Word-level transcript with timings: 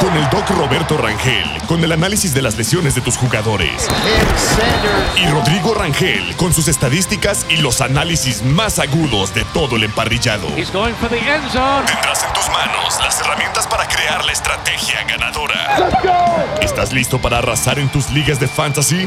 Con 0.00 0.16
el 0.16 0.28
doc 0.30 0.48
Roberto 0.50 0.96
Rangel, 0.96 1.44
con 1.68 1.84
el 1.84 1.92
análisis 1.92 2.32
de 2.32 2.40
las 2.40 2.56
lesiones 2.56 2.94
de 2.94 3.02
tus 3.02 3.16
jugadores. 3.18 3.86
Y 5.16 5.26
Rodrigo 5.26 5.74
Rangel, 5.74 6.34
con 6.36 6.54
sus 6.54 6.68
estadísticas 6.68 7.44
y 7.50 7.58
los 7.58 7.82
análisis 7.82 8.42
más 8.42 8.78
agudos 8.78 9.34
de 9.34 9.44
todo 9.52 9.76
el 9.76 9.84
emparrillado. 9.84 10.48
Tendrás 10.48 12.24
en 12.24 12.32
tus 12.32 12.48
manos 12.48 12.98
las 13.00 13.20
herramientas 13.20 13.66
para 13.66 13.86
crear 13.86 14.24
la 14.24 14.32
estrategia 14.32 15.04
ganadora. 15.04 16.56
¿Estás 16.62 16.92
listo 16.92 17.20
para 17.20 17.38
arrasar 17.38 17.78
en 17.78 17.90
tus 17.90 18.10
ligas 18.10 18.40
de 18.40 18.48
fantasy? 18.48 19.06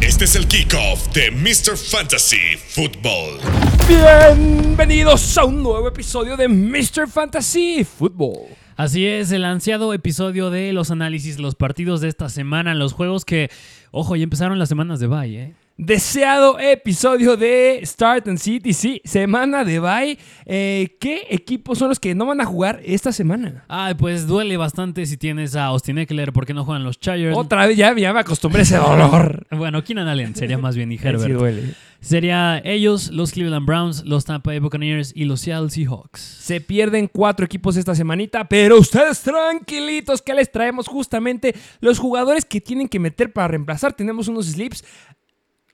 Este 0.00 0.24
es 0.24 0.34
el 0.34 0.48
kickoff 0.48 1.08
de 1.12 1.30
Mr. 1.30 1.76
Fantasy 1.76 2.56
Football. 2.56 3.38
Bienvenidos 3.86 5.38
a 5.38 5.44
un 5.44 5.62
nuevo 5.62 5.86
episodio 5.86 6.36
de 6.36 6.48
Mr. 6.48 7.08
Fantasy 7.08 7.84
Football. 7.84 8.48
Así 8.80 9.06
es, 9.06 9.30
el 9.30 9.44
ansiado 9.44 9.92
episodio 9.92 10.48
de 10.48 10.72
los 10.72 10.90
análisis, 10.90 11.38
los 11.38 11.54
partidos 11.54 12.00
de 12.00 12.08
esta 12.08 12.30
semana, 12.30 12.74
los 12.74 12.94
juegos 12.94 13.26
que, 13.26 13.50
ojo, 13.90 14.16
ya 14.16 14.24
empezaron 14.24 14.58
las 14.58 14.70
semanas 14.70 14.98
de 15.00 15.06
bye, 15.06 15.38
¿eh? 15.38 15.54
Deseado 15.82 16.58
episodio 16.60 17.38
de 17.38 17.80
Start 17.86 18.28
and 18.28 18.36
City, 18.36 18.74
sí, 18.74 19.00
semana 19.02 19.64
de 19.64 19.80
bye. 19.80 20.18
Eh, 20.44 20.98
¿Qué 21.00 21.26
equipos 21.30 21.78
son 21.78 21.88
los 21.88 21.98
que 21.98 22.14
no 22.14 22.26
van 22.26 22.42
a 22.42 22.44
jugar 22.44 22.82
esta 22.84 23.12
semana? 23.12 23.64
Ay, 23.66 23.94
pues 23.94 24.26
duele 24.26 24.58
bastante 24.58 25.06
si 25.06 25.16
tienes 25.16 25.56
a 25.56 25.64
Austin 25.64 25.96
Eckler, 25.96 26.34
¿por 26.34 26.44
qué 26.44 26.52
no 26.52 26.66
juegan 26.66 26.84
los 26.84 27.00
Chargers? 27.00 27.34
Otra 27.34 27.64
vez 27.64 27.78
ya, 27.78 27.96
ya 27.96 28.12
me 28.12 28.20
acostumbré 28.20 28.60
a 28.60 28.62
ese 28.64 28.76
dolor. 28.76 29.46
Bueno, 29.56 29.82
Keenan 29.82 30.06
Allen 30.06 30.36
sería 30.36 30.58
más 30.58 30.76
bien 30.76 30.92
y 30.92 30.98
Sí 30.98 31.06
Herbert. 31.08 31.32
duele. 31.32 31.74
Sería 32.00 32.60
ellos, 32.64 33.10
los 33.10 33.32
Cleveland 33.32 33.66
Browns, 33.66 34.04
los 34.04 34.24
Tampa 34.26 34.50
Bay 34.50 34.58
Buccaneers 34.58 35.12
y 35.14 35.24
los 35.24 35.40
Seattle 35.40 35.70
Seahawks. 35.70 36.20
Se 36.20 36.60
pierden 36.60 37.08
cuatro 37.08 37.44
equipos 37.46 37.76
esta 37.76 37.94
semanita, 37.94 38.48
pero 38.48 38.78
ustedes 38.78 39.20
tranquilitos 39.22 40.20
que 40.22 40.34
les 40.34 40.50
traemos 40.52 40.88
justamente 40.88 41.54
los 41.80 41.98
jugadores 41.98 42.44
que 42.44 42.60
tienen 42.60 42.88
que 42.88 42.98
meter 42.98 43.32
para 43.32 43.48
reemplazar. 43.48 43.92
Tenemos 43.94 44.28
unos 44.28 44.46
slips. 44.46 44.84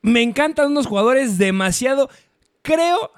Me 0.07 0.23
encantan 0.23 0.69
unos 0.69 0.87
jugadores 0.87 1.37
demasiado. 1.37 2.09
Creo 2.63 3.11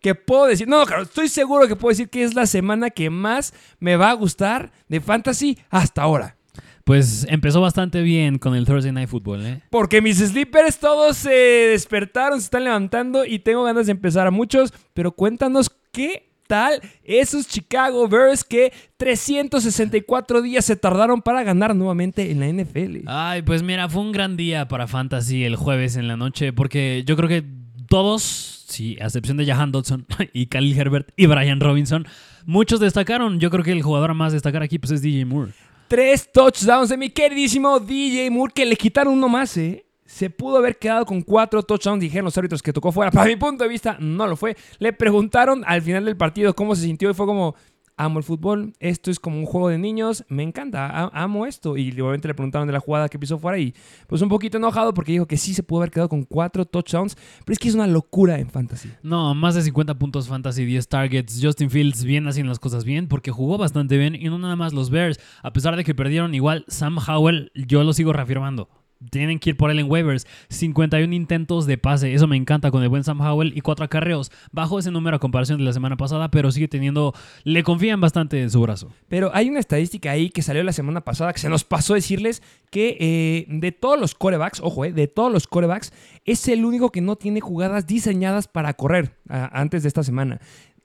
que 0.00 0.14
puedo 0.14 0.46
decir, 0.46 0.68
no, 0.68 0.86
claro, 0.86 1.02
estoy 1.02 1.28
seguro 1.28 1.66
que 1.66 1.74
puedo 1.74 1.90
decir 1.90 2.08
que 2.08 2.22
es 2.22 2.34
la 2.34 2.46
semana 2.46 2.90
que 2.90 3.10
más 3.10 3.52
me 3.80 3.96
va 3.96 4.10
a 4.10 4.14
gustar 4.14 4.70
de 4.88 5.00
fantasy 5.00 5.58
hasta 5.70 6.02
ahora. 6.02 6.36
Pues 6.84 7.26
empezó 7.28 7.60
bastante 7.60 8.00
bien 8.02 8.38
con 8.38 8.54
el 8.54 8.64
Thursday 8.64 8.92
Night 8.92 9.08
Football, 9.08 9.44
¿eh? 9.44 9.62
Porque 9.70 10.00
mis 10.00 10.18
sleepers 10.18 10.78
todos 10.78 11.16
se 11.16 11.30
despertaron, 11.30 12.38
se 12.38 12.44
están 12.44 12.62
levantando 12.62 13.24
y 13.24 13.40
tengo 13.40 13.64
ganas 13.64 13.86
de 13.86 13.92
empezar 13.92 14.28
a 14.28 14.30
muchos, 14.30 14.72
pero 14.94 15.10
cuéntanos 15.10 15.68
qué 15.90 16.25
tal 16.46 16.80
esos 17.04 17.48
Chicago 17.48 18.08
Bears 18.08 18.44
que 18.44 18.72
364 18.96 20.42
días 20.42 20.64
se 20.64 20.76
tardaron 20.76 21.22
para 21.22 21.42
ganar 21.42 21.74
nuevamente 21.74 22.30
en 22.30 22.40
la 22.40 22.48
NFL. 22.48 23.06
Ay, 23.06 23.42
pues 23.42 23.62
mira, 23.62 23.88
fue 23.88 24.02
un 24.02 24.12
gran 24.12 24.36
día 24.36 24.68
para 24.68 24.86
Fantasy 24.86 25.44
el 25.44 25.56
jueves 25.56 25.96
en 25.96 26.08
la 26.08 26.16
noche, 26.16 26.52
porque 26.52 27.04
yo 27.06 27.16
creo 27.16 27.28
que 27.28 27.44
todos, 27.88 28.64
sí, 28.68 28.96
a 29.00 29.06
excepción 29.06 29.36
de 29.36 29.46
Jahan 29.46 29.72
Dodson 29.72 30.06
y 30.32 30.46
Khalil 30.46 30.78
Herbert 30.78 31.08
y 31.16 31.26
Brian 31.26 31.60
Robinson, 31.60 32.06
muchos 32.44 32.80
destacaron. 32.80 33.40
Yo 33.40 33.50
creo 33.50 33.64
que 33.64 33.72
el 33.72 33.82
jugador 33.82 34.10
a 34.10 34.14
más 34.14 34.32
destacar 34.32 34.62
aquí 34.62 34.78
pues, 34.78 34.92
es 34.92 35.02
DJ 35.02 35.24
Moore. 35.24 35.52
Tres 35.88 36.30
touchdowns 36.32 36.88
de 36.88 36.96
mi 36.96 37.10
queridísimo 37.10 37.78
DJ 37.78 38.30
Moore 38.30 38.52
que 38.52 38.66
le 38.66 38.76
quitaron 38.76 39.14
uno 39.14 39.28
más, 39.28 39.56
¿eh? 39.56 39.85
Se 40.16 40.30
pudo 40.30 40.56
haber 40.56 40.78
quedado 40.78 41.04
con 41.04 41.20
cuatro 41.20 41.62
touchdowns, 41.62 42.00
dijeron 42.00 42.24
los 42.24 42.38
árbitros 42.38 42.62
que 42.62 42.72
tocó 42.72 42.90
fuera. 42.90 43.10
Para 43.12 43.26
mi 43.26 43.36
punto 43.36 43.64
de 43.64 43.68
vista, 43.68 43.98
no 44.00 44.26
lo 44.26 44.34
fue. 44.34 44.56
Le 44.78 44.94
preguntaron 44.94 45.62
al 45.66 45.82
final 45.82 46.06
del 46.06 46.16
partido 46.16 46.54
cómo 46.54 46.74
se 46.74 46.84
sintió 46.84 47.10
y 47.10 47.12
fue 47.12 47.26
como, 47.26 47.54
amo 47.98 48.18
el 48.18 48.24
fútbol, 48.24 48.72
esto 48.80 49.10
es 49.10 49.20
como 49.20 49.38
un 49.38 49.44
juego 49.44 49.68
de 49.68 49.76
niños, 49.76 50.24
me 50.30 50.42
encanta, 50.42 51.10
amo 51.12 51.44
esto. 51.44 51.76
Y 51.76 51.90
obviamente 52.00 52.28
le 52.28 52.34
preguntaron 52.34 52.66
de 52.66 52.72
la 52.72 52.80
jugada 52.80 53.10
que 53.10 53.18
pisó 53.18 53.38
fuera 53.38 53.58
y 53.58 53.74
pues 54.06 54.22
un 54.22 54.30
poquito 54.30 54.56
enojado 54.56 54.94
porque 54.94 55.12
dijo 55.12 55.26
que 55.26 55.36
sí 55.36 55.52
se 55.52 55.62
pudo 55.62 55.80
haber 55.80 55.90
quedado 55.90 56.08
con 56.08 56.22
cuatro 56.22 56.64
touchdowns, 56.64 57.14
pero 57.44 57.52
es 57.52 57.58
que 57.58 57.68
es 57.68 57.74
una 57.74 57.86
locura 57.86 58.38
en 58.38 58.48
fantasy. 58.48 58.90
No, 59.02 59.34
más 59.34 59.54
de 59.54 59.60
50 59.60 59.98
puntos 59.98 60.28
Fantasy, 60.28 60.64
10 60.64 60.88
targets. 60.88 61.38
Justin 61.42 61.68
Fields 61.68 62.04
bien 62.04 62.26
haciendo 62.26 62.48
las 62.48 62.58
cosas 62.58 62.86
bien 62.86 63.06
porque 63.06 63.32
jugó 63.32 63.58
bastante 63.58 63.98
bien 63.98 64.14
y 64.14 64.30
no 64.30 64.38
nada 64.38 64.56
más 64.56 64.72
los 64.72 64.88
Bears. 64.88 65.20
A 65.42 65.52
pesar 65.52 65.76
de 65.76 65.84
que 65.84 65.94
perdieron 65.94 66.34
igual, 66.34 66.64
Sam 66.68 66.96
Howell, 67.06 67.52
yo 67.54 67.84
lo 67.84 67.92
sigo 67.92 68.14
reafirmando. 68.14 68.70
Tienen 69.10 69.38
que 69.38 69.50
ir 69.50 69.56
por 69.56 69.70
él 69.70 69.78
en 69.78 69.90
waivers. 69.90 70.26
51 70.48 71.12
intentos 71.14 71.66
de 71.66 71.78
pase. 71.78 72.14
Eso 72.14 72.26
me 72.26 72.36
encanta 72.36 72.70
con 72.70 72.82
el 72.82 72.88
buen 72.88 73.04
Sam 73.04 73.20
Howell. 73.20 73.56
Y 73.56 73.60
4 73.60 73.84
acarreos. 73.84 74.30
Bajo 74.52 74.78
ese 74.78 74.90
número 74.90 75.16
a 75.16 75.20
comparación 75.20 75.58
de 75.58 75.64
la 75.64 75.72
semana 75.72 75.96
pasada, 75.96 76.30
pero 76.30 76.50
sigue 76.50 76.68
teniendo. 76.68 77.14
Le 77.44 77.62
confían 77.62 78.00
bastante 78.00 78.40
en 78.42 78.50
su 78.50 78.60
brazo. 78.60 78.90
Pero 79.08 79.30
hay 79.34 79.48
una 79.48 79.60
estadística 79.60 80.10
ahí 80.10 80.30
que 80.30 80.42
salió 80.42 80.62
la 80.62 80.72
semana 80.72 81.02
pasada 81.02 81.32
que 81.32 81.38
se 81.38 81.48
nos 81.48 81.64
pasó 81.64 81.94
decirles 81.94 82.42
que 82.70 82.96
eh, 83.00 83.46
de 83.48 83.72
todos 83.72 83.98
los 83.98 84.14
corebacks, 84.14 84.60
ojo, 84.60 84.84
eh, 84.84 84.92
de 84.92 85.08
todos 85.08 85.32
los 85.32 85.46
corebacks, 85.46 85.92
es 86.24 86.48
el 86.48 86.64
único 86.64 86.90
que 86.90 87.00
no 87.00 87.16
tiene 87.16 87.40
jugadas 87.40 87.86
diseñadas 87.86 88.48
para 88.48 88.74
correr 88.74 89.16
antes 89.28 89.82
de 89.82 89.88
esta 89.88 90.02
semana. 90.02 90.40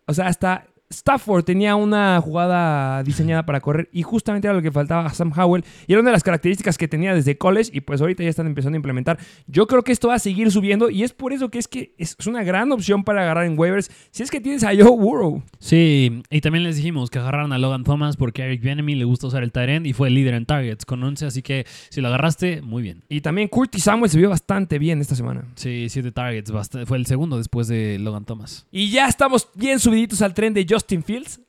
O 0.07 0.13
sea, 0.13 0.27
hasta 0.27 0.67
Stafford 0.91 1.43
tenía 1.43 1.75
una 1.75 2.19
jugada 2.21 3.03
diseñada 3.03 3.45
para 3.45 3.61
correr 3.61 3.89
y 3.91 4.03
justamente 4.03 4.47
era 4.47 4.55
lo 4.55 4.61
que 4.61 4.71
faltaba 4.71 5.05
a 5.05 5.13
Sam 5.13 5.31
Howell 5.35 5.63
y 5.87 5.93
era 5.93 6.01
una 6.01 6.09
de 6.09 6.13
las 6.13 6.23
características 6.23 6.77
que 6.77 6.87
tenía 6.87 7.13
desde 7.13 7.37
college 7.37 7.71
y 7.73 7.81
pues 7.81 8.01
ahorita 8.01 8.23
ya 8.23 8.29
están 8.29 8.47
empezando 8.47 8.75
a 8.75 8.79
implementar. 8.79 9.17
Yo 9.47 9.67
creo 9.67 9.83
que 9.83 9.91
esto 9.91 10.09
va 10.09 10.15
a 10.15 10.19
seguir 10.19 10.51
subiendo 10.51 10.89
y 10.89 11.03
es 11.03 11.13
por 11.13 11.33
eso 11.33 11.49
que 11.49 11.59
es 11.59 11.67
que 11.67 11.95
es 11.97 12.15
una 12.27 12.43
gran 12.43 12.71
opción 12.71 13.03
para 13.03 13.21
agarrar 13.21 13.45
en 13.45 13.57
waivers 13.57 13.89
si 14.11 14.23
es 14.23 14.29
que 14.29 14.41
tienes 14.41 14.63
a 14.63 14.69
Joe 14.69 14.91
Burrow. 14.91 15.43
Sí, 15.59 16.21
y 16.29 16.41
también 16.41 16.63
les 16.63 16.75
dijimos 16.75 17.09
que 17.09 17.19
agarraron 17.19 17.53
a 17.53 17.57
Logan 17.57 17.83
Thomas 17.83 18.17
porque 18.17 18.43
a 18.43 18.45
Eric 18.45 18.61
Bieniemy 18.61 18.95
le 18.95 19.05
gusta 19.05 19.27
usar 19.27 19.43
el 19.43 19.51
end 19.55 19.87
y 19.87 19.93
fue 19.93 20.09
el 20.09 20.15
líder 20.15 20.33
en 20.33 20.45
targets 20.45 20.85
con 20.85 21.03
11. 21.03 21.25
Así 21.25 21.41
que 21.41 21.65
si 21.89 22.01
lo 22.01 22.07
agarraste, 22.09 22.61
muy 22.61 22.83
bien. 22.83 23.03
Y 23.09 23.21
también 23.21 23.47
Curtis 23.47 23.83
Samuel 23.83 24.11
se 24.11 24.17
vio 24.17 24.29
bastante 24.29 24.79
bien 24.79 24.99
esta 24.99 25.15
semana. 25.15 25.45
Sí, 25.55 25.87
7 25.89 26.11
targets. 26.11 26.51
Fue 26.85 26.97
el 26.97 27.05
segundo 27.05 27.37
después 27.37 27.67
de 27.67 27.97
Logan 27.99 28.25
Thomas. 28.25 28.67
Y 28.71 28.89
ya 28.91 29.07
estamos 29.07 29.47
bien 29.55 29.79
subiditos 29.79 30.21
al 30.21 30.33
tren 30.33 30.53
de 30.53 30.65
Justin 30.67 30.80
Fields. 30.83 31.41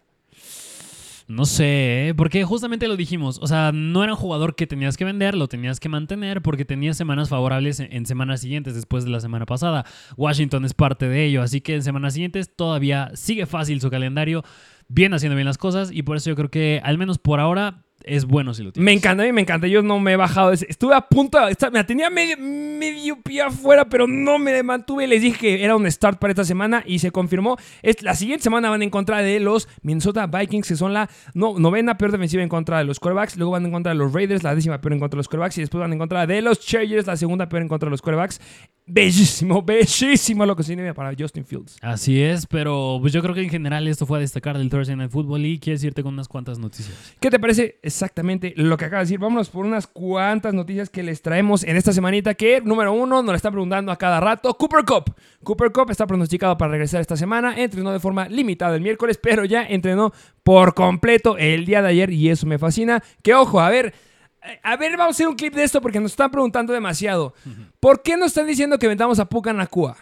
No 1.28 1.47
sé, 1.47 2.09
¿eh? 2.09 2.15
porque 2.15 2.44
justamente 2.44 2.88
lo 2.88 2.97
dijimos. 2.97 3.38
O 3.41 3.47
sea, 3.47 3.72
no 3.72 4.03
era 4.03 4.12
un 4.12 4.19
jugador 4.19 4.54
que 4.54 4.66
tenías 4.66 4.97
que 4.97 5.04
vender, 5.04 5.34
lo 5.34 5.48
tenías 5.48 5.81
que 5.81 5.88
mantener 5.88 6.43
porque 6.43 6.65
tenías 6.65 6.97
semanas 6.97 7.28
favorables 7.28 7.81
en 7.81 8.06
semanas 8.06 8.41
siguientes 8.41 8.75
después 8.75 9.04
de 9.04 9.10
la 9.10 9.21
semana 9.21 9.47
pasada. 9.47 9.87
Washington 10.16 10.65
es 10.65 10.75
parte 10.75 11.09
de 11.09 11.25
ello, 11.25 11.42
así 11.42 11.60
que 11.60 11.75
en 11.75 11.82
semanas 11.82 12.15
siguientes 12.15 12.54
todavía 12.54 13.10
sigue 13.15 13.47
fácil 13.47 13.81
su 13.81 13.88
calendario, 13.88 14.44
bien 14.88 15.15
haciendo 15.15 15.37
bien 15.37 15.47
las 15.47 15.59
cosas 15.59 15.91
y 15.92 16.03
por 16.03 16.16
eso 16.16 16.28
yo 16.28 16.37
creo 16.37 16.50
que 16.50 16.81
al 16.84 16.98
menos 16.98 17.19
por 17.19 17.41
ahora 17.41 17.81
es 18.05 18.25
bueno 18.25 18.55
si 18.55 18.63
lo 18.63 18.73
tienes. 18.73 18.85
Me 18.85 18.93
encanta, 18.93 19.23
a 19.23 19.27
mí 19.27 19.33
me 19.33 19.41
encanta. 19.41 19.67
Yo 19.67 19.83
no 19.83 19.99
me 20.01 20.13
he 20.13 20.17
bajado. 20.17 20.53
Estuve 20.53 20.95
a 20.95 21.01
punto. 21.03 21.39
Me 21.73 21.85
tenía 21.85 22.11
medio, 22.11 22.37
medio 22.39 23.21
pie 23.23 23.43
afuera, 23.43 23.85
pero 23.89 24.07
no 24.07 24.39
me 24.39 24.63
mantuve. 24.63 25.07
Les 25.07 25.23
dije 25.23 25.39
que 25.39 25.65
era 25.65 25.77
un 25.77 25.91
start 25.91 26.19
para 26.19 26.33
esta 26.33 26.45
semana 26.45 26.83
y 26.87 26.99
se 26.99 27.11
confirmó. 27.11 27.57
Es, 27.83 28.03
la 28.03 28.15
siguiente 28.15 28.43
semana 28.45 28.71
van 28.71 28.83
en 28.83 28.91
contra 28.91 29.19
de 29.23 29.41
los 29.41 29.69
Minnesota 29.83 30.27
Vikings, 30.27 30.69
que 30.69 30.77
son 30.77 30.93
la 30.93 31.09
no- 31.35 31.59
novena 31.59 31.97
peor 31.99 32.13
defensiva 32.13 32.43
en 32.43 32.49
contra 32.49 32.79
de 32.79 32.85
los 32.85 32.99
quarterbacks. 33.01 33.37
Luego 33.37 33.53
van 33.53 33.65
en 33.67 33.73
contra 33.73 33.93
de 33.93 33.99
los 33.99 34.13
Raiders, 34.13 34.43
la 34.43 34.55
décima 34.55 34.81
peor 34.81 34.93
en 34.95 35.01
contra 35.01 35.17
de 35.17 35.21
los 35.21 35.29
quarterbacks. 35.29 35.59
Y 35.59 35.61
después 35.63 35.81
van 35.81 35.93
en 35.93 35.99
contra 35.99 36.27
de 36.27 36.43
los 36.43 36.61
Chargers, 36.61 37.07
la 37.07 37.17
segunda 37.17 37.49
peor 37.49 37.63
en 37.63 37.69
contra 37.69 37.87
de 37.87 37.91
los 37.91 38.03
quarterbacks. 38.03 38.41
Bellísimo, 38.84 39.62
bellísimo 39.66 40.44
lo 40.44 40.56
que 40.56 40.65
tiene 40.65 40.93
para 40.93 41.15
Justin 41.16 41.44
Fields. 41.44 41.78
Así 41.81 42.20
es, 42.20 42.47
pero 42.47 42.98
pues 43.00 43.12
yo 43.12 43.22
creo 43.22 43.34
que 43.34 43.43
en 43.43 43.48
general 43.48 43.87
esto 43.87 44.06
fue 44.06 44.19
a 44.19 44.20
destacar 44.20 44.59
del 44.59 44.69
Thursday 44.69 44.97
Night 44.97 45.10
Football 45.10 45.47
y 45.47 45.59
quieres 45.60 45.84
irte 45.84 46.03
con 46.03 46.15
unas 46.15 46.28
cuantas 46.28 46.59
noticias. 46.59 47.15
¿Qué 47.21 47.31
te 47.31 47.38
parece 47.38 47.78
exactamente 47.82 48.53
lo 48.56 48.76
que 48.76 48.87
acaba 48.87 49.00
de 49.00 49.04
decir? 49.04 49.21
Vámonos 49.21 49.50
por 49.50 49.65
unas 49.65 49.87
cuantas 49.87 50.53
noticias 50.53 50.91
que 50.91 51.03
les 51.03 51.22
traemos 51.22 51.62
en 51.62 51.77
esta 51.77 51.92
semanita 51.92 52.34
que, 52.34 52.60
número 52.60 52.92
uno, 52.92 53.22
nos 53.22 53.30
la 53.30 53.36
está 53.36 53.51
preguntando 53.51 53.92
a 53.92 53.97
cada 53.97 54.18
rato. 54.21 54.53
Cooper 54.54 54.84
Cup. 54.84 55.15
Cooper 55.45 55.71
Cup 55.71 55.91
está 55.91 56.07
pronosticado 56.07 56.59
para 56.59 56.72
regresar 56.72 57.01
esta 57.01 57.16
semana. 57.16 57.54
Entrenó 57.57 57.92
de 57.92 58.01
forma 58.01 58.28
limitada 58.28 58.74
el 58.74 58.83
miércoles, 58.83 59.18
pero 59.22 59.45
ya 59.45 59.62
entrenó 59.62 60.12
por 60.42 60.74
completo 60.74 61.39
el 61.39 61.65
día 61.65 61.83
de 61.83 61.89
ayer 61.89 62.10
y 62.10 62.30
eso 62.30 62.47
me 62.47 62.59
fascina. 62.59 63.03
Que 63.22 63.34
ojo, 63.34 63.60
a 63.60 63.71
ver... 63.71 63.95
eh, 64.44 64.60
A 64.62 64.77
ver, 64.77 64.97
vamos 64.97 65.15
a 65.15 65.16
hacer 65.16 65.28
un 65.28 65.36
clip 65.36 65.54
de 65.54 65.65
esto 65.65 65.80
porque 65.80 66.00
nos 66.00 66.12
están 66.12 66.30
preguntando 66.30 66.72
demasiado. 66.72 67.34
¿Por 67.80 68.03
qué 68.03 68.16
nos 68.16 68.28
están 68.28 68.47
diciendo 68.47 68.78
que 68.78 68.89
vendamos 68.89 69.18
a 69.18 69.28
Puka 69.28 69.53
Nakua? 69.53 69.97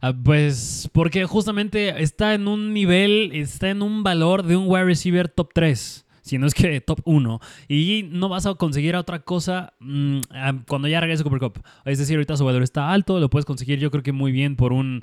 Ah, 0.00 0.12
pues 0.12 0.90
porque 0.92 1.24
justamente 1.24 2.02
está 2.02 2.34
en 2.34 2.46
un 2.46 2.74
nivel, 2.74 3.30
está 3.32 3.70
en 3.70 3.80
un 3.80 4.02
valor 4.02 4.42
de 4.42 4.54
un 4.54 4.66
wide 4.68 4.84
receiver 4.84 5.28
top 5.28 5.50
3. 5.54 6.04
Si 6.20 6.38
no 6.38 6.46
es 6.46 6.54
que 6.54 6.80
top 6.80 7.00
1. 7.04 7.40
Y 7.68 8.08
no 8.10 8.28
vas 8.28 8.46
a 8.46 8.54
conseguir 8.54 8.96
otra 8.96 9.20
cosa 9.20 9.74
mm, 9.80 10.20
ah, 10.30 10.54
cuando 10.66 10.88
ya 10.88 11.00
regrese 11.00 11.22
Cooper 11.22 11.38
Cup. 11.38 11.62
Es 11.84 11.98
decir, 11.98 12.16
ahorita 12.16 12.36
su 12.36 12.44
valor 12.44 12.62
está 12.62 12.92
alto. 12.92 13.20
Lo 13.20 13.28
puedes 13.30 13.44
conseguir 13.44 13.78
yo 13.78 13.90
creo 13.90 14.02
que 14.02 14.12
muy 14.12 14.32
bien 14.32 14.56
por 14.56 14.72
un... 14.72 15.02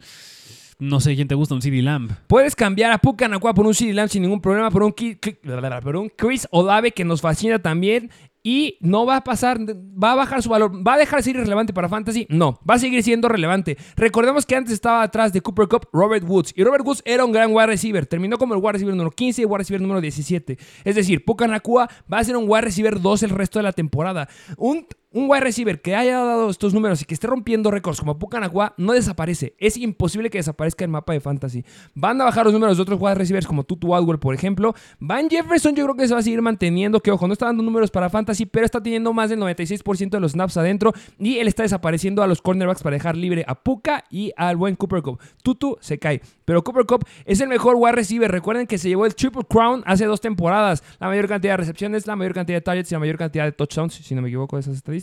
No 0.80 1.00
sé 1.00 1.15
quién 1.15 1.27
te 1.27 1.36
gusta, 1.36 1.54
un 1.54 1.62
CD 1.62 1.83
Lamb. 1.83 2.12
Puedes 2.25 2.56
cambiar 2.56 2.92
a 2.92 2.97
Puka 2.97 3.27
Nakua 3.27 3.54
por 3.54 3.68
un 3.68 3.75
CD 3.75 3.94
Lamb 3.94 4.09
sin 4.09 4.24
ningún 4.24 4.42
problema, 4.42 4.71
por 4.71 4.81
un, 4.81 4.94
por 4.94 5.95
un 5.95 6.09
Chris 6.09 6.47
Olave 6.50 6.92
que 6.92 7.06
nos 7.06 7.21
fascina 7.21 7.59
también. 7.59 8.09
Y 8.44 8.78
no 8.82 9.06
va 9.06 9.18
a 9.18 9.24
pasar, 9.24 9.60
va 9.60 10.14
a 10.14 10.16
bajar 10.16 10.42
su 10.42 10.50
valor, 10.50 10.86
va 10.86 10.96
a 10.96 10.98
dejar 10.98 11.20
de 11.20 11.24
ser 11.24 11.36
irrelevante 11.36 11.74
para 11.74 11.90
Fantasy, 11.90 12.26
no, 12.30 12.60
va 12.68 12.76
a 12.76 12.80
seguir 12.80 13.04
siendo 13.04 13.28
relevante. 13.28 13.78
Recordemos 13.96 14.46
que 14.46 14.56
antes 14.56 14.74
estaba 14.74 15.04
atrás 15.04 15.34
de 15.34 15.42
Cooper 15.42 15.68
Cup 15.68 15.88
Robert 15.94 16.28
Woods 16.28 16.54
y 16.56 16.64
Robert 16.64 16.86
Woods 16.86 17.02
era 17.06 17.26
un 17.26 17.32
gran 17.32 17.54
wide 17.54 17.68
receiver, 17.68 18.06
terminó 18.06 18.38
como 18.38 18.54
el 18.54 18.60
wide 18.60 18.74
receiver 18.74 18.96
número 18.96 19.12
15 19.12 19.42
y 19.42 19.46
wide 19.46 19.58
receiver 19.60 19.82
número 19.82 20.02
17. 20.02 20.58
Es 20.84 20.96
decir, 20.96 21.24
Puka 21.24 21.48
Nakua 21.48 21.90
va 22.12 22.20
a 22.20 22.24
ser 22.24 22.36
un 22.36 22.46
wide 22.48 22.62
receiver 22.62 23.00
2 23.00 23.24
el 23.24 23.30
resto 23.30 23.60
de 23.60 23.64
la 23.64 23.74
temporada. 23.74 24.28
Un 24.58 24.88
un 25.13 25.30
wide 25.30 25.42
receiver 25.42 25.81
que 25.81 25.96
haya 25.96 26.19
dado 26.19 26.50
estos 26.50 26.74
números 26.74 27.02
y 27.02 27.06
que 27.06 27.13
esté 27.13 27.28
rompiendo 27.28 27.69
récords 27.69 28.00
como 28.00 28.18
Pucanagua 28.18 28.74
no 28.78 28.94
desaparece. 28.94 29.56
Es 29.58 29.75
imposible 29.75 30.30
que 30.30 30.38
desaparezca 30.38 30.86
el 30.86 30.92
mapa 30.92 31.12
de 31.12 31.19
fantasy. 31.19 31.66
Van 31.94 32.19
a 32.22 32.25
bajar 32.25 32.46
los 32.46 32.54
números 32.54 32.78
de 32.78 32.84
otros 32.84 33.00
wide 33.02 33.16
receivers 33.16 33.46
como 33.46 33.63
Tutu 33.63 33.94
Adwell, 33.94 34.19
por 34.19 34.34
ejemplo. 34.34 34.74
Van 35.00 35.30
Jefferson 35.30 35.75
yo 35.75 35.84
creo 35.84 35.96
que 35.96 36.08
se 36.08 36.13
va 36.13 36.22
a 36.22 36.24
seguir 36.24 36.42
manteniendo, 36.42 37.02
que 37.02 37.12
ojo, 37.12 37.28
no 37.28 37.34
está 37.34 37.48
dando 37.48 37.62
números 37.62 37.92
para 37.92 38.10
fantasy, 38.10 38.46
pero 38.46 38.66
está 38.66 38.81
teniendo 38.81 39.12
más 39.12 39.30
del 39.30 39.40
96% 39.40 40.10
de 40.10 40.19
los 40.19 40.31
snaps 40.31 40.56
adentro 40.56 40.94
y 41.19 41.40
él 41.40 41.48
está 41.50 41.64
desapareciendo 41.64 42.24
a 42.24 42.28
los 42.28 42.42
cornerbacks 42.42 42.81
para 42.81 42.94
dejar 42.94 43.18
libre 43.18 43.44
a 43.48 43.56
Puka 43.56 44.06
y 44.10 44.31
al 44.38 44.56
buen 44.56 44.75
Cooper 44.78 45.02
Cup. 45.02 45.19
Tutu 45.44 45.78
se 45.81 46.00
cae, 46.00 46.22
pero 46.46 46.64
Cooper 46.64 46.86
Cup 46.86 47.06
es 47.25 47.42
el 47.42 47.50
mejor 47.50 47.75
wide 47.78 47.94
receiver. 47.94 48.31
Recuerden 48.31 48.66
que 48.66 48.78
se 48.78 48.88
llevó 48.88 49.06
el 49.06 49.14
Triple 49.14 49.44
Crown 49.50 49.84
hace 49.86 50.06
dos 50.06 50.22
temporadas. 50.22 50.84
La 51.00 51.07
mayor 51.07 51.28
cantidad 51.28 51.54
de 51.54 51.57
recepciones, 51.57 52.07
la 52.07 52.16
mayor 52.16 52.34
cantidad 52.34 52.57
de 52.57 52.62
targets 52.62 52.92
y 52.92 52.96
la 52.96 53.00
mayor 53.00 53.18
cantidad 53.18 53.44
de 53.44 53.52
touchdowns, 53.52 53.96
si 53.96 54.16
no 54.16 54.22
me 54.22 54.30
equivoco 54.30 54.57
esas 54.57 54.75
estadísticas. 54.75 55.00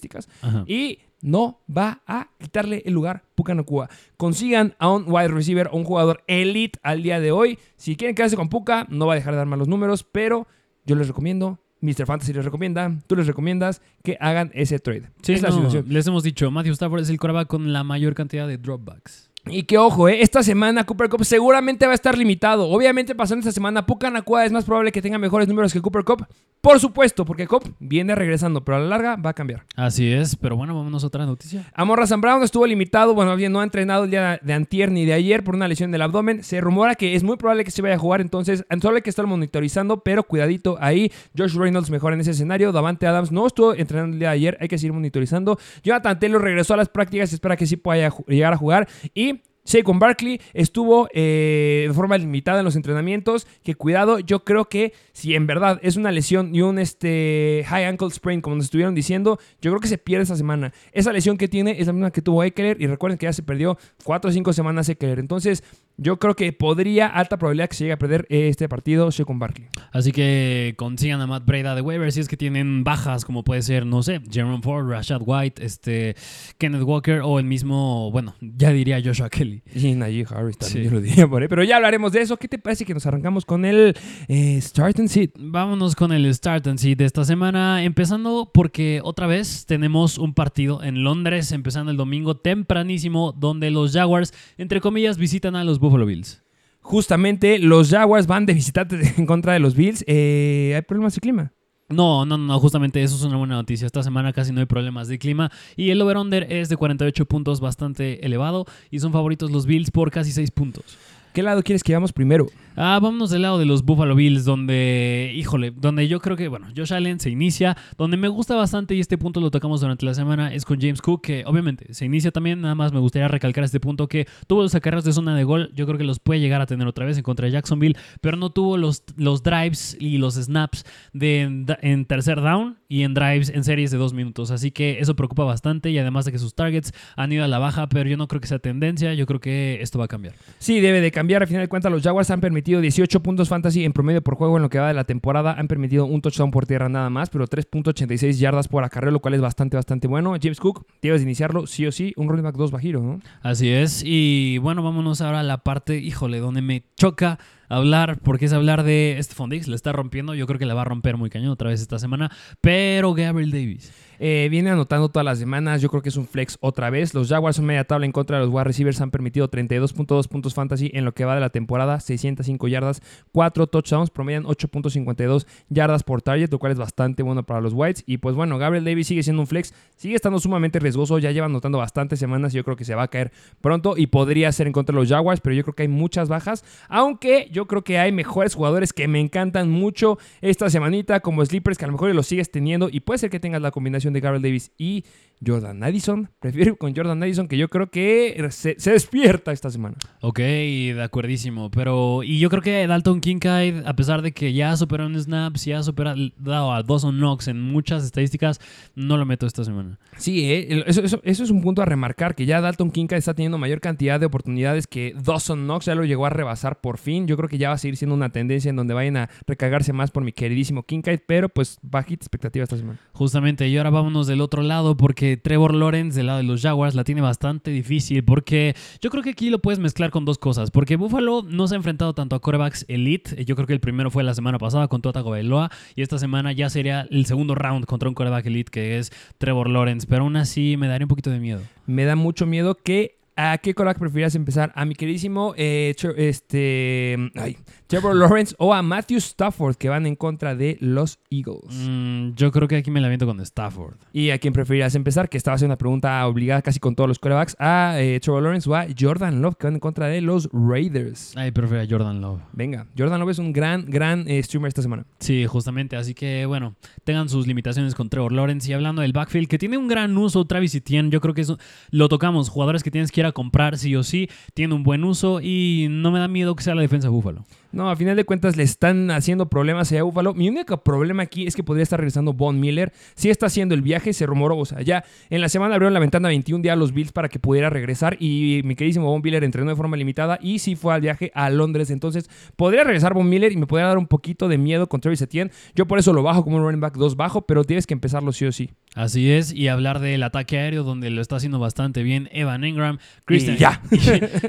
Y 0.67 1.01
no 1.21 1.61
va 1.75 2.03
a 2.07 2.29
quitarle 2.39 2.83
el 2.87 2.95
lugar 2.95 3.25
Puka 3.35 3.61
Cuba. 3.63 3.89
Consigan 4.17 4.75
a 4.79 4.91
un 4.91 5.05
wide 5.07 5.29
receiver 5.29 5.69
o 5.73 5.77
un 5.77 5.85
jugador 5.85 6.23
elite 6.27 6.79
al 6.83 7.03
día 7.03 7.21
de 7.21 7.33
hoy. 7.33 7.59
Si 7.77 7.97
quieren 7.97 8.15
quedarse 8.15 8.37
con 8.37 8.49
Puka, 8.49 8.87
no 8.89 9.07
va 9.07 9.15
a 9.15 9.17
dejar 9.17 9.35
de 9.35 9.39
dar 9.39 9.47
malos 9.47 9.69
números, 9.69 10.05
pero 10.05 10.47
yo 10.85 10.95
les 10.97 11.09
recomiendo 11.09 11.59
Mr. 11.81 12.07
Fantasy 12.07 12.33
les 12.33 12.45
recomienda, 12.45 12.93
tú 13.07 13.17
les 13.17 13.27
recomiendas 13.27 13.83
que 14.03 14.17
hagan 14.21 14.51
ese 14.55 14.79
trade. 14.79 15.11
Sí, 15.23 15.35
es 15.35 15.43
la 15.43 15.53
situación. 15.53 15.85
Les 15.89 16.07
hemos 16.07 16.23
dicho, 16.23 16.51
Matthew 16.51 16.73
Stafford 16.73 17.03
es 17.03 17.11
el 17.11 17.19
coreback 17.19 17.47
con 17.49 17.73
la 17.73 17.85
mayor 17.85 18.15
cantidad 18.15 18.49
de 18.49 18.59
dropbacks. 18.59 19.28
Y 19.47 19.63
que 19.63 19.79
ojo, 19.79 20.09
eh, 20.09 20.21
esta 20.21 20.43
semana 20.43 20.85
Cooper 20.85 21.09
Cup 21.09 21.25
seguramente 21.25 21.87
va 21.87 21.93
a 21.93 21.95
estar 21.95 22.19
limitado. 22.19 22.69
Obviamente 22.69 23.15
pasando 23.15 23.41
esta 23.41 23.53
semana, 23.53 23.87
Puka 23.87 24.11
Nakua 24.11 24.45
es 24.45 24.53
más 24.53 24.65
probable 24.65 24.93
que 24.93 25.01
tenga 25.01 25.19
mejores 25.19 25.49
números 25.49 25.73
que 25.73 25.81
Cooper 25.81 26.05
Cup. 26.05 26.27
Por 26.61 26.81
supuesto, 26.81 27.25
porque 27.25 27.47
Cup 27.47 27.73
viene 27.79 28.17
regresando, 28.17 28.65
pero 28.65 28.79
a 28.79 28.81
la 28.81 28.89
larga 28.89 29.17
va 29.17 29.31
a 29.31 29.33
cambiar. 29.33 29.65
Así 29.77 30.11
es, 30.13 30.35
pero 30.35 30.57
bueno, 30.57 30.75
vámonos 30.75 31.05
a 31.05 31.07
otra 31.07 31.25
noticia. 31.25 31.71
Amorra 31.73 32.07
Sam 32.07 32.21
Brown 32.21 32.43
estuvo 32.43 32.67
limitado, 32.67 33.15
bueno, 33.15 33.37
bien, 33.37 33.53
no 33.53 33.61
ha 33.61 33.65
entrenado 33.65 34.05
el 34.05 34.11
día 34.11 34.41
de 34.43 34.53
antier 34.53 34.91
ni 34.91 35.07
de 35.07 35.13
ayer 35.13 35.45
por 35.45 35.55
una 35.55 35.69
lesión 35.69 35.93
del 35.93 36.03
abdomen. 36.03 36.43
Se 36.43 36.61
rumora 36.61 36.97
que 36.97 37.15
es 37.15 37.23
muy 37.23 37.37
probable 37.37 37.65
que 37.65 37.71
se 37.71 37.81
vaya 37.81 37.95
a 37.95 37.99
jugar, 37.99 38.21
entonces 38.21 38.65
solo 38.83 38.97
hay 38.97 39.03
que 39.03 39.11
estar 39.11 39.27
monitorizando, 39.27 40.01
pero 40.01 40.25
cuidadito 40.25 40.77
ahí. 40.81 41.13
Josh 41.37 41.55
Reynolds 41.55 41.91
mejor 41.91 42.13
en 42.13 42.21
ese 42.21 42.33
escenario. 42.33 42.73
Davante 42.73 43.07
Adams 43.07 43.31
no 43.31 43.47
estuvo 43.47 43.73
entrenando 43.75 44.15
el 44.15 44.19
día 44.19 44.31
de 44.31 44.35
ayer, 44.35 44.59
hay 44.61 44.67
que 44.67 44.79
seguir 44.79 44.93
monitorizando. 44.93 45.59
Jonathan 45.85 46.19
Taylor 46.19 46.43
regresó 46.43 46.75
a 46.75 46.77
las 46.77 46.89
prácticas, 46.89 47.33
espera 47.33 47.57
que 47.57 47.67
sí 47.67 47.77
pueda 47.77 48.13
llegar 48.27 48.53
a 48.53 48.57
jugar. 48.57 48.89
Y 49.15 49.38
con 49.85 49.99
Barkley 49.99 50.41
estuvo 50.55 51.09
eh, 51.13 51.85
de 51.89 51.95
forma 51.95 52.17
limitada 52.17 52.61
en 52.61 52.65
los 52.65 52.77
entrenamientos. 52.77 53.47
Que 53.63 53.75
cuidado, 53.75 54.19
yo 54.19 54.45
creo 54.45 54.67
que 54.67 54.93
si 55.13 55.35
en 55.35 55.47
verdad 55.47 55.79
es 55.83 55.97
una 55.97 56.11
lesión 56.11 56.55
y 56.55 56.63
un 56.63 56.79
este, 56.79 57.65
high 57.67 57.85
ankle 57.85 58.11
sprain, 58.11 58.41
como 58.41 58.57
nos 58.57 58.67
estuvieron 58.67 58.95
diciendo, 58.95 59.39
yo 59.61 59.71
creo 59.71 59.81
que 59.81 59.89
se 59.89 59.99
pierde 59.99 60.23
esta 60.23 60.37
semana. 60.37 60.73
Esa 60.93 61.13
lesión 61.13 61.37
que 61.37 61.49
tiene 61.49 61.81
es 61.81 61.87
la 61.87 61.93
misma 61.93 62.11
que 62.11 62.23
tuvo 62.23 62.43
Eckler. 62.43 62.81
Y 62.81 62.87
recuerden 62.87 63.19
que 63.19 63.27
ya 63.27 63.33
se 63.33 63.43
perdió 63.43 63.79
4 64.05 64.31
o 64.31 64.33
5 64.33 64.53
semanas 64.53 64.89
Eckler. 64.89 65.19
Entonces, 65.19 65.63
yo 65.99 66.19
creo 66.19 66.35
que 66.35 66.53
podría, 66.53 67.09
alta 67.09 67.37
probabilidad 67.39 67.69
que 67.69 67.77
se 67.77 67.85
llegue 67.85 67.93
a 67.93 67.99
perder 67.99 68.27
este 68.31 68.69
partido 68.69 69.11
con 69.27 69.39
Barkley. 69.39 69.69
Así 69.93 70.13
que 70.13 70.75
consigan 70.77 71.21
a 71.21 71.27
Matt 71.27 71.45
Breda 71.45 71.75
de 71.75 71.81
waiver 71.81 72.13
si 72.13 72.21
es 72.21 72.29
que 72.29 72.37
tienen 72.37 72.85
bajas, 72.85 73.25
como 73.25 73.43
puede 73.43 73.63
ser, 73.63 73.85
no 73.85 74.03
sé, 74.03 74.21
Jerome 74.31 74.63
Ford, 74.63 74.89
Rashad 74.89 75.23
White, 75.25 75.65
este, 75.65 76.15
Kenneth 76.57 76.83
Walker 76.83 77.21
o 77.25 77.39
el 77.39 77.45
mismo, 77.45 78.11
bueno, 78.13 78.35
ya 78.41 78.71
diría 78.71 79.01
Joshua 79.05 79.29
Kelly. 79.29 79.63
Y 79.75 79.95
Najee 79.95 80.25
Harris 80.31 80.57
también, 80.59 80.85
yo 80.85 80.91
lo 80.93 81.01
diría 81.01 81.27
por 81.27 81.43
ahí. 81.43 81.49
Pero 81.49 81.65
ya 81.65 81.77
hablaremos 81.77 82.13
de 82.13 82.21
eso. 82.21 82.37
¿Qué 82.37 82.47
te 82.47 82.59
parece 82.59 82.85
que 82.85 82.95
nos 82.95 83.07
arrancamos 83.07 83.45
con 83.45 83.65
el 83.65 83.97
eh, 84.29 84.61
Start 84.61 85.01
and 85.01 85.09
Seat? 85.09 85.31
Vámonos 85.37 85.97
con 85.97 86.13
el 86.13 86.33
Start 86.33 86.67
and 86.69 86.79
Seat 86.79 86.99
de 86.99 87.05
esta 87.05 87.25
semana, 87.25 87.83
empezando 87.83 88.51
porque 88.55 89.01
otra 89.03 89.27
vez 89.27 89.67
tenemos 89.67 90.19
un 90.19 90.33
partido 90.33 90.83
en 90.83 91.03
Londres, 91.03 91.51
empezando 91.51 91.91
el 91.91 91.97
domingo 91.97 92.37
tempranísimo, 92.37 93.33
donde 93.33 93.71
los 93.71 93.93
Jaguars, 93.93 94.33
entre 94.59 94.81
comillas, 94.81 95.19
visitan 95.19 95.57
a 95.57 95.65
los 95.65 95.81
Buffalo 95.89 96.07
Bills. 96.07 96.43
Justamente 96.81 97.59
los 97.59 97.91
Jaguars 97.91 98.27
van 98.27 98.47
de 98.47 98.55
visitantes 98.55 99.19
en 99.19 99.27
contra 99.27 99.53
de 99.53 99.59
los 99.59 99.75
Bills. 99.75 100.05
Eh, 100.07 100.73
¿Hay 100.75 100.83
problemas 100.83 101.15
de 101.15 101.21
clima? 101.21 101.53
No, 101.91 102.27
no, 102.27 102.37
no, 102.37 102.61
justamente 102.61 103.03
eso 103.03 103.17
es 103.17 103.23
una 103.23 103.39
buena 103.39 103.55
noticia. 103.55 103.87
Esta 103.87 104.03
semana 104.03 104.33
casi 104.35 104.53
no 104.53 104.61
hay 104.61 104.67
problemas 104.67 105.09
de 105.09 105.19
clima 105.19 105.51
y 105.75 105.91
el 105.91 106.03
over-under 106.03 106.47
es 106.53 106.69
de 106.69 106.77
48 106.77 107.25
puntos, 107.25 107.61
bastante 107.61 108.25
elevado 108.27 108.67
y 108.91 109.01
son 109.01 109.13
favoritos 109.13 109.51
los 109.51 109.65
Bills 109.65 109.91
por 109.91 110.11
casi 110.11 110.33
6 110.33 110.51
puntos. 110.51 110.99
¿Qué 111.33 111.43
lado 111.43 111.63
quieres 111.63 111.83
que 111.83 111.93
vayamos 111.93 112.13
primero? 112.13 112.47
Ah, 112.81 113.01
vámonos 113.03 113.31
del 113.31 113.43
lado 113.43 113.59
de 113.59 113.67
los 113.67 113.85
Buffalo 113.85 114.15
Bills, 114.15 114.45
donde, 114.45 115.33
híjole, 115.35 115.73
donde 115.73 116.07
yo 116.07 116.21
creo 116.21 116.37
que, 116.37 116.47
bueno, 116.47 116.69
Josh 116.77 116.95
Allen 116.95 117.19
se 117.19 117.29
inicia, 117.29 117.77
donde 117.97 118.17
me 118.17 118.29
gusta 118.29 118.55
bastante 118.55 118.95
y 118.95 119.01
este 119.01 119.19
punto 119.19 119.41
lo 119.41 119.51
tocamos 119.51 119.81
durante 119.81 120.07
la 120.07 120.15
semana, 120.15 120.55
es 120.55 120.65
con 120.65 120.81
James 120.81 121.03
Cook, 121.03 121.23
que 121.23 121.43
obviamente 121.45 121.93
se 121.93 122.05
inicia 122.05 122.31
también, 122.31 122.61
nada 122.61 122.77
más 122.77 122.93
me 122.93 123.01
gustaría 123.01 123.27
recalcar 123.27 123.65
este 123.65 123.81
punto 123.81 124.07
que 124.07 124.29
tuvo 124.47 124.63
los 124.63 124.77
acarreos 124.77 125.03
de 125.03 125.13
zona 125.13 125.35
de 125.35 125.43
gol, 125.43 125.73
yo 125.75 125.87
creo 125.87 125.99
que 125.99 126.05
los 126.05 126.21
puede 126.21 126.39
llegar 126.39 126.61
a 126.61 126.67
tener 126.67 126.87
otra 126.87 127.05
vez 127.05 127.17
en 127.17 127.25
contra 127.25 127.47
de 127.47 127.51
Jacksonville, 127.51 127.97
pero 128.21 128.37
no 128.37 128.51
tuvo 128.51 128.77
los, 128.77 129.03
los 129.17 129.43
drives 129.43 129.97
y 129.99 130.19
los 130.19 130.35
snaps 130.37 130.85
de, 131.13 131.41
en 131.83 132.05
tercer 132.05 132.41
down 132.41 132.79
y 132.87 133.03
en 133.03 133.13
drives 133.13 133.49
en 133.49 133.65
series 133.65 133.91
de 133.91 133.99
dos 133.99 134.15
minutos, 134.15 134.53
así 134.53 134.71
que 134.71 135.01
eso 135.01 135.17
preocupa 135.17 135.43
bastante 135.43 135.91
y 135.91 135.99
además 135.99 136.27
de 136.27 136.31
que 136.31 136.39
sus 136.39 136.55
targets 136.55 136.93
han 137.17 137.33
ido 137.33 137.43
a 137.43 137.49
la 137.49 137.59
baja, 137.59 137.89
pero 137.89 138.09
yo 138.09 138.17
no 138.17 138.29
creo 138.29 138.41
que 138.41 138.47
sea 138.47 138.61
tendencia, 138.61 139.15
yo 139.15 139.27
creo 139.27 139.41
que 139.41 139.79
esto 139.83 139.99
va 139.99 140.05
a 140.05 140.09
cambiar. 140.09 140.37
Sí, 140.61 140.79
debe 140.79 141.01
de 141.01 141.11
cambiar, 141.11 141.43
al 141.43 141.49
final 141.49 141.63
de 141.63 141.69
cuentas 141.69 141.91
los 141.91 142.05
Jaguars 142.05 142.31
han 142.31 142.41
permitido 142.41 142.68
18 142.77 143.21
puntos 143.23 143.49
fantasy 143.49 143.85
en 143.85 143.93
promedio 143.93 144.23
por 144.23 144.35
juego 144.37 144.57
en 144.57 144.63
lo 144.63 144.69
que 144.69 144.79
va 144.79 144.89
de 144.89 144.95
la 144.95 145.05
temporada. 145.05 145.55
Han 145.59 145.69
permitido 145.69 146.05
un 146.05 146.21
touchdown 146.21 146.51
por 146.51 146.67
tierra 146.67 146.89
nada 146.89 147.11
más, 147.11 147.31
pero 147.31 147.47
3.86 147.47 148.33
yardas 148.39 148.69
por 148.69 148.85
acarreo, 148.85 149.11
lo 149.11 149.21
cual 149.21 149.35
es 149.35 149.41
bastante, 149.41 149.77
bastante 149.77 150.07
bueno. 150.07 150.35
James 150.41 150.61
Cook, 150.61 150.87
debes 151.01 151.23
iniciarlo 151.23 151.67
sí 151.67 151.87
o 151.87 151.93
sí, 151.93 152.13
un 152.17 152.29
running 152.29 152.45
back 152.45 152.57
2 152.57 152.71
bajiro, 152.71 153.03
¿no? 153.03 153.21
Así 153.43 153.71
es. 153.71 154.03
Y 154.05 154.59
bueno, 154.59 154.83
vámonos 154.83 155.21
ahora 155.21 155.41
a 155.41 155.45
la 155.45 155.59
parte, 155.59 155.99
híjole, 155.99 156.39
donde 156.39 156.63
me 156.63 156.85
choca 156.97 157.39
hablar, 157.69 158.19
porque 158.23 158.47
es 158.47 158.53
hablar 158.53 158.83
de 158.83 159.19
Stephon 159.21 159.51
Diggs, 159.51 159.69
le 159.69 159.77
está 159.77 159.93
rompiendo, 159.93 160.35
yo 160.35 160.47
creo 160.47 160.59
que 160.59 160.67
la 160.67 160.75
va 160.75 160.83
a 160.83 160.87
romper 160.87 161.17
muy 161.17 161.31
cañón 161.31 161.51
otra 161.51 161.71
vez 161.71 161.81
esta 161.81 161.99
semana, 161.99 162.31
pero 162.61 163.15
Gabriel 163.15 163.51
Davis. 163.51 163.93
Eh, 164.19 164.49
viene 164.51 164.71
anotando 164.71 165.09
todas 165.09 165.25
las 165.25 165.39
semanas, 165.39 165.81
yo 165.81 165.89
creo 165.89 166.03
que 166.03 166.09
es 166.09 166.17
un 166.17 166.27
flex 166.27 166.59
otra 166.61 166.91
vez. 166.91 167.15
Los 167.15 167.29
Jaguars 167.29 167.57
son 167.57 167.67
media 167.67 167.85
tabla 167.85 168.07
en 168.07 168.13
contra 168.13 168.39
de 168.39 168.45
los 168.45 168.53
wide 168.53 168.65
receivers, 168.65 169.01
han 169.01 169.11
permitido 169.11 169.51
32.2 169.51 170.29
puntos 170.29 170.55
fantasy 170.55 170.91
en 170.95 171.05
lo 171.05 171.13
que 171.13 171.25
va 171.25 171.35
de 171.35 171.41
la 171.41 171.51
temporada, 171.51 172.01
605 172.01 172.69
yardas, 172.69 173.03
4 173.33 173.67
touchdowns, 173.69 174.11
promedian 174.11 174.45
8.52 174.45 175.47
yardas 175.69 176.03
por 176.03 176.23
target, 176.23 176.51
lo 176.51 176.59
cual 176.59 176.73
es 176.73 176.79
bastante 176.79 177.23
bueno 177.23 177.45
para 177.45 177.61
los 177.61 177.73
Whites. 177.75 178.05
Y 178.07 178.19
pues 178.19 178.35
bueno, 178.35 178.59
Gabriel 178.59 178.85
Davis 178.85 179.07
sigue 179.07 179.23
siendo 179.23 179.43
un 179.43 179.47
flex, 179.47 179.73
sigue 179.97 180.17
estando 180.17 180.39
sumamente 180.41 180.79
riesgoso, 180.79 181.19
ya 181.19 181.31
lleva 181.31 181.47
anotando 181.47 181.79
bastantes 181.79 182.19
semanas, 182.19 182.53
yo 182.53 182.65
creo 182.65 182.77
que 182.77 182.85
se 182.85 182.95
va 182.95 183.05
a 183.05 183.09
caer 183.09 183.33
pronto 183.61 183.97
y 183.97 184.09
podría 184.09 184.51
ser 184.53 184.67
en 184.67 184.73
contra 184.73 184.95
de 184.95 185.01
los 185.01 185.09
Jaguars, 185.09 185.41
pero 185.41 185.55
yo 185.55 185.63
creo 185.63 185.75
que 185.75 185.83
hay 185.83 185.89
muchas 185.89 186.29
bajas, 186.29 186.65
aunque 186.89 187.49
yo 187.53 187.67
creo 187.67 187.83
que 187.83 187.99
hay 187.99 188.13
mejores 188.13 188.55
jugadores 188.55 188.93
que 188.93 189.09
me 189.09 189.21
encantan 189.21 189.71
mucho 189.71 190.19
esta 190.41 190.71
semanita, 190.71 191.21
como 191.21 191.45
Sleepers, 191.45 191.79
que 191.79 191.85
a 191.85 191.89
lo 191.89 191.93
mejor 191.93 192.15
los 192.15 192.27
sigues 192.27 192.51
teniendo 192.51 192.89
y 192.91 193.01
puede 193.01 193.19
ser 193.19 193.31
que 193.31 193.41
tengas 193.41 193.63
la 193.63 193.71
combinación 193.71 194.08
de 194.13 194.21
Gabriel 194.21 194.43
Davis 194.43 194.71
y 194.79 195.05
Jordan 195.45 195.83
Addison. 195.83 196.31
Prefiero 196.41 196.77
con 196.77 196.95
Jordan 196.95 197.23
Addison, 197.23 197.49
que 197.49 197.57
yo 197.57 197.69
creo 197.69 197.91
que 197.91 198.47
se, 198.51 198.75
despierta 198.75 199.53
esta 199.53 199.71
semana. 199.71 199.97
Ok, 200.21 200.39
de 200.39 201.03
acuerdísimo. 201.03 201.71
Pero, 201.71 202.23
y 202.23 202.39
yo 202.39 202.51
creo 202.51 202.63
que 202.63 202.87
Dalton 202.87 203.21
Kincaid, 203.21 203.87
a 203.87 203.95
pesar 203.95 204.23
de 204.23 204.33
que 204.33 204.53
ya 204.53 204.77
superó 204.77 205.07
en 205.07 205.21
snaps, 205.21 205.65
ya 205.65 205.79
ha 205.79 205.83
superado 205.83 206.73
a 206.73 206.83
Dawson 206.83 207.17
Knox 207.17 207.49
en 207.49 207.61
muchas 207.61 208.05
estadísticas, 208.05 208.61
no 208.95 209.17
lo 209.17 209.25
meto 209.25 209.47
esta 209.47 209.65
semana. 209.65 209.99
Sí, 210.17 210.51
eh, 210.51 210.85
eso, 210.87 211.03
eso, 211.03 211.21
es 211.23 211.51
un 211.51 211.63
punto 211.63 211.83
a 211.83 211.85
remarcar, 211.85 212.35
que 212.35 212.47
ya 212.47 212.61
Dalton 212.61 212.91
Kincaid 212.91 213.19
está 213.19 213.35
teniendo 213.35 213.59
mayor 213.59 213.81
cantidad 213.81 214.19
de 214.19 214.27
oportunidades 214.27 214.87
que 214.87 215.15
Dawson 215.23 215.65
Knox 215.65 215.87
ya 215.87 215.95
lo 215.95 216.05
llegó 216.05 216.27
a 216.27 216.31
rebasar 216.31 216.81
por 216.81 216.99
fin. 216.99 217.27
Yo 217.27 217.37
creo 217.37 217.49
que 217.49 217.59
ya 217.59 217.69
va 217.69 217.75
a 217.75 217.79
seguir 217.79 217.97
siendo 217.97 218.15
una 218.15 218.31
tendencia 218.31 218.71
en 218.71 218.77
donde 218.77 218.95
vayan 218.95 219.17
a 219.17 219.31
recargarse 219.47 219.93
más 219.93 220.11
por 220.11 220.25
mi 220.25 220.33
queridísimo 220.33 220.83
Kincaid, 220.83 221.21
pero 221.27 221.49
pues 221.49 221.79
bajita 221.83 222.25
expectativa 222.25 222.65
esta 222.65 222.77
semana. 222.77 222.99
Justamente, 223.13 223.69
y 223.69 223.77
ahora 223.77 223.91
vámonos 223.91 224.27
del 224.27 224.41
otro 224.41 224.63
lado 224.63 224.97
porque 224.97 225.28
Trevor 225.37 225.75
Lawrence 225.75 226.17
del 226.17 226.27
lado 226.27 226.39
de 226.39 226.45
los 226.45 226.63
Jaguars 226.63 226.95
la 226.95 227.05
tiene 227.05 227.21
bastante 227.21 227.71
difícil 227.71 228.25
porque 228.25 228.75
yo 229.01 229.11
creo 229.11 229.23
que 229.23 229.31
aquí 229.31 229.51
lo 229.51 229.61
puedes 229.61 229.79
mezclar 229.79 230.11
con 230.11 230.25
dos 230.25 230.39
cosas. 230.39 230.71
Porque 230.71 230.97
Buffalo 230.97 231.43
no 231.43 231.69
se 231.69 231.75
ha 231.75 231.77
enfrentado 231.77 232.15
tanto 232.15 232.37
a 232.37 232.41
corebacks 232.41 232.85
elite. 232.89 233.45
Yo 233.45 233.55
creo 233.55 233.67
que 233.67 233.73
el 233.73 233.81
primero 233.81 234.11
fue 234.11 234.25
la 234.25 234.35
semana 234.35 234.59
pasada 234.59 234.89
con 234.89 235.03
Tua 235.03 235.13
Bailoa 235.13 235.71
y 235.95 236.03
esta 236.03 236.19
semana 236.19 236.53
ya 236.53 236.71
sería 236.71 237.07
el 237.11 237.27
segundo 237.27 237.55
round 237.55 237.85
contra 237.87 238.09
un 238.09 238.15
coreback 238.15 238.47
elite 238.47 238.71
que 238.71 238.99
es 238.99 239.13
Trevor 239.39 239.69
Lawrence. 239.69 240.07
Pero 240.09 240.23
aún 240.23 240.37
así 240.37 240.77
me 240.77 240.89
daría 240.89 241.05
un 241.05 241.09
poquito 241.09 241.31
de 241.31 241.41
miedo. 241.41 241.61
Me 241.87 242.05
da 242.05 242.17
mucho 242.17 242.47
miedo 242.47 242.77
que 242.77 243.19
¿A 243.41 243.57
qué 243.59 243.73
quarterback 243.73 244.01
preferirías 244.01 244.35
empezar? 244.35 244.73
¿A 244.75 244.85
mi 244.85 244.97
queridísimo 244.97 245.55
eh, 245.57 245.95
este, 246.17 247.17
ay, 247.37 247.57
Trevor 247.87 248.17
Lawrence 248.17 248.53
o 248.59 248.75
a 248.75 248.83
Matthew 248.83 249.19
Stafford 249.19 249.77
que 249.77 249.89
van 249.89 250.07
en 250.07 250.17
contra 250.17 250.57
de 250.57 250.77
los 250.81 251.21
Eagles? 251.31 251.73
Mm, 251.89 252.35
yo 252.35 252.51
creo 252.51 252.67
que 252.67 252.75
aquí 252.75 252.91
me 252.91 253.01
la 253.01 253.07
viento 253.07 253.27
con 253.27 253.41
Stafford. 253.41 253.95
¿Y 254.13 254.31
a 254.31 254.39
quién 254.39 254.53
preferirías 254.53 254.97
empezar? 254.97 255.29
Que 255.29 255.37
estaba 255.37 255.55
haciendo 255.55 255.75
una 255.75 255.79
pregunta 255.79 256.27
obligada 256.27 256.63
casi 256.63 256.81
con 256.81 256.97
todos 256.97 257.07
los 257.07 257.21
quarterbacks. 257.21 257.55
¿A 257.61 258.01
eh, 258.01 258.19
Trevor 258.19 258.43
Lawrence 258.43 258.69
o 258.69 258.75
a 258.75 258.87
Jordan 258.99 259.41
Love 259.41 259.55
que 259.55 259.69
van 259.69 259.75
en 259.75 259.81
contra 259.81 260.09
de 260.09 260.21
los 260.21 260.49
Raiders? 260.53 261.37
Ay, 261.37 261.53
prefiero 261.53 261.85
a 261.85 261.87
Jordan 261.89 262.21
Love. 262.21 262.41
Venga, 262.55 262.89
Jordan 262.99 263.21
Love 263.21 263.31
es 263.31 263.39
un 263.39 263.53
gran, 263.53 263.87
gran 263.87 264.27
eh, 264.27 264.43
streamer 264.43 264.71
esta 264.71 264.83
semana. 264.83 265.07
Sí, 265.21 265.47
justamente. 265.47 265.95
Así 265.95 266.13
que, 266.13 266.45
bueno, 266.45 266.75
tengan 267.05 267.29
sus 267.29 267.47
limitaciones 267.47 267.95
con 267.95 268.09
Trevor 268.09 268.33
Lawrence. 268.33 268.69
Y 268.69 268.75
hablando 268.75 269.03
del 269.03 269.13
backfield, 269.13 269.47
que 269.47 269.59
tiene 269.59 269.79
un 269.79 269.87
gran 269.87 270.19
uso, 270.19 270.45
Travis 270.45 270.75
Etienne, 270.75 271.11
yo 271.11 271.21
creo 271.21 271.35
que 271.35 271.43
eso 271.43 271.57
lo 271.93 272.09
tocamos. 272.09 272.49
Jugadores 272.49 272.83
que 272.83 272.91
tienes 272.91 273.13
que 273.13 273.21
ir 273.21 273.27
a 273.27 273.28
comprar 273.33 273.79
sí 273.79 273.95
o 273.97 274.03
sí, 274.03 274.29
tiene 274.55 274.75
un 274.75 274.83
buen 274.83 275.05
uso 275.05 275.41
y 275.41 275.87
no 275.91 276.11
me 276.11 276.19
da 276.19 276.29
miedo 276.29 276.55
que 276.57 276.63
sea 276.63 276.75
la 276.75 276.83
defensa 276.83 277.09
de 277.09 277.13
Búfalo. 277.13 277.45
No, 277.71 277.91
a 277.91 277.97
final 277.97 278.17
de 278.17 278.25
cuentas 278.25 278.57
le 278.57 278.63
están 278.63 279.11
haciendo 279.11 279.49
problemas 279.49 279.93
a 279.93 280.03
Buffalo. 280.03 280.33
Mi 280.33 280.49
único 280.49 280.83
problema 280.83 281.23
aquí 281.23 281.47
es 281.47 281.55
que 281.55 281.63
podría 281.63 281.83
estar 281.83 281.99
regresando 281.99 282.33
Von 282.33 282.59
Miller. 282.59 282.93
Si 283.15 283.29
está 283.29 283.47
haciendo 283.47 283.75
el 283.75 283.83
viaje, 283.83 284.13
se 284.13 284.25
rumoró. 284.25 284.57
O 284.57 284.65
sea, 284.65 284.81
ya 284.81 285.05
en 285.29 285.41
la 285.41 285.49
semana 285.49 285.75
abrieron 285.75 285.93
la 285.93 286.01
ventana 286.01 286.29
21 286.29 286.63
días 286.63 286.73
a 286.73 286.77
los 286.77 286.93
Bills 286.93 287.13
para 287.13 287.29
que 287.29 287.39
pudiera 287.39 287.69
regresar. 287.69 288.17
Y 288.21 288.63
mi 288.65 288.75
queridísimo 288.75 289.11
Von 289.11 289.21
Miller 289.23 289.45
entrenó 289.45 289.69
de 289.71 289.77
forma 289.77 289.97
limitada 289.97 290.39
y 290.41 290.61
sí 290.61 290.77
fue 290.77 290.95
al 290.95 291.01
viaje 291.03 291.31
a 291.35 291.51
Londres. 291.51 291.91
Entonces, 291.91 292.31
podría 292.57 292.85
regresar 292.85 293.13
Von 293.13 293.29
Miller 293.29 293.53
y 293.53 293.57
me 293.57 293.67
podría 293.67 293.89
dar 293.89 293.99
un 293.99 294.07
poquito 294.07 294.49
de 294.49 294.57
miedo 294.57 294.89
con 294.89 295.01
Travis 295.01 295.21
Etienne. 295.21 295.51
Yo 295.75 295.87
por 295.87 295.99
eso 295.99 296.13
lo 296.13 296.23
bajo 296.23 296.45
como 296.45 296.57
un 296.57 296.63
running 296.63 296.81
back 296.81 296.95
2 296.95 297.17
bajo, 297.17 297.43
pero 297.43 297.65
tienes 297.65 297.87
que 297.87 297.95
empezarlo 297.95 298.33
sí 298.33 298.47
o 298.47 298.53
sí. 298.53 298.71
Así 298.95 299.31
es, 299.31 299.53
y 299.53 299.69
hablar 299.69 300.01
del 300.01 300.23
ataque 300.23 300.59
aéreo 300.59 300.83
donde 300.83 301.11
lo 301.11 301.21
está 301.21 301.37
haciendo 301.37 301.59
bastante 301.59 302.03
bien 302.03 302.29
Evan 302.33 302.65
Engram, 302.65 302.99
Christian, 303.27 303.57
Y 303.57 303.61
ya. 303.61 303.83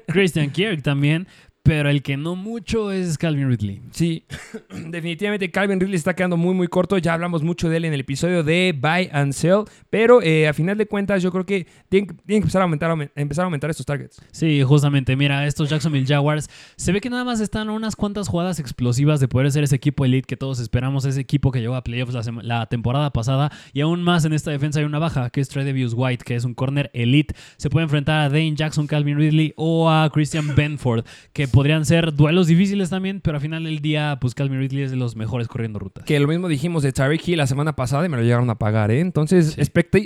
Christian 0.08 0.50
Kirk 0.52 0.82
también, 0.82 1.28
pero 1.64 1.90
el 1.90 2.02
que 2.02 2.18
no 2.18 2.36
mucho 2.36 2.92
es 2.92 3.18
Calvin 3.18 3.48
Ridley. 3.50 3.82
Sí, 3.92 4.24
definitivamente 4.88 5.52
Calvin 5.52 5.80
Ridley 5.80 5.96
está 5.96 6.16
quedando 6.16 6.38
muy 6.38 6.54
muy 6.54 6.68
corto. 6.68 6.98
Ya 6.98 7.14
hablamos 7.14 7.44
mucho 7.44 7.70
de 7.70 7.78
él 7.78 7.86
en 7.86 7.94
el 7.94 8.00
episodio 8.02 8.44
de 8.44 8.74
Buy 8.80 9.10
and 9.12 9.34
Sell, 9.34 9.64
pero 9.90 10.22
eh, 10.22 10.48
a 10.48 10.54
final 10.54 10.78
de 10.78 10.86
cuentas 10.88 11.22
yo 11.22 11.32
creo 11.32 11.46
que 11.46 11.68
tienen, 11.90 12.08
que- 12.08 12.14
tienen 12.14 12.42
que 12.42 12.46
empezar 12.46 12.62
a 12.62 12.64
aumentar, 12.64 12.90
aumen- 12.92 13.12
empezar 13.16 13.44
a 13.44 13.46
aumentar 13.46 13.70
estos 13.70 13.86
targets. 13.86 14.22
Sí, 14.32 14.64
justamente, 14.64 15.16
mira, 15.16 15.46
estos 15.46 15.70
Jacksonville 15.70 16.06
Jaguars 16.08 16.50
se 16.76 16.92
ve 16.92 17.02
que 17.02 17.10
nada 17.10 17.24
más 17.24 17.40
están 17.40 17.70
a 17.70 17.74
unas 17.74 17.96
cuantas 17.96 18.28
jugadas 18.28 18.60
explosivas 18.60 19.20
de 19.20 19.28
poder 19.28 19.52
ser 19.52 19.64
ese 19.64 19.76
equipo 19.76 20.06
elite 20.06 20.26
que 20.28 20.38
todos 20.38 20.60
esperamos, 20.60 21.06
ese 21.06 21.20
equipo 21.22 21.52
que 21.52 21.60
llegó 21.60 21.76
a 21.76 21.84
playoffs 21.84 22.16
la, 22.44 22.66
temporada 22.68 23.12
pasada 23.12 23.52
y 23.74 23.82
aún 23.82 24.02
más 24.04 24.26
en 24.26 24.34
esta 24.34 24.52
defensa 24.52 24.80
hay 24.80 24.86
una 24.86 25.00
baja 25.00 25.30
que 25.30 25.42
es 25.42 25.50
Tredavious 25.50 25.94
White, 25.96 26.24
que 26.24 26.36
es 26.36 26.46
un 26.46 26.54
corner 26.54 26.90
elite. 26.94 27.36
Se 27.58 27.70
puede 27.70 27.84
enfrentar 27.84 28.20
a 28.22 28.30
Dane 28.30 28.56
Jackson, 28.56 28.88
Calvin 28.88 29.18
Ridley 29.18 29.54
o 29.58 29.90
a 29.90 30.10
Christian 30.14 30.56
Benford, 30.56 31.06
que 31.34 31.48
podrían 31.52 31.86
ser 31.86 32.14
duelos 32.14 32.48
difíciles 32.48 32.90
también, 32.90 33.22
pero 33.22 33.38
al 33.38 33.42
final 33.42 33.64
del 33.64 33.80
día, 33.80 34.18
pues 34.22 34.34
Calvin 34.36 34.60
Ridley 34.60 34.84
es 34.84 34.92
de 34.92 34.98
los 34.98 35.16
mejores 35.16 35.48
corriendo 35.48 35.80
rutas. 35.80 36.06
Que 36.06 36.20
lo 36.20 36.28
mismo 36.28 36.48
dijimos 36.48 36.84
de 36.84 36.92
Tyreek 36.92 37.28
Hill 37.28 37.38
la 37.38 37.48
semana 37.48 37.76
pasada 37.76 38.06
y 38.06 38.10
me 38.10 38.18
lo 38.18 38.24
llegaron 38.24 38.50
a 38.50 38.56
pagar, 38.56 38.92
¿eh? 38.92 39.00
Entonces, 39.00 39.54
Sí. 39.54 39.62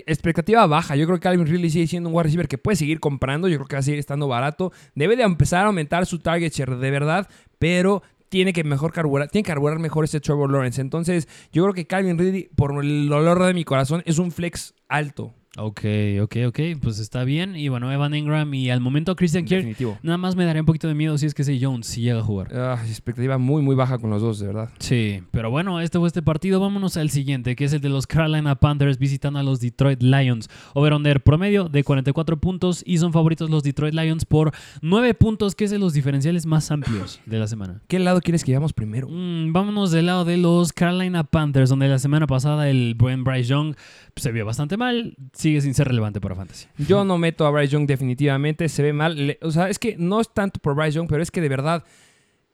expectativa 0.05 0.65
baja. 0.67 0.95
Yo 0.95 1.05
creo 1.05 1.17
que 1.17 1.23
Calvin 1.23 1.45
Ridley 1.45 1.69
sigue 1.69 1.87
siendo 1.87 2.09
un 2.09 2.15
wide 2.15 2.23
receiver 2.23 2.47
que 2.47 2.57
puede 2.57 2.75
seguir 2.75 2.99
comprando. 2.99 3.47
Yo 3.47 3.57
creo 3.57 3.67
que 3.67 3.75
va 3.75 3.79
a 3.79 3.83
seguir 3.83 3.99
estando 3.99 4.27
barato. 4.27 4.71
Debe 4.95 5.15
de 5.15 5.23
empezar 5.23 5.63
a 5.63 5.67
aumentar 5.67 6.05
su 6.05 6.19
target 6.19 6.51
share 6.53 6.77
de 6.77 6.91
verdad, 6.91 7.27
pero 7.59 8.03
tiene 8.29 8.51
que 8.53 8.63
mejor 8.63 8.91
carburar, 8.91 9.29
tiene 9.29 9.43
que 9.43 9.49
carburar 9.51 9.77
mejor 9.77 10.05
este 10.05 10.19
Trevor 10.19 10.51
Lawrence. 10.51 10.81
Entonces, 10.81 11.27
yo 11.51 11.63
creo 11.63 11.73
que 11.75 11.85
Calvin 11.85 12.17
Ridley, 12.17 12.49
por 12.55 12.83
el 12.83 13.07
dolor 13.07 13.43
de 13.43 13.53
mi 13.53 13.63
corazón, 13.63 14.01
es 14.05 14.17
un 14.17 14.31
flex 14.31 14.73
alto. 14.87 15.35
Ok, 15.55 15.81
ok, 16.23 16.35
ok, 16.47 16.59
pues 16.81 16.97
está 16.97 17.23
bien. 17.23 17.55
Y 17.55 17.67
bueno, 17.69 17.91
Evan 17.91 18.15
Ingram 18.15 18.51
y 18.55 18.71
al 18.71 18.79
momento 18.81 19.15
Christian 19.15 19.45
Kirk, 19.45 19.59
Definitivo. 19.59 19.99
nada 20.01 20.17
más 20.17 20.35
me 20.35 20.45
daría 20.45 20.63
un 20.63 20.65
poquito 20.65 20.87
de 20.87 20.95
miedo 20.95 21.15
si 21.19 21.27
es 21.27 21.35
que 21.35 21.43
ese 21.43 21.59
Jones 21.61 21.85
si 21.85 22.01
llega 22.01 22.21
a 22.21 22.23
jugar. 22.23 22.47
Ah, 22.55 22.81
expectativa 22.87 23.37
muy, 23.37 23.61
muy 23.61 23.75
baja 23.75 23.99
con 23.99 24.09
los 24.09 24.19
dos, 24.23 24.39
de 24.39 24.47
verdad. 24.47 24.69
Sí, 24.79 25.21
pero 25.29 25.51
bueno, 25.51 25.79
este 25.79 25.99
fue 25.99 26.07
este 26.07 26.23
partido. 26.23 26.59
Vámonos 26.59 26.97
al 26.97 27.11
siguiente, 27.11 27.55
que 27.55 27.65
es 27.65 27.73
el 27.73 27.81
de 27.81 27.89
los 27.89 28.07
Carolina 28.07 28.55
Panthers 28.55 28.97
visitando 28.97 29.37
a 29.37 29.43
los 29.43 29.59
Detroit 29.59 30.01
Lions. 30.01 30.49
Over-under 30.73 31.21
promedio 31.21 31.69
de 31.69 31.83
44 31.83 32.37
puntos 32.37 32.81
y 32.83 32.97
son 32.97 33.13
favoritos 33.13 33.51
los 33.51 33.61
Detroit 33.61 33.93
Lions 33.93 34.25
por 34.25 34.53
9 34.81 35.13
puntos, 35.13 35.53
que 35.53 35.65
es 35.65 35.71
de 35.71 35.77
los 35.77 35.93
diferenciales 35.93 36.47
más 36.47 36.71
amplios 36.71 37.21
de 37.27 37.37
la 37.37 37.45
semana. 37.45 37.79
¿Qué 37.87 37.99
lado 37.99 38.21
quieres 38.21 38.43
que 38.43 38.49
llevamos 38.51 38.73
primero? 38.73 39.07
Mm, 39.07 39.53
vámonos 39.53 39.91
del 39.91 40.07
lado 40.07 40.25
de 40.25 40.37
los 40.37 40.73
Carolina 40.73 41.23
Panthers, 41.23 41.69
donde 41.69 41.87
la 41.87 41.99
semana 41.99 42.25
pasada 42.25 42.71
el 42.71 42.95
buen 42.97 43.23
Bryce 43.23 43.49
Young 43.49 43.75
se 44.15 44.31
vio 44.31 44.45
bastante 44.45 44.77
mal, 44.77 45.15
sigue 45.33 45.61
sin 45.61 45.73
ser 45.73 45.87
relevante 45.87 46.21
para 46.21 46.35
Fantasy. 46.35 46.67
Yo 46.77 47.03
no 47.03 47.17
meto 47.17 47.45
a 47.45 47.51
Bryce 47.51 47.73
Young 47.73 47.87
definitivamente, 47.87 48.69
se 48.69 48.83
ve 48.83 48.93
mal. 48.93 49.37
O 49.41 49.51
sea, 49.51 49.69
es 49.69 49.79
que 49.79 49.95
no 49.97 50.21
es 50.21 50.29
tanto 50.29 50.59
por 50.59 50.75
Bryce 50.75 50.97
Young, 50.97 51.07
pero 51.07 51.23
es 51.23 51.31
que 51.31 51.41
de 51.41 51.49
verdad 51.49 51.83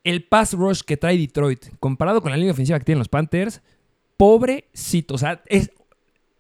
el 0.03 0.23
pass 0.23 0.53
rush 0.53 0.81
que 0.81 0.97
trae 0.97 1.17
Detroit, 1.17 1.65
comparado 1.79 2.21
con 2.21 2.31
la 2.31 2.37
línea 2.37 2.53
ofensiva 2.53 2.79
que 2.79 2.85
tienen 2.85 2.99
los 2.99 3.09
Panthers, 3.09 3.61
pobrecito. 4.17 5.15
O 5.15 5.17
sea, 5.17 5.41
es, 5.47 5.71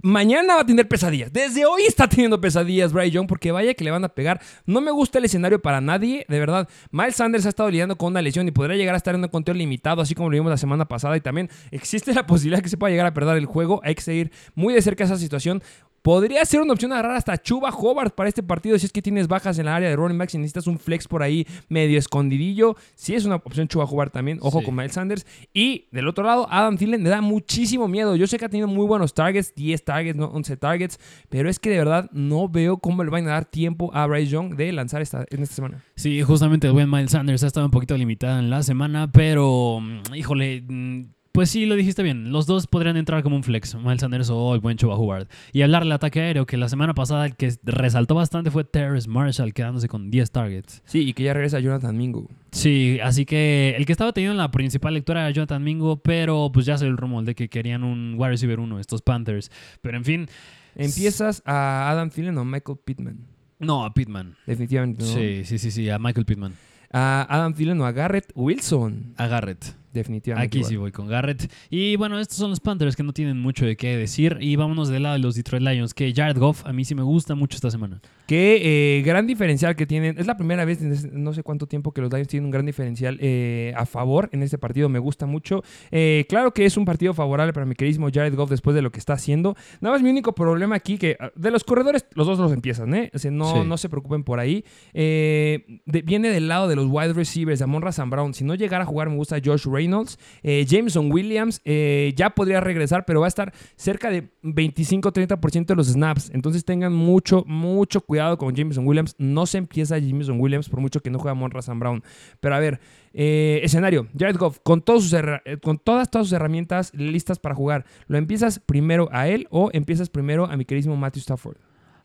mañana 0.01 0.55
va 0.55 0.61
a 0.61 0.65
tener 0.65 0.87
pesadillas. 0.87 1.31
Desde 1.31 1.65
hoy 1.65 1.83
está 1.83 2.07
teniendo 2.07 2.39
pesadillas 2.39 2.93
Bryce 2.93 3.11
Young 3.11 3.27
porque 3.27 3.51
vaya 3.51 3.73
que 3.73 3.83
le 3.83 3.91
van 3.91 4.03
a 4.03 4.09
pegar. 4.09 4.41
No 4.65 4.81
me 4.81 4.91
gusta 4.91 5.19
el 5.19 5.25
escenario 5.25 5.61
para 5.61 5.81
nadie, 5.81 6.25
de 6.27 6.39
verdad. 6.39 6.67
Miles 6.91 7.15
Sanders 7.15 7.45
ha 7.45 7.49
estado 7.49 7.69
lidiando 7.69 7.97
con 7.97 8.11
una 8.11 8.21
lesión 8.21 8.47
y 8.47 8.51
podría 8.51 8.77
llegar 8.77 8.95
a 8.95 8.97
estar 8.97 9.15
en 9.15 9.23
un 9.23 9.29
conteo 9.29 9.53
limitado, 9.53 10.01
así 10.01 10.15
como 10.15 10.29
lo 10.29 10.35
vimos 10.35 10.49
la 10.49 10.57
semana 10.57 10.85
pasada. 10.85 11.17
Y 11.17 11.21
también 11.21 11.49
existe 11.71 12.13
la 12.13 12.25
posibilidad 12.27 12.61
que 12.61 12.69
se 12.69 12.77
pueda 12.77 12.91
llegar 12.91 13.07
a 13.07 13.13
perder 13.13 13.37
el 13.37 13.45
juego. 13.45 13.81
Hay 13.83 13.95
que 13.95 14.01
seguir 14.01 14.31
muy 14.55 14.73
de 14.73 14.81
cerca 14.81 15.03
esa 15.03 15.17
situación. 15.17 15.61
Podría 16.01 16.43
ser 16.45 16.61
una 16.61 16.73
opción 16.73 16.91
agarrar 16.91 17.15
hasta 17.15 17.37
Chuba 17.37 17.69
Hobart 17.69 18.13
para 18.15 18.29
este 18.29 18.43
partido 18.43 18.77
si 18.79 18.85
es 18.85 18.91
que 18.91 19.01
tienes 19.01 19.27
bajas 19.27 19.57
en 19.59 19.65
la 19.65 19.75
área 19.75 19.89
de 19.89 19.95
running 19.95 20.17
backs 20.17 20.33
y 20.35 20.37
necesitas 20.37 20.67
un 20.67 20.79
flex 20.79 21.07
por 21.07 21.23
ahí 21.23 21.45
medio 21.67 21.97
escondidillo. 21.99 22.75
Sí 22.95 23.15
es 23.15 23.25
una 23.25 23.35
opción 23.35 23.67
Chuba 23.67 23.85
Hobart 23.85 24.13
también. 24.13 24.39
Ojo 24.41 24.59
Sí. 24.59 24.65
con 24.65 24.75
Miles 24.75 24.93
Sanders. 24.93 25.25
Y 25.53 25.87
del 25.91 26.07
otro 26.07 26.23
lado, 26.23 26.47
Adam 26.49 26.77
Thielen 26.77 27.03
le 27.03 27.09
da 27.09 27.21
muchísimo 27.21 27.87
miedo. 27.87 28.15
Yo 28.15 28.27
sé 28.27 28.37
que 28.37 28.45
ha 28.45 28.49
tenido 28.49 28.67
muy 28.67 28.85
buenos 28.85 29.13
targets, 29.13 29.53
10 29.55 29.83
targets, 29.83 30.17
no 30.17 30.25
11 30.27 30.57
targets, 30.57 30.99
pero 31.29 31.49
es 31.49 31.59
que 31.59 31.69
de 31.69 31.77
verdad 31.77 32.09
no 32.11 32.47
veo 32.49 32.77
cómo 32.77 33.03
le 33.03 33.09
van 33.09 33.27
a 33.27 33.31
dar 33.31 33.45
tiempo 33.45 33.91
a 33.93 34.05
Bryce 34.07 34.31
Young 34.31 34.55
de 34.55 34.71
lanzar 34.71 35.01
esta, 35.01 35.25
en 35.29 35.43
esta 35.43 35.55
semana. 35.55 35.83
Sí, 35.95 36.21
justamente 36.21 36.67
el 36.67 36.73
buen 36.73 36.89
Miles 36.89 37.11
Sanders 37.11 37.43
ha 37.43 37.47
estado 37.47 37.65
un 37.65 37.71
poquito 37.71 37.95
limitada 37.97 38.39
en 38.39 38.49
la 38.49 38.63
semana, 38.63 39.11
pero 39.11 39.79
mm, 39.81 40.15
híjole, 40.15 40.63
mm, 40.67 41.01
pues 41.39 41.51
sí, 41.51 41.65
lo 41.65 41.75
dijiste 41.75 42.03
bien. 42.03 42.33
Los 42.33 42.47
dos 42.47 42.67
podrían 42.67 42.97
entrar 42.97 43.23
como 43.23 43.37
un 43.37 43.43
flex, 43.43 43.73
Miles 43.73 44.01
Sanders 44.01 44.29
o 44.29 44.53
el 44.53 44.59
buen 44.59 44.75
Chuba 44.75 44.97
Hubbard. 44.97 45.29
Y 45.53 45.61
hablar 45.61 45.83
del 45.83 45.93
ataque 45.93 46.19
aéreo, 46.19 46.45
que 46.45 46.57
la 46.57 46.67
semana 46.67 46.93
pasada 46.93 47.25
el 47.25 47.37
que 47.37 47.55
resaltó 47.63 48.13
bastante 48.13 48.51
fue 48.51 48.65
Terrence 48.65 49.07
Marshall, 49.07 49.53
quedándose 49.53 49.87
con 49.87 50.11
10 50.11 50.31
targets. 50.31 50.81
Sí, 50.83 51.07
y 51.07 51.13
que 51.13 51.23
ya 51.23 51.33
regresa 51.33 51.61
Jonathan 51.61 51.95
Mingo. 51.95 52.27
Sí, 52.51 52.99
así 53.01 53.25
que 53.25 53.73
el 53.77 53.85
que 53.85 53.93
estaba 53.93 54.11
teniendo 54.11 54.35
la 54.35 54.51
principal 54.51 54.93
lectura 54.93 55.21
era 55.21 55.31
Jonathan 55.31 55.63
Mingo, 55.63 56.01
pero 56.01 56.51
pues 56.53 56.65
ya 56.65 56.77
salió 56.77 56.91
el 56.91 56.97
rumor 56.97 57.23
de 57.23 57.35
que 57.35 57.47
querían 57.47 57.85
un 57.85 58.15
wide 58.17 58.31
receiver 58.31 58.59
1, 58.59 58.77
estos 58.77 59.01
Panthers. 59.01 59.49
Pero 59.81 59.95
en 59.95 60.03
fin, 60.03 60.27
¿Empiezas 60.75 61.41
a 61.45 61.89
Adam 61.89 62.09
Thielen 62.09 62.37
o 62.37 62.43
Michael 62.43 62.79
Pittman? 62.83 63.17
no, 63.59 63.85
a 63.85 63.93
Pittman. 63.93 64.35
Definitivamente 64.45 65.05
no. 65.05 65.07
Sí, 65.13 65.45
sí, 65.45 65.57
sí, 65.57 65.71
sí, 65.71 65.89
a 65.89 65.99
Michael 65.99 66.25
Pittman. 66.25 66.53
A 66.91 67.25
Adam 67.29 67.53
Thielen 67.53 67.79
o 67.79 67.85
a 67.85 67.93
Garrett 67.93 68.29
Wilson. 68.35 69.13
A 69.15 69.27
Garrett. 69.27 69.73
Definitivamente. 69.93 70.45
Aquí 70.47 70.57
igual. 70.59 70.69
sí 70.69 70.75
voy 70.77 70.91
con 70.91 71.07
Garrett. 71.07 71.51
Y 71.69 71.95
bueno, 71.95 72.19
estos 72.19 72.37
son 72.37 72.49
los 72.51 72.59
Panthers 72.59 72.95
que 72.95 73.03
no 73.03 73.13
tienen 73.13 73.39
mucho 73.39 73.65
de 73.65 73.75
qué 73.75 73.97
decir. 73.97 74.37
Y 74.39 74.55
vámonos 74.55 74.89
del 74.89 75.03
lado 75.03 75.13
de 75.13 75.19
los 75.19 75.35
Detroit 75.35 75.63
Lions, 75.63 75.93
que 75.93 76.13
Jared 76.13 76.37
Goff 76.37 76.65
a 76.65 76.73
mí 76.73 76.85
sí 76.85 76.93
me 76.95 77.01
gusta 77.03 77.35
mucho 77.35 77.55
esta 77.55 77.71
semana. 77.71 77.99
Que 78.27 78.97
eh, 78.99 79.01
gran 79.03 79.25
diferencial 79.25 79.75
que 79.75 79.85
tienen. 79.87 80.17
Es 80.19 80.27
la 80.27 80.37
primera 80.37 80.63
vez 80.65 80.79
no 81.11 81.33
sé 81.33 81.41
cuánto 81.43 81.65
tiempo 81.67 81.91
que 81.91 82.01
los 82.01 82.11
Lions 82.11 82.27
tienen 82.27 82.45
un 82.45 82.51
gran 82.51 82.65
diferencial 82.65 83.17
eh, 83.19 83.73
a 83.75 83.85
favor 83.85 84.29
en 84.31 84.43
este 84.43 84.57
partido. 84.57 84.89
Me 84.89 84.99
gusta 84.99 85.25
mucho. 85.25 85.63
Eh, 85.91 86.25
claro 86.29 86.53
que 86.53 86.65
es 86.65 86.77
un 86.77 86.85
partido 86.85 87.13
favorable 87.15 87.51
para 87.53 87.65
mi 87.65 87.73
queridísimo 87.75 88.09
Jared 88.13 88.35
Goff 88.35 88.49
después 88.51 88.75
de 88.75 88.81
lo 88.83 88.91
que 88.91 88.99
está 88.99 89.13
haciendo. 89.13 89.55
Nada 89.81 89.95
más 89.95 90.03
mi 90.03 90.09
único 90.11 90.33
problema 90.35 90.75
aquí 90.75 90.97
que 90.97 91.17
ah, 91.19 91.31
de 91.35 91.49
los 91.51 91.63
corredores 91.63 92.05
los 92.13 92.27
dos 92.27 92.37
los 92.37 92.51
empiezan, 92.51 92.93
¿eh? 92.93 93.09
O 93.13 93.17
sea, 93.19 93.31
no, 93.31 93.53
Sí. 93.63 93.67
no 93.67 93.77
se 93.77 93.89
preocupen 93.89 94.23
por 94.23 94.39
ahí. 94.39 94.63
De- 94.93 96.01
viene 96.05 96.29
del 96.29 96.47
lado 96.47 96.67
de 96.67 96.75
los 96.75 96.87
wide 96.89 97.13
receivers 97.13 97.59
de 97.59 97.63
Amon 97.63 97.81
Razan 97.81 98.09
Brown. 98.09 98.33
Si 98.33 98.43
no 98.43 98.55
llegara 98.55 98.83
a 98.83 98.85
jugar 98.85 99.09
me 99.09 99.15
gusta 99.15 99.37
Josh 99.43 99.65
Reynolds. 99.79 100.19
Eh, 100.43 100.65
Jameson 100.67 101.11
Williams 101.11 101.61
eh, 101.63 102.13
ya 102.15 102.31
podría 102.31 102.59
regresar, 102.59 103.05
pero 103.05 103.21
va 103.21 103.27
a 103.27 103.29
estar 103.29 103.53
cerca 103.75 104.09
de 104.09 104.29
25-30% 104.43 105.65
de 105.65 105.75
los 105.75 105.87
snaps. 105.87 106.31
Entonces 106.33 106.65
tengan 106.65 106.93
mucho, 106.93 107.43
mucho 107.47 108.01
cuidado 108.01 108.37
con 108.37 108.53
Jameson 108.53 108.85
Williams. 108.85 109.15
No 109.17 109.45
se 109.45 109.57
empieza 109.57 109.97
Jameson 109.97 110.39
Williams 110.39 110.67
por 110.67 110.81
mucho 110.81 110.99
que 110.99 111.09
no 111.09 111.19
juega 111.19 111.33
Monra 111.33 111.61
Sam 111.61 111.79
Brown. 111.79 112.03
Pero 112.41 112.55
a 112.55 112.59
ver, 112.59 112.79
eh, 113.13 113.61
escenario. 113.63 114.07
Jared 114.17 114.37
Goff, 114.37 114.59
con, 114.63 114.81
todos 114.81 115.05
sus 115.05 115.19
con 115.61 115.77
todas, 115.79 116.09
sus 116.11 116.33
herramientas 116.33 116.93
listas 116.93 117.39
para 117.39 117.55
jugar, 117.55 117.85
¿lo 118.07 118.17
empiezas 118.17 118.59
primero 118.59 119.07
a 119.11 119.27
él 119.27 119.47
o 119.49 119.69
empiezas 119.71 120.09
primero 120.09 120.45
a 120.45 120.57
mi 120.57 120.65
queridísimo 120.65 120.97
Matthew 120.97 121.21
Stafford? 121.21 121.57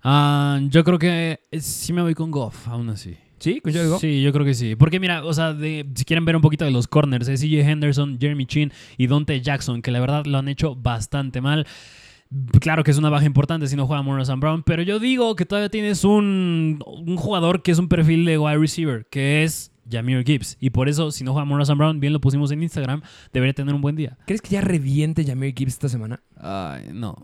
Ah, 0.02 0.60
yo 0.68 0.84
creo 0.84 0.98
que 0.98 1.40
sí 1.58 1.92
me 1.92 2.02
voy 2.02 2.14
con 2.14 2.30
Goff, 2.30 2.68
aún 2.68 2.90
así. 2.90 3.16
¿Sí? 3.38 3.60
¿Con? 3.60 3.72
Sí, 3.98 4.22
yo 4.22 4.32
creo 4.32 4.44
que 4.44 4.54
sí. 4.54 4.76
Porque 4.76 5.00
mira, 5.00 5.24
o 5.24 5.32
sea, 5.34 5.52
de- 5.52 5.86
si 5.94 6.04
quieren 6.04 6.24
ver 6.24 6.36
un 6.36 6.42
poquito 6.42 6.64
de 6.64 6.70
los 6.70 6.86
corners, 6.88 7.28
eh, 7.28 7.36
CJ 7.36 7.60
Henderson, 7.70 8.18
Jeremy 8.20 8.46
Chin 8.46 8.72
y 8.96 9.06
Dante 9.06 9.40
Jackson, 9.40 9.82
que 9.82 9.90
la 9.90 10.00
verdad 10.00 10.24
lo 10.26 10.38
han 10.38 10.48
hecho 10.48 10.74
bastante 10.74 11.40
mal. 11.40 11.66
Claro 12.60 12.82
que 12.82 12.90
es 12.90 12.98
una 12.98 13.10
baja 13.10 13.26
importante 13.26 13.66
si 13.68 13.76
no 13.76 13.86
juega 13.86 14.02
Morris 14.02 14.28
and 14.30 14.40
Brown, 14.40 14.62
pero 14.64 14.82
yo 14.82 14.98
digo 14.98 15.36
que 15.36 15.44
todavía 15.46 15.68
tienes 15.68 16.02
un, 16.04 16.82
un 16.86 17.16
jugador 17.16 17.62
que 17.62 17.70
es 17.70 17.78
un 17.78 17.88
perfil 17.88 18.24
de 18.24 18.38
wide 18.38 18.58
receiver, 18.58 19.06
que 19.08 19.44
es 19.44 19.70
Jameer 19.88 20.24
Gibbs. 20.24 20.56
Y 20.58 20.70
por 20.70 20.88
eso, 20.88 21.12
si 21.12 21.22
no 21.22 21.32
juega 21.32 21.44
Morris 21.44 21.68
and 21.70 21.78
Brown, 21.78 22.00
bien 22.00 22.12
lo 22.12 22.20
pusimos 22.20 22.50
en 22.50 22.62
Instagram, 22.62 23.02
debería 23.32 23.52
tener 23.52 23.74
un 23.74 23.82
buen 23.82 23.94
día. 23.94 24.16
¿Crees 24.26 24.40
que 24.42 24.48
ya 24.50 24.62
reviente 24.62 25.24
Jameer 25.24 25.54
Gibbs 25.56 25.74
esta 25.74 25.88
semana? 25.88 26.22
Ay, 26.46 26.90
no. 26.92 27.16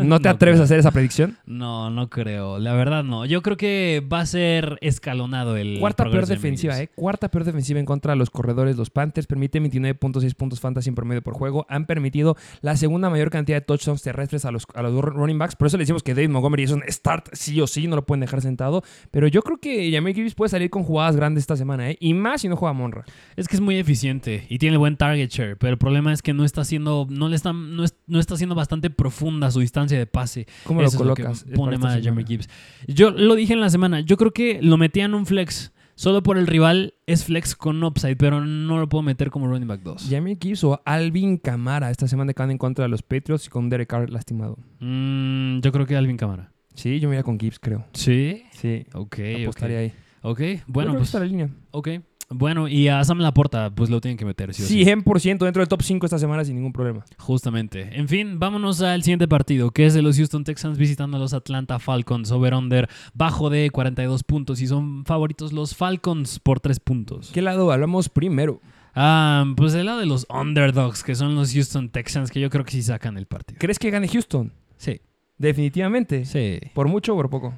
¿No 0.00 0.20
te 0.20 0.28
No 0.28 0.30
atreves 0.30 0.54
creo. 0.56 0.60
a 0.60 0.64
hacer 0.64 0.78
esa 0.78 0.92
predicción? 0.92 1.36
No, 1.46 1.90
no 1.90 2.08
creo. 2.08 2.60
La 2.60 2.74
verdad, 2.74 3.02
no. 3.02 3.24
Yo 3.26 3.42
creo 3.42 3.56
que 3.56 4.06
va 4.10 4.20
a 4.20 4.26
ser 4.26 4.78
escalonado 4.82 5.56
el. 5.56 5.80
Cuarta 5.80 6.04
peor 6.04 6.26
de 6.26 6.36
defensiva, 6.36 6.78
¿eh? 6.80 6.88
Cuarta 6.94 7.28
peor 7.28 7.42
defensiva 7.44 7.80
en 7.80 7.86
contra 7.86 8.12
de 8.12 8.16
los 8.18 8.30
corredores. 8.30 8.76
Los 8.76 8.90
Panthers 8.90 9.26
permiten 9.26 9.64
29.6 9.64 10.34
puntos 10.36 10.60
fantasy 10.60 10.90
en 10.90 10.94
promedio 10.94 11.22
por 11.22 11.34
juego. 11.34 11.66
Han 11.68 11.86
permitido 11.86 12.36
la 12.60 12.76
segunda 12.76 13.10
mayor 13.10 13.30
cantidad 13.30 13.56
de 13.56 13.62
touchdowns 13.62 14.02
terrestres 14.02 14.44
a 14.44 14.52
los, 14.52 14.64
a 14.74 14.82
los 14.82 14.94
running 15.02 15.38
backs. 15.38 15.56
Por 15.56 15.66
eso 15.66 15.76
le 15.76 15.82
decimos 15.82 16.04
que 16.04 16.14
David 16.14 16.28
Montgomery 16.28 16.62
es 16.62 16.70
un 16.70 16.84
start 16.88 17.30
sí 17.32 17.60
o 17.60 17.66
sí, 17.66 17.88
no 17.88 17.96
lo 17.96 18.06
pueden 18.06 18.20
dejar 18.20 18.42
sentado. 18.42 18.84
Pero 19.10 19.26
yo 19.26 19.42
creo 19.42 19.58
que 19.58 19.90
Jameer 19.90 20.14
Gibbs 20.14 20.34
puede 20.36 20.50
salir 20.50 20.70
con 20.70 20.84
jugadas 20.84 21.16
grandes 21.16 21.42
esta 21.42 21.56
semana, 21.56 21.90
¿eh? 21.90 21.96
Y 21.98 22.14
más 22.14 22.42
si 22.42 22.48
no 22.48 22.54
juega 22.54 22.72
Monra. 22.74 23.04
Es 23.34 23.48
que 23.48 23.56
es 23.56 23.60
muy 23.60 23.76
eficiente 23.76 24.46
y 24.48 24.58
tiene 24.58 24.76
buen 24.76 24.96
target 24.96 25.30
share, 25.30 25.56
pero 25.56 25.72
el 25.72 25.78
problema 25.78 26.12
es 26.12 26.22
que 26.22 26.32
no 26.32 26.44
está 26.44 26.60
haciendo, 26.60 27.08
no 27.10 27.28
le 27.28 27.34
está, 27.34 27.52
no, 27.52 27.84
no 28.06 28.20
está 28.20 28.35
haciendo 28.36 28.54
bastante 28.54 28.88
profunda 28.90 29.50
su 29.50 29.60
distancia 29.60 29.98
de 29.98 30.06
pase. 30.06 30.46
¿Cómo 30.64 30.80
Eso 30.82 30.96
lo 30.98 31.02
es 31.02 31.08
lo 31.08 31.14
que 31.14 31.22
colocas? 31.24 31.44
pone 31.54 31.76
mal 31.78 31.98
a 31.98 32.02
semana? 32.02 32.26
Gibbs. 32.26 32.48
Yo 32.86 33.10
lo 33.10 33.34
dije 33.34 33.52
en 33.52 33.60
la 33.60 33.68
semana. 33.70 34.00
Yo 34.00 34.16
creo 34.16 34.32
que 34.32 34.60
lo 34.62 34.76
metía 34.76 35.04
en 35.04 35.14
un 35.14 35.26
flex. 35.26 35.72
Solo 35.98 36.22
por 36.22 36.36
el 36.36 36.46
rival 36.46 36.92
es 37.06 37.24
flex 37.24 37.54
con 37.56 37.82
upside, 37.82 38.16
pero 38.16 38.44
no 38.44 38.78
lo 38.78 38.86
puedo 38.86 39.00
meter 39.02 39.30
como 39.30 39.46
running 39.48 39.66
back 39.66 39.80
2. 39.82 40.08
Jameer 40.10 40.36
Gibbs 40.38 40.62
o 40.64 40.82
Alvin 40.84 41.38
Kamara 41.38 41.90
esta 41.90 42.06
semana 42.06 42.34
que 42.34 42.42
van 42.42 42.50
en 42.50 42.58
contra 42.58 42.84
de 42.84 42.90
los 42.90 43.02
Patriots 43.02 43.46
y 43.46 43.48
con 43.48 43.70
Derek 43.70 43.88
Carr 43.88 44.10
lastimado. 44.10 44.58
Mm, 44.80 45.60
yo 45.60 45.72
creo 45.72 45.86
que 45.86 45.96
Alvin 45.96 46.18
Cámara. 46.18 46.52
Sí, 46.74 47.00
yo 47.00 47.08
me 47.08 47.14
iría 47.14 47.22
con 47.22 47.40
Gibbs, 47.40 47.58
creo. 47.58 47.86
Sí. 47.94 48.42
Sí, 48.52 48.84
Ok, 48.92 49.18
ok. 49.36 49.42
apostaría 49.44 49.78
ahí. 49.78 49.92
Ok, 50.20 50.40
bueno, 50.66 50.92
pues. 50.92 51.04
está 51.04 51.20
la 51.20 51.24
línea. 51.26 51.48
Ok. 51.70 51.88
Bueno, 52.28 52.66
y 52.66 52.88
a 52.88 53.04
Sam 53.04 53.18
Laporta, 53.20 53.70
pues 53.72 53.88
lo 53.88 54.00
tienen 54.00 54.16
que 54.18 54.24
meter, 54.24 54.52
sí 54.52 54.62
o 54.62 54.66
sí. 54.66 54.84
100% 54.84 55.44
dentro 55.44 55.60
del 55.60 55.68
top 55.68 55.82
5 55.82 56.06
esta 56.06 56.18
semana 56.18 56.44
sin 56.44 56.56
ningún 56.56 56.72
problema. 56.72 57.04
Justamente. 57.18 57.88
En 57.96 58.08
fin, 58.08 58.38
vámonos 58.40 58.82
al 58.82 59.02
siguiente 59.04 59.28
partido, 59.28 59.70
que 59.70 59.86
es 59.86 59.94
de 59.94 60.02
los 60.02 60.16
Houston 60.16 60.42
Texans 60.42 60.76
visitando 60.76 61.16
a 61.18 61.20
los 61.20 61.34
Atlanta 61.34 61.78
Falcons. 61.78 62.32
Over-under 62.32 62.88
bajo 63.14 63.48
de 63.48 63.70
42 63.70 64.24
puntos 64.24 64.60
y 64.60 64.66
son 64.66 65.04
favoritos 65.04 65.52
los 65.52 65.76
Falcons 65.76 66.40
por 66.40 66.58
3 66.58 66.80
puntos. 66.80 67.30
¿Qué 67.32 67.42
lado 67.42 67.70
hablamos 67.70 68.08
primero? 68.08 68.60
Ah, 68.94 69.44
pues 69.56 69.72
del 69.72 69.86
lado 69.86 70.00
de 70.00 70.06
los 70.06 70.26
underdogs, 70.28 71.04
que 71.04 71.14
son 71.14 71.34
los 71.36 71.52
Houston 71.52 71.90
Texans, 71.90 72.30
que 72.30 72.40
yo 72.40 72.50
creo 72.50 72.64
que 72.64 72.72
sí 72.72 72.82
sacan 72.82 73.18
el 73.18 73.26
partido. 73.26 73.58
¿Crees 73.60 73.78
que 73.78 73.90
gane 73.90 74.08
Houston? 74.08 74.52
Sí, 74.78 75.00
Definitivamente. 75.38 76.24
sí. 76.24 76.58
¿Por 76.74 76.88
mucho 76.88 77.12
o 77.12 77.16
por 77.16 77.28
poco? 77.30 77.54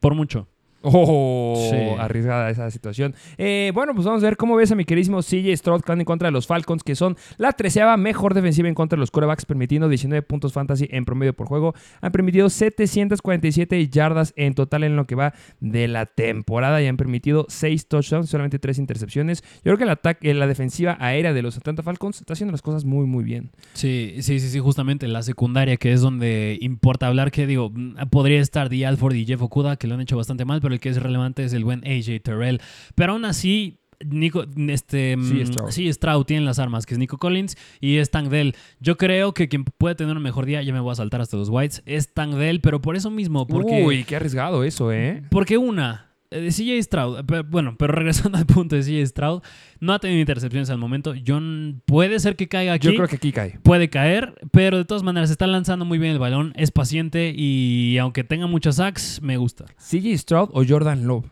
Por 0.00 0.14
mucho. 0.14 0.48
Oh, 0.84 1.68
Sí. 1.70 1.76
arriesgada 1.98 2.50
esa 2.50 2.70
situación. 2.70 3.14
Eh, 3.38 3.72
bueno, 3.74 3.94
pues 3.94 4.06
vamos 4.06 4.22
a 4.22 4.26
ver 4.26 4.36
cómo 4.36 4.54
ves 4.56 4.70
a 4.70 4.74
mi 4.74 4.84
queridísimo 4.84 5.22
CJ 5.22 5.56
Stroud 5.56 5.82
en 5.88 6.04
contra 6.04 6.28
de 6.28 6.32
los 6.32 6.46
Falcons, 6.46 6.82
que 6.82 6.94
son 6.94 7.16
la 7.38 7.52
treceava 7.52 7.96
mejor 7.96 8.34
defensiva 8.34 8.68
en 8.68 8.74
contra 8.74 8.96
de 8.96 9.00
los 9.00 9.10
corebacks, 9.10 9.46
permitiendo 9.46 9.88
19 9.88 10.22
puntos 10.22 10.52
fantasy 10.52 10.86
en 10.90 11.04
promedio 11.04 11.32
por 11.34 11.46
juego. 11.46 11.74
Han 12.00 12.12
permitido 12.12 12.50
747 12.50 13.88
yardas 13.88 14.32
en 14.36 14.54
total 14.54 14.84
en 14.84 14.96
lo 14.96 15.06
que 15.06 15.14
va 15.14 15.34
de 15.60 15.88
la 15.88 16.06
temporada 16.06 16.82
y 16.82 16.86
han 16.86 16.96
permitido 16.96 17.46
6 17.48 17.88
touchdowns, 17.88 18.28
solamente 18.28 18.58
3 18.58 18.78
intercepciones. 18.78 19.42
Yo 19.56 19.62
creo 19.62 19.78
que 19.78 19.84
el 19.84 19.90
ataque, 19.90 20.34
la 20.34 20.46
defensiva 20.46 20.96
aérea 21.00 21.32
de 21.32 21.42
los 21.42 21.56
Atlanta 21.56 21.82
Falcons 21.82 22.20
está 22.20 22.34
haciendo 22.34 22.52
las 22.52 22.62
cosas 22.62 22.84
muy, 22.84 23.06
muy 23.06 23.24
bien. 23.24 23.50
Sí, 23.72 24.16
sí, 24.20 24.40
sí, 24.40 24.48
sí, 24.48 24.58
justamente 24.60 25.08
la 25.08 25.22
secundaria, 25.22 25.76
que 25.76 25.92
es 25.92 26.00
donde 26.00 26.58
importa 26.60 27.06
hablar, 27.06 27.30
que 27.30 27.46
digo, 27.46 27.70
mm, 27.72 28.08
podría 28.10 28.40
estar 28.40 28.68
Dee 28.68 28.84
Alford 28.84 29.14
y 29.14 29.24
Jeff 29.26 29.40
Okuda, 29.42 29.76
que 29.76 29.86
lo 29.86 29.94
han 29.94 30.00
hecho 30.00 30.16
bastante 30.16 30.44
mal, 30.44 30.60
pero 30.60 30.73
el 30.74 30.80
que 30.80 30.90
es 30.90 31.02
relevante 31.02 31.44
es 31.44 31.52
el 31.54 31.64
buen 31.64 31.80
AJ 31.86 32.20
Terrell. 32.22 32.60
Pero 32.94 33.12
aún 33.12 33.24
así, 33.24 33.78
Nico, 34.04 34.44
este, 34.68 35.16
Sí, 35.20 35.34
mm, 35.34 35.46
Stroud. 35.46 35.70
sí, 35.70 35.92
Stroud 35.92 36.24
tiene 36.24 36.44
las 36.44 36.58
armas, 36.58 36.84
que 36.84 36.94
es 36.94 36.98
Nico 36.98 37.18
Collins 37.18 37.56
y 37.80 37.96
es 37.96 38.10
Tank 38.10 38.28
Dell. 38.28 38.54
Yo 38.80 38.96
creo 38.96 39.32
que 39.32 39.48
quien 39.48 39.64
puede 39.64 39.94
tener 39.94 40.16
un 40.16 40.22
mejor 40.22 40.46
día, 40.46 40.62
ya 40.62 40.72
me 40.72 40.80
voy 40.80 40.92
a 40.92 40.96
saltar 40.96 41.20
hasta 41.20 41.36
los 41.36 41.48
Whites, 41.48 41.82
es 41.86 42.12
Tank 42.12 42.34
Dell, 42.34 42.60
pero 42.60 42.80
por 42.80 42.96
eso 42.96 43.10
mismo, 43.10 43.46
porque... 43.46 43.82
Uy, 43.84 44.04
qué 44.04 44.16
arriesgado 44.16 44.64
eso, 44.64 44.92
¿eh? 44.92 45.22
Porque 45.30 45.56
una, 45.56 46.13
eh, 46.34 46.48
CJ 46.50 46.82
Stroud, 46.82 47.24
pero- 47.26 47.44
bueno, 47.44 47.76
pero 47.78 47.92
regresando 47.94 48.36
al 48.38 48.46
punto 48.46 48.76
de 48.76 48.82
CJ 48.82 49.06
Stroud, 49.06 49.42
no 49.80 49.92
ha 49.92 49.98
tenido 49.98 50.20
intercepciones 50.20 50.68
al 50.70 50.78
momento. 50.78 51.14
Yo 51.14 51.38
n- 51.38 51.76
puede 51.86 52.18
ser 52.20 52.36
que 52.36 52.48
caiga 52.48 52.72
aquí. 52.74 52.88
Yo 52.88 52.94
creo 52.94 53.08
que 53.08 53.16
aquí 53.16 53.32
cae. 53.32 53.58
Puede 53.62 53.88
caer, 53.90 54.34
pero 54.52 54.76
de 54.78 54.84
todas 54.84 55.02
maneras 55.02 55.30
está 55.30 55.46
lanzando 55.46 55.84
muy 55.84 55.98
bien 55.98 56.12
el 56.12 56.18
balón, 56.18 56.52
es 56.56 56.70
paciente 56.70 57.32
y 57.36 57.96
aunque 57.98 58.24
tenga 58.24 58.46
muchos 58.46 58.76
sacks, 58.76 59.20
me 59.22 59.36
gusta. 59.36 59.64
CJ 59.78 60.16
Stroud 60.18 60.50
o 60.52 60.64
Jordan 60.68 61.06
Love. 61.06 61.26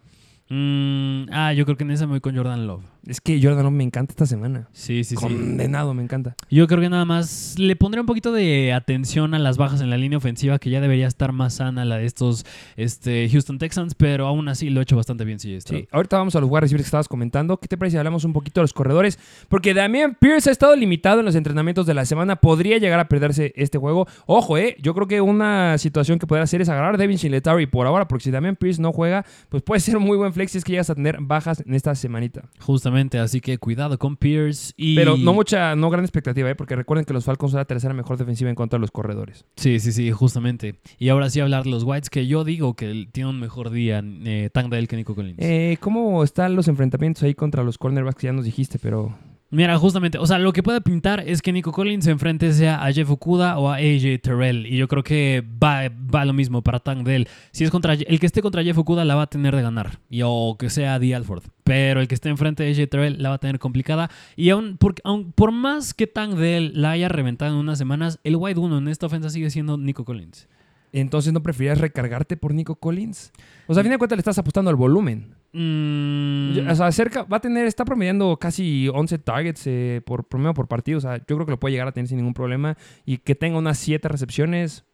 Mm, 0.48 1.24
ah, 1.32 1.52
yo 1.54 1.64
creo 1.64 1.76
que 1.76 1.84
en 1.84 1.90
esa 1.92 2.06
me 2.06 2.12
voy 2.12 2.20
con 2.20 2.36
Jordan 2.36 2.66
Love. 2.66 2.84
Es 3.06 3.20
que 3.20 3.40
Jordan 3.42 3.64
Love 3.64 3.72
me 3.72 3.84
encanta 3.84 4.12
esta 4.12 4.26
semana. 4.26 4.68
Sí, 4.72 5.02
sí, 5.02 5.16
sí. 5.16 5.22
Condenado, 5.22 5.92
me 5.92 6.02
encanta. 6.04 6.36
Yo 6.50 6.68
creo 6.68 6.80
que 6.80 6.88
nada 6.88 7.04
más 7.04 7.58
le 7.58 7.74
pondré 7.74 8.00
un 8.00 8.06
poquito 8.06 8.32
de 8.32 8.72
atención 8.72 9.34
a 9.34 9.40
las 9.40 9.56
bajas 9.56 9.80
en 9.80 9.90
la 9.90 9.96
línea 9.96 10.18
ofensiva, 10.18 10.58
que 10.58 10.70
ya 10.70 10.80
debería 10.80 11.08
estar 11.08 11.32
más 11.32 11.54
sana 11.54 11.84
la 11.84 11.98
de 11.98 12.06
estos 12.06 12.46
este, 12.76 13.28
Houston 13.28 13.58
Texans, 13.58 13.94
pero 13.96 14.26
aún 14.26 14.48
así 14.48 14.70
lo 14.70 14.80
he 14.80 14.82
hecho 14.84 14.96
bastante 14.96 15.24
bien, 15.24 15.40
sí. 15.40 15.58
Sí, 15.60 15.88
ahorita 15.90 16.16
vamos 16.16 16.36
a 16.36 16.40
los 16.40 16.48
wide 16.48 16.60
receivers 16.60 16.84
que 16.84 16.88
estabas 16.88 17.08
comentando. 17.08 17.56
¿Qué 17.58 17.66
te 17.66 17.76
parece 17.76 17.94
si 17.94 17.98
hablamos 17.98 18.24
un 18.24 18.32
poquito 18.32 18.60
de 18.60 18.64
los 18.64 18.72
corredores? 18.72 19.18
Porque 19.48 19.74
Damian 19.74 20.16
Pierce 20.20 20.48
ha 20.48 20.52
estado 20.52 20.76
limitado 20.76 21.20
en 21.20 21.26
los 21.26 21.34
entrenamientos 21.34 21.86
de 21.86 21.94
la 21.94 22.04
semana. 22.04 22.36
Podría 22.36 22.78
llegar 22.78 23.00
a 23.00 23.08
perderse 23.08 23.52
este 23.56 23.78
juego. 23.78 24.06
Ojo, 24.26 24.56
eh. 24.56 24.76
Yo 24.80 24.94
creo 24.94 25.08
que 25.08 25.20
una 25.20 25.76
situación 25.78 26.20
que 26.20 26.26
podría 26.26 26.44
hacer 26.44 26.62
es 26.62 26.68
agarrar 26.68 26.94
a 26.94 26.98
Devin 26.98 27.18
Singletary 27.18 27.66
por 27.66 27.86
ahora, 27.86 28.06
porque 28.06 28.24
si 28.24 28.30
Damian 28.30 28.54
Pierce 28.54 28.80
no 28.80 28.92
juega, 28.92 29.24
pues 29.48 29.62
puede 29.62 29.80
ser 29.80 29.96
un 29.96 30.04
muy 30.04 30.16
buen 30.16 30.32
flex 30.32 30.52
si 30.52 30.58
es 30.58 30.64
que 30.64 30.72
llegas 30.72 30.90
a 30.90 30.94
tener 30.94 31.18
bajas 31.20 31.64
en 31.66 31.74
esta 31.74 31.94
semanita. 31.94 32.44
Justamente, 32.60 32.91
así 33.20 33.40
que 33.40 33.58
cuidado 33.58 33.98
con 33.98 34.16
Pierce 34.16 34.72
y... 34.76 34.94
Pero 34.94 35.16
no 35.16 35.32
mucha, 35.32 35.74
no 35.76 35.90
gran 35.90 36.04
expectativa, 36.04 36.50
eh, 36.50 36.54
porque 36.54 36.76
recuerden 36.76 37.04
que 37.04 37.12
los 37.12 37.24
Falcons 37.24 37.52
son 37.52 37.58
la 37.58 37.64
tercera 37.64 37.94
mejor 37.94 38.16
defensiva 38.16 38.50
en 38.50 38.56
contra 38.56 38.78
de 38.78 38.80
los 38.80 38.90
corredores. 38.90 39.44
Sí, 39.56 39.80
sí, 39.80 39.92
sí, 39.92 40.10
justamente. 40.10 40.76
Y 40.98 41.08
ahora 41.08 41.30
sí 41.30 41.40
hablar 41.40 41.64
de 41.64 41.70
los 41.70 41.84
Whites, 41.84 42.10
que 42.10 42.26
yo 42.26 42.44
digo 42.44 42.74
que 42.74 43.08
tiene 43.12 43.30
un 43.30 43.40
mejor 43.40 43.70
día 43.70 44.02
eh, 44.04 44.50
Tank 44.52 44.70
Dell 44.70 44.88
que 44.88 44.96
Nico 44.96 45.14
Collins. 45.14 45.38
Eh, 45.40 45.76
¿Cómo 45.80 46.22
están 46.24 46.56
los 46.56 46.68
enfrentamientos 46.68 47.22
ahí 47.22 47.34
contra 47.34 47.62
los 47.62 47.78
cornerbacks 47.78 48.20
que 48.20 48.26
ya 48.26 48.32
nos 48.32 48.44
dijiste? 48.44 48.78
Pero 48.78 49.14
Mira, 49.52 49.76
justamente, 49.76 50.16
o 50.16 50.26
sea, 50.26 50.38
lo 50.38 50.54
que 50.54 50.62
puede 50.62 50.80
pintar 50.80 51.28
es 51.28 51.42
que 51.42 51.52
Nico 51.52 51.72
Collins 51.72 52.06
se 52.06 52.10
enfrente 52.10 52.54
sea 52.54 52.82
a 52.82 52.90
Jeff 52.90 53.10
Okuda 53.10 53.58
o 53.58 53.68
a 53.68 53.74
AJ 53.74 54.22
Terrell. 54.22 54.66
Y 54.66 54.78
yo 54.78 54.88
creo 54.88 55.02
que 55.02 55.44
va, 55.62 55.90
va 55.90 56.24
lo 56.24 56.32
mismo 56.32 56.62
para 56.62 56.80
Tank 56.80 57.04
Dell. 57.04 57.28
Si 57.50 57.62
es 57.62 57.70
contra 57.70 57.92
el 57.92 58.18
que 58.18 58.24
esté 58.24 58.40
contra 58.40 58.64
Jeff 58.64 58.78
Okuda 58.78 59.04
la 59.04 59.14
va 59.14 59.24
a 59.24 59.26
tener 59.26 59.54
de 59.54 59.60
ganar. 59.60 59.98
Y, 60.08 60.22
o 60.24 60.56
que 60.58 60.70
sea 60.70 60.98
Dee 60.98 61.14
Alford. 61.14 61.42
Pero 61.64 62.00
el 62.00 62.08
que 62.08 62.14
esté 62.14 62.30
enfrente 62.30 62.62
de 62.62 62.70
AJ 62.70 62.88
Terrell 62.88 63.22
la 63.22 63.28
va 63.28 63.34
a 63.34 63.38
tener 63.40 63.58
complicada. 63.58 64.10
Y 64.36 64.48
aún 64.48 64.78
por, 64.78 64.94
por 65.34 65.52
más 65.52 65.92
que 65.92 66.06
Tank 66.06 66.32
Dell 66.36 66.72
la 66.80 66.92
haya 66.92 67.10
reventado 67.10 67.52
en 67.52 67.58
unas 67.58 67.76
semanas, 67.76 68.20
el 68.24 68.36
wide 68.36 68.58
1 68.58 68.78
en 68.78 68.88
esta 68.88 69.04
ofensa 69.04 69.28
sigue 69.28 69.50
siendo 69.50 69.76
Nico 69.76 70.06
Collins. 70.06 70.48
entonces 70.94 71.30
no 71.34 71.42
preferirías 71.42 71.76
recargarte 71.76 72.38
por 72.38 72.54
Nico 72.54 72.76
Collins. 72.76 73.32
O 73.66 73.74
sea, 73.74 73.82
a 73.82 73.84
fin 73.84 73.92
de 73.92 73.98
cuentas 73.98 74.16
le 74.16 74.20
estás 74.20 74.38
apostando 74.38 74.70
al 74.70 74.76
volumen. 74.76 75.41
Mm, 75.52 76.66
O 76.68 76.74
sea, 76.74 76.90
cerca, 76.92 77.24
va 77.24 77.36
a 77.36 77.40
tener, 77.40 77.66
está 77.66 77.84
promediando 77.84 78.36
casi 78.38 78.88
11 78.88 79.18
targets 79.18 79.66
eh, 79.66 80.00
por 80.04 80.26
promedio 80.26 80.54
por 80.54 80.68
partido. 80.68 80.98
O 80.98 81.00
sea, 81.00 81.18
yo 81.18 81.36
creo 81.36 81.44
que 81.44 81.52
lo 81.52 81.60
puede 81.60 81.72
llegar 81.72 81.88
a 81.88 81.92
tener 81.92 82.08
sin 82.08 82.16
ningún 82.18 82.34
problema. 82.34 82.76
Y 83.04 83.18
que 83.18 83.34
tenga 83.34 83.58
unas 83.58 83.78
7 83.78 84.08
recepciones. 84.08 84.84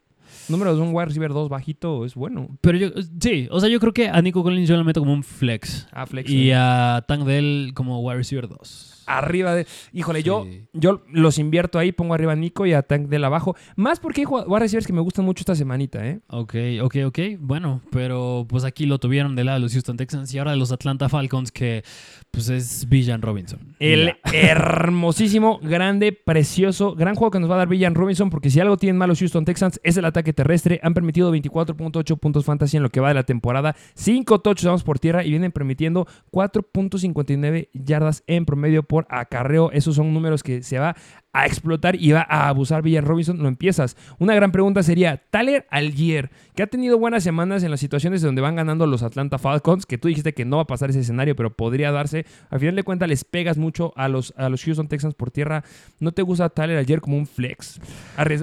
Número 0.48 0.74
de 0.74 0.82
un 0.82 0.94
wide 0.94 1.06
receiver 1.06 1.32
2 1.32 1.48
bajito 1.48 2.04
es 2.04 2.14
bueno. 2.14 2.58
pero 2.60 2.76
yo, 2.76 2.88
sí, 3.20 3.48
o 3.50 3.60
sea, 3.60 3.68
yo 3.70 3.80
creo 3.80 3.94
que 3.94 4.08
a 4.08 4.20
Nico 4.20 4.42
Collins 4.42 4.68
yo 4.68 4.76
lo 4.76 4.84
meto 4.84 5.00
como 5.00 5.12
un 5.12 5.22
flex. 5.22 5.86
Ah, 5.90 6.06
flex. 6.06 6.30
Y 6.30 6.50
eh. 6.50 6.54
a 6.54 7.04
Tank 7.06 7.24
Dell 7.24 7.72
como 7.74 8.00
wide 8.00 8.18
receiver 8.18 8.46
2. 8.48 8.97
Arriba 9.08 9.54
de. 9.54 9.66
Híjole, 9.92 10.22
yo, 10.22 10.44
Sí. 10.44 10.66
yo 10.72 11.02
los 11.10 11.38
invierto 11.38 11.78
ahí, 11.78 11.92
pongo 11.92 12.14
arriba 12.14 12.32
a 12.32 12.36
Nico 12.36 12.66
y 12.66 12.72
a 12.72 12.82
Tank 12.82 13.08
del 13.08 13.24
abajo. 13.24 13.56
Más 13.76 14.00
porque 14.00 14.20
hay 14.22 14.26
wide 14.26 14.58
receivers 14.58 14.86
que 14.86 14.92
me 14.92 15.00
gustan 15.00 15.24
mucho 15.24 15.40
esta 15.42 15.54
semanita, 15.54 16.06
¿eh? 16.06 16.20
Ok, 16.28 16.54
ok, 16.82 16.96
ok. 17.06 17.18
Bueno, 17.38 17.82
pero 17.90 18.46
pues 18.48 18.64
aquí 18.64 18.86
lo 18.86 18.98
tuvieron 18.98 19.34
de 19.36 19.44
lado 19.44 19.58
de 19.58 19.62
los 19.62 19.72
Houston 19.72 19.96
Texans 19.96 20.32
y 20.34 20.38
ahora 20.38 20.52
de 20.52 20.56
los 20.58 20.72
Atlanta 20.72 21.08
Falcons 21.08 21.50
que 21.52 21.82
pues 22.30 22.48
es 22.50 22.88
Villan 22.88 23.22
Robinson. 23.22 23.74
El 23.78 24.14
hermosísimo, 24.32 25.58
grande, 25.62 26.12
precioso, 26.12 26.94
gran 26.94 27.14
juego 27.14 27.30
que 27.30 27.40
nos 27.40 27.50
va 27.50 27.54
a 27.54 27.58
dar 27.58 27.68
Villan 27.68 27.94
Robinson, 27.94 28.30
porque 28.30 28.50
si 28.50 28.60
algo 28.60 28.76
tienen 28.76 28.96
mal 28.98 29.08
los 29.08 29.18
Houston 29.20 29.44
Texans 29.44 29.80
es 29.82 29.96
el 29.96 30.04
ataque 30.04 30.32
terrestre. 30.32 30.80
Han 30.82 30.94
permitido 30.94 31.34
24.8 31.34 32.18
puntos 32.18 32.44
fantasy 32.44 32.76
en 32.76 32.82
lo 32.82 32.90
que 32.90 33.00
va 33.00 33.08
de 33.08 33.14
la 33.14 33.22
temporada, 33.22 33.74
5 33.94 34.40
touchdowns 34.40 34.82
por 34.82 34.98
tierra 34.98 35.24
y 35.24 35.30
vienen 35.30 35.52
permitiendo 35.52 36.06
4.59 36.32 37.68
yardas 37.72 38.22
en 38.26 38.44
promedio 38.44 38.82
por 38.82 38.97
por 38.98 39.06
acarreo. 39.16 39.70
Esos 39.70 39.94
son 39.94 40.12
números 40.12 40.42
que 40.42 40.62
se 40.62 40.78
va 40.80 40.96
a 41.32 41.46
explotar 41.46 41.94
y 41.94 42.10
va 42.10 42.26
a 42.28 42.48
abusar 42.48 42.82
Villan 42.82 43.04
Robinson, 43.04 43.38
lo 43.38 43.46
empiezas. 43.46 43.96
Una 44.18 44.34
gran 44.34 44.50
pregunta 44.50 44.82
sería, 44.82 45.22
Tyler 45.30 45.66
Algier, 45.70 46.30
que 46.56 46.64
ha 46.64 46.66
tenido 46.66 46.98
buenas 46.98 47.22
semanas 47.22 47.62
en 47.62 47.70
las 47.70 47.78
situaciones 47.78 48.22
donde 48.22 48.40
van 48.40 48.56
ganando 48.56 48.86
los 48.86 49.04
Atlanta 49.04 49.38
Falcons, 49.38 49.86
que 49.86 49.98
tú 49.98 50.08
dijiste 50.08 50.34
que 50.34 50.44
no 50.44 50.56
va 50.56 50.62
a 50.62 50.66
pasar 50.66 50.90
ese 50.90 51.00
escenario, 51.00 51.36
pero 51.36 51.54
podría 51.54 51.92
darse. 51.92 52.26
Al 52.50 52.58
final 52.58 52.74
de 52.74 52.82
cuentas 52.82 53.08
les 53.08 53.24
pegas 53.24 53.56
mucho 53.56 53.92
a 53.94 54.08
los, 54.08 54.34
a 54.36 54.48
los 54.48 54.64
Houston 54.64 54.88
Texans 54.88 55.14
por 55.14 55.30
tierra. 55.30 55.62
¿No 56.00 56.10
te 56.10 56.22
gusta 56.22 56.48
Tyler 56.48 56.78
Algier 56.78 57.00
como 57.00 57.16
un 57.16 57.26
flex? 57.26 57.80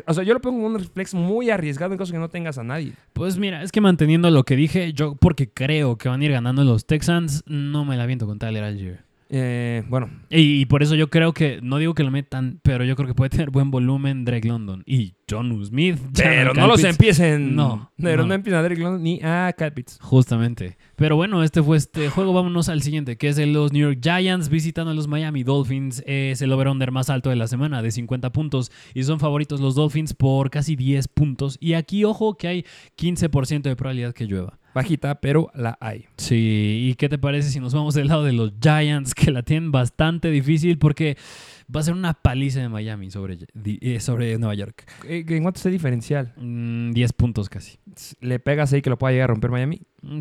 o 0.05 0.13
sea, 0.13 0.23
yo 0.23 0.33
lo 0.33 0.39
pongo 0.39 0.61
como 0.61 0.75
un 0.77 0.79
flex 0.79 1.13
muy 1.13 1.49
arriesgado 1.49 1.91
en 1.91 1.97
caso 1.97 2.13
que 2.13 2.19
no 2.19 2.29
tengas 2.29 2.57
a 2.57 2.63
nadie. 2.63 2.93
Pues 3.11 3.37
mira, 3.37 3.61
es 3.61 3.73
que 3.73 3.81
manteniendo 3.81 4.31
lo 4.31 4.43
que 4.43 4.55
dije, 4.55 4.93
yo 4.93 5.15
porque 5.15 5.49
creo 5.49 5.97
que 5.97 6.07
van 6.07 6.21
a 6.21 6.25
ir 6.25 6.31
ganando 6.31 6.63
los 6.63 6.85
Texans, 6.85 7.43
no 7.45 7.83
me 7.83 7.97
la 7.97 8.05
viento 8.05 8.25
con 8.25 8.39
Tyler 8.39 8.63
Algier. 8.63 9.04
Eh, 9.29 9.83
bueno. 9.89 10.09
Y, 10.29 10.65
por 10.65 10.83
eso 10.83 10.95
yo 10.95 11.09
creo 11.09 11.33
que, 11.33 11.59
no 11.61 11.77
digo 11.77 11.93
que 11.93 12.03
lo 12.03 12.11
metan, 12.11 12.59
pero 12.63 12.83
yo 12.83 12.95
creo 12.95 13.07
que 13.07 13.15
puede 13.15 13.29
tener 13.29 13.49
buen 13.49 13.71
volumen 13.71 14.25
Drake 14.25 14.47
London 14.47 14.83
y 14.85 15.15
John 15.29 15.63
Smith. 15.65 15.99
Pero 16.15 16.53
no 16.53 16.67
los 16.67 16.83
empiecen. 16.83 17.55
No. 17.55 17.91
Pero 17.97 18.25
no, 18.25 18.33
empiecen 18.33 18.59
a 18.59 18.63
Drake 18.63 18.81
London 18.81 19.03
ni 19.03 19.19
a 19.23 19.53
Cat 19.57 19.73
Justamente. 19.99 20.77
Pero 20.95 21.15
bueno, 21.15 21.43
este 21.43 21.63
fue 21.63 21.77
este 21.77 22.09
juego. 22.09 22.33
Vámonos 22.33 22.69
al 22.69 22.81
siguiente, 22.81 23.17
que 23.17 23.29
es 23.29 23.35
de 23.35 23.47
los 23.47 23.73
New 23.73 23.81
York 23.89 23.99
Giants 24.01 24.49
visitando 24.49 24.91
a 24.91 24.93
los 24.93 25.07
Miami 25.07 25.43
Dolphins. 25.43 26.03
Es 26.05 26.41
el 26.41 26.51
over-under 26.51 26.91
más 26.91 27.09
alto 27.09 27.29
de 27.29 27.35
la 27.35 27.47
semana, 27.47 27.81
de 27.81 27.91
50 27.91 28.31
puntos. 28.31 28.71
Y 28.93 29.03
son 29.03 29.19
favoritos 29.19 29.59
los 29.59 29.75
Dolphins 29.75 30.13
por 30.13 30.49
casi 30.49 30.75
10 30.75 31.07
puntos. 31.07 31.57
Y 31.59 31.73
aquí, 31.73 32.03
ojo, 32.03 32.37
que 32.37 32.47
hay 32.47 32.65
15% 32.97 33.63
de 33.63 33.75
probabilidad 33.75 34.13
que 34.13 34.25
llueva 34.25 34.59
bajita, 34.75 35.21
pero 35.21 35.49
la 35.55 35.77
hay. 35.79 36.05
Sí, 36.17 36.89
¿y 36.89 36.95
qué 36.95 37.09
te 37.09 37.17
parece 37.17 37.49
si 37.49 37.59
nos 37.59 37.73
vamos 37.73 37.95
del 37.95 38.09
lado 38.09 38.23
de 38.25 38.33
los 38.33 38.53
Giants, 38.61 39.15
que 39.15 39.31
la 39.31 39.41
tienen 39.41 39.71
bastante 39.71 40.29
difícil 40.29 40.77
porque 40.77 41.17
va 41.73 41.79
a 41.79 41.83
ser 41.83 41.93
una 41.93 42.13
paliza 42.13 42.59
de 42.59 42.69
Miami 42.69 43.09
sobre, 43.09 43.39
eh, 43.63 43.99
sobre 44.01 44.37
Nueva 44.37 44.53
York? 44.53 44.85
Eh, 45.07 45.25
¿En 45.27 45.43
cuánto 45.43 45.59
es 45.59 45.65
el 45.65 45.71
diferencial? 45.71 46.33
10 46.35 46.43
mm, 46.43 47.15
puntos 47.15 47.49
casi. 47.49 47.79
¿Le 48.19 48.39
pegas 48.39 48.73
ahí 48.73 48.81
que 48.81 48.89
lo 48.89 48.97
pueda 48.97 49.13
llegar 49.13 49.31
a 49.31 49.33
romper 49.33 49.49
Miami? 49.49 49.81
Mm, 50.01 50.19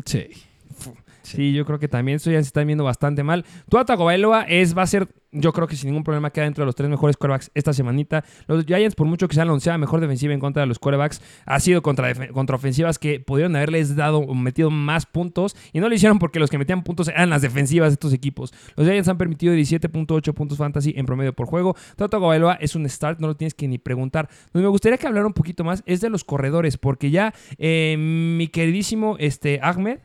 sí. 1.25 1.53
Yo 1.53 1.65
creo 1.65 1.79
que 1.79 1.87
también 1.87 2.17
esto 2.17 2.31
ya 2.31 2.41
se 2.41 2.47
está 2.47 2.63
viendo 2.63 2.83
bastante 2.83 3.23
mal. 3.23 3.45
Tu 3.69 3.77
Bailoa 3.77 4.43
es, 4.43 4.77
va 4.77 4.83
a 4.83 4.87
ser, 4.87 5.07
yo 5.31 5.51
creo 5.51 5.67
que 5.67 5.75
sin 5.75 5.89
ningún 5.89 6.03
problema 6.03 6.29
queda 6.31 6.45
dentro 6.45 6.61
de 6.61 6.65
los 6.65 6.75
tres 6.75 6.89
mejores 6.89 7.17
quarterbacks 7.17 7.51
esta 7.53 7.73
semanita. 7.73 8.23
Los 8.47 8.65
Giants, 8.65 8.95
por 8.95 9.07
mucho 9.07 9.27
que 9.27 9.35
sean 9.35 9.47
la 9.47 9.77
mejor 9.77 9.99
defensiva 9.99 10.33
en 10.33 10.39
contra 10.39 10.61
de 10.61 10.67
los 10.67 10.79
quarterbacks, 10.79 11.21
ha 11.45 11.59
sido 11.59 11.81
contra, 11.81 12.11
ofensivas 12.53 12.99
que 12.99 13.19
pudieron 13.19 13.55
haberles 13.55 13.95
dado 13.95 14.25
metido 14.33 14.69
más 14.69 15.05
puntos 15.05 15.55
y 15.73 15.79
no 15.79 15.89
lo 15.89 15.95
hicieron 15.95 16.19
porque 16.19 16.39
los 16.39 16.49
que 16.49 16.57
metían 16.57 16.83
puntos 16.83 17.07
eran 17.07 17.29
las 17.29 17.41
defensivas 17.41 17.89
de 17.89 17.93
estos 17.93 18.13
equipos. 18.13 18.53
Los 18.75 18.87
Giants 18.87 19.07
han 19.07 19.17
permitido 19.17 19.53
17.8 19.53 20.33
puntos 20.33 20.57
fantasy 20.57 20.93
en 20.95 21.05
promedio 21.05 21.33
por 21.33 21.47
juego. 21.47 21.75
Tu 21.97 22.19
Bailoa 22.19 22.55
es 22.55 22.75
un 22.75 22.87
start, 22.89 23.19
no 23.19 23.27
lo 23.27 23.35
tienes 23.35 23.53
que 23.53 23.67
ni 23.67 23.77
preguntar. 23.77 24.29
me 24.53 24.67
gustaría 24.67 24.97
que 24.97 25.07
hablara 25.07 25.27
un 25.27 25.33
poquito 25.33 25.63
más 25.63 25.83
es 25.85 26.01
de 26.01 26.09
los 26.09 26.23
corredores, 26.23 26.77
porque 26.77 27.11
ya 27.11 27.33
eh, 27.57 27.95
mi 27.97 28.47
queridísimo 28.47 29.15
este, 29.19 29.59
Ahmed 29.61 29.99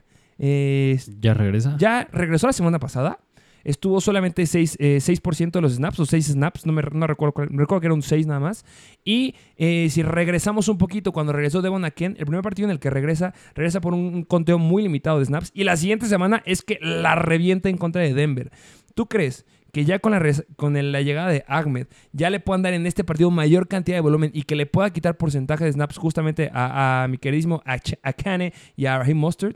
¿Ya 1.21 1.35
regresa? 1.35 1.77
Ya 1.79 2.09
regresó 2.13 2.47
la 2.47 2.53
semana 2.53 2.79
pasada. 2.79 3.19
Estuvo 3.63 4.01
solamente 4.01 4.43
6%, 4.43 4.77
eh, 4.79 5.51
de 5.53 5.61
los 5.61 5.75
snaps, 5.75 6.01
o 6.01 6.07
6 6.07 6.27
snaps, 6.29 6.65
no, 6.65 6.73
me, 6.73 6.81
recuerdo, 6.83 7.35
recuerdo 7.51 7.81
que 7.81 7.87
era 7.89 7.95
un 7.95 8.03
6 8.03 8.27
nada 8.27 8.41
más. 8.41 8.65
Y 9.05 9.35
eh, 9.57 9.89
si 9.91 10.03
regresamos 10.03 10.69
un 10.69 10.79
poquito, 10.79 11.13
cuando 11.13 11.33
regresó 11.33 11.61
Devon 11.61 11.85
Aken, 11.85 12.17
el 12.19 12.25
primer 12.25 12.43
partido 12.43 12.69
en 12.69 12.73
el 12.73 12.81
que 12.81 12.89
regresa, 12.89 13.35
regresa 13.55 13.81
por 13.81 13.93
un, 13.93 14.25
conteo 14.25 14.59
muy 14.59 14.83
limitado 14.83 15.19
de 15.19 15.27
snaps. 15.27 15.51
Y 15.55 15.65
la 15.65 15.77
siguiente 15.77 16.07
semana 16.07 16.43
es 16.47 16.63
que 16.63 16.79
la 16.81 17.15
revienta 17.17 17.69
en 17.69 17.77
contra 17.77 18.01
de 18.01 18.15
Denver. 18.15 18.51
¿Tú 18.95 19.07
crees 19.07 19.45
que 19.73 19.85
ya 19.85 19.99
con 19.99 20.13
la, 20.13 20.21
con 20.57 20.93
la 20.93 21.01
llegada 21.01 21.29
de 21.29 21.45
Ahmed 21.47 21.87
ya 22.13 22.31
le 22.31 22.41
puedan 22.41 22.63
dar 22.63 22.75
en 22.75 22.87
este 22.87 23.05
partido 23.05 23.31
mayor 23.31 23.69
cantidad 23.69 23.97
de 23.97 24.01
volumen 24.01 24.31
y 24.35 24.43
que 24.43 24.57
le 24.57 24.67
pueda 24.67 24.91
quitar 24.91 25.17
porcentaje 25.17 25.65
de 25.65 25.73
snaps 25.73 25.97
justamente 25.97 26.51
a, 26.53 27.07
mi 27.09 27.19
queridísimo 27.19 27.63
Akane 28.03 28.53
y 28.77 28.87
a 28.87 28.99
Raheem 28.99 29.19
Mustard? 29.19 29.55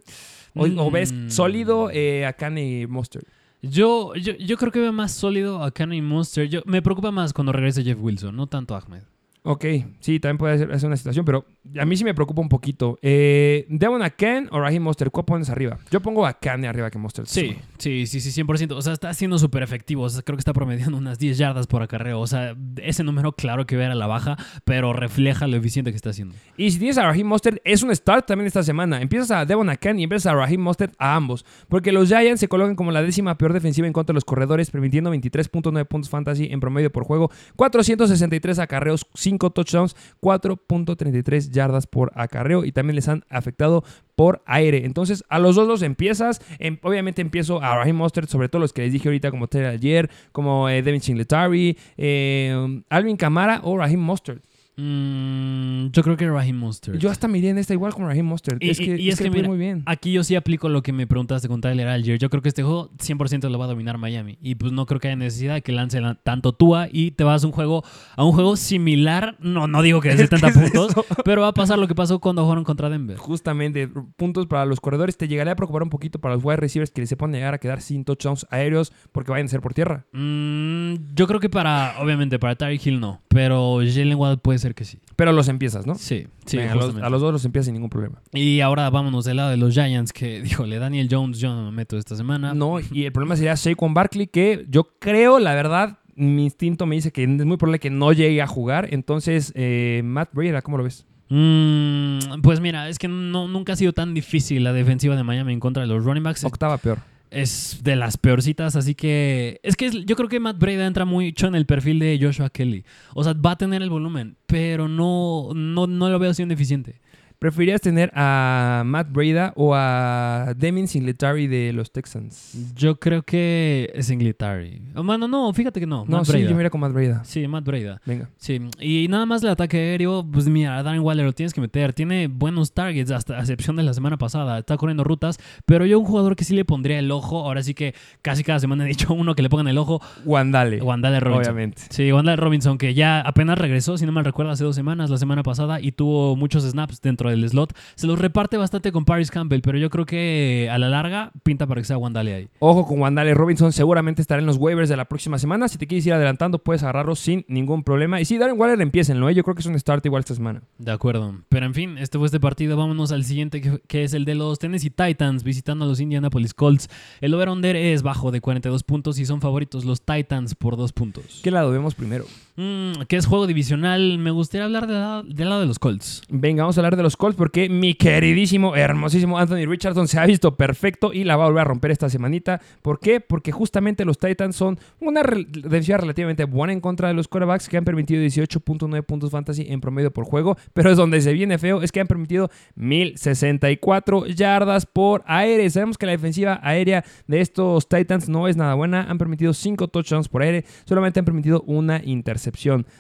¿O, 0.55 0.91
ves 0.91 1.13
mm. 1.13 1.31
sólido 1.31 1.91
eh, 1.91 2.27
a 2.27 2.33
Kanye 2.33 2.83
y 2.83 2.87
Monster? 2.87 3.25
Yo, 3.63 4.15
yo, 4.15 4.35
yo, 4.35 4.57
creo 4.57 4.71
que 4.71 4.81
veo 4.81 4.93
más 4.93 5.13
sólido 5.13 5.63
a 5.63 5.71
Kanye 5.71 5.97
y 5.97 6.03
Monster. 6.03 6.49
Yo, 6.49 6.63
me 6.67 6.83
preocupa 6.83 7.11
más 7.11 7.33
cuando 7.33 7.53
regrese 7.53 7.83
Jeff 7.83 7.99
Wilson, 8.01 8.37
no 8.37 8.47
tanto 8.47 8.77
Ahmed. 8.77 9.03
Ok, 9.47 9.67
sí, 10.01 10.21
también 10.21 10.39
puede 10.39 10.57
ser, 10.57 10.87
una 10.87 10.97
situación, 10.97 11.23
pero 11.27 11.45
a 11.79 11.85
mí 11.85 11.99
sí 11.99 12.05
me 12.05 12.15
preocupa 12.15 12.41
un 12.41 12.49
poquito. 12.49 12.99
Eh, 13.03 13.67
¿Devon 13.69 14.01
a 14.01 14.09
Ken 14.09 14.49
o 14.51 14.59
Raheem 14.59 14.83
Monster? 14.83 15.11
¿Cuál 15.11 15.27
pones 15.27 15.51
arriba? 15.51 15.77
Yo 15.91 16.01
pongo 16.01 16.25
a 16.25 16.33
Ken 16.33 16.65
arriba 16.65 16.91
que 16.91 16.97
Monster. 16.97 17.27
Sí, 17.27 17.55
sí, 17.77 18.07
sí, 18.07 18.21
sí, 18.21 18.43
100%. 18.43 18.73
O 18.73 18.81
sea, 18.81 18.95
está 18.95 19.13
siendo 19.13 19.39
súper 19.39 19.63
efectivo. 19.63 20.05
O 20.05 20.09
sea, 20.09 20.23
creo 20.23 20.39
que 20.39 20.41
está 20.41 20.55
promediando 20.55 20.97
unas 20.97 21.19
10 21.19 21.37
yardas 21.37 21.67
por 21.67 21.83
acarreo. 21.83 22.21
O 22.21 22.27
sea, 22.27 22.57
ese 22.83 23.05
número, 23.05 23.33
claro 23.33 23.67
que 23.67 23.77
ver 23.77 23.91
a 23.91 23.95
la 23.95 24.07
baja, 24.07 24.39
pero 24.65 24.95
refleja 24.95 25.47
lo 25.47 25.59
eficiente 25.59 25.91
que 25.91 25.97
está 25.97 26.09
haciendo. 26.09 26.35
Y 26.57 26.71
si 26.71 26.79
tienes 26.79 26.97
a 26.97 27.03
Raheem 27.03 27.27
Monster, 27.27 27.61
es 27.67 27.83
un 27.83 27.95
start 27.95 28.27
también 28.27 28.47
esta 28.47 28.63
semana. 28.63 29.03
Empiezas 29.03 29.31
a 29.31 29.45
Devon 29.45 29.69
a 29.69 29.77
Ken 29.77 30.01
y 30.01 30.05
empiezas 30.05 30.33
a 30.33 30.37
Raheem 30.37 30.63
Monster 30.63 30.91
a 30.99 31.17
ambos. 31.17 31.45
Porque 31.69 31.93
los 31.93 32.09
Giants 32.09 32.41
se 32.41 32.49
colocan 32.49 32.77
como 32.77 32.93
la 32.93 33.03
décima 33.03 33.37
peor 33.37 33.53
defensiva 33.53 33.87
en 33.87 33.93
contra 33.93 34.15
de 34.15 34.17
los 34.17 34.25
corredores, 34.25 34.71
permitiendo 34.71 35.13
23.9 35.13 35.85
puntos 35.85 36.09
fantasy 36.09 36.49
en 36.51 36.61
promedio 36.61 36.91
por 36.91 37.05
juego, 37.05 37.31
463 37.57 38.59
acarreos, 38.59 39.07
5 39.13 39.34
touchdowns 39.39 39.97
4.33 40.21 41.51
yardas 41.51 41.87
por 41.87 42.13
acarreo 42.15 42.65
y 42.65 42.73
también 42.73 42.97
les 42.97 43.09
han 43.09 43.25
afectado 43.29 43.85
por 44.17 44.43
aire. 44.47 44.85
Entonces, 44.85 45.25
a 45.29 45.39
los 45.39 45.57
dos 45.57 45.67
los 45.67 45.83
empiezas. 45.83 46.41
Em, 46.59 46.79
obviamente 46.83 47.23
empiezo 47.23 47.63
a 47.63 47.77
Raheem 47.77 47.97
Mostert, 47.97 48.29
sobre 48.29 48.49
todo 48.49 48.61
los 48.61 48.73
que 48.73 48.83
les 48.83 48.93
dije 48.93 49.09
ahorita, 49.09 49.31
como 49.31 49.49
Terry 49.49 49.67
ayer, 49.67 50.11
como 50.33 50.69
eh, 50.69 50.83
Devin 50.83 51.01
Singletary, 51.01 51.77
eh, 51.97 52.83
Alvin 52.89 53.17
Kamara 53.17 53.61
o 53.65 53.77
Raheem 53.77 54.01
Mostert. 54.01 54.43
Mm, 54.77 55.91
yo 55.93 56.03
creo 56.03 56.17
que 56.17 56.29
Raheem 56.29 56.57
Mostert. 56.57 56.99
Yo 56.99 57.11
hasta 57.11 57.29
miré 57.29 57.51
en 57.51 57.59
esta 57.59 57.75
igual 57.75 57.95
con 57.95 58.07
Raheem 58.07 58.27
Mostert. 58.27 58.63
Y, 58.63 58.71
es 58.71 58.79
que, 58.79 59.09
es, 59.09 59.21
que, 59.21 59.31
muy 59.31 59.57
bien. 59.57 59.83
Aquí 59.87 60.13
yo 60.13 60.25
sí 60.25 60.35
aplico 60.35 60.69
lo 60.69 60.83
que 60.83 60.93
me 60.93 61.07
preguntaste 61.07 61.49
con 61.49 61.61
Tyler 61.61 61.87
Algier. 61.87 62.19
Yo 62.19 62.29
creo 62.29 62.43
que 62.43 62.49
este 62.49 62.63
juego 62.63 62.91
100% 62.99 63.49
lo 63.49 63.59
va 63.59 63.67
a 63.67 63.69
dominar 63.69 63.99
Miami. 63.99 64.37
Y 64.41 64.57
pues 64.57 64.73
no 64.73 64.87
creo 64.87 65.01
que 65.01 65.09
haya 65.09 65.17
necesidad 65.17 65.55
de 65.55 65.63
que 65.63 65.73
lance 65.73 66.01
tanto 66.25 66.53
Tua 66.53 66.89
y 66.91 67.13
te 67.13 67.23
vas 67.23 67.45
a 67.45 67.47
un 67.47 67.53
juego, 67.53 67.85
a 68.17 68.25
un 68.25 68.33
juego 68.33 68.57
similar. 68.57 69.37
No, 69.39 69.69
no 69.69 69.83
digo 69.83 70.01
que 70.01 70.09
de 70.09 70.17
70 70.17 70.53
puntos, 70.73 70.95
pero 71.25 71.43
va 71.43 71.49
a 71.49 71.55
pasar 71.55 71.79
lo 71.79 71.87
que 71.87 71.95
pasó 71.95 72.19
cuando 72.19 72.43
jugaron 72.43 72.65
contra 72.65 72.89
Denver. 72.89 73.17
Justamente, 73.17 73.89
puntos 74.17 74.47
para 74.47 74.65
los 74.65 74.81
corredores. 74.81 75.17
Te 75.17 75.29
llegaría 75.29 75.53
a 75.53 75.57
preocupar 75.57 75.85
un 75.85 75.91
poquito 75.91 76.19
para 76.19 76.35
los 76.35 76.45
wide 76.45 76.57
receivers 76.57 76.91
que 76.91 77.07
se 77.07 77.17
pueden 77.17 77.35
llegar 77.35 77.55
a 77.55 77.59
quedar 77.59 77.81
sin 77.81 78.05
touchdowns 78.05 78.47
aéreos 78.51 78.93
porque 79.13 79.31
vayan 79.31 79.47
a 79.47 79.51
ser 79.51 79.61
por 79.61 79.75
tierra. 79.75 80.07
Mm, 80.13 81.15
yo 81.15 81.27
creo 81.29 81.39
que 81.39 81.49
para, 81.49 81.95
obviamente, 82.01 82.39
para 82.39 82.57
Tyreek 82.57 82.87
Hill 82.87 83.01
no. 83.01 83.21
Pero 83.29 83.79
Jalen 83.79 84.17
Waddle 84.17 84.39
puede 84.39 84.59
ser 84.59 84.64
que 84.73 84.85
sí. 84.85 84.99
Pero 85.17 85.33
los 85.33 85.49
empiezas, 85.49 85.87
¿no? 85.87 85.97
Sí, 85.97 86.27
sí. 86.47 86.59
a, 86.59 86.75
los, 86.75 86.95
dos 87.21 87.33
los 87.33 87.45
empiezas 87.45 87.67
sin 87.67 87.75
ningún 87.75 87.91
problema. 87.91 88.23
Y 88.33 88.61
ahora 88.61 88.89
vámonos 88.89 89.25
del 89.25 89.37
lado 89.37 89.51
de 89.51 89.57
los 89.57 89.75
Giants, 89.75 90.13
que, 90.13 90.41
díjole, 90.43 90.79
Daniel 90.79 91.09
Jones 91.11 91.39
yo 91.39 91.55
no 91.55 91.67
me 91.67 91.73
meto 91.73 91.99
esta 91.99 92.17
semana. 92.17 92.55
No, 92.55 92.79
y 92.81 93.05
el 93.05 93.13
problema 93.13 93.37
sería 93.37 93.57
Saquon 93.57 93.93
Barkley, 93.93 94.29
que 94.29 94.65
yo 94.71 94.89
creo, 94.99 95.39
la 95.39 95.55
verdad, 95.55 95.99
mi 96.15 96.45
instinto 96.45 96.87
me 96.87 96.95
dice 96.95 97.13
que 97.13 97.25
es 97.25 97.29
muy 97.29 97.57
probable 97.59 97.81
que 97.81 97.91
no 97.91 98.13
llegue 98.13 98.41
a 98.41 98.47
jugar. 98.47 98.89
Entonces, 98.93 99.53
eh, 99.55 100.01
Matt 100.05 100.31
Breida, 100.33 100.63
¿cómo 100.63 100.79
lo 100.79 100.85
ves? 100.85 101.05
Mm, 101.29 102.41
pues 102.43 102.61
mira, 102.61 102.89
es 102.89 102.99
que 102.99 103.09
no, 103.09 103.49
nunca 103.49 103.73
ha 103.73 103.77
sido 103.77 103.93
tan 103.93 104.15
difícil 104.15 104.63
la 104.63 104.73
defensiva 104.73 105.17
de 105.17 105.25
Miami 105.25 105.53
en 105.53 105.61
contra 105.61 105.83
de 105.83 105.89
los 105.89 106.05
running 106.05 106.23
backs. 106.23 106.45
Octava 106.45 106.79
peor 106.79 107.14
es 107.31 107.81
de 107.83 107.97
las 107.97 108.17
peorcitas, 108.17 108.77
así 108.77 108.95
que 108.95 109.61
es 109.63 109.77
que 109.77 110.05
yo 110.05 110.17
creo 110.17 110.29
que 110.29 110.41
Matt 110.41 110.59
Breda 110.59 110.87
entra 110.87 111.05
mucho 111.05 111.47
en 111.47 111.55
el 111.55 111.67
perfil 111.67 111.99
de 111.99 112.19
Joshua 112.21 112.51
Kelly. 112.51 112.85
O 113.15 113.25
sea, 113.25 113.33
va 113.33 113.53
a 113.53 113.59
tener 113.59 113.83
el 113.83 113.91
volumen, 113.91 114.37
pero 114.47 114.89
no, 114.89 115.51
no, 115.55 115.87
no 115.87 116.09
lo 116.09 116.19
veo 116.19 116.33
siendo 116.35 116.55
eficiente. 116.55 117.01
¿Preferirías 117.45 117.83
tener 117.83 118.11
a 118.15 118.85
Matt 118.87 119.13
Breda 119.13 119.53
o 119.55 119.75
a 119.75 120.55
Demin 120.57 120.89
Singletary 120.89 121.47
de 121.47 121.75
los 121.75 121.93
Texans? 121.93 122.57
Yo 122.75 122.99
creo 122.99 123.23
que 123.23 123.95
Singletary. 124.01 124.81
Oh, 124.95 125.03
mano, 125.03 125.29
no, 125.29 125.53
fíjate 125.53 125.79
que 125.79 125.87
no. 125.87 126.07
No, 126.09 126.17
Matt 126.17 126.25
sí, 126.25 126.43
yo 126.43 126.57
mira 126.57 126.71
con 126.71 126.81
Matt 126.81 126.95
Breda. 126.95 127.23
Sí, 127.23 127.47
Matt 127.47 127.67
Breda. 127.67 128.01
Venga. 128.07 128.31
Sí, 128.39 128.63
y 128.81 129.09
nada 129.09 129.27
más 129.27 129.43
el 129.43 129.51
ataque 129.51 129.77
aéreo, 129.77 130.25
pues 130.25 130.49
mira, 130.49 130.83
Darren 130.83 131.03
Waller 131.03 131.27
lo 131.27 131.35
tienes 131.35 131.53
que 131.53 131.61
meter. 131.61 131.93
Tiene 131.93 132.29
buenos 132.29 132.73
targets, 132.73 133.11
hasta 133.11 133.37
a 133.37 133.41
excepción 133.41 133.77
de 133.77 133.83
la 133.83 133.93
semana 133.93 134.17
pasada. 134.17 134.61
Está 134.61 134.79
corriendo 134.79 135.05
rutas, 135.05 135.39
pero 135.67 135.85
yo 135.85 135.99
un 135.99 136.07
jugador 136.07 136.37
que 136.37 136.45
sí 136.45 136.55
le 136.55 136.65
pondría 136.65 136.99
el 136.99 137.11
ojo, 137.11 137.41
ahora 137.41 137.63
sí 137.63 137.75
que 137.75 137.95
casi 138.23 138.43
cada 138.43 138.59
semana 138.59 138.87
he 138.87 138.89
dicho 138.89 139.13
uno 139.13 139.35
que 139.35 139.43
le 139.43 139.51
pongan 139.51 139.69
el 139.69 139.77
ojo. 139.77 140.01
Wandale. 140.25 140.81
Wandale 140.81 141.21
Robinson. 141.21 141.53
Obviamente. 141.53 141.83
Sí, 141.91 142.11
Wandale 142.11 142.37
Robinson, 142.37 142.79
que 142.79 142.95
ya 142.95 143.21
apenas 143.21 143.59
regresó, 143.59 143.99
si 143.99 144.07
no 144.07 144.13
mal 144.13 144.25
recuerdo, 144.25 144.51
hace 144.51 144.65
dos 144.65 144.75
semanas, 144.75 145.11
la 145.11 145.19
semana 145.19 145.43
pasada, 145.43 145.79
y 145.79 145.93
tuvo 145.93 146.37
muchos 146.37 146.65
snaps 146.65 147.03
dentro 147.03 147.29
de 147.29 147.34
del 147.41 147.49
slot. 147.49 147.77
Se 147.95 148.07
los 148.07 148.19
reparte 148.19 148.57
bastante 148.57 148.93
con 148.93 149.05
Paris 149.05 149.31
Campbell, 149.31 149.61
pero 149.61 149.79
yo 149.79 149.91
creo 149.91 150.07
que 150.07 150.69
a 150.71 150.79
la 150.79 150.89
larga 150.89 151.33
pinta 151.43 151.67
para 151.67 151.81
que 151.81 151.87
sea 151.87 151.99
Wandale 151.99 152.35
ahí. 152.35 152.49
Ojo 152.59 152.87
con 152.87 153.01
Wandale 153.01 153.35
Robinson, 153.35 153.73
seguramente 153.73 154.23
estará 154.23 154.41
en 154.41 154.47
los 154.47 154.57
waivers 154.57 154.89
de 154.89 154.97
la 154.97 155.05
próxima 155.07 155.39
semana. 155.39 155.69
Si 155.69 155.79
te 155.79 155.87
quieres 155.87 156.07
ir 156.07 156.13
adelantando, 156.13 156.59
puedes 156.59 156.83
agarrarlo 156.83 157.17
sin 157.17 157.45
ningún 157.49 157.83
problema. 157.83 158.21
Y 158.21 158.25
sí, 158.25 158.39
Darren 158.39 158.59
Waller 158.59 158.81
empiecen, 158.81 159.21
¿no? 159.21 159.31
Yo 159.31 159.43
creo 159.43 159.55
que 159.55 159.61
es 159.61 159.67
un 159.67 159.79
start 159.79 160.05
igual 160.07 160.21
esta 160.21 160.35
semana. 160.35 160.63
De 160.79 160.93
acuerdo. 160.93 161.35
Pero 161.49 161.67
en 161.67 161.75
fin, 161.75 161.99
este 161.99 162.19
fue 162.19 162.27
este 162.27 162.41
partido. 162.41 162.77
Vámonos 162.77 163.13
al 163.13 163.25
siguiente, 163.25 163.61
que, 163.61 163.81
que 163.87 164.05
es 164.05 164.15
el 164.15 164.25
de 164.25 164.35
los 164.35 164.59
Tennessee 164.59 164.91
Titans 164.91 165.45
visitando 165.45 165.85
a 165.85 165.89
los 165.89 166.01
Indianapolis 166.01 166.55
Colts. 166.55 166.89
El 167.21 167.35
over-under 167.35 167.77
es 167.77 168.03
bajo 168.03 168.31
de 168.31 168.41
42 168.41 168.83
puntos 168.83 169.19
y 169.19 169.27
son 169.27 169.41
favoritos 169.41 169.85
los 169.85 170.03
Titans 170.03 170.55
por 170.55 170.77
2 170.77 170.93
puntos. 170.93 171.41
¿Qué 171.43 171.51
lado 171.51 171.71
vemos 171.71 171.95
primero? 171.95 172.25
Mm, 172.57 173.03
que 173.09 173.17
es 173.17 173.27
juego 173.27 173.49
divisional. 173.49 174.19
Me 174.19 174.31
gustaría 174.31 174.65
hablar 174.65 174.87
del 174.87 175.49
lado, 175.49 175.61
de 175.61 175.67
los 175.67 175.81
Colts. 175.81 176.23
Venga, 176.29 176.63
vamos 176.63 176.79
a 176.79 176.81
hablar 176.81 176.97
de 176.97 177.03
los 177.03 177.17
Colts 177.17 177.37
porque 177.37 177.69
mi 177.69 177.95
queridísimo, 177.95 178.77
hermosísimo 178.77 179.39
Anthony 179.39 179.67
Richardson 179.67 180.07
se 180.07 180.21
ha 180.21 180.27
visto 180.27 180.57
perfecto 180.57 181.13
y 181.13 181.25
la 181.25 181.37
va 181.37 181.45
a 181.45 181.47
volver 181.49 181.63
a 181.63 181.65
romper 181.65 181.91
esta 181.91 182.09
semanita. 182.09 182.61
¿Por 182.81 183.01
qué? 183.01 183.21
Porque 183.21 183.51
justamente 183.51 184.05
los 184.05 184.19
Titans 184.19 184.55
son 184.55 184.79
una 185.01 185.23
defensiva 185.23 185.99
relativamente 185.99 186.45
buena 186.45 186.73
en 186.73 186.81
contra 186.81 187.09
de 187.09 187.15
los 187.15 187.27
quarterbacks 187.27 187.69
que 187.69 187.77
han 187.77 187.85
permitido 187.85 188.23
18.9 188.23 189.03
puntos 189.03 189.31
fantasy 189.33 189.67
en 189.69 189.81
promedio 189.81 190.13
por 190.13 190.25
juego, 190.25 190.57
pero 190.75 190.91
es 190.91 190.97
donde 190.97 191.21
se 191.21 191.33
viene 191.33 191.59
feo, 191.59 191.83
es 191.83 191.91
que 191.91 192.01
han 192.01 192.07
permitido 192.07 192.51
1064 192.77 194.27
yardas 194.27 194.87
por 194.87 195.25
aire. 195.27 195.69
Sabemos 195.71 195.99
que 195.99 196.07
la 196.07 196.13
defensiva 196.13 196.61
aérea 196.63 197.05
de 197.27 197.41
estos 197.41 197.89
Titans 197.89 198.29
no 198.29 198.47
es 198.47 198.57
nada 198.57 198.75
buena, 198.75 199.11
han 199.11 199.19
permitido 199.19 199.53
5 199.53 199.89
touchdowns 199.89 200.29
por 200.29 200.43
aire, 200.43 200.65
solamente 200.85 201.19
han 201.19 201.25
permitido 201.25 201.63
una 201.67 202.01
intercepción. 202.05 202.44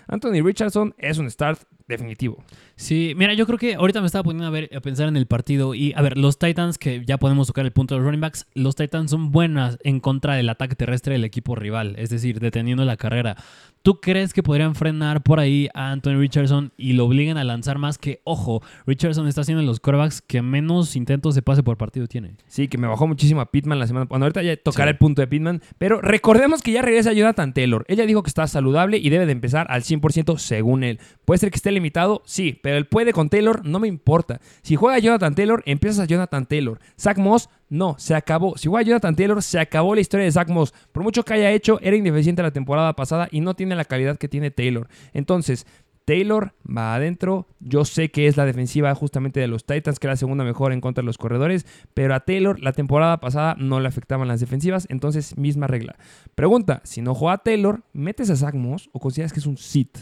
Anthony 0.06 0.42
Richardson 0.42 0.94
es 0.98 1.18
un 1.18 1.30
start 1.30 1.60
definitivo. 1.86 2.42
Sí, 2.76 3.14
mira, 3.16 3.34
yo 3.34 3.46
creo 3.46 3.58
que 3.58 3.74
ahorita 3.74 4.00
me 4.00 4.06
estaba 4.06 4.24
poniendo 4.24 4.46
a, 4.46 4.50
ver, 4.50 4.70
a 4.74 4.80
pensar 4.80 5.08
en 5.08 5.16
el 5.16 5.26
partido 5.26 5.74
y, 5.74 5.92
a 5.94 6.02
ver, 6.02 6.16
los 6.18 6.38
Titans, 6.38 6.78
que 6.78 7.04
ya 7.04 7.18
podemos 7.18 7.46
tocar 7.46 7.64
el 7.66 7.72
punto 7.72 7.94
de 7.94 8.00
los 8.00 8.06
running 8.06 8.20
backs, 8.20 8.46
los 8.54 8.74
Titans 8.74 9.10
son 9.10 9.30
buenas 9.32 9.78
en 9.84 10.00
contra 10.00 10.34
del 10.34 10.48
ataque 10.48 10.74
terrestre 10.74 11.12
del 11.12 11.24
equipo 11.24 11.54
rival, 11.54 11.94
es 11.98 12.10
decir, 12.10 12.40
deteniendo 12.40 12.84
la 12.84 12.96
carrera. 12.96 13.36
¿Tú 13.82 14.00
crees 14.00 14.32
que 14.32 14.42
podrían 14.42 14.74
frenar 14.74 15.22
por 15.22 15.40
ahí 15.40 15.68
a 15.74 15.90
Anthony 15.92 16.16
Richardson 16.16 16.72
y 16.78 16.94
lo 16.94 17.04
obliguen 17.04 17.36
a 17.36 17.44
lanzar 17.44 17.76
más 17.76 17.98
que, 17.98 18.22
ojo, 18.24 18.62
Richardson 18.86 19.28
está 19.28 19.42
haciendo 19.42 19.62
los 19.62 19.78
quarterbacks 19.78 20.22
que 20.22 20.40
menos 20.40 20.96
intentos 20.96 21.34
de 21.34 21.42
pase 21.42 21.62
por 21.62 21.76
partido 21.76 22.06
tiene? 22.06 22.36
Sí, 22.46 22.66
que 22.68 22.78
me 22.78 22.86
bajó 22.86 23.06
muchísimo 23.06 23.42
a 23.42 23.50
Pittman 23.50 23.78
la 23.78 23.86
semana. 23.86 24.06
Bueno, 24.08 24.24
ahorita 24.24 24.42
ya 24.42 24.56
tocará 24.56 24.90
Sí. 24.90 24.92
el 24.92 24.96
punto 24.98 25.20
de 25.20 25.26
Pittman. 25.28 25.60
Pero 25.76 26.00
recordemos 26.00 26.62
que 26.62 26.72
ya 26.72 26.80
regresa 26.80 27.12
Jonathan 27.12 27.52
Taylor. 27.52 27.84
Ella 27.86 28.06
dijo 28.06 28.22
que 28.22 28.28
está 28.28 28.46
saludable 28.46 28.96
y 28.96 29.10
debe 29.10 29.26
de 29.26 29.32
empezar 29.32 29.66
al 29.68 29.82
100% 29.82 30.38
según 30.38 30.82
él. 30.82 30.98
Puede 31.26 31.38
ser 31.40 31.50
que 31.50 31.56
esté 31.56 31.70
limitado, 31.74 32.22
sí, 32.24 32.58
pero 32.62 32.76
él 32.76 32.86
puede 32.86 33.12
con 33.12 33.28
Taylor, 33.28 33.66
no 33.66 33.78
me 33.78 33.88
importa. 33.88 34.40
Si 34.62 34.76
juega 34.76 34.98
Jonathan 34.98 35.34
Taylor, 35.34 35.62
empiezas 35.66 36.00
a 36.00 36.06
Jonathan 36.06 36.46
Taylor. 36.46 36.78
Zach 36.98 37.18
Moss, 37.18 37.50
no, 37.68 37.96
se 37.98 38.14
acabó. 38.14 38.56
Si 38.56 38.68
juega 38.68 38.86
Jonathan 38.86 39.16
Taylor, 39.16 39.42
se 39.42 39.58
acabó 39.58 39.94
la 39.94 40.00
historia 40.00 40.24
de 40.24 40.32
Zach 40.32 40.48
Moss. 40.48 40.72
Por 40.92 41.02
mucho 41.02 41.24
que 41.24 41.34
haya 41.34 41.50
hecho, 41.50 41.78
era 41.82 41.96
indeficiente 41.96 42.42
la 42.42 42.52
temporada 42.52 42.94
pasada 42.94 43.28
y 43.30 43.40
no 43.40 43.54
tiene 43.54 43.74
la 43.74 43.84
calidad 43.84 44.16
que 44.16 44.28
tiene 44.28 44.50
Taylor. 44.50 44.88
Entonces, 45.12 45.66
Taylor 46.04 46.52
va 46.64 46.94
adentro. 46.94 47.46
Yo 47.60 47.84
sé 47.84 48.10
que 48.10 48.26
es 48.26 48.36
la 48.36 48.44
defensiva 48.44 48.94
justamente 48.94 49.40
de 49.40 49.48
los 49.48 49.64
Titans, 49.64 49.98
que 49.98 50.06
era 50.06 50.12
la 50.12 50.18
segunda 50.18 50.44
mejor 50.44 50.72
en 50.72 50.80
contra 50.80 51.02
de 51.02 51.06
los 51.06 51.18
corredores. 51.18 51.66
Pero 51.94 52.14
a 52.14 52.20
Taylor 52.20 52.60
la 52.60 52.72
temporada 52.72 53.20
pasada 53.20 53.56
no 53.58 53.80
le 53.80 53.88
afectaban 53.88 54.28
las 54.28 54.40
defensivas. 54.40 54.86
Entonces, 54.90 55.36
misma 55.38 55.66
regla. 55.66 55.96
Pregunta: 56.34 56.80
si 56.84 57.00
no 57.00 57.14
juega 57.14 57.38
Taylor, 57.38 57.82
¿metes 57.92 58.30
a 58.30 58.36
Zach 58.36 58.54
Moss 58.54 58.90
o 58.92 59.00
consideras 59.00 59.32
que 59.32 59.40
es 59.40 59.46
un 59.46 59.56
sit? 59.56 59.96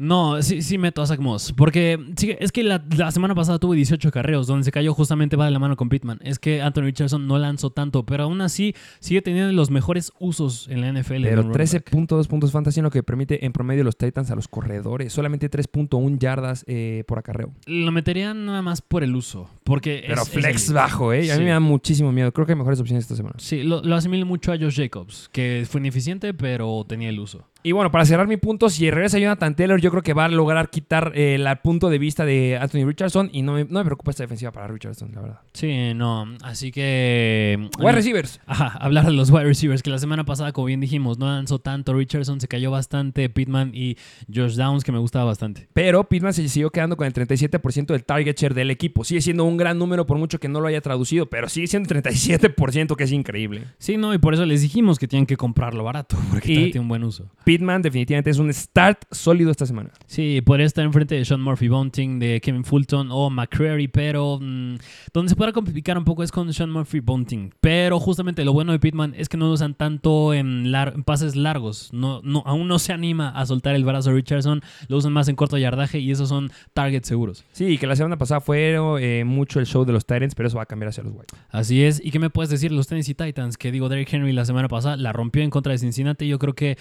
No, 0.00 0.40
sí, 0.42 0.62
sí 0.62 0.78
meto 0.78 1.02
a 1.02 1.06
Zach 1.06 1.20
Moss. 1.20 1.52
Porque 1.56 1.98
sí, 2.16 2.34
es 2.38 2.52
que 2.52 2.62
la, 2.62 2.82
la 2.96 3.10
semana 3.10 3.34
pasada 3.34 3.58
tuvo 3.58 3.74
18 3.74 4.10
carreos, 4.10 4.46
donde 4.46 4.64
se 4.64 4.72
cayó 4.72 4.94
justamente 4.94 5.36
va 5.36 5.44
de 5.44 5.50
la 5.50 5.58
mano 5.58 5.76
con 5.76 5.88
Pittman. 5.88 6.18
Es 6.22 6.38
que 6.38 6.62
Anthony 6.62 6.82
Richardson 6.82 7.26
no 7.26 7.38
lanzó 7.38 7.70
tanto, 7.70 8.04
pero 8.06 8.24
aún 8.24 8.40
así 8.40 8.74
sigue 8.98 9.20
teniendo 9.22 9.52
los 9.52 9.70
mejores 9.70 10.12
usos 10.18 10.68
en 10.68 10.80
la 10.80 10.88
NFL. 10.92 11.22
Pero 11.22 11.42
un 11.42 11.52
running 11.52 11.72
back. 11.72 11.90
13.2 11.90 12.26
puntos 12.28 12.50
fantasy, 12.52 12.80
lo 12.80 12.90
que 12.90 13.02
permite 13.02 13.44
en 13.44 13.52
promedio 13.52 13.84
los 13.84 13.96
Titans 13.96 14.30
a 14.30 14.34
los 14.34 14.48
corredores. 14.48 15.12
Solamente 15.12 15.50
3.1 15.50 16.18
yardas 16.18 16.64
eh, 16.66 17.04
por 17.06 17.18
acarreo. 17.18 17.52
Lo 17.66 17.92
metería 17.92 18.32
nada 18.32 18.62
más 18.62 18.80
por 18.80 19.02
el 19.04 19.14
uso. 19.14 19.50
Porque 19.64 20.04
Pero 20.06 20.22
es- 20.22 20.28
flex 20.30 20.72
bajo, 20.72 21.12
¿eh? 21.12 21.30
A 21.30 21.36
mí 21.36 21.44
me 21.44 21.50
da 21.50 21.60
muchísimo 21.60 22.10
miedo. 22.10 22.32
Creo 22.32 22.46
que 22.46 22.52
hay 22.52 22.58
mejores 22.58 22.80
opciones 22.80 23.04
esta 23.04 23.16
semana. 23.16 23.34
Sí, 23.38 23.62
lo, 23.62 23.82
lo 23.82 23.96
asimilo 23.96 24.24
mucho 24.24 24.50
a 24.52 24.56
Josh 24.58 24.76
Jacobs, 24.76 25.28
que 25.32 25.66
fue 25.68 25.80
ineficiente, 25.80 26.32
pero 26.32 26.84
tenía 26.88 27.10
el 27.10 27.20
uso. 27.20 27.46
Y 27.62 27.72
bueno, 27.72 27.90
para 27.90 28.04
cerrar 28.06 28.26
mi 28.26 28.36
punto, 28.38 28.70
si 28.70 28.90
regresa 28.90 29.18
Jonathan 29.18 29.54
Taylor, 29.54 29.80
yo 29.80 29.90
creo 29.90 30.02
que 30.02 30.14
va 30.14 30.24
a 30.24 30.28
lograr 30.28 30.70
quitar 30.70 31.12
eh, 31.14 31.34
el 31.34 31.58
punto 31.58 31.90
de 31.90 31.98
vista 31.98 32.24
de 32.24 32.56
Anthony 32.56 32.86
Richardson. 32.86 33.28
Y 33.32 33.42
no 33.42 33.52
me, 33.52 33.64
no 33.64 33.80
me 33.80 33.84
preocupa 33.84 34.10
esta 34.12 34.22
defensiva 34.22 34.50
para 34.50 34.66
Richardson, 34.68 35.10
la 35.14 35.20
verdad. 35.20 35.40
Sí, 35.52 35.92
no. 35.94 36.26
Así 36.42 36.72
que. 36.72 37.68
Wide 37.78 37.92
receivers. 37.92 38.40
Ajá, 38.46 38.68
hablar 38.80 39.04
de 39.04 39.12
los 39.12 39.30
wide 39.30 39.44
receivers, 39.44 39.82
que 39.82 39.90
la 39.90 39.98
semana 39.98 40.24
pasada, 40.24 40.52
como 40.52 40.66
bien 40.68 40.80
dijimos, 40.80 41.18
no 41.18 41.26
lanzó 41.26 41.58
tanto. 41.58 41.92
Richardson 41.92 42.40
se 42.40 42.48
cayó 42.48 42.70
bastante, 42.70 43.28
Pittman 43.28 43.72
y 43.74 43.96
Josh 44.34 44.54
Downs, 44.56 44.82
que 44.82 44.92
me 44.92 44.98
gustaba 44.98 45.26
bastante. 45.26 45.68
Pero 45.74 46.04
Pittman 46.08 46.32
se 46.32 46.48
siguió 46.48 46.70
quedando 46.70 46.96
con 46.96 47.06
el 47.06 47.12
37% 47.12 47.86
del 47.86 48.04
target 48.04 48.36
share 48.38 48.54
del 48.54 48.70
equipo. 48.70 49.04
Sigue 49.04 49.20
siendo 49.20 49.44
un 49.44 49.56
gran 49.58 49.78
número 49.78 50.06
por 50.06 50.16
mucho 50.16 50.38
que 50.40 50.48
no 50.48 50.60
lo 50.60 50.68
haya 50.68 50.80
traducido, 50.80 51.26
pero 51.26 51.48
sigue 51.48 51.66
siendo 51.66 51.88
37%, 51.94 52.96
que 52.96 53.04
es 53.04 53.12
increíble. 53.12 53.64
Sí, 53.78 53.96
no, 53.96 54.14
y 54.14 54.18
por 54.18 54.32
eso 54.34 54.46
les 54.46 54.62
dijimos 54.62 54.98
que 54.98 55.06
tienen 55.08 55.26
que 55.26 55.36
comprarlo 55.36 55.84
barato, 55.84 56.16
porque 56.30 56.52
Y- 56.52 56.56
tiene 56.70 56.80
un 56.80 56.88
buen 56.88 57.04
uso. 57.04 57.28
Pittman 57.50 57.82
definitivamente 57.82 58.30
es 58.30 58.38
un 58.38 58.52
start 58.54 59.06
sólido 59.10 59.50
esta 59.50 59.66
semana. 59.66 59.90
Sí, 60.06 60.40
podría 60.40 60.66
estar 60.66 60.84
enfrente 60.84 61.16
de 61.16 61.24
Sean 61.24 61.40
Murphy 61.42 61.66
Bunting, 61.66 62.20
de 62.20 62.40
Kevin 62.40 62.62
Fulton 62.62 63.08
o 63.10 63.28
McCreary, 63.28 63.88
pero 63.88 64.38
mm, 64.40 64.76
donde 65.12 65.30
se 65.30 65.34
puede 65.34 65.52
complicar 65.52 65.98
un 65.98 66.04
poco 66.04 66.22
es 66.22 66.30
con 66.30 66.52
Sean 66.54 66.70
Murphy 66.70 67.00
Bunting. 67.00 67.52
Pero 67.60 67.98
justamente 67.98 68.44
lo 68.44 68.52
bueno 68.52 68.70
de 68.70 68.78
Pittman 68.78 69.14
es 69.16 69.28
que 69.28 69.36
no 69.36 69.48
lo 69.48 69.54
usan 69.54 69.74
tanto 69.74 70.32
en, 70.32 70.70
lar- 70.70 70.94
en 70.94 71.02
pases 71.02 71.34
largos. 71.34 71.88
No, 71.92 72.20
no, 72.22 72.44
aún 72.46 72.68
no 72.68 72.78
se 72.78 72.92
anima 72.92 73.30
a 73.30 73.44
soltar 73.46 73.74
el 73.74 73.84
brazo 73.84 74.12
Richardson, 74.12 74.62
lo 74.86 74.98
usan 74.98 75.12
más 75.12 75.26
en 75.26 75.34
corto 75.34 75.58
yardaje 75.58 75.98
y 75.98 76.12
esos 76.12 76.28
son 76.28 76.52
targets 76.72 77.08
seguros. 77.08 77.44
Sí, 77.50 77.78
que 77.78 77.88
la 77.88 77.96
semana 77.96 78.16
pasada 78.16 78.40
fue 78.40 78.76
eh, 79.00 79.24
mucho 79.24 79.58
el 79.58 79.66
show 79.66 79.84
de 79.84 79.92
los 79.92 80.06
Titans, 80.06 80.36
pero 80.36 80.46
eso 80.46 80.58
va 80.58 80.62
a 80.62 80.66
cambiar 80.66 80.90
hacia 80.90 81.02
los 81.02 81.12
White. 81.14 81.34
Así 81.48 81.82
es. 81.82 82.00
¿Y 82.04 82.12
qué 82.12 82.20
me 82.20 82.30
puedes 82.30 82.48
decir 82.50 82.70
de 82.70 82.76
los 82.76 82.86
Tennessee 82.86 83.14
Titans? 83.14 83.56
Que 83.58 83.72
digo, 83.72 83.88
Derrick 83.88 84.12
Henry 84.12 84.32
la 84.32 84.44
semana 84.44 84.68
pasada 84.68 84.96
la 84.96 85.12
rompió 85.12 85.42
en 85.42 85.50
contra 85.50 85.72
de 85.72 85.78
Cincinnati. 85.78 86.28
Yo 86.28 86.38
creo 86.38 86.54
que 86.54 86.78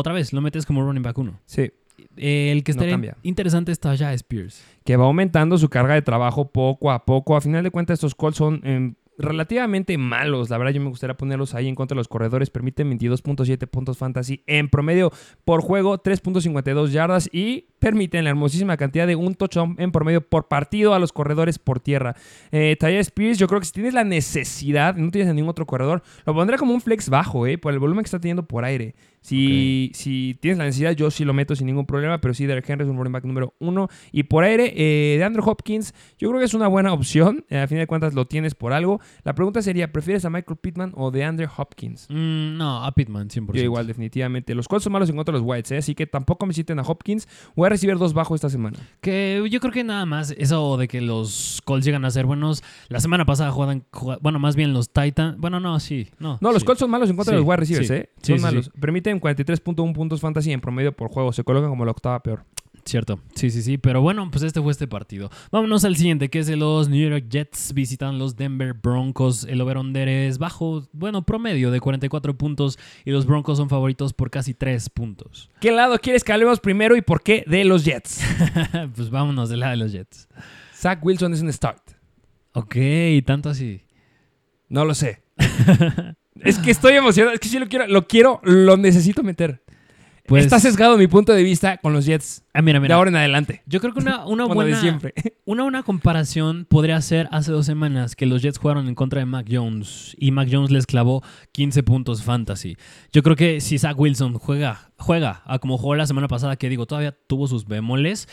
otra 0.00 0.12
vez 0.12 0.32
lo 0.32 0.40
metes 0.40 0.66
como 0.66 0.82
running 0.82 1.02
back 1.02 1.16
uno. 1.18 1.40
Sí. 1.46 1.70
Eh, 2.16 2.50
el 2.50 2.64
que 2.64 2.72
No 2.72 2.76
estaría 2.76 2.94
cambia. 2.94 3.16
interesante 3.22 3.72
está 3.72 3.94
ya 3.94 4.12
Spears. 4.14 4.64
que 4.84 4.96
va 4.96 5.04
aumentando 5.04 5.58
su 5.58 5.68
carga 5.68 5.94
de 5.94 6.02
trabajo 6.02 6.50
poco 6.50 6.90
a 6.90 7.04
poco. 7.04 7.36
A 7.36 7.40
final 7.40 7.62
de 7.62 7.70
cuentas, 7.70 7.94
estos 7.98 8.14
Colts 8.14 8.38
son 8.38 8.60
em, 8.64 8.94
relativamente 9.18 9.96
malos. 9.98 10.48
La 10.50 10.56
verdad, 10.58 10.72
yo 10.72 10.80
me 10.80 10.88
gustaría 10.88 11.16
ponerlos 11.16 11.54
ahí 11.54 11.68
en 11.68 11.74
contra 11.74 11.94
de 11.94 11.98
los 11.98 12.08
corredores. 12.08 12.48
Permiten 12.50 12.90
22.7 12.98 13.66
puntos 13.68 13.98
fantasy 13.98 14.42
en 14.46 14.68
promedio 14.70 15.12
por 15.44 15.60
juego, 15.60 15.98
3.52 16.02 16.88
yardas 16.88 17.28
y 17.32 17.66
permiten 17.80 18.24
la 18.24 18.30
hermosísima 18.30 18.76
cantidad 18.76 19.06
de 19.06 19.16
un 19.16 19.34
touchdown 19.34 19.74
en 19.78 19.90
promedio 19.90 20.20
por 20.20 20.46
partido 20.46 20.94
a 20.94 20.98
los 20.98 21.12
corredores 21.12 21.58
por 21.58 21.80
tierra. 21.80 22.14
Eh, 22.52 22.76
Tyler 22.78 23.00
Spears, 23.00 23.38
yo 23.38 23.48
creo 23.48 23.60
que 23.60 23.66
si 23.66 23.72
tienes 23.72 23.94
la 23.94 24.04
necesidad, 24.04 24.94
no 24.94 25.10
tienes 25.10 25.30
a 25.30 25.34
ningún 25.34 25.50
otro 25.50 25.66
corredor, 25.66 26.02
lo 26.24 26.34
pondré 26.34 26.58
como 26.58 26.72
un 26.72 26.80
flex 26.80 27.08
bajo, 27.08 27.46
eh, 27.46 27.58
por 27.58 27.72
el 27.72 27.78
volumen 27.78 28.04
que 28.04 28.08
está 28.08 28.20
teniendo 28.20 28.46
por 28.46 28.64
aire. 28.64 28.94
Si, 29.22 29.90
si 29.94 30.38
tienes 30.40 30.58
la 30.58 30.64
necesidad, 30.64 30.92
yo 30.92 31.10
sí 31.10 31.24
lo 31.24 31.34
meto 31.34 31.54
sin 31.54 31.66
ningún 31.66 31.84
problema, 31.84 32.20
pero 32.20 32.32
sí, 32.32 32.46
Derek 32.46 32.68
Henry 32.68 32.84
es 32.84 32.90
un 32.90 32.96
running 32.96 33.12
back 33.12 33.24
número 33.24 33.54
uno. 33.58 33.88
Y 34.12 34.22
por 34.22 34.44
aire, 34.44 34.72
eh, 34.74 35.18
de 35.18 35.24
Andrew 35.24 35.46
Hopkins, 35.46 35.94
yo 36.18 36.28
creo 36.30 36.40
que 36.40 36.46
es 36.46 36.54
una 36.54 36.68
buena 36.68 36.92
opción. 36.92 37.44
Eh, 37.50 37.58
a 37.58 37.66
fin 37.68 37.78
de 37.78 37.86
cuentas, 37.86 38.14
lo 38.14 38.26
tienes 38.26 38.54
por 38.54 38.72
algo. 38.72 39.00
La 39.22 39.34
pregunta 39.34 39.60
sería, 39.60 39.92
¿prefieres 39.92 40.24
a 40.24 40.30
Michael 40.30 40.58
Pittman 40.58 40.92
o 40.96 41.10
de 41.10 41.24
Andrew 41.24 41.48
Hopkins? 41.54 42.06
Mm, 42.08 42.56
no, 42.56 42.82
a 42.82 42.92
Pittman, 42.92 43.28
100%. 43.28 43.52
Yo 43.52 43.62
igual, 43.62 43.86
definitivamente. 43.86 44.54
Los 44.54 44.68
Colts 44.68 44.84
son 44.84 44.92
malos 44.92 45.10
en 45.10 45.16
contra 45.16 45.32
de 45.32 45.40
los 45.40 45.46
Whites, 45.46 45.72
¿eh? 45.72 45.78
así 45.78 45.94
que 45.94 46.06
tampoco 46.06 46.46
me 46.46 46.54
citen 46.54 46.78
a 46.78 46.82
Hopkins. 46.82 47.28
A 47.70 47.74
recibir 47.74 47.96
dos 47.98 48.12
bajo 48.14 48.34
esta 48.34 48.50
semana. 48.50 48.78
Que 49.00 49.44
yo 49.50 49.60
creo 49.60 49.72
que 49.72 49.84
nada 49.84 50.04
más 50.06 50.32
eso 50.36 50.76
de 50.76 50.88
que 50.88 51.00
los 51.00 51.60
Colts 51.64 51.84
llegan 51.86 52.04
a 52.04 52.10
ser 52.10 52.26
buenos. 52.26 52.62
La 52.88 53.00
semana 53.00 53.24
pasada 53.24 53.50
jugaban, 53.50 53.84
juga- 53.92 54.18
bueno, 54.20 54.38
más 54.38 54.56
bien 54.56 54.72
los 54.72 54.90
Titans. 54.90 55.38
Bueno, 55.38 55.60
no, 55.60 55.78
sí, 55.80 56.08
no. 56.18 56.38
No, 56.40 56.52
los 56.52 56.62
sí. 56.62 56.66
Colts 56.66 56.80
son 56.80 56.90
malos 56.90 57.08
en 57.10 57.16
contra 57.16 57.32
Sí, 57.32 57.36
de 57.36 57.40
los 57.40 57.48
wide 57.48 57.56
receivers, 57.56 57.88
sí. 57.88 57.94
¿eh? 57.94 58.10
Sí, 58.22 58.32
Son 58.34 58.42
malos. 58.42 58.70
Permiten 58.80 59.20
43.1 59.20 59.92
puntos 59.94 60.20
fantasy 60.20 60.52
en 60.52 60.60
promedio 60.60 60.92
por 60.92 61.10
juego. 61.10 61.32
Se 61.32 61.44
colocan 61.44 61.70
como 61.70 61.84
la 61.84 61.90
octava 61.92 62.22
peor. 62.22 62.44
Cierto, 62.90 63.20
sí, 63.36 63.50
sí, 63.50 63.62
sí. 63.62 63.78
Pero 63.78 64.02
bueno, 64.02 64.28
pues 64.32 64.42
este 64.42 64.60
fue 64.60 64.72
este 64.72 64.88
partido. 64.88 65.30
Vámonos 65.52 65.84
al 65.84 65.94
siguiente, 65.94 66.28
que 66.28 66.40
es 66.40 66.48
de 66.48 66.56
los 66.56 66.88
New 66.88 67.08
York 67.08 67.26
Jets 67.28 67.72
visitan 67.72 68.18
los 68.18 68.34
Denver 68.34 68.72
Broncos. 68.72 69.44
El 69.44 69.60
over-under 69.60 70.08
es 70.08 70.38
bajo, 70.38 70.88
bueno, 70.90 71.22
promedio 71.22 71.70
de 71.70 71.78
44 71.78 72.36
puntos 72.36 72.80
y 73.04 73.12
los 73.12 73.26
Broncos 73.26 73.58
son 73.58 73.68
favoritos 73.68 74.12
por 74.12 74.28
casi 74.28 74.54
3 74.54 74.90
puntos. 74.90 75.50
¿Qué 75.60 75.70
lado 75.70 76.00
quieres 76.00 76.24
que 76.24 76.32
hablemos 76.32 76.58
primero 76.58 76.96
y 76.96 77.00
por 77.00 77.22
qué 77.22 77.44
de 77.46 77.64
los 77.64 77.84
Jets? 77.84 78.24
pues 78.96 79.08
vámonos 79.08 79.50
del 79.50 79.60
lado 79.60 79.70
de 79.70 79.76
los 79.76 79.92
Jets. 79.92 80.28
Zach 80.74 80.98
Wilson 81.00 81.32
es 81.32 81.42
un 81.42 81.52
start. 81.52 81.92
Ok, 82.54 82.74
tanto 83.24 83.50
así. 83.50 83.82
No 84.68 84.84
lo 84.84 84.96
sé. 84.96 85.22
es 86.40 86.58
que 86.58 86.72
estoy 86.72 86.94
emocionado. 86.94 87.34
Es 87.34 87.40
que 87.40 87.48
sí 87.48 87.60
lo 87.60 87.68
quiero, 87.68 87.86
lo 87.86 88.08
quiero, 88.08 88.40
lo 88.42 88.76
necesito 88.76 89.22
meter. 89.22 89.62
Pues, 90.30 90.44
Está 90.44 90.60
sesgado 90.60 90.96
mi 90.96 91.08
punto 91.08 91.32
de 91.32 91.42
vista 91.42 91.78
con 91.78 91.92
los 91.92 92.04
Jets 92.04 92.44
ah, 92.54 92.62
mira, 92.62 92.78
de 92.78 92.82
mira. 92.84 92.94
ahora 92.94 93.10
en 93.10 93.16
adelante. 93.16 93.62
Yo 93.66 93.80
creo 93.80 93.92
que 93.92 93.98
una, 93.98 94.24
una 94.26 94.46
de 94.46 94.54
buena... 94.54 94.80
siempre. 94.80 95.12
Una 95.44 95.64
buena 95.64 95.82
comparación 95.82 96.66
podría 96.70 97.00
ser 97.00 97.28
hace 97.32 97.50
dos 97.50 97.66
semanas 97.66 98.14
que 98.14 98.26
los 98.26 98.40
Jets 98.40 98.58
jugaron 98.58 98.86
en 98.86 98.94
contra 98.94 99.18
de 99.18 99.26
Mac 99.26 99.48
Jones 99.50 100.14
y 100.20 100.30
Mac 100.30 100.48
Jones 100.48 100.70
les 100.70 100.86
clavó 100.86 101.24
15 101.50 101.82
puntos 101.82 102.22
fantasy. 102.22 102.76
Yo 103.12 103.24
creo 103.24 103.34
que 103.34 103.60
si 103.60 103.76
Zach 103.76 103.98
Wilson 103.98 104.34
juega, 104.34 104.92
juega 104.98 105.42
a 105.46 105.58
como 105.58 105.78
jugó 105.78 105.96
la 105.96 106.06
semana 106.06 106.28
pasada, 106.28 106.54
que 106.54 106.68
digo, 106.68 106.86
todavía 106.86 107.10
tuvo 107.26 107.48
sus 107.48 107.66
bemoles, 107.66 108.28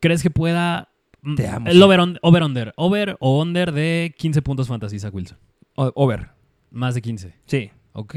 ¿crees 0.00 0.22
que 0.22 0.28
pueda... 0.28 0.90
mm, 1.22 1.34
Te 1.36 1.48
amo, 1.48 1.70
El 1.70 1.82
over, 1.82 2.00
over, 2.20 2.42
under. 2.42 2.74
Over 2.76 3.16
o 3.18 3.40
under 3.40 3.72
de 3.72 4.14
15 4.18 4.42
puntos 4.42 4.68
fantasy, 4.68 4.98
Zach 4.98 5.14
Wilson. 5.14 5.38
Over. 5.76 6.32
Más 6.70 6.94
de 6.94 7.00
15. 7.00 7.34
Sí. 7.46 7.70
Ok. 7.94 8.14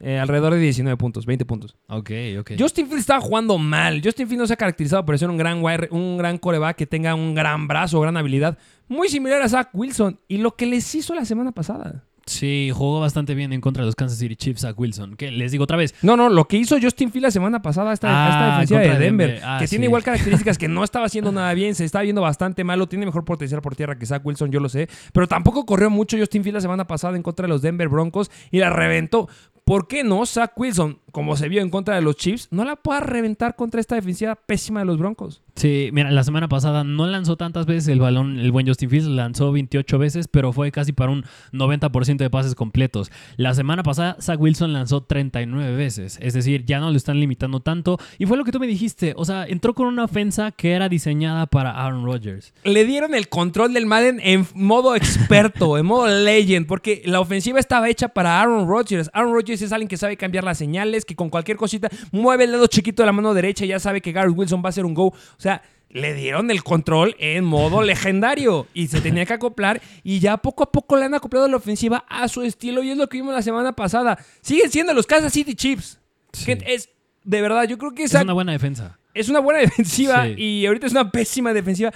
Eh, 0.00 0.18
alrededor 0.18 0.52
de 0.52 0.60
19 0.60 0.96
puntos, 0.98 1.24
20 1.26 1.44
puntos. 1.46 1.76
Ok, 1.88 2.10
ok. 2.40 2.52
Justin 2.58 2.86
Fields 2.86 3.00
estaba 3.00 3.20
jugando 3.20 3.56
mal. 3.58 4.00
Justin 4.04 4.26
Fields 4.28 4.40
no 4.42 4.46
se 4.46 4.52
ha 4.52 4.56
caracterizado 4.56 5.04
por 5.06 5.18
ser 5.18 5.30
un 5.30 5.38
gran, 5.38 5.62
wide- 5.62 5.88
un 5.90 6.18
gran 6.18 6.36
coreback 6.38 6.76
que 6.76 6.86
tenga 6.86 7.14
un 7.14 7.34
gran 7.34 7.66
brazo, 7.66 8.00
gran 8.00 8.16
habilidad. 8.16 8.58
Muy 8.88 9.08
similar 9.08 9.40
a 9.42 9.48
Zach 9.48 9.70
Wilson. 9.72 10.20
Y 10.28 10.38
lo 10.38 10.54
que 10.54 10.66
les 10.66 10.94
hizo 10.94 11.14
la 11.14 11.24
semana 11.24 11.52
pasada. 11.52 12.04
Sí, 12.28 12.72
jugó 12.74 12.98
bastante 12.98 13.36
bien 13.36 13.52
en 13.52 13.60
contra 13.60 13.84
de 13.84 13.86
los 13.86 13.94
Kansas 13.94 14.18
City 14.18 14.34
Chiefs, 14.34 14.62
Zach 14.62 14.76
Wilson. 14.76 15.14
Que 15.14 15.30
les 15.30 15.52
digo 15.52 15.62
otra 15.62 15.76
vez, 15.76 15.94
No, 16.02 16.16
no, 16.16 16.28
lo 16.28 16.46
que 16.48 16.56
hizo 16.56 16.76
Justin 16.82 17.12
Fields 17.12 17.22
la 17.22 17.30
semana 17.30 17.62
pasada 17.62 17.90
a 17.92 17.94
esta, 17.94 18.08
a 18.08 18.28
esta 18.28 18.46
Ah, 18.46 18.60
defensiva 18.60 18.80
de 18.80 18.88
Denver, 18.98 19.28
Denver. 19.30 19.40
Ah, 19.44 19.58
que 19.60 19.68
tiene 19.68 19.84
igual 19.84 20.02
características 20.02 20.58
que 20.58 20.66
no 20.66 20.82
estaba 20.82 21.06
haciendo 21.06 21.30
nada 21.32 21.54
bien, 21.54 21.76
se 21.76 21.84
está 21.84 22.02
viendo 22.02 22.22
bastante 22.22 22.64
malo, 22.64 22.88
tiene 22.88 23.06
mejor 23.06 23.24
potencial 23.24 23.62
por 23.62 23.76
tierra 23.76 23.96
que 23.96 24.06
Zach 24.06 24.26
Wilson, 24.26 24.50
yo 24.50 24.58
lo 24.58 24.68
sé, 24.68 24.88
pero 25.12 25.28
tampoco 25.28 25.64
corrió 25.64 25.88
mucho 25.88 26.18
Justin 26.18 26.42
Fields 26.42 26.54
la 26.56 26.60
semana 26.62 26.84
pasada 26.88 27.16
en 27.16 27.22
contra 27.22 27.44
de 27.44 27.48
los 27.48 27.62
Denver 27.62 27.88
Broncos 27.88 28.28
y 28.50 28.58
la 28.58 28.70
reventó. 28.70 29.28
¿Por 29.66 29.88
qué 29.88 30.04
no 30.04 30.24
Zach 30.26 30.52
Wilson, 30.56 31.00
como 31.10 31.36
se 31.36 31.48
vio 31.48 31.60
en 31.60 31.70
contra 31.70 31.96
de 31.96 32.00
los 32.00 32.14
Chiefs, 32.14 32.46
no 32.52 32.64
la 32.64 32.76
pueda 32.76 33.00
reventar 33.00 33.56
contra 33.56 33.80
esta 33.80 33.96
defensiva 33.96 34.36
pésima 34.36 34.78
de 34.78 34.86
los 34.86 34.96
Broncos? 34.96 35.42
Sí, 35.56 35.88
mira, 35.90 36.10
la 36.10 36.22
semana 36.22 36.48
pasada 36.48 36.84
no 36.84 37.06
lanzó 37.06 37.38
tantas 37.38 37.64
veces 37.64 37.88
el 37.88 37.98
balón, 37.98 38.38
el 38.38 38.52
buen 38.52 38.66
Justin 38.66 38.90
Fields 38.90 39.08
lanzó 39.08 39.52
28 39.52 39.98
veces, 39.98 40.28
pero 40.28 40.52
fue 40.52 40.70
casi 40.70 40.92
para 40.92 41.10
un 41.10 41.24
90% 41.52 42.18
de 42.18 42.28
pases 42.28 42.54
completos. 42.54 43.10
La 43.38 43.54
semana 43.54 43.82
pasada 43.82 44.18
Zach 44.20 44.38
Wilson 44.38 44.74
lanzó 44.74 45.04
39 45.04 45.74
veces, 45.74 46.18
es 46.20 46.34
decir, 46.34 46.66
ya 46.66 46.78
no 46.78 46.90
lo 46.90 46.96
están 46.98 47.18
limitando 47.20 47.60
tanto. 47.60 47.98
Y 48.18 48.26
fue 48.26 48.36
lo 48.36 48.44
que 48.44 48.52
tú 48.52 48.60
me 48.60 48.66
dijiste, 48.66 49.14
o 49.16 49.24
sea, 49.24 49.46
entró 49.46 49.74
con 49.74 49.86
una 49.86 50.04
ofensa 50.04 50.52
que 50.52 50.72
era 50.72 50.90
diseñada 50.90 51.46
para 51.46 51.70
Aaron 51.70 52.04
Rodgers. 52.04 52.52
Le 52.62 52.84
dieron 52.84 53.14
el 53.14 53.30
control 53.30 53.72
del 53.72 53.86
Madden 53.86 54.20
en 54.22 54.46
modo 54.54 54.94
experto, 54.94 55.78
en 55.78 55.86
modo 55.86 56.06
legend, 56.06 56.66
porque 56.66 57.00
la 57.06 57.20
ofensiva 57.20 57.58
estaba 57.58 57.88
hecha 57.88 58.08
para 58.08 58.42
Aaron 58.42 58.68
Rodgers. 58.68 59.08
Aaron 59.14 59.32
Rodgers 59.32 59.62
es 59.62 59.72
alguien 59.72 59.88
que 59.88 59.96
sabe 59.96 60.18
cambiar 60.18 60.44
las 60.44 60.58
señales, 60.58 61.06
que 61.06 61.16
con 61.16 61.30
cualquier 61.30 61.56
cosita 61.56 61.88
mueve 62.12 62.44
el 62.44 62.52
dedo 62.52 62.66
chiquito 62.66 63.02
de 63.02 63.06
la 63.06 63.12
mano 63.12 63.32
derecha 63.32 63.64
y 63.64 63.68
ya 63.68 63.80
sabe 63.80 64.02
que 64.02 64.12
Garrett 64.12 64.36
Wilson 64.36 64.60
va 64.62 64.66
a 64.66 64.68
hacer 64.68 64.84
un 64.84 64.92
go. 64.92 65.06
O 65.06 65.14
sea, 65.38 65.45
le 65.88 66.14
dieron 66.14 66.50
el 66.50 66.62
control 66.62 67.14
en 67.18 67.44
modo 67.44 67.82
legendario 67.82 68.66
y 68.74 68.88
se 68.88 69.00
tenía 69.00 69.24
que 69.24 69.32
acoplar 69.34 69.80
y 70.02 70.18
ya 70.18 70.36
poco 70.36 70.64
a 70.64 70.72
poco 70.72 70.96
le 70.96 71.04
han 71.04 71.14
acoplado 71.14 71.48
la 71.48 71.56
ofensiva 71.56 72.04
a 72.08 72.28
su 72.28 72.42
estilo 72.42 72.82
y 72.82 72.90
es 72.90 72.98
lo 72.98 73.08
que 73.08 73.18
vimos 73.18 73.34
la 73.34 73.42
semana 73.42 73.72
pasada. 73.72 74.18
Siguen 74.42 74.70
siendo 74.70 74.92
los 74.92 75.06
Kansas 75.06 75.32
City 75.32 75.54
Chiefs. 75.54 75.98
Sí. 76.32 76.44
Que 76.44 76.58
es, 76.74 76.90
de 77.24 77.40
verdad, 77.40 77.64
yo 77.64 77.78
creo 77.78 77.92
que 77.92 78.02
Es 78.04 78.10
esa 78.12 78.22
una 78.22 78.32
buena 78.34 78.52
defensa. 78.52 78.98
es 79.14 79.28
una 79.28 79.38
buena 79.40 79.60
defensiva 79.66 80.24
Sí. 80.26 80.34
y 80.36 80.66
ahorita 80.66 80.86
es 80.86 80.92
una 80.92 81.10
pésima 81.10 81.52
defensiva. 81.54 81.90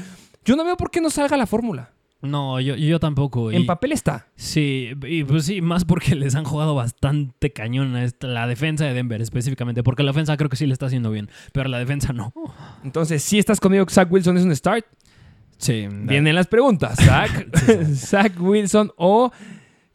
Yo 0.45 0.57
no 0.57 0.65
veo 0.65 0.77
por 0.77 0.91
qué 0.91 1.01
no 1.03 1.11
salga 1.11 1.37
la 1.37 1.47
fórmula. 1.47 1.91
No, 2.23 2.61
yo, 2.61 2.77
yo 2.77 3.01
tampoco. 3.01 3.51
En 3.51 3.63
y- 3.63 3.65
papel 3.65 3.93
está. 3.93 4.27
Sí, 4.37 4.91
y 5.07 5.25
pues 5.25 5.47
sí, 5.47 5.63
más 5.63 5.85
porque 5.85 6.15
les 6.15 6.35
han 6.35 6.45
jugado 6.45 6.75
bastante 6.75 7.51
cañón 7.53 7.97
a 7.97 8.05
esta- 8.05 8.27
la 8.27 8.47
defensa 8.47 8.85
de 8.85 8.93
Denver 8.95 9.23
específicamente, 9.23 9.83
porque 9.83 10.03
la 10.03 10.11
ofensa 10.11 10.37
creo 10.37 10.51
que 10.51 10.57
sí 10.57 10.67
le 10.67 10.73
está 10.75 10.87
haciendo 10.87 11.11
bien, 11.11 11.31
pero 11.53 11.69
la 11.71 11.79
defensa 11.79 12.13
no. 12.13 12.33
Entonces, 12.85 13.23
si 13.23 13.39
estás 13.39 13.59
conmigo 13.61 13.87
que 13.87 13.95
Zach 13.95 14.11
Wilson 14.13 14.37
es 14.37 14.45
un 14.45 14.55
start, 14.55 14.85
Sí, 15.59 15.87
vienen 15.91 16.35
las 16.35 16.47
preguntas. 16.47 16.97
Zach, 16.99 17.47
Zach 17.95 18.33
Wilson 18.41 18.93
o 18.97 19.31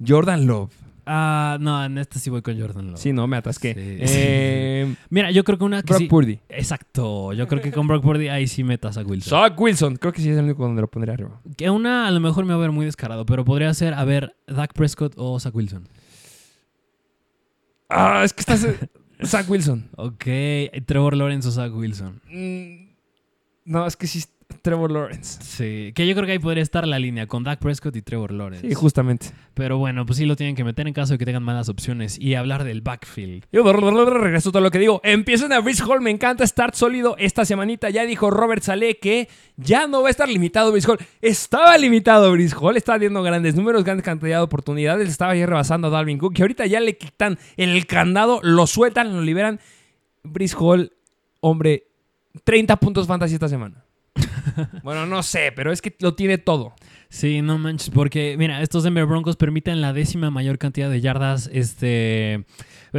Jordan 0.06 0.46
Love. 0.46 0.72
Ah, 1.06 1.58
no, 1.62 1.86
en 1.86 1.98
esta 2.00 2.18
sí 2.20 2.30
voy 2.30 2.42
con 2.42 2.60
Jordan 2.60 2.88
Love. 2.92 3.00
Sí, 3.00 3.14
no, 3.14 3.28
me 3.28 3.38
atasqué. 3.38 3.74
Sí. 3.74 3.80
Eh, 4.18 4.96
Mira, 5.10 5.30
yo 5.32 5.44
creo 5.44 5.58
que 5.58 5.64
una 5.64 5.82
que 5.84 5.88
Brock 5.94 6.00
sí- 6.00 6.08
Purdy. 6.08 6.40
Exacto, 6.50 7.32
yo 7.34 7.48
creo 7.48 7.62
que 7.62 7.72
con 7.72 7.88
Brock 7.88 8.02
Purdy 8.04 8.28
ahí 8.30 8.48
sí 8.48 8.64
metas 8.64 8.98
a 8.98 9.02
Wilson. 9.04 9.30
Zach 9.30 9.60
Wilson. 9.60 9.98
Creo 9.98 10.12
que 10.14 10.22
sí 10.22 10.30
es 10.30 10.38
el 10.38 10.46
único 10.46 10.64
donde 10.64 10.82
lo 10.82 10.88
pondré 10.90 11.12
arriba. 11.14 11.40
Que 11.58 11.70
una 11.70 12.08
a 12.08 12.12
lo 12.12 12.20
mejor 12.20 12.46
me 12.46 12.54
va 12.54 12.60
a 12.60 12.62
ver 12.62 12.72
muy 12.72 12.86
descarado, 12.86 13.26
pero 13.26 13.46
podría 13.46 13.74
ser, 13.74 13.94
a 13.94 14.04
ver, 14.04 14.36
Dak 14.48 14.74
Prescott 14.74 15.14
o 15.18 15.40
Zach 15.40 15.54
Wilson. 15.56 15.88
Ah, 17.90 18.22
es 18.24 18.34
que 18.34 18.42
estás... 18.42 18.66
Zach 19.24 19.50
Wilson. 19.50 19.90
Ok, 19.96 20.26
Trevor 20.86 21.16
Lawrence 21.16 21.48
o 21.48 21.52
Zach 21.52 21.74
Wilson. 21.74 22.20
Mm, 22.30 22.90
No, 23.66 23.86
es 23.88 23.96
que 23.96 24.08
sí 24.08 24.24
Trevor 24.62 24.92
Lawrence. 24.92 25.44
Sí, 25.44 25.94
que 25.94 26.08
yo 26.08 26.16
creo 26.16 26.26
que 26.26 26.34
ahí 26.34 26.40
podría 26.40 26.64
estar 26.64 26.88
la 26.88 26.98
línea 26.98 27.28
con 27.28 27.44
Dak 27.44 27.60
Prescott 27.60 27.96
y 27.96 28.02
Trevor 28.02 28.32
Lawrence. 28.32 28.68
Sí, 28.68 28.74
justamente. 28.74 29.28
Pero 29.54 29.78
bueno, 29.78 30.06
pues 30.06 30.18
sí 30.18 30.26
lo 30.26 30.36
tienen 30.36 30.56
que 30.56 30.64
meter 30.64 30.88
en 30.88 30.94
caso 30.94 31.14
de 31.14 31.20
que 31.20 31.26
tengan 31.26 31.44
malas 31.44 31.70
opciones 31.70 32.20
y 32.20 32.36
hablar 32.36 32.64
del 32.64 32.82
backfield. 32.82 33.46
Yo 33.52 33.64
regreso 33.72 34.52
todo 34.52 34.62
lo 34.62 34.72
que 34.72 34.80
digo. 34.80 35.02
Empiezan 35.04 35.54
a 35.54 35.60
Brice 35.60 35.84
Hall. 35.84 36.02
Me 36.02 36.10
encanta 36.10 36.46
start 36.46 36.74
sólido 36.74 37.16
esta 37.20 37.46
semanita. 37.46 37.90
Ya 37.90 38.06
dijo 38.06 38.32
Robert 38.32 38.64
Saleh 38.64 38.98
que 39.00 39.30
ya 39.56 39.88
no 39.88 40.02
va 40.02 40.08
a 40.08 40.12
estar 40.12 40.28
limitado 40.28 40.72
Brice 40.72 40.90
Hall. 40.90 41.00
Estaba 41.22 41.78
limitado 41.78 42.32
Brice 42.32 42.56
Hall. 42.60 42.76
Estaba 42.76 43.00
dando 43.00 43.22
grandes 43.24 43.56
números, 43.56 43.84
grandes 43.84 44.04
cantidad 44.04 44.38
de 44.38 44.44
oportunidades. 44.44 45.10
Estaba 45.10 45.36
ya 45.36 45.46
rebasando 45.46 45.88
a 45.88 45.92
Dalvin 45.92 46.18
Cook. 46.18 46.34
Y 46.38 46.42
ahorita 46.42 46.66
ya 46.66 46.80
le 46.80 46.98
quitan 46.98 47.38
el 47.56 47.86
candado, 47.86 48.40
lo 48.44 48.68
sueltan, 48.68 49.14
lo 49.14 49.22
liberan. 49.22 49.60
Brice 50.24 50.56
Hall, 50.60 50.92
hombre, 51.40 51.88
30 52.44 52.76
puntos 52.78 53.08
fantasy 53.08 53.36
esta 53.36 53.48
semana. 53.48 53.85
Bueno, 54.84 55.06
no 55.06 55.24
sé, 55.24 55.52
pero 55.56 55.72
es 55.72 55.82
que 55.82 55.96
lo 56.00 56.16
tiene 56.16 56.38
todo. 56.38 56.74
Sí, 57.10 57.42
no 57.42 57.58
manches, 57.58 57.90
porque 57.92 58.36
mira, 58.38 58.62
estos 58.62 58.84
Denver 58.84 59.06
Broncos 59.06 59.38
permiten 59.38 59.82
la 59.82 59.94
décima 59.94 60.32
mayor 60.32 60.58
cantidad 60.58 60.90
de 60.90 61.02
yardas 61.02 61.50
este, 61.54 62.46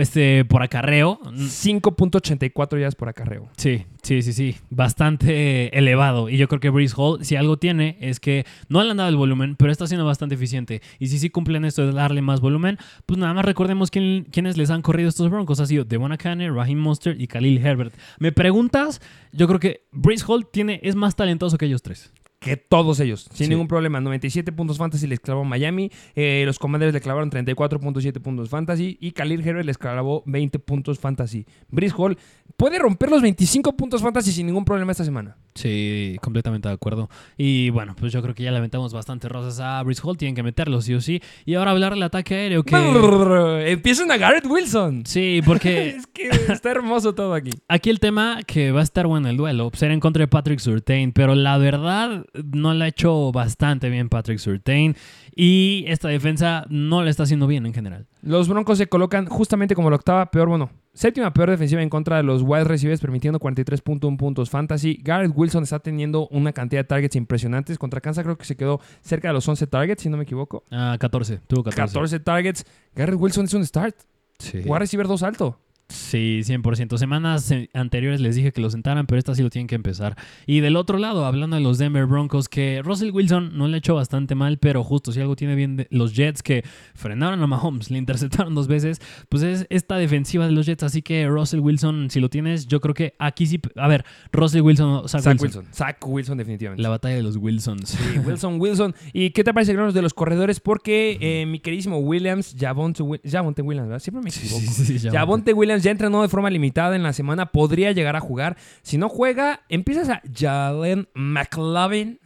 este, 0.01 0.45
por 0.45 0.63
acarreo. 0.63 1.21
5.84 1.23 2.79
yardas 2.79 2.95
por 2.95 3.09
acarreo. 3.09 3.49
Sí, 3.57 3.87
sí, 4.03 4.23
sí, 4.23 4.33
sí. 4.33 4.57
Bastante 4.71 5.77
elevado. 5.77 6.29
Y 6.29 6.37
yo 6.37 6.49
creo 6.49 6.61
que 6.61 6.71
Breeze 6.71 6.95
Hall, 6.97 7.25
si 7.25 7.37
algo 7.37 7.59
tiene, 7.59 7.97
es 8.01 8.21
que 8.21 8.45
no 8.69 8.83
le 8.83 8.91
han 8.91 8.97
dado 8.97 9.09
el 9.09 9.17
volumen, 9.17 9.57
pero 9.57 9.73
está 9.73 9.87
siendo 9.87 10.07
bastante 10.07 10.35
eficiente. 10.35 10.83
Y 10.99 11.09
si 11.09 11.19
sí 11.19 11.31
cumplen 11.31 11.65
esto 11.65 11.87
de 11.87 11.93
darle 11.93 12.23
más 12.23 12.41
volumen, 12.41 12.79
pues 13.07 13.19
nada 13.19 13.35
más 13.35 13.45
recordemos 13.45 13.91
quién, 13.91 14.27
quiénes 14.31 14.57
les 14.57 14.71
han 14.71 14.83
corrido 14.83 15.09
estos 15.09 15.31
Broncos. 15.31 15.61
Ha 15.61 15.67
sido 15.67 15.85
Devon 15.85 16.13
Akane, 16.13 16.51
Raheem 16.51 16.79
Monster 16.79 17.21
y 17.21 17.27
Khalil 17.27 17.65
Herbert. 17.65 17.95
¿Me 18.19 18.33
preguntas? 18.33 19.01
Yo 19.33 19.47
creo 19.47 19.61
que 19.61 19.87
Breeze 19.93 20.25
Hall 20.27 20.47
tiene, 20.51 20.81
es 20.83 20.95
más 20.95 21.17
talentoso 21.17 21.59
que 21.59 21.67
ellos 21.67 21.83
tres. 21.83 22.13
Que 22.38 22.57
todos 22.57 23.01
ellos, 23.01 23.29
sin 23.33 23.46
Sí. 23.46 23.49
ningún 23.51 23.66
problema. 23.66 24.01
97 24.01 24.53
puntos 24.53 24.79
fantasy 24.79 25.07
les 25.07 25.20
clavó 25.20 25.44
Miami, 25.44 25.90
eh, 26.14 26.42
los 26.44 26.59
Commanders 26.59 26.92
le 26.92 27.01
clavaron 27.01 27.31
34.7 27.31 28.20
puntos 28.20 28.51
fantasy 28.51 28.99
y 29.01 29.12
Khalil 29.12 29.40
Herbert 29.46 29.66
les 29.66 29.79
clavó 29.79 30.22
20 30.27 30.59
puntos 30.59 30.99
fantasy. 30.99 31.46
Brice 31.70 31.94
Hall 31.96 32.18
puede 32.57 32.79
romper 32.79 33.11
los 33.11 33.22
25 33.22 33.77
puntos 33.77 34.03
fantasy 34.03 34.33
sin 34.33 34.46
ningún 34.46 34.64
problema 34.64 34.92
esta 34.92 35.05
semana. 35.05 35.37
Sí, 35.57 36.16
completamente 36.23 36.69
de 36.69 36.75
acuerdo. 36.75 37.09
Y 37.37 37.71
bueno, 37.71 37.97
pues 37.99 38.12
yo 38.12 38.23
creo 38.23 38.35
que 38.35 38.45
ya 38.45 38.51
le 38.51 38.59
aventamos 38.59 38.92
bastante 38.92 39.29
rosas 39.29 39.59
a 39.61 39.83
Breeze 39.83 40.03
Hall, 40.05 40.16
tienen 40.16 40.35
que 40.35 40.42
meterlo 40.42 40.81
sí 40.81 40.95
o 40.95 41.01
sí. 41.01 41.21
Y 41.45 41.55
ahora 41.55 41.73
hablar 41.73 41.95
del 41.95 42.03
ataque 42.03 42.35
aéreo 42.35 42.62
que... 42.62 42.77
Brrr, 42.77 43.66
Empiezan 43.66 44.11
a 44.11 44.16
Garrett 44.16 44.47
Wilson. 44.47 45.05
Sí, 45.07 45.40
porque 45.45 45.87
Es 45.97 46.07
que 46.07 46.29
está 46.29 46.71
hermoso 46.71 47.14
todo 47.14 47.35
aquí. 47.35 47.51
Aquí 47.69 47.90
el 47.90 48.01
tema 48.01 48.40
que 48.47 48.73
va 48.73 48.81
a 48.81 48.83
estar 48.83 49.07
bueno 49.07 49.29
el 49.29 49.37
duelo, 49.37 49.71
ser 49.75 49.90
en 49.90 50.01
contra 50.01 50.21
de 50.23 50.29
Patrick 50.29 50.59
Surtain, 50.59 51.12
pero 51.12 51.35
la 51.35 51.59
verdad 51.59 52.27
no 52.53 52.75
le 52.75 52.85
ha 52.85 52.88
hecho 52.88 53.33
bastante 53.33 53.88
bien 53.88 54.09
Patrick 54.09 54.38
Surtain 54.38 54.95
y 55.35 55.85
esta 55.88 56.09
defensa 56.09 56.66
no 56.69 57.03
le 57.03 57.11
está 57.11 57.23
haciendo 57.23 57.47
bien 57.47 57.66
en 57.66 57.75
general. 57.75 58.07
Los 58.23 58.49
Broncos 58.49 58.79
se 58.79 58.88
colocan 58.88 59.27
justamente 59.27 59.75
como 59.75 59.90
la 59.90 59.97
octava 59.97 60.31
peor, 60.31 60.49
bueno, 60.49 60.71
séptima 60.97 61.33
peor 61.33 61.51
defensiva 61.51 61.83
en 61.83 61.91
contra 61.91 62.17
de 62.17 62.23
los 62.23 62.43
wide 62.43 62.65
receivers, 62.65 63.01
permitiendo 63.01 63.39
43.1 63.39 64.17
puntos 64.17 64.51
fantasy. 64.51 64.99
Garrett 65.03 65.33
Wilson 65.35 65.63
está 65.63 65.79
teniendo 65.79 66.27
una 66.29 66.53
cantidad 66.53 66.81
de 66.81 66.85
targets 66.85 67.15
impresionantes. 67.17 67.79
Contra 67.79 68.01
Kansas 68.01 68.25
creo 68.25 68.37
que 68.37 68.47
se 68.47 68.57
quedó 68.57 68.81
cerca 69.03 69.29
de 69.29 69.35
los 69.35 69.47
11 69.47 69.67
targets, 69.67 70.03
si 70.03 70.09
no 70.09 70.17
me 70.17 70.25
equivoco. 70.25 70.65
Ah, 70.71 70.97
14, 70.99 71.41
tuvo 71.47 71.63
14. 71.65 71.93
14 71.93 72.21
targets. 72.21 72.65
Garrett 72.95 73.21
Wilson 73.21 73.45
es 73.45 73.55
un 73.55 73.65
start. 73.65 73.95
Sí. 74.39 74.63
Wide 74.65 74.79
receiver 74.79 75.07
2 75.07 75.23
alto. 75.23 75.59
Sí, 75.88 76.40
100%. 76.44 76.99
Semanas 76.99 77.49
eh, 77.53 77.70
anteriores 77.72 78.20
les 78.20 78.35
dije 78.35 78.51
que 78.53 78.61
lo 78.61 78.70
sentaran, 78.70 79.07
pero 79.07 79.18
esta 79.20 79.35
sí 79.37 79.42
lo 79.42 79.51
tienen 79.51 79.68
que 79.68 79.77
empezar. 79.77 80.16
Y 80.44 80.59
del 80.61 80.75
otro 80.77 80.99
lado, 80.99 81.25
hablando 81.25 81.55
de 81.57 81.62
los 81.62 81.79
Denver 81.79 82.07
Broncos, 82.07 82.49
que 82.49 82.83
Russell 82.85 83.11
Wilson 83.12 83.57
no 83.57 83.68
le 83.68 83.77
ha 83.77 83.79
hecho 83.79 83.94
bastante 83.94 84.35
mal, 84.35 84.59
pero 84.59 84.83
justo 84.83 85.12
si 85.12 85.20
algo 85.20 85.37
tiene 85.37 85.55
bien 85.55 85.77
de- 85.77 85.87
los 85.90 86.14
Jets 86.16 86.42
que 86.42 86.64
frenaron 86.94 87.40
a 87.42 87.46
Mahomes, 87.46 87.90
le 87.92 87.99
interceptaron 87.99 88.55
dos 88.55 88.66
veces, 88.66 89.01
pues 89.29 89.44
es 89.44 89.66
esta 89.70 89.96
defensiva 89.96 90.46
de 90.46 90.53
los 90.53 90.66
Jets. 90.66 90.83
Así 90.83 91.03
que 91.03 91.29
Russell 91.29 91.61
Wilson, 91.61 92.11
si 92.11 92.18
lo 92.18 92.29
tienes, 92.31 92.66
yo 92.66 92.81
creo 92.81 92.94
que 92.94 93.14
aquí 93.20 93.46
sí. 93.46 93.61
A 93.77 93.87
ver, 93.87 94.05
Russell 94.33 94.62
Wilson 94.62 94.88
o 95.05 95.09
Zach, 95.09 95.22
Zach 95.22 95.40
Wilson. 95.40 95.61
Wilson. 95.66 95.75
Zach 95.75 95.99
Wilson 96.05 96.38
definitivamente. 96.38 96.83
La 96.83 96.88
batalla 96.88 97.14
de 97.14 97.22
los 97.22 97.37
Wilsons. 97.37 97.90
Sí, 97.90 98.18
Wilson, 98.18 98.61
Wilson. 98.61 98.94
¿Y 99.12 99.31
qué 99.31 99.44
te 99.44 99.55
parece 99.55 99.72
que 99.75 99.81
de 99.81 100.03
los 100.03 100.14
corredores? 100.14 100.59
Porque 100.59 101.16
eh, 101.20 101.46
mi 101.46 101.61
queridísimo 101.61 101.99
Williams, 101.99 102.57
Javonte, 102.59 103.05
Wi- 103.05 103.20
Javonte 103.25 103.62
Williams, 103.62 103.88
¿verdad? 103.88 104.03
Siempre 104.03 104.22
me 104.22 104.31
equivoco. 104.31 104.61
sí, 104.72 104.85
sí, 104.85 104.99
ya. 104.99 105.12
Javonte 105.12 105.53
Williams 105.53 105.76
Williams 105.77 105.85
ya 105.85 105.91
entrenó 105.91 106.23
de 106.23 106.29
forma 106.29 106.51
limitada 106.51 106.97
en 106.97 107.03
la 107.03 107.12
semana, 107.12 107.47
podría 107.47 107.93
llegar 107.93 108.17
a 108.17 108.21
jugar. 108.21 108.57
Si 108.83 108.99
no 108.99 109.09
juega, 109.09 109.61
empiezas 109.69 110.09
a 110.09 110.23
Jalen 110.33 111.09
McLovin. 111.15 112.21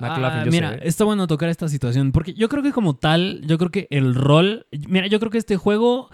Ah, 0.00 0.44
mira, 0.48 0.76
está 0.76 1.04
bueno 1.04 1.26
tocar 1.26 1.48
esta 1.48 1.68
situación, 1.68 2.12
porque 2.12 2.32
yo 2.34 2.48
creo 2.48 2.62
que 2.62 2.70
como 2.72 2.96
tal, 2.96 3.40
yo 3.44 3.58
creo 3.58 3.70
que 3.70 3.88
el 3.90 4.14
rol, 4.14 4.66
mira, 4.88 5.08
yo 5.08 5.18
creo 5.18 5.32
que 5.32 5.38
este 5.38 5.56
juego 5.56 6.08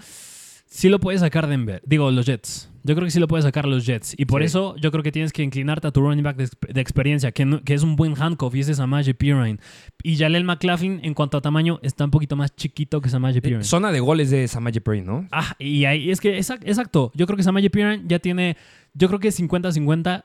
sí 0.67 0.89
lo 0.89 1.01
puede 1.01 1.19
sacar 1.19 1.47
Denver, 1.49 1.83
digo, 1.85 2.11
los 2.11 2.25
Jets. 2.25 2.71
Yo 2.87 2.95
creo 2.95 3.07
que 3.07 3.11
sí 3.11 3.19
lo 3.19 3.29
puede 3.29 3.43
sacar 3.43 3.67
los 3.67 3.87
Jets. 3.87 4.15
Y 4.19 4.27
por 4.27 4.43
eso 4.43 4.77
yo 4.77 4.91
creo 4.91 5.03
que 5.03 5.11
tienes 5.11 5.33
que 5.33 5.43
inclinarte 5.43 5.89
a 5.89 5.91
tu 5.91 6.03
running 6.03 6.23
back 6.23 6.37
de, 6.37 6.81
experiencia, 6.81 7.33
que, 7.33 7.61
que, 7.65 7.73
es 7.73 7.83
un 7.83 7.97
buen 7.97 8.15
handcuff, 8.21 8.55
y 8.55 8.61
ese 8.61 8.73
es 8.73 8.77
Samaje 8.77 9.15
Pirine. 9.15 9.59
Y 10.03 10.19
Jalel 10.19 10.45
McLaughlin, 10.45 11.01
en 11.03 11.15
cuanto 11.15 11.39
a 11.39 11.41
tamaño, 11.41 11.81
está 11.83 12.05
un 12.05 12.11
poquito 12.11 12.37
más 12.37 12.55
chiquito 12.55 13.01
que 13.01 13.09
Samaje 13.09 13.41
Pirine. 13.41 13.63
Eh, 13.63 13.65
zona 13.65 13.91
de 13.91 14.01
goles 14.01 14.29
de 14.31 14.47
Samaje 14.49 14.83
Pirine, 14.83 15.07
¿no? 15.07 15.27
Ah, 15.33 15.57
y 15.59 15.87
ahí 15.87 16.11
es 16.11 16.21
que, 16.21 16.37
exacto. 16.37 17.11
Yo 17.15 17.27
creo 17.27 17.39
que 17.39 17.43
Samaje 17.43 17.71
Pirine 17.71 18.03
ya 18.07 18.19
tiene 18.19 18.57
yo 18.97 19.09
creo 19.09 19.19
que 19.19 19.31
50-50 19.31 20.23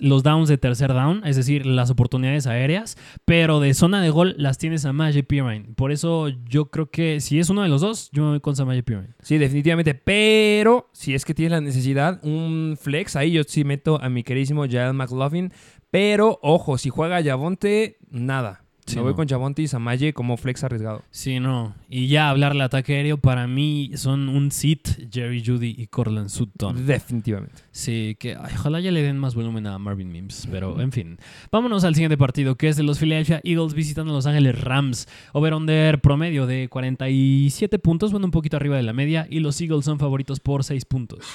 los 0.00 0.22
downs 0.22 0.48
de 0.48 0.56
tercer 0.56 0.94
down, 0.94 1.22
es 1.26 1.36
decir, 1.36 1.66
las 1.66 1.90
oportunidades 1.90 2.46
aéreas, 2.46 2.96
pero 3.26 3.60
de 3.60 3.74
zona 3.74 4.00
de 4.00 4.08
gol 4.08 4.34
las 4.38 4.56
tienes 4.56 4.86
a 4.86 4.88
Samaje 4.88 5.22
Pirine. 5.22 5.66
Por 5.76 5.92
eso 5.92 6.28
yo 6.28 6.70
creo 6.70 6.90
que 6.90 7.20
si 7.20 7.38
es 7.38 7.50
uno 7.50 7.62
de 7.62 7.68
los 7.68 7.82
dos, 7.82 8.08
yo 8.12 8.22
me 8.24 8.30
voy 8.30 8.40
con 8.40 8.56
Samaje 8.56 8.82
Pirine. 8.82 9.08
Sí, 9.20 9.36
definitivamente, 9.36 9.94
pero 9.94 10.88
si 10.92 11.14
es 11.14 11.26
que 11.26 11.34
tienes 11.34 11.52
la 11.52 11.60
necesidad, 11.60 11.95
un 12.22 12.76
flex, 12.80 13.16
ahí 13.16 13.32
yo 13.32 13.42
sí 13.44 13.64
meto 13.64 14.00
a 14.00 14.08
mi 14.08 14.22
queridísimo 14.22 14.66
Jael 14.68 14.94
McLaughlin, 14.94 15.52
pero 15.90 16.38
ojo, 16.42 16.78
si 16.78 16.90
juega 16.90 17.22
Javonte, 17.22 17.98
nada. 18.10 18.62
Me 18.94 19.02
voy 19.02 19.14
con 19.14 19.26
Javonte 19.26 19.62
y 19.62 19.66
Samaje 19.66 20.12
como 20.12 20.36
flex 20.36 20.62
arriesgado. 20.62 21.02
Sí, 21.10 21.40
no. 21.40 21.74
Y 21.88 22.06
ya 22.06 22.30
hablarle 22.30 22.62
ataque 22.62 22.94
aéreo, 22.94 23.18
para 23.18 23.48
mí 23.48 23.90
son 23.96 24.28
un 24.28 24.52
sit 24.52 25.10
Jerry 25.12 25.42
Judy 25.44 25.74
y 25.76 25.88
Corland 25.88 26.28
Sutton. 26.28 26.86
Definitivamente. 26.86 27.62
Sí, 27.72 28.16
que 28.18 28.36
ojalá 28.36 28.78
ya 28.78 28.92
le 28.92 29.02
den 29.02 29.18
más 29.18 29.34
volumen 29.34 29.66
a 29.66 29.76
Marvin 29.78 30.12
Mims. 30.12 30.46
Pero, 30.52 30.80
en 30.80 30.92
fin. 30.92 31.18
Vámonos 31.50 31.82
al 31.82 31.94
siguiente 31.94 32.16
partido, 32.16 32.54
que 32.54 32.68
es 32.68 32.76
de 32.76 32.84
los 32.84 33.00
Philadelphia 33.00 33.40
Eagles 33.42 33.74
visitando 33.74 34.12
a 34.12 34.16
Los 34.16 34.26
Ángeles 34.26 34.60
Rams. 34.60 35.08
Over-under 35.32 36.00
promedio 36.00 36.46
de 36.46 36.68
47 36.68 37.80
puntos, 37.80 38.12
bueno, 38.12 38.26
un 38.26 38.30
poquito 38.30 38.56
arriba 38.56 38.76
de 38.76 38.84
la 38.84 38.92
media. 38.92 39.26
Y 39.28 39.40
los 39.40 39.60
Eagles 39.60 39.84
son 39.84 39.98
favoritos 39.98 40.38
por 40.38 40.62
6 40.62 40.84
puntos. 40.84 41.26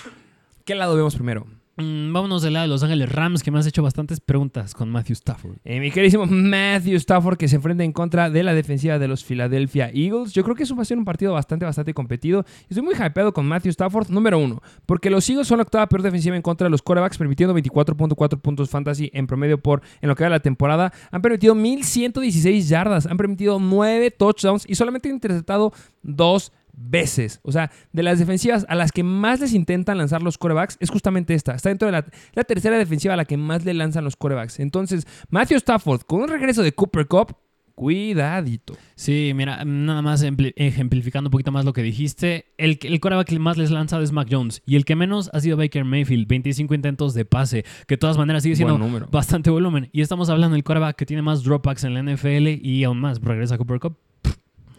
¿Qué 0.71 0.75
lado 0.75 0.95
vemos 0.95 1.15
primero? 1.15 1.47
Mm, 1.75 2.13
vámonos 2.13 2.41
del 2.43 2.53
lado 2.53 2.63
de 2.63 2.69
Los 2.69 2.81
Ángeles 2.81 3.11
Rams, 3.11 3.43
que 3.43 3.51
me 3.51 3.59
has 3.59 3.67
hecho 3.67 3.83
bastantes 3.83 4.21
preguntas 4.21 4.73
con 4.73 4.89
Matthew 4.89 5.15
Stafford. 5.15 5.57
Eh, 5.65 5.81
mi 5.81 5.91
queridísimo 5.91 6.25
Matthew 6.25 6.95
Stafford, 6.95 7.37
que 7.37 7.49
se 7.49 7.57
enfrenta 7.57 7.83
en 7.83 7.91
contra 7.91 8.29
de 8.29 8.41
la 8.41 8.53
defensiva 8.53 8.97
de 8.97 9.09
los 9.09 9.25
Philadelphia 9.25 9.89
Eagles. 9.93 10.31
Yo 10.31 10.45
creo 10.45 10.55
que 10.55 10.63
eso 10.63 10.73
va 10.73 10.83
a 10.83 10.85
ser 10.85 10.97
un 10.97 11.03
partido 11.03 11.33
bastante, 11.33 11.65
bastante 11.65 11.93
competido. 11.93 12.45
Estoy 12.69 12.83
muy 12.83 12.95
hypeado 12.95 13.33
con 13.33 13.45
Matthew 13.47 13.71
Stafford, 13.71 14.07
número 14.11 14.39
uno, 14.39 14.61
porque 14.85 15.09
los 15.09 15.29
Eagles 15.29 15.45
son 15.45 15.57
la 15.57 15.63
octava 15.63 15.87
peor 15.87 16.03
defensiva 16.03 16.37
en 16.37 16.41
contra 16.41 16.67
de 16.67 16.71
los 16.71 16.81
quarterbacks, 16.81 17.17
permitiendo 17.17 17.53
24.4 17.53 18.39
puntos 18.39 18.69
fantasy 18.69 19.11
en 19.13 19.27
promedio 19.27 19.61
por 19.61 19.81
en 19.99 20.07
lo 20.07 20.15
que 20.15 20.23
va 20.23 20.29
de 20.29 20.35
la 20.35 20.39
temporada. 20.39 20.93
Han 21.11 21.21
permitido 21.21 21.53
1116 21.53 22.69
yardas, 22.69 23.07
han 23.07 23.17
permitido 23.17 23.59
9 23.59 24.11
touchdowns 24.11 24.63
y 24.69 24.75
solamente 24.75 25.09
han 25.09 25.15
interceptado 25.15 25.73
2 26.03 26.53
veces. 26.73 27.39
O 27.43 27.51
sea, 27.51 27.71
de 27.91 28.03
las 28.03 28.19
defensivas 28.19 28.65
a 28.69 28.75
las 28.75 28.91
que 28.91 29.03
más 29.03 29.39
les 29.39 29.53
intentan 29.53 29.97
lanzar 29.97 30.21
los 30.21 30.37
corebacks, 30.37 30.77
es 30.79 30.89
justamente 30.89 31.33
esta. 31.33 31.53
Está 31.53 31.69
dentro 31.69 31.87
de 31.87 32.03
la, 32.33 32.43
tercera 32.43 32.77
defensiva 32.77 33.13
a 33.13 33.17
la 33.17 33.25
que 33.25 33.37
más 33.37 33.65
le 33.65 33.73
lanzan 33.73 34.03
los 34.03 34.15
corebacks. 34.15 34.59
Entonces, 34.59 35.05
Matthew 35.29 35.57
Stafford, 35.57 36.01
con 36.01 36.21
un 36.21 36.29
regreso 36.29 36.63
de 36.63 36.73
Cooper 36.73 37.07
Cup, 37.07 37.35
Cuidadito. 37.73 38.75
Sí, 38.95 39.31
mira, 39.33 39.63
nada 39.65 40.03
más 40.03 40.23
ejemplificando 40.23 41.29
un 41.29 41.31
poquito 41.31 41.51
más 41.51 41.65
lo 41.65 41.73
que 41.73 41.81
dijiste. 41.81 42.53
El, 42.57 42.77
el 42.83 42.99
coreback 42.99 43.27
que 43.27 43.39
más 43.39 43.57
les 43.57 43.71
lanza 43.71 43.99
es 44.01 44.11
Mac 44.11 44.27
Jones. 44.29 44.61
Y 44.67 44.75
el 44.75 44.85
que 44.85 44.95
menos 44.95 45.31
ha 45.33 45.39
sido 45.39 45.57
Baker 45.57 45.83
Mayfield. 45.83 46.27
25 46.27 46.75
intentos 46.75 47.15
de 47.15 47.25
pase. 47.25 47.63
Que 47.87 47.95
de 47.95 47.97
todas 47.97 48.19
maneras 48.19 48.43
sigue 48.43 48.55
siendo 48.55 48.77
bastante 49.09 49.49
volumen. 49.49 49.89
Y 49.93 50.01
estamos 50.01 50.29
hablando 50.29 50.53
del 50.53 50.63
coreback 50.63 50.95
que 50.95 51.07
tiene 51.07 51.23
más 51.23 51.43
dropbacks 51.43 51.83
en 51.83 51.95
la 51.95 52.03
NFL 52.03 52.47
y 52.61 52.83
aún 52.83 52.99
más. 52.99 53.19
Regresa 53.19 53.57
Cooper 53.57 53.79
Cup. 53.79 53.97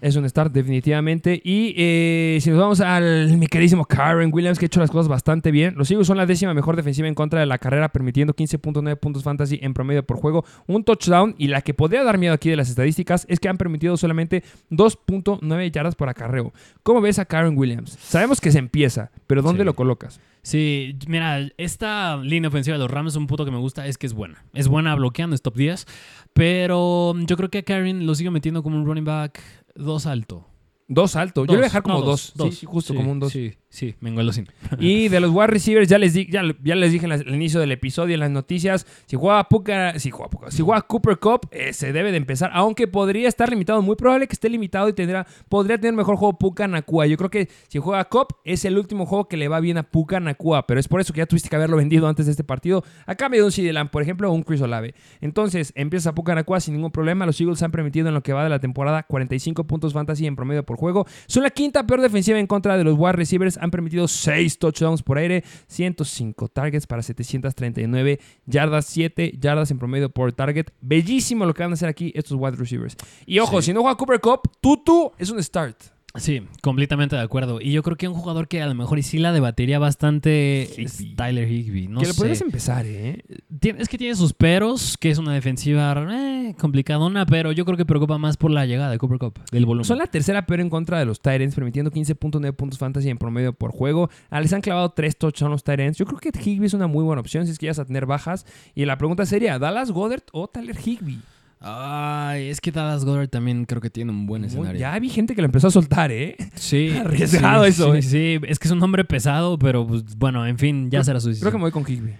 Es 0.02 0.16
un 0.16 0.28
start 0.28 0.52
definitivamente. 0.52 1.40
Y 1.44 1.74
eh, 1.76 2.38
si 2.40 2.50
nos 2.50 2.58
vamos 2.58 2.80
al 2.80 3.38
mi 3.38 3.46
queridísimo 3.46 3.84
Karen 3.84 4.30
Williams, 4.34 4.58
que 4.58 4.64
ha 4.64 4.66
hecho 4.66 4.80
las 4.80 4.90
cosas 4.90 5.06
bastante 5.06 5.52
bien. 5.52 5.74
Los 5.76 5.92
Eagles 5.92 6.08
son 6.08 6.16
la 6.16 6.26
décima 6.26 6.52
mejor 6.54 6.74
defensiva 6.74 7.06
en 7.06 7.14
contra 7.14 7.38
de 7.38 7.46
la 7.46 7.58
carrera, 7.58 7.90
permitiendo 7.90 8.34
15.9 8.34 8.96
puntos 8.96 9.22
fantasy 9.22 9.60
en 9.62 9.74
promedio 9.74 10.04
por 10.04 10.16
juego, 10.16 10.44
un 10.66 10.82
touchdown. 10.82 11.36
Y 11.38 11.46
la 11.46 11.62
que 11.62 11.72
podría 11.72 12.02
dar 12.02 12.18
miedo 12.18 12.34
aquí 12.34 12.50
de 12.50 12.56
las 12.56 12.68
estadísticas 12.68 13.26
es 13.28 13.38
que 13.38 13.48
han 13.48 13.58
permitido 13.58 13.96
solamente 13.96 14.42
2.9 14.72 15.70
yardas 15.70 15.94
por 15.94 16.08
acarreo. 16.08 16.52
¿Cómo 16.82 17.00
ves 17.00 17.20
a 17.20 17.24
Karen 17.24 17.56
Williams? 17.56 17.96
Sabemos 18.02 18.40
que 18.40 18.50
se 18.50 18.58
empieza, 18.58 19.12
pero 19.28 19.40
¿dónde 19.40 19.64
lo 19.64 19.74
colocas? 19.74 20.18
Sí, 20.42 20.98
mira, 21.06 21.38
esta 21.56 22.16
línea 22.16 22.48
ofensiva 22.48 22.74
de 22.76 22.82
los 22.82 22.90
Rams, 22.90 23.14
un 23.14 23.28
punto 23.28 23.44
que 23.44 23.52
me 23.52 23.58
gusta 23.58 23.86
es 23.86 23.96
que 23.96 24.08
es 24.08 24.12
buena. 24.12 24.44
Es 24.52 24.66
buena 24.66 24.92
bloqueando, 24.96 25.36
es 25.36 25.42
top 25.42 25.54
10. 25.54 25.86
Pero 26.32 27.14
yo 27.16 27.36
creo 27.36 27.48
que 27.50 27.58
a 27.58 27.62
Karen 27.62 28.06
lo 28.06 28.14
sigue 28.16 28.30
metiendo 28.30 28.62
como 28.64 28.76
un 28.76 28.84
running 28.84 29.04
back 29.04 29.38
dos 29.74 30.06
alto. 30.06 30.46
Dos 30.88 31.16
alto. 31.16 31.44
Yo 31.46 31.52
le 31.52 31.58
voy 31.58 31.64
a 31.64 31.68
dejar 31.68 31.82
como 31.82 32.02
dos. 32.02 32.32
Sí, 32.50 32.66
justo 32.66 32.94
como 32.94 33.12
un 33.12 33.20
dos. 33.20 33.32
Sí, 33.32 33.54
sí, 33.72 33.94
me 34.00 34.10
engolo 34.10 34.32
sin. 34.32 34.46
y 34.78 35.08
de 35.08 35.18
los 35.18 35.30
wide 35.30 35.46
receivers, 35.46 35.88
ya 35.88 35.98
les, 35.98 36.12
di, 36.12 36.28
ya, 36.30 36.42
les 36.42 36.92
dije 36.92 37.06
en 37.06 37.12
el 37.12 37.34
inicio 37.34 37.58
del 37.58 37.72
episodio, 37.72 38.14
en 38.14 38.20
las 38.20 38.30
noticias, 38.30 38.86
si 39.06 39.16
juega, 39.16 39.48
Puka, 39.48 39.98
si 39.98 40.10
juega, 40.10 40.30
si 40.50 40.62
juega 40.62 40.82
Cooper 40.82 41.18
Cup, 41.18 41.48
eh, 41.50 41.72
se 41.72 41.92
debe 41.92 42.10
de 42.10 42.18
empezar, 42.18 42.50
aunque 42.52 42.86
podría 42.86 43.28
estar 43.28 43.48
limitado. 43.50 43.82
Muy 43.82 43.96
probable 43.96 44.28
que 44.28 44.34
esté 44.34 44.48
limitado 44.48 44.88
y 44.88 44.92
tendrá, 44.92 45.26
podría 45.48 45.78
tener 45.78 45.94
mejor 45.94 46.16
juego 46.16 46.38
Puka 46.38 46.68
Nakua. 46.68 47.06
Yo 47.06 47.16
creo 47.16 47.30
que 47.30 47.48
si 47.68 47.78
juega 47.78 48.04
Cup, 48.04 48.28
es 48.44 48.64
el 48.64 48.78
último 48.78 49.06
juego 49.06 49.28
que 49.28 49.36
le 49.36 49.48
va 49.48 49.60
bien 49.60 49.78
a 49.78 49.82
Puka 49.82 50.20
Nakua, 50.20 50.66
pero 50.66 50.78
es 50.78 50.86
por 50.86 51.00
eso 51.00 51.12
que 51.12 51.18
ya 51.18 51.26
tuviste 51.26 51.48
que 51.48 51.56
haberlo 51.56 51.78
vendido 51.78 52.06
antes 52.06 52.26
de 52.26 52.32
este 52.32 52.44
partido. 52.44 52.84
A 53.06 53.14
cambio 53.14 53.40
de 53.40 53.46
un 53.46 53.52
CD 53.52 53.72
por 53.90 54.02
ejemplo, 54.02 54.30
o 54.30 54.34
un 54.34 54.42
Chris 54.42 54.60
Olave. 54.60 54.94
Entonces, 55.20 55.72
empieza 55.74 56.14
Puka 56.14 56.34
Nakua 56.34 56.60
sin 56.60 56.74
ningún 56.74 56.90
problema. 56.90 57.26
Los 57.26 57.40
Eagles 57.40 57.62
han 57.62 57.72
permitido 57.72 58.08
en 58.08 58.14
lo 58.14 58.22
que 58.22 58.32
va 58.32 58.44
de 58.44 58.50
la 58.50 58.58
temporada 58.58 59.02
45 59.02 59.64
puntos 59.66 59.92
fantasy 59.92 60.26
en 60.26 60.36
promedio 60.36 60.64
por 60.64 60.76
juego. 60.76 61.06
Son 61.26 61.42
la 61.42 61.50
quinta 61.50 61.86
peor 61.86 62.00
defensiva 62.00 62.38
en 62.38 62.46
contra 62.46 62.76
de 62.76 62.84
los 62.84 62.96
wide 62.98 63.12
receivers. 63.12 63.58
Han 63.62 63.70
permitido 63.70 64.08
6 64.08 64.58
touchdowns 64.58 65.02
por 65.02 65.18
aire, 65.18 65.44
105 65.68 66.48
targets 66.48 66.86
para 66.86 67.00
739 67.02 68.18
yardas, 68.44 68.86
7 68.86 69.38
yardas 69.38 69.70
en 69.70 69.78
promedio 69.78 70.10
por 70.10 70.32
target. 70.32 70.66
Bellísimo 70.80 71.46
lo 71.46 71.54
que 71.54 71.62
van 71.62 71.70
a 71.70 71.74
hacer 71.74 71.88
aquí 71.88 72.12
estos 72.16 72.36
wide 72.38 72.56
receivers. 72.56 72.96
Y 73.24 73.38
ojo, 73.38 73.62
si 73.62 73.72
no 73.72 73.82
juega 73.82 73.96
Cooper 73.96 74.20
Cup, 74.20 74.50
Tutu 74.60 75.12
es 75.16 75.30
un 75.30 75.40
start. 75.42 75.76
Sí, 76.14 76.42
completamente 76.60 77.16
de 77.16 77.22
acuerdo. 77.22 77.60
Y 77.60 77.72
yo 77.72 77.82
creo 77.82 77.96
que 77.96 78.06
un 78.06 78.14
jugador 78.14 78.46
que 78.46 78.60
a 78.60 78.66
lo 78.66 78.74
mejor 78.74 78.98
y 78.98 79.02
sí 79.02 79.18
la 79.18 79.32
debatería 79.32 79.78
bastante 79.78 80.82
es 80.82 81.02
Tyler 81.16 81.50
Higby. 81.50 81.88
No 81.88 82.00
que 82.00 82.08
lo 82.08 82.14
puedes 82.14 82.42
empezar, 82.42 82.84
¿eh? 82.86 83.24
Es 83.60 83.88
que 83.88 83.96
tiene 83.96 84.14
sus 84.14 84.34
peros, 84.34 84.98
que 84.98 85.10
es 85.10 85.16
una 85.16 85.32
defensiva 85.32 85.94
eh, 86.10 86.54
complicadona, 86.58 87.24
pero 87.24 87.52
yo 87.52 87.64
creo 87.64 87.78
que 87.78 87.86
preocupa 87.86 88.18
más 88.18 88.36
por 88.36 88.50
la 88.50 88.66
llegada 88.66 88.90
de 88.90 88.98
Cooper 88.98 89.18
Cup, 89.18 89.40
del 89.50 89.64
volumen. 89.64 89.86
Son 89.86 89.96
la 89.96 90.06
tercera 90.06 90.44
peor 90.44 90.60
en 90.60 90.68
contra 90.68 90.98
de 90.98 91.06
los 91.06 91.20
Tyrants, 91.20 91.54
permitiendo 91.54 91.90
15.9 91.90 92.52
puntos 92.54 92.78
fantasy 92.78 93.08
en 93.08 93.16
promedio 93.16 93.54
por 93.54 93.72
juego. 93.72 94.10
Ah, 94.28 94.40
les 94.40 94.52
han 94.52 94.60
clavado 94.60 94.90
tres 94.90 95.16
touchdowns 95.16 95.50
los 95.50 95.64
Tyrants. 95.64 95.98
Yo 95.98 96.04
creo 96.04 96.18
que 96.18 96.30
Higby 96.38 96.66
es 96.66 96.74
una 96.74 96.86
muy 96.86 97.04
buena 97.04 97.20
opción 97.20 97.46
si 97.46 97.52
es 97.52 97.58
que 97.58 97.72
a 97.80 97.84
tener 97.84 98.06
bajas. 98.06 98.44
Y 98.74 98.84
la 98.84 98.98
pregunta 98.98 99.24
sería, 99.24 99.58
¿Dallas 99.58 99.90
Goddard 99.90 100.24
o 100.32 100.48
Tyler 100.48 100.76
Higby? 100.76 101.20
Ay, 101.64 102.48
es 102.48 102.60
que 102.60 102.72
Dallas 102.72 103.04
Goddard 103.04 103.28
también 103.28 103.64
creo 103.66 103.80
que 103.80 103.88
tiene 103.88 104.10
un 104.10 104.26
buen 104.26 104.44
escenario. 104.44 104.80
Ya 104.80 104.98
vi 104.98 105.08
gente 105.08 105.34
que 105.34 105.42
lo 105.42 105.46
empezó 105.46 105.68
a 105.68 105.70
soltar, 105.70 106.10
¿eh? 106.10 106.36
Sí. 106.54 106.90
Arriesgado 107.04 107.64
eso, 107.64 107.92
sí, 107.92 107.98
¿eh? 107.98 108.02
Sí, 108.02 108.40
es 108.48 108.58
que 108.58 108.66
es 108.66 108.72
un 108.72 108.80
nombre 108.80 109.04
pesado, 109.04 109.58
pero 109.58 109.86
pues, 109.86 110.16
bueno, 110.16 110.44
en 110.46 110.58
fin, 110.58 110.90
ya 110.90 111.04
será 111.04 111.20
su 111.20 111.28
decisión. 111.28 111.50
Creo 111.50 111.52
que 111.52 111.58
me 111.58 111.70
voy 111.70 111.72
con 111.72 111.84
Higby. 111.88 112.14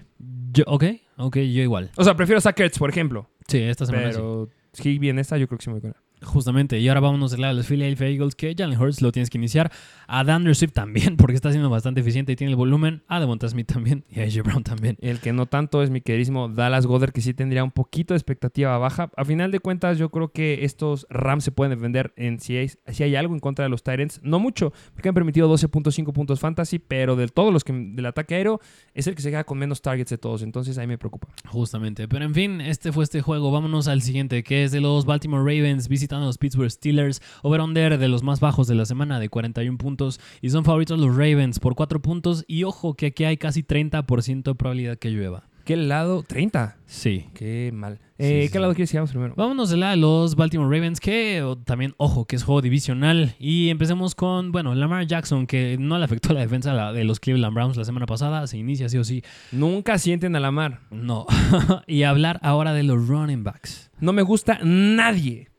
Yo, 0.53 0.65
ok, 0.67 0.85
ok, 1.17 1.37
yo 1.39 1.63
igual. 1.63 1.91
O 1.97 2.05
sea, 2.05 2.15
prefiero 2.15 2.41
a 2.45 2.55
por 2.79 2.91
ejemplo. 2.91 3.29
Sí, 3.49 3.59
esta 3.59 3.85
semana 3.87 4.11
Pero 4.11 4.49
Higby 4.81 5.09
en 5.09 5.19
esta 5.19 5.37
yo 5.39 5.49
creo 5.49 5.59
que 5.59 5.65
sí 5.65 5.71
me 5.71 5.75
voy 5.75 5.81
con 5.81 5.91
él. 5.91 5.97
Justamente, 6.25 6.79
y 6.79 6.89
ahora 6.89 7.01
vámonos 7.01 7.31
del 7.31 7.41
lado 7.41 7.55
de 7.55 7.59
los 7.59 7.67
Philadelphia 7.67 8.09
Eagles, 8.09 8.35
que 8.35 8.55
Jalen 8.57 8.81
Hurts 8.81 9.03
lo 9.03 9.13
tienes 9.13 9.31
que 9.31 9.39
iniciar. 9.39 9.73
A 10.07 10.25
Dan 10.25 10.53
Swift 10.55 10.73
también, 10.73 11.17
porque 11.19 11.35
está 11.35 11.51
siendo 11.51 11.71
bastante 11.71 12.01
eficiente 12.01 12.33
y 12.33 12.37
tiene 12.37 12.53
el 12.53 12.57
volumen. 12.57 13.03
A 13.09 13.21
Devonta 13.21 13.49
Smith 13.49 13.67
también 13.67 14.05
y 14.09 14.21
a 14.21 14.25
AJ 14.25 14.43
Brown 14.45 14.63
también. 14.63 14.97
El 15.01 15.21
que 15.21 15.33
no 15.33 15.47
tanto 15.47 15.83
es 15.83 15.91
mi 15.91 16.01
queridísimo 16.01 16.49
Dallas 16.49 16.87
Goddard, 16.87 17.13
que 17.13 17.21
sí 17.21 17.35
tendría 17.35 17.65
un 17.65 17.71
poquito 17.71 18.15
de 18.15 18.19
expectativa 18.19 18.77
baja. 18.79 19.11
A 19.17 19.25
final 19.25 19.51
de 19.51 19.61
cuentas, 19.61 19.99
yo 19.99 20.11
creo 20.11 20.29
que 20.29 20.65
estos 20.65 21.07
Rams 21.11 21.45
se 21.45 21.53
pueden 21.53 21.71
defender 21.71 22.13
en 22.17 22.41
si 22.41 22.57
hay, 22.57 22.69
si 22.69 23.03
hay 23.03 23.17
algo 23.17 23.35
en 23.35 23.41
contra 23.41 23.65
de 23.65 23.69
los 23.69 23.83
Tyrants. 23.83 24.21
No 24.23 24.39
mucho, 24.39 24.73
porque 24.95 25.09
han 25.09 25.15
permitido 25.15 25.53
12.5 25.53 26.13
puntos 26.13 26.41
fantasy, 26.41 26.79
pero 26.79 27.17
de 27.17 27.29
todos 27.29 27.53
los 27.53 27.65
que 27.65 27.73
del 27.73 28.07
ataque 28.07 28.35
aéreo 28.35 28.61
es 28.95 29.07
el 29.07 29.15
que 29.15 29.23
se 29.23 29.31
queda 29.31 29.45
con 29.45 29.59
menos 29.59 29.83
targets 29.83 30.11
de 30.11 30.19
todos. 30.19 30.43
Entonces 30.43 30.79
ahí 30.79 30.87
me 30.87 30.99
preocupa. 30.99 31.29
Justamente, 31.47 32.09
pero 32.09 32.25
en 32.25 32.35
fin, 32.35 32.61
este 32.61 32.93
fue 32.93 33.05
este 33.05 33.23
juego. 33.23 33.51
Vámonos 33.51 33.89
al 33.89 34.03
siguiente, 34.03 34.43
que 34.43 34.65
es 34.65 34.73
de 34.73 34.81
los 34.81 35.05
Baltimore 35.05 35.43
Ravens 35.43 35.89
visitando 36.13 36.25
a 36.25 36.29
los 36.29 36.39
Pittsburgh 36.39 36.71
Steelers. 36.71 37.23
Over-under 37.43 37.99
de 37.99 38.09
los 38.09 38.23
más 38.23 38.41
bajos 38.41 38.67
de 38.67 38.75
la 38.75 38.85
semana 38.85 39.19
de 39.19 39.29
41 39.29 39.79
puntos. 39.79 40.21
Y 40.41 40.51
son 40.51 40.65
favoritos 40.65 41.01
los 41.01 41.17
Ravens 41.17 41.59
por 41.59 41.75
4 41.75 42.03
puntos. 42.03 42.45
Y 42.47 42.65
ojo 42.65 42.95
que 42.95 43.07
aquí 43.07 43.25
hay 43.25 43.37
casi 43.37 43.63
30% 43.63 44.43
de 44.43 44.55
probabilidad 44.55 44.99
que 44.99 45.11
llueva. 45.11 45.45
¿Qué 45.65 45.77
lado? 45.77 46.25
30. 46.25 46.77
Sí. 46.87 47.27
Qué 47.35 47.71
mal. 47.73 48.01
Eh, 48.19 48.45
Sí, 48.47 48.53
¿Qué 48.53 48.59
lado 48.59 48.75
quieres 48.75 48.91
que 48.91 49.01
primero? 49.03 49.35
Vámonos 49.37 49.71
de 49.71 49.77
la 49.77 49.91
de 49.91 49.97
los 49.97 50.35
Baltimore 50.35 50.75
Ravens, 50.75 50.99
que 50.99 51.43
también, 51.65 51.95
ojo, 51.99 52.25
que 52.25 52.35
es 52.37 52.43
juego 52.43 52.61
divisional. 52.61 53.37
Y 53.39 53.69
empecemos 53.69 54.15
con, 54.17 54.51
bueno, 54.51 54.75
Lamar 54.75 55.07
Jackson, 55.07 55.47
que 55.47 55.77
no 55.79 55.99
le 55.99 56.05
afectó 56.05 56.33
la 56.33 56.41
defensa 56.41 56.93
de 56.93 57.05
los 57.05 57.21
Cleveland 57.21 57.55
Browns 57.55 57.77
la 57.77 57.85
semana 57.85 58.07
pasada. 58.07 58.47
Se 58.49 58.59
inicia 58.59 58.89
sí 58.89 58.99
o 58.99 59.05
sí. 59.05 59.23
Nunca 59.53 59.99
sienten 59.99 60.35
a 60.35 60.41
la 60.41 60.51
mar. 60.51 60.81
No. 60.91 61.27
y 61.87 62.03
hablar 62.03 62.41
ahora 62.43 62.73
de 62.73 62.83
los 62.83 63.07
running 63.07 63.45
backs. 63.45 63.91
No 64.01 64.13
me 64.13 64.23
gusta 64.23 64.59
nadie. 64.65 65.52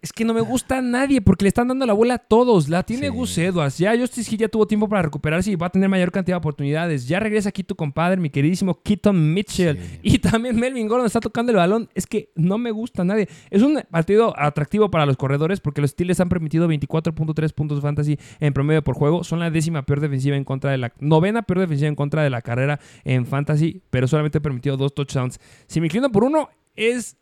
Es 0.00 0.12
que 0.12 0.24
no 0.24 0.34
me 0.34 0.40
gusta 0.40 0.80
nadie 0.80 1.20
porque 1.20 1.44
le 1.44 1.48
están 1.48 1.68
dando 1.68 1.86
la 1.86 1.92
bola 1.92 2.14
a 2.14 2.18
todos. 2.18 2.68
La 2.68 2.82
tiene 2.82 3.08
Sí. 3.08 3.08
Gus 3.08 3.38
Edwards. 3.38 3.78
Ya 3.78 3.96
Justice 3.98 4.30
Hill 4.32 4.40
ya 4.40 4.48
tuvo 4.48 4.66
tiempo 4.66 4.88
para 4.88 5.02
recuperarse 5.02 5.50
y 5.50 5.56
va 5.56 5.66
a 5.66 5.70
tener 5.70 5.88
mayor 5.88 6.10
cantidad 6.10 6.36
de 6.36 6.38
oportunidades. 6.38 7.06
Ya 7.06 7.20
regresa 7.20 7.50
aquí 7.50 7.62
tu 7.62 7.74
compadre, 7.76 8.20
mi 8.20 8.30
queridísimo 8.30 8.80
Keaton 8.82 9.34
Mitchell. 9.34 9.76
Sí. 9.78 9.98
Y 10.02 10.18
también 10.18 10.56
Melvin 10.56 10.88
Gordon 10.88 11.06
está 11.06 11.20
tocando 11.20 11.52
el 11.52 11.56
balón. 11.56 11.88
Es 11.94 12.06
que 12.06 12.30
no 12.34 12.58
me 12.58 12.70
gusta 12.70 13.04
nadie. 13.04 13.28
Es 13.50 13.62
un 13.62 13.80
partido 13.90 14.34
atractivo 14.38 14.90
para 14.90 15.06
los 15.06 15.16
corredores 15.16 15.60
porque 15.60 15.80
los 15.80 15.90
Steelers 15.90 16.20
han 16.20 16.28
permitido 16.28 16.68
24.3 16.68 17.52
puntos 17.52 17.80
fantasy 17.80 18.18
en 18.40 18.52
promedio 18.52 18.82
por 18.82 18.94
juego. 18.94 19.24
Son 19.24 19.38
la 19.40 19.50
décima 19.50 19.82
peor 19.84 20.00
defensiva 20.00 20.36
en 20.36 20.44
contra 20.44 20.70
de 20.70 20.78
la... 20.78 20.92
Novena 21.00 21.42
peor 21.42 21.60
defensiva 21.60 21.88
en 21.88 21.96
contra 21.96 22.22
de 22.22 22.30
la 22.30 22.42
carrera 22.42 22.80
en 23.04 23.26
fantasy, 23.26 23.82
pero 23.90 24.08
solamente 24.08 24.38
han 24.38 24.42
permitido 24.42 24.76
dos 24.76 24.94
touchdowns. 24.94 25.38
Si 25.66 25.80
me 25.80 25.86
inclino 25.88 26.10
por 26.10 26.24
uno, 26.24 26.48
es... 26.74 27.16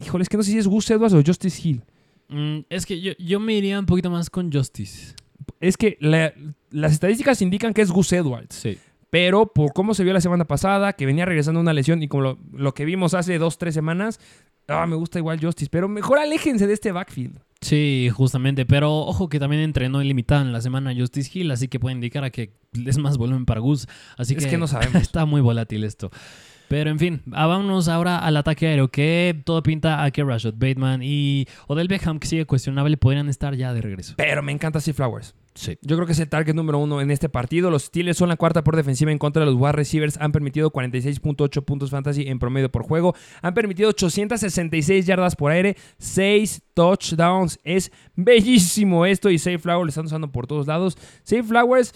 Híjole, 0.00 0.22
es 0.22 0.28
que 0.28 0.36
no 0.36 0.42
sé 0.42 0.52
si 0.52 0.58
es 0.58 0.66
Gus 0.66 0.90
Edwards 0.90 1.14
o 1.14 1.22
Justice 1.24 1.60
Hill. 1.68 1.82
Mm, 2.28 2.60
es 2.68 2.86
que 2.86 3.00
yo, 3.00 3.12
yo 3.18 3.40
me 3.40 3.54
iría 3.54 3.78
un 3.78 3.86
poquito 3.86 4.10
más 4.10 4.30
con 4.30 4.52
Justice. 4.52 5.14
Es 5.60 5.76
que 5.76 5.96
la- 6.00 6.32
las 6.70 6.92
estadísticas 6.92 7.42
indican 7.42 7.74
que 7.74 7.82
es 7.82 7.90
Gus 7.90 8.12
Edwards. 8.12 8.54
Sí. 8.54 8.78
Pero 9.10 9.46
por 9.52 9.72
cómo 9.72 9.92
se 9.94 10.04
vio 10.04 10.12
la 10.12 10.20
semana 10.20 10.44
pasada, 10.46 10.92
que 10.92 11.04
venía 11.04 11.24
regresando 11.26 11.58
una 11.60 11.72
lesión 11.72 12.02
y 12.02 12.08
como 12.08 12.22
lo, 12.22 12.38
lo 12.52 12.74
que 12.74 12.84
vimos 12.84 13.12
hace 13.14 13.38
dos, 13.38 13.58
tres 13.58 13.74
semanas, 13.74 14.20
ah, 14.68 14.86
me 14.86 14.94
gusta 14.94 15.18
igual 15.18 15.40
Justice. 15.40 15.68
Pero 15.70 15.88
mejor 15.88 16.18
aléjense 16.20 16.66
de 16.68 16.72
este 16.74 16.92
backfield. 16.92 17.40
Sí, 17.60 18.08
justamente. 18.14 18.64
Pero 18.66 18.94
ojo 19.00 19.28
que 19.28 19.40
también 19.40 19.62
entrenó 19.62 20.00
ilimitado 20.00 20.42
en 20.42 20.52
la 20.52 20.60
semana 20.60 20.94
Justice 20.96 21.28
Hill, 21.36 21.50
así 21.50 21.66
que 21.66 21.80
puede 21.80 21.96
indicar 21.96 22.22
a 22.22 22.30
que 22.30 22.52
es 22.86 22.98
más 22.98 23.18
volumen 23.18 23.44
para 23.46 23.60
Gus. 23.60 23.88
Así 24.16 24.34
Es 24.34 24.44
que, 24.44 24.50
que 24.52 24.58
no 24.58 24.66
sabemos. 24.68 25.02
está 25.02 25.24
muy 25.26 25.40
volátil 25.40 25.82
esto. 25.82 26.10
Pero 26.70 26.88
en 26.88 27.00
fin, 27.00 27.20
vámonos 27.26 27.88
ahora 27.88 28.20
al 28.20 28.36
ataque 28.36 28.68
aéreo, 28.68 28.86
que 28.86 29.42
todo 29.44 29.60
pinta 29.60 30.04
a 30.04 30.12
que 30.12 30.22
Rashad 30.22 30.54
Bateman 30.54 31.00
y 31.02 31.48
Odell 31.66 31.88
Beckham, 31.88 32.20
que 32.20 32.28
sigue 32.28 32.46
cuestionable, 32.46 32.96
podrían 32.96 33.28
estar 33.28 33.56
ya 33.56 33.74
de 33.74 33.80
regreso. 33.80 34.14
Pero 34.16 34.40
me 34.40 34.52
encanta 34.52 34.80
Steve 34.80 34.94
Flowers. 34.94 35.34
Sí. 35.56 35.76
Yo 35.82 35.96
creo 35.96 36.06
que 36.06 36.12
es 36.12 36.20
el 36.20 36.28
target 36.28 36.54
número 36.54 36.78
uno 36.78 37.00
en 37.00 37.10
este 37.10 37.28
partido. 37.28 37.72
Los 37.72 37.86
Steelers 37.86 38.16
son 38.16 38.28
la 38.28 38.36
cuarta 38.36 38.62
por 38.62 38.76
defensiva 38.76 39.10
en 39.10 39.18
contra 39.18 39.40
de 39.44 39.50
los 39.50 39.60
wide 39.60 39.72
receivers. 39.72 40.16
Han 40.18 40.30
permitido 40.30 40.70
46.8 40.70 41.64
puntos 41.64 41.90
fantasy 41.90 42.28
en 42.28 42.38
promedio 42.38 42.70
por 42.70 42.84
juego. 42.84 43.16
Han 43.42 43.52
permitido 43.52 43.88
866 43.88 45.06
yardas 45.06 45.34
por 45.34 45.50
aire, 45.50 45.76
6 45.98 46.62
touchdowns. 46.74 47.58
Es 47.64 47.90
bellísimo 48.14 49.06
esto 49.06 49.28
y 49.28 49.40
Safe 49.40 49.58
Flowers 49.58 49.86
lo 49.86 49.88
están 49.88 50.06
usando 50.06 50.30
por 50.30 50.46
todos 50.46 50.68
lados. 50.68 50.96
Safe 51.24 51.42
Flowers, 51.42 51.92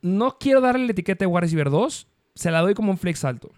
no 0.00 0.38
quiero 0.40 0.60
darle 0.60 0.86
la 0.86 0.90
etiqueta 0.90 1.24
de 1.24 1.26
wide 1.28 1.42
receiver 1.42 1.70
2. 1.70 2.08
Se 2.34 2.50
la 2.50 2.62
doy 2.62 2.74
como 2.74 2.90
un 2.90 2.98
flex 2.98 3.24
alto. 3.24 3.52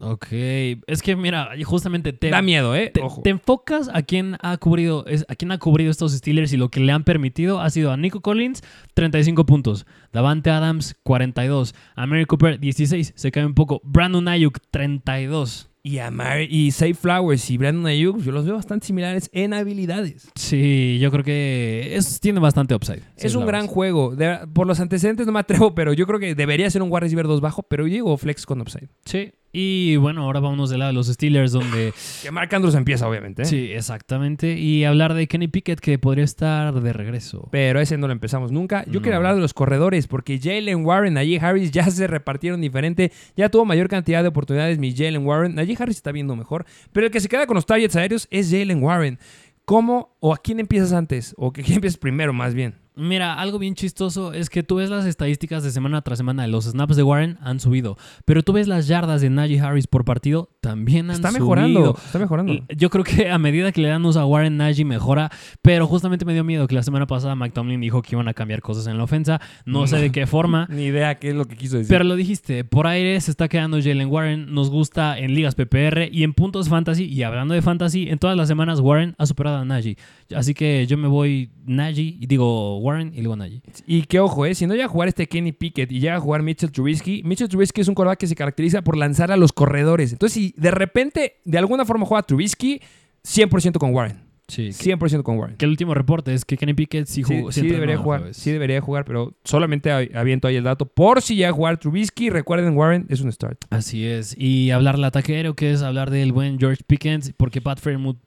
Ok. 0.00 0.26
Es 0.32 1.02
que 1.02 1.14
mira, 1.14 1.50
justamente 1.64 2.12
te, 2.12 2.30
Da 2.30 2.40
miedo, 2.42 2.74
¿eh? 2.74 2.90
te, 2.92 3.02
Ojo. 3.02 3.20
te 3.22 3.30
enfocas 3.30 3.90
a 3.92 4.02
quién 4.02 4.36
ha 4.40 4.56
cubrido 4.56 5.04
es, 5.06 5.24
a 5.28 5.34
quién 5.34 5.52
ha 5.52 5.58
cubrido 5.58 5.90
estos 5.90 6.12
Steelers 6.12 6.52
y 6.52 6.56
lo 6.56 6.70
que 6.70 6.80
le 6.80 6.90
han 6.92 7.04
permitido 7.04 7.60
ha 7.60 7.68
sido 7.70 7.92
a 7.92 7.96
Nico 7.96 8.20
Collins 8.20 8.62
35 8.94 9.44
puntos, 9.46 9.86
Davante 10.12 10.50
Adams 10.50 10.96
42, 11.02 11.74
a 11.96 12.06
Mary 12.06 12.24
Cooper 12.24 12.58
16, 12.58 13.12
se 13.14 13.30
cae 13.30 13.44
un 13.44 13.54
poco, 13.54 13.80
Brandon 13.84 14.26
Ayuk 14.28 14.58
32. 14.70 15.66
Y, 15.82 15.96
a 15.98 16.10
Mar- 16.10 16.42
y 16.42 16.72
Safe 16.72 16.92
Flowers 16.92 17.48
y 17.50 17.56
Brandon 17.56 17.86
Ayuk, 17.86 18.20
yo 18.20 18.32
los 18.32 18.44
veo 18.44 18.54
bastante 18.54 18.86
similares 18.86 19.30
en 19.32 19.54
habilidades. 19.54 20.28
Sí, 20.34 20.98
yo 21.00 21.10
creo 21.10 21.24
que 21.24 21.96
es, 21.96 22.20
tiene 22.20 22.38
bastante 22.38 22.74
upside. 22.74 23.02
Es 23.16 23.34
un 23.34 23.46
gran 23.46 23.66
juego. 23.66 24.14
De- 24.14 24.40
por 24.52 24.66
los 24.66 24.78
antecedentes 24.78 25.26
no 25.26 25.32
me 25.32 25.40
atrevo, 25.40 25.74
pero 25.74 25.94
yo 25.94 26.06
creo 26.06 26.18
que 26.20 26.34
debería 26.34 26.68
ser 26.68 26.82
un 26.82 26.90
wide 26.90 27.00
receiver 27.00 27.26
2 27.26 27.40
bajo, 27.40 27.62
pero 27.62 27.86
yo 27.86 27.94
digo 27.94 28.16
flex 28.18 28.44
con 28.44 28.60
upside. 28.60 28.88
Sí. 29.06 29.32
Y 29.52 29.96
bueno, 29.96 30.22
ahora 30.22 30.38
vámonos 30.38 30.70
del 30.70 30.78
lado 30.78 30.90
de 30.90 30.94
los 30.94 31.08
Steelers, 31.08 31.50
donde 31.52 31.92
Que 32.22 32.30
Mark 32.30 32.54
Andrews 32.54 32.74
empieza, 32.76 33.08
obviamente. 33.08 33.42
¿eh? 33.42 33.44
Sí, 33.46 33.72
exactamente. 33.72 34.56
Y 34.56 34.84
hablar 34.84 35.14
de 35.14 35.26
Kenny 35.26 35.48
Pickett 35.48 35.80
que 35.80 35.98
podría 35.98 36.24
estar 36.24 36.72
de 36.80 36.92
regreso. 36.92 37.48
Pero 37.50 37.80
ese 37.80 37.98
no 37.98 38.06
lo 38.06 38.12
empezamos 38.12 38.52
nunca. 38.52 38.84
Yo 38.86 38.94
No. 38.94 39.02
quiero 39.02 39.16
hablar 39.16 39.34
de 39.34 39.40
los 39.40 39.52
corredores, 39.52 40.06
porque 40.06 40.38
Jalen 40.38 40.84
Warren, 40.86 41.14
Najee 41.14 41.40
Harris 41.40 41.70
ya 41.72 41.90
se 41.90 42.06
repartieron 42.06 42.60
diferente. 42.60 43.10
Ya 43.36 43.48
tuvo 43.48 43.64
mayor 43.64 43.88
cantidad 43.88 44.22
de 44.22 44.28
oportunidades 44.28 44.78
mi 44.78 44.94
Jalen 44.94 45.26
Warren. 45.26 45.54
Najee 45.56 45.76
Harris 45.78 45.96
está 45.96 46.12
viendo 46.12 46.36
mejor. 46.36 46.64
Pero 46.92 47.06
el 47.06 47.12
que 47.12 47.20
se 47.20 47.28
queda 47.28 47.46
con 47.46 47.56
los 47.56 47.66
targets 47.66 47.96
aéreos 47.96 48.28
es 48.30 48.50
Jalen 48.50 48.82
Warren. 48.82 49.18
¿Cómo 49.64 50.16
o 50.20 50.32
a 50.34 50.38
quién 50.38 50.58
empiezas 50.60 50.92
antes? 50.92 51.34
¿O 51.36 51.52
que 51.52 51.62
quién 51.64 51.76
empiezas 51.76 51.98
primero, 51.98 52.32
más 52.32 52.54
bien? 52.54 52.74
Mira, 53.00 53.34
algo 53.34 53.58
bien 53.58 53.74
chistoso 53.74 54.32
es 54.32 54.50
que 54.50 54.62
tú 54.62 54.76
ves 54.76 54.90
las 54.90 55.06
estadísticas 55.06 55.62
de 55.62 55.70
semana 55.70 56.02
tras 56.02 56.18
semana 56.18 56.42
de 56.42 56.48
los 56.48 56.66
snaps 56.66 56.96
de 56.96 57.02
Warren 57.02 57.38
han 57.40 57.58
subido, 57.60 57.96
pero 58.26 58.42
tú 58.42 58.52
ves 58.52 58.68
las 58.68 58.86
yardas 58.88 59.22
de 59.22 59.30
Najee 59.30 59.58
Harris 59.60 59.86
por 59.86 60.04
partido 60.04 60.50
también 60.60 61.06
han 61.06 61.16
Está 61.16 61.28
subido. 61.28 61.44
mejorando. 61.46 61.96
Está 61.96 62.18
mejorando. 62.18 62.54
Yo 62.76 62.90
creo 62.90 63.02
que 63.04 63.30
a 63.30 63.38
medida 63.38 63.72
que 63.72 63.80
le 63.80 63.88
dan 63.88 64.04
uso 64.04 64.20
a 64.20 64.26
Warren, 64.26 64.58
Najee 64.58 64.84
mejora, 64.84 65.30
pero 65.62 65.86
justamente 65.86 66.26
me 66.26 66.34
dio 66.34 66.44
miedo 66.44 66.66
que 66.66 66.74
la 66.74 66.82
semana 66.82 67.06
pasada 67.06 67.34
Mike 67.36 67.54
Tomlin 67.54 67.80
dijo 67.80 68.02
que 68.02 68.14
iban 68.14 68.28
a 68.28 68.34
cambiar 68.34 68.60
cosas 68.60 68.86
en 68.86 68.98
la 68.98 69.04
ofensa. 69.04 69.40
No 69.64 69.86
sé 69.86 69.96
de 69.96 70.12
qué 70.12 70.26
forma. 70.26 70.66
Ni 70.70 70.84
idea 70.84 71.18
qué 71.18 71.30
es 71.30 71.34
lo 71.34 71.46
que 71.46 71.56
quiso 71.56 71.78
decir. 71.78 71.88
Pero 71.88 72.04
lo 72.04 72.16
dijiste, 72.16 72.64
por 72.64 72.86
aire 72.86 73.18
se 73.22 73.30
está 73.30 73.48
quedando 73.48 73.78
Jalen 73.80 74.08
Warren, 74.08 74.52
nos 74.52 74.68
gusta 74.68 75.18
en 75.18 75.34
ligas 75.34 75.54
PPR 75.54 76.08
y 76.12 76.22
en 76.22 76.34
puntos 76.34 76.68
fantasy, 76.68 77.04
y 77.04 77.22
hablando 77.22 77.54
de 77.54 77.62
fantasy, 77.62 78.08
en 78.10 78.18
todas 78.18 78.36
las 78.36 78.46
semanas 78.48 78.80
Warren 78.80 79.14
ha 79.16 79.24
superado 79.24 79.56
a 79.58 79.64
Najee. 79.64 79.96
Así 80.34 80.52
que 80.52 80.86
yo 80.86 80.98
me 80.98 81.08
voy 81.08 81.50
Najee, 81.64 82.18
y 82.20 82.26
digo 82.26 82.78
Warren 82.78 82.89
y 82.98 83.20
luego 83.20 83.36
Najee. 83.36 83.62
Y 83.86 84.02
que 84.02 84.20
ojo, 84.20 84.46
eh, 84.46 84.54
si 84.54 84.66
no 84.66 84.74
llega 84.74 84.86
a 84.86 84.88
jugar 84.88 85.08
este 85.08 85.26
Kenny 85.26 85.52
Pickett 85.52 85.90
y 85.92 86.00
llega 86.00 86.16
a 86.16 86.20
jugar 86.20 86.42
Mitchell 86.42 86.72
Trubisky, 86.72 87.22
Mitchell 87.24 87.48
Trubisky 87.48 87.80
es 87.80 87.88
un 87.88 87.94
quarterback 87.94 88.18
que 88.18 88.26
se 88.26 88.34
caracteriza 88.34 88.82
por 88.82 88.96
lanzar 88.96 89.30
a 89.32 89.36
los 89.36 89.52
corredores. 89.52 90.12
Entonces, 90.12 90.34
si 90.34 90.54
de 90.56 90.70
repente, 90.70 91.36
de 91.44 91.58
alguna 91.58 91.84
forma 91.84 92.06
juega 92.06 92.22
Trubisky, 92.22 92.80
100% 93.24 93.78
con 93.78 93.94
Warren. 93.94 94.30
Sí. 94.50 94.70
100% 94.70 95.22
con 95.22 95.38
Warren. 95.38 95.56
Que 95.56 95.64
el 95.64 95.70
último 95.70 95.94
reporte 95.94 96.34
es 96.34 96.44
que 96.44 96.56
Kenny 96.56 96.74
Pickett 96.74 97.06
sí 97.06 97.22
jugó. 97.22 97.52
sí 97.52 97.60
sí 97.60 97.68
debería 97.68 97.96
jugar, 97.96 98.34
sí 98.34 98.50
debería 98.50 98.80
jugar, 98.80 99.04
pero 99.04 99.36
solamente 99.44 99.90
aviento 99.92 100.48
ahí 100.48 100.56
el 100.56 100.64
dato. 100.64 100.86
Por 100.86 101.22
si 101.22 101.36
llega 101.36 101.50
a 101.50 101.52
jugar 101.52 101.78
Trubisky, 101.78 102.30
recuerden, 102.30 102.76
Warren 102.76 103.06
es 103.08 103.20
un 103.20 103.30
start. 103.32 103.64
Así 103.70 104.04
es. 104.04 104.34
Y 104.36 104.72
hablar 104.72 104.96
del 104.96 105.04
ataque 105.04 105.36
aéreo, 105.36 105.54
que 105.54 105.70
es 105.70 105.82
hablar 105.82 106.10
del 106.10 106.32
buen 106.32 106.58
George 106.58 106.82
Pickens, 106.86 107.32
porque 107.36 107.60
Pat 107.60 107.78
Fairmouth. 107.78 108.18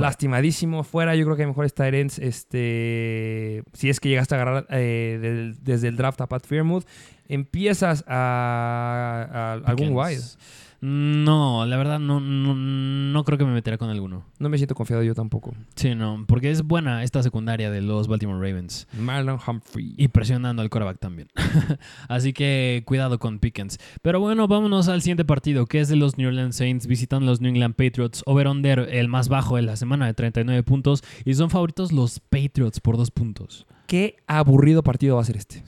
Lastimadísimo 0.00 0.82
fuera, 0.84 1.14
yo 1.14 1.24
creo 1.24 1.36
que 1.36 1.42
hay 1.42 1.48
mejores 1.48 1.74
Tyrants. 1.74 2.18
Este, 2.18 3.62
si 3.72 3.90
es 3.90 4.00
que 4.00 4.08
llegaste 4.08 4.34
a 4.34 4.42
agarrar 4.42 4.66
eh, 4.70 5.18
del- 5.20 5.56
desde 5.62 5.88
el 5.88 5.96
draft 5.96 6.20
a 6.20 6.26
Pat 6.26 6.46
Fairmouth, 6.46 6.84
empiezas 7.28 8.04
a, 8.06 9.28
a 9.32 9.52
algún 9.70 9.94
Pickens. 9.94 10.38
No, 10.86 11.64
la 11.64 11.78
verdad 11.78 11.98
no, 11.98 12.20
no, 12.20 12.54
no 12.54 13.24
creo 13.24 13.38
que 13.38 13.46
me 13.46 13.54
meterá 13.54 13.78
con 13.78 13.88
alguno. 13.88 14.26
No 14.38 14.50
me 14.50 14.58
siento 14.58 14.74
confiado 14.74 15.02
yo 15.02 15.14
tampoco. 15.14 15.54
Sí, 15.76 15.94
no, 15.94 16.26
porque 16.28 16.50
es 16.50 16.62
buena 16.62 17.02
esta 17.04 17.22
secundaria 17.22 17.70
de 17.70 17.80
los 17.80 18.06
Baltimore 18.06 18.38
Ravens. 18.38 18.86
Marlon 18.92 19.38
Humphrey. 19.46 19.94
Y 19.96 20.08
presionando 20.08 20.60
al 20.60 20.68
quarterback 20.68 20.98
también. 20.98 21.28
Así 22.08 22.34
que 22.34 22.82
cuidado 22.84 23.18
con 23.18 23.38
Pickens. 23.38 23.78
Pero 24.02 24.20
bueno, 24.20 24.46
vámonos 24.46 24.88
al 24.88 25.00
siguiente 25.00 25.24
partido, 25.24 25.64
que 25.64 25.80
es 25.80 25.88
de 25.88 25.96
los 25.96 26.18
New 26.18 26.28
Orleans 26.28 26.54
Saints 26.54 26.86
visitando 26.86 27.24
los 27.24 27.40
New 27.40 27.48
England 27.48 27.76
Patriots. 27.76 28.22
Over-under, 28.26 28.80
el 28.90 29.08
más 29.08 29.30
bajo 29.30 29.56
de 29.56 29.62
la 29.62 29.76
semana 29.76 30.04
de 30.04 30.12
39 30.12 30.64
puntos. 30.64 31.02
Y 31.24 31.32
son 31.32 31.48
favoritos 31.48 31.92
los 31.92 32.20
Patriots 32.20 32.80
por 32.80 32.98
dos 32.98 33.10
puntos. 33.10 33.66
Qué 33.94 34.16
aburrido 34.26 34.82
partido 34.82 35.14
va 35.14 35.22
a 35.22 35.24
ser 35.24 35.36
este. 35.36 35.62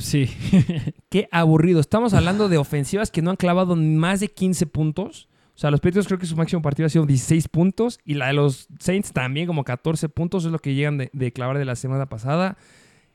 Sí. 0.00 0.28
Qué 1.08 1.28
aburrido. 1.30 1.78
Estamos 1.78 2.14
hablando 2.14 2.48
de 2.48 2.58
ofensivas 2.58 3.12
que 3.12 3.22
no 3.22 3.30
han 3.30 3.36
clavado 3.36 3.76
más 3.76 4.18
de 4.18 4.26
15 4.26 4.66
puntos. 4.66 5.28
O 5.54 5.58
sea, 5.58 5.70
los 5.70 5.78
Patriots 5.78 6.08
creo 6.08 6.18
que 6.18 6.26
su 6.26 6.34
máximo 6.34 6.62
partido 6.62 6.86
ha 6.86 6.90
sido 6.90 7.06
16 7.06 7.46
puntos. 7.46 8.00
Y 8.04 8.14
la 8.14 8.26
de 8.26 8.32
los 8.32 8.66
Saints 8.80 9.12
también 9.12 9.46
como 9.46 9.62
14 9.62 10.08
puntos. 10.08 10.44
Es 10.46 10.50
lo 10.50 10.58
que 10.58 10.74
llegan 10.74 10.98
de, 10.98 11.10
de 11.12 11.32
clavar 11.32 11.58
de 11.58 11.64
la 11.64 11.76
semana 11.76 12.06
pasada. 12.06 12.56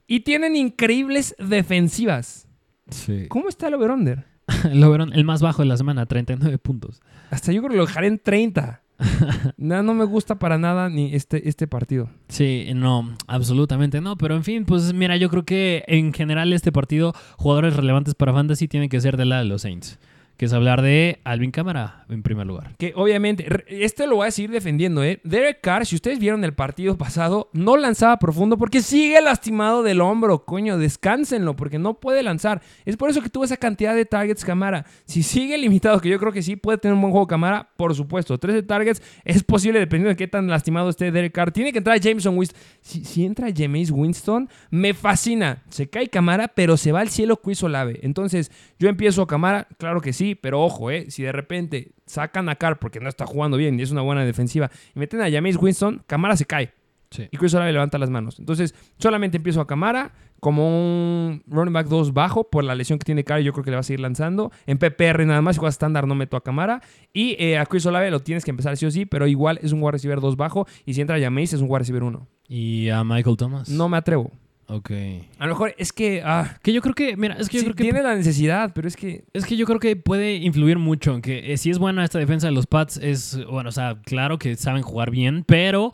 Y 0.07 0.21
tienen 0.21 0.55
increíbles 0.55 1.35
defensivas. 1.37 2.47
sí. 2.89 3.25
¿Cómo 3.27 3.49
está 3.49 3.67
el 3.67 3.73
over-under? 3.73 4.23
El, 4.71 4.81
over- 4.85 5.11
el 5.13 5.25
más 5.25 5.41
bajo 5.41 5.63
de 5.63 5.67
la 5.67 5.75
semana, 5.75 6.05
39 6.05 6.57
puntos. 6.59 7.01
Hasta 7.29 7.51
yo 7.51 7.59
creo 7.59 7.71
que 7.71 7.77
lo 7.77 7.85
dejaré 7.87 8.07
en 8.07 8.19
30. 8.19 8.83
no, 9.57 9.83
no 9.83 9.93
me 9.93 10.05
gusta 10.05 10.39
para 10.39 10.57
nada 10.57 10.89
ni 10.89 11.13
este, 11.13 11.47
este 11.47 11.67
partido. 11.67 12.09
Sí, 12.27 12.67
no, 12.75 13.15
absolutamente 13.27 14.01
no. 14.01 14.17
Pero 14.17 14.35
en 14.35 14.43
fin, 14.43 14.65
pues 14.65 14.93
mira, 14.93 15.17
yo 15.17 15.29
creo 15.29 15.45
que 15.45 15.83
en 15.87 16.13
general 16.13 16.53
este 16.53 16.71
partido, 16.71 17.13
jugadores 17.37 17.75
relevantes 17.75 18.15
para 18.15 18.33
Fantasy 18.33 18.67
tienen 18.67 18.89
que 18.89 19.01
ser 19.01 19.17
del 19.17 19.29
lado 19.29 19.43
de 19.43 19.49
los 19.49 19.61
Saints. 19.61 19.99
Que 20.37 20.45
es 20.45 20.53
hablar 20.53 20.81
de 20.81 21.19
Alvin 21.23 21.51
Cámara 21.51 22.05
en 22.09 22.23
primer 22.23 22.45
lugar. 22.45 22.75
Que 22.77 22.93
obviamente, 22.95 23.47
este 23.67 24.07
lo 24.07 24.17
voy 24.17 24.27
a 24.27 24.31
seguir 24.31 24.51
defendiendo, 24.51 25.03
¿eh? 25.03 25.19
Derek 25.23 25.61
Carr, 25.61 25.85
si 25.85 25.95
ustedes 25.95 26.19
vieron 26.19 26.43
el 26.43 26.53
partido 26.53 26.97
pasado, 26.97 27.49
no 27.53 27.75
lanzaba 27.75 28.17
profundo 28.19 28.57
porque 28.57 28.81
sigue 28.81 29.19
lastimado 29.21 29.83
del 29.83 29.99
hombro, 29.99 30.45
coño, 30.45 30.77
descánsenlo 30.77 31.55
porque 31.55 31.79
no 31.79 31.95
puede 31.95 32.23
lanzar. 32.23 32.61
Es 32.85 32.97
por 32.97 33.09
eso 33.09 33.21
que 33.21 33.29
tuvo 33.29 33.43
esa 33.45 33.57
cantidad 33.57 33.95
de 33.95 34.05
targets 34.05 34.45
Camara. 34.45 34.85
Si 35.05 35.23
sigue 35.23 35.57
limitado, 35.57 35.99
que 35.99 36.09
yo 36.09 36.19
creo 36.19 36.31
que 36.31 36.43
sí 36.43 36.55
puede 36.55 36.77
tener 36.77 36.93
un 36.93 37.01
buen 37.01 37.11
juego 37.11 37.27
Camara, 37.27 37.69
por 37.75 37.95
supuesto. 37.95 38.37
13 38.37 38.63
targets 38.63 39.01
es 39.25 39.43
posible 39.43 39.79
dependiendo 39.79 40.09
de 40.09 40.15
qué 40.15 40.27
tan 40.27 40.47
lastimado 40.47 40.89
esté 40.89 41.11
Derek 41.11 41.33
Carr. 41.33 41.51
Tiene 41.51 41.71
que 41.71 41.79
entrar 41.79 41.99
Jameson 41.99 42.37
Winston. 42.37 42.59
Si, 42.81 43.03
si 43.03 43.25
entra 43.25 43.47
Jameis 43.53 43.91
Winston, 43.91 44.49
me 44.69 44.93
fascina. 44.93 45.63
Se 45.69 45.89
cae 45.89 46.07
Camara, 46.07 46.47
pero 46.47 46.77
se 46.77 46.91
va 46.91 47.01
al 47.01 47.09
cielo 47.09 47.37
Chris 47.37 47.63
Olave. 47.63 47.99
Entonces, 48.03 48.51
yo 48.79 48.87
empiezo 48.87 49.25
Camara, 49.25 49.67
claro 49.77 50.01
que 50.01 50.13
sí, 50.13 50.26
pero 50.35 50.63
ojo, 50.63 50.91
¿eh? 50.91 51.09
Si 51.09 51.23
de 51.23 51.31
repente 51.31 51.91
sacan 52.05 52.49
a 52.49 52.55
Carr 52.55 52.79
porque 52.79 52.99
no 52.99 53.09
está 53.09 53.25
jugando 53.25 53.57
bien 53.57 53.79
y 53.79 53.83
es 53.83 53.91
una 53.91 54.01
buena 54.01 54.25
defensiva 54.25 54.69
y 54.95 54.99
meten 54.99 55.21
a 55.21 55.29
Jameis 55.29 55.57
Winston, 55.57 56.03
Camara 56.07 56.35
se 56.35 56.45
cae. 56.45 56.73
Sí. 57.09 57.27
Y 57.31 57.37
Chris 57.37 57.53
Olave 57.53 57.71
levanta 57.71 57.97
las 57.97 58.09
manos. 58.09 58.39
Entonces, 58.39 58.75
solamente 58.97 59.37
empiezo 59.37 59.61
a 59.61 59.67
Camara 59.67 60.13
como 60.39 60.67
un 60.67 61.41
running 61.47 61.73
back 61.73 61.87
2 61.87 62.13
bajo 62.13 62.49
por 62.49 62.63
la 62.63 62.75
lesión 62.75 62.99
que 62.99 63.05
tiene 63.05 63.23
Carr. 63.23 63.41
Yo 63.41 63.53
creo 63.53 63.63
que 63.63 63.71
le 63.71 63.75
va 63.75 63.81
a 63.81 63.83
seguir 63.83 64.01
lanzando. 64.01 64.51
En 64.65 64.77
PPR 64.77 65.25
nada 65.25 65.41
más, 65.41 65.55
si 65.55 65.59
juegas 65.59 65.75
estándar 65.75 66.05
no 66.05 66.15
meto 66.15 66.37
a 66.37 66.43
Camara. 66.43 66.81
Y 67.13 67.35
eh, 67.39 67.57
a 67.57 67.65
Chris 67.65 67.85
Olave 67.85 68.11
lo 68.11 68.19
tienes 68.19 68.43
que 68.43 68.51
empezar 68.51 68.75
sí 68.77 68.85
o 68.85 68.91
sí, 68.91 69.05
pero 69.05 69.27
igual 69.27 69.59
es 69.61 69.71
un 69.71 69.81
wide 69.81 69.93
receiver 69.93 70.19
2 70.19 70.35
bajo. 70.35 70.67
Y 70.85 70.93
si 70.93 71.01
entra 71.01 71.19
Jameis 71.19 71.53
es 71.53 71.61
un 71.61 71.69
wide 71.69 71.79
receiver 71.79 72.03
1. 72.03 72.27
Y 72.49 72.89
a 72.89 73.03
Michael 73.03 73.37
Thomas. 73.37 73.69
No 73.69 73.89
me 73.89 73.97
atrevo. 73.97 74.31
Ok. 74.69 74.91
A 75.39 75.45
lo 75.45 75.53
mejor 75.53 75.73
es 75.77 75.93
que... 75.93 76.21
Ah, 76.23 76.57
Que 76.61 76.73
yo 76.73 76.81
creo 76.81 76.93
que, 76.93 77.15
mira, 77.15 77.35
es 77.35 77.47
que 77.47 77.57
yo 77.57 77.61
sí, 77.61 77.65
creo 77.67 77.75
que 77.75 77.83
tiene 77.83 78.03
la 78.03 78.15
necesidad, 78.15 78.71
pero 78.75 78.87
es 78.87 78.95
que... 78.95 79.23
Es 79.33 79.45
que 79.45 79.55
yo 79.55 79.65
creo 79.65 79.79
que 79.79 79.95
puede 79.95 80.35
influir 80.35 80.77
mucho. 80.77 81.15
en 81.15 81.21
Que 81.21 81.53
eh, 81.53 81.57
si 81.57 81.69
es 81.69 81.79
buena 81.79 82.03
esta 82.03 82.19
defensa 82.19 82.47
de 82.47 82.53
los 82.53 82.67
Pats, 82.67 82.97
es, 82.97 83.39
bueno, 83.49 83.69
o 83.69 83.71
sea, 83.71 83.99
claro 84.03 84.37
que 84.37 84.55
saben 84.55 84.83
jugar 84.83 85.09
bien, 85.09 85.45
pero 85.47 85.93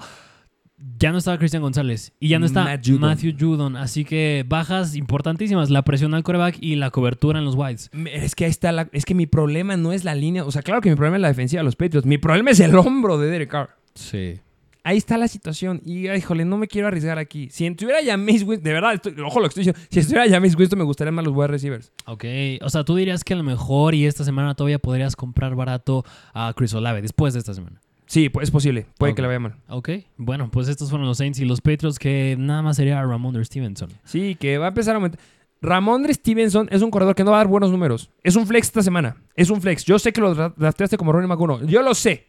ya 0.99 1.11
no 1.11 1.19
está 1.19 1.37
Cristian 1.37 1.61
González 1.61 2.11
y 2.19 2.27
ya 2.27 2.39
no 2.39 2.45
está 2.45 2.63
Matt 2.63 2.85
Judon. 2.85 3.01
Matthew 3.01 3.33
Judon. 3.39 3.75
Así 3.77 4.03
que 4.05 4.43
bajas 4.47 4.95
importantísimas, 4.95 5.69
la 5.69 5.83
presión 5.83 6.13
al 6.15 6.23
coreback 6.23 6.57
y 6.59 6.75
la 6.75 6.89
cobertura 6.89 7.39
en 7.39 7.45
los 7.45 7.55
wides. 7.55 7.91
Es 8.11 8.33
que 8.33 8.45
ahí 8.45 8.51
está 8.51 8.71
la... 8.71 8.89
Es 8.91 9.05
que 9.05 9.13
mi 9.13 9.27
problema 9.27 9.77
no 9.77 9.93
es 9.93 10.03
la 10.03 10.15
línea. 10.15 10.43
O 10.45 10.51
sea, 10.51 10.63
claro 10.63 10.81
que 10.81 10.89
mi 10.89 10.95
problema 10.95 11.17
es 11.17 11.21
la 11.21 11.27
defensiva 11.27 11.59
de 11.59 11.65
los 11.65 11.75
Patriots. 11.75 12.07
Mi 12.07 12.17
problema 12.17 12.49
es 12.49 12.59
el 12.59 12.75
hombro 12.75 13.19
de 13.19 13.27
Derek 13.29 13.49
Carr. 13.51 13.69
Sí. 13.93 14.39
Ahí 14.85 14.97
está 14.97 15.17
la 15.17 15.27
situación. 15.29 15.81
Y, 15.85 16.09
híjole, 16.09 16.43
no 16.43 16.57
me 16.57 16.67
quiero 16.67 16.87
arriesgar 16.89 17.17
aquí. 17.17 17.47
Si 17.51 17.65
estuviera 17.65 17.99
Jameis 18.05 18.43
Winston, 18.43 18.63
de 18.63 18.73
verdad, 18.73 18.93
estoy- 18.95 19.15
ojo 19.21 19.39
lo 19.39 19.45
que 19.45 19.59
estoy 19.59 19.61
diciendo. 19.63 19.79
Si 19.89 19.99
estuviera 19.99 20.29
Jameis 20.29 20.55
Winston, 20.57 20.79
me 20.79 20.85
gustarían 20.85 21.15
más 21.15 21.23
los 21.25 21.33
wide 21.33 21.47
receivers. 21.47 21.91
Ok, 22.05 22.25
o 22.61 22.69
sea, 22.69 22.83
tú 22.83 22.95
dirías 22.95 23.23
que 23.23 23.33
a 23.33 23.37
lo 23.37 23.43
mejor 23.43 23.95
y 23.95 24.05
esta 24.05 24.23
semana 24.25 24.55
todavía 24.55 24.79
podrías 24.79 25.15
comprar 25.15 25.55
barato 25.55 26.03
a 26.33 26.53
Chris 26.55 26.73
Olave 26.73 27.01
después 27.01 27.33
de 27.33 27.39
esta 27.39 27.53
semana. 27.53 27.79
Sí, 28.05 28.27
pues 28.27 28.47
es 28.49 28.51
posible. 28.51 28.85
Puede 28.97 29.15
que 29.15 29.21
le 29.21 29.27
vaya 29.29 29.39
mal. 29.39 29.55
Ok, 29.69 29.89
bueno, 30.17 30.51
pues 30.51 30.67
estos 30.67 30.89
fueron 30.89 31.07
los 31.07 31.17
Saints 31.17 31.39
y 31.39 31.45
los 31.45 31.61
Patriots 31.61 31.97
que 31.97 32.35
nada 32.37 32.61
más 32.61 32.75
sería 32.75 33.01
Ramon 33.01 33.43
Stevenson. 33.45 33.89
Sí, 34.03 34.35
que 34.35 34.57
va 34.57 34.65
a 34.65 34.69
empezar 34.69 34.93
a 34.93 34.97
aumentar. 34.97 35.19
Ramondre 35.61 36.13
Stevenson 36.13 36.67
es 36.71 36.81
un 36.81 36.91
corredor 36.91 37.15
que 37.15 37.23
no 37.23 37.31
va 37.31 37.37
a 37.37 37.39
dar 37.39 37.47
buenos 37.47 37.71
números. 37.71 38.09
Es 38.21 38.35
un 38.35 38.45
flex 38.45 38.67
esta 38.67 38.83
semana. 38.83 39.15
Es 39.33 39.49
un 39.49 39.61
flex. 39.61 39.85
Yo 39.85 39.97
sé 39.97 40.11
que 40.11 40.19
lo 40.19 40.35
dra- 40.35 40.53
drafteaste 40.57 40.97
como 40.97 41.13
running 41.13 41.29
back 41.29 41.39
uno. 41.39 41.63
Yo 41.65 41.81
lo 41.81 41.95
sé. 41.95 42.27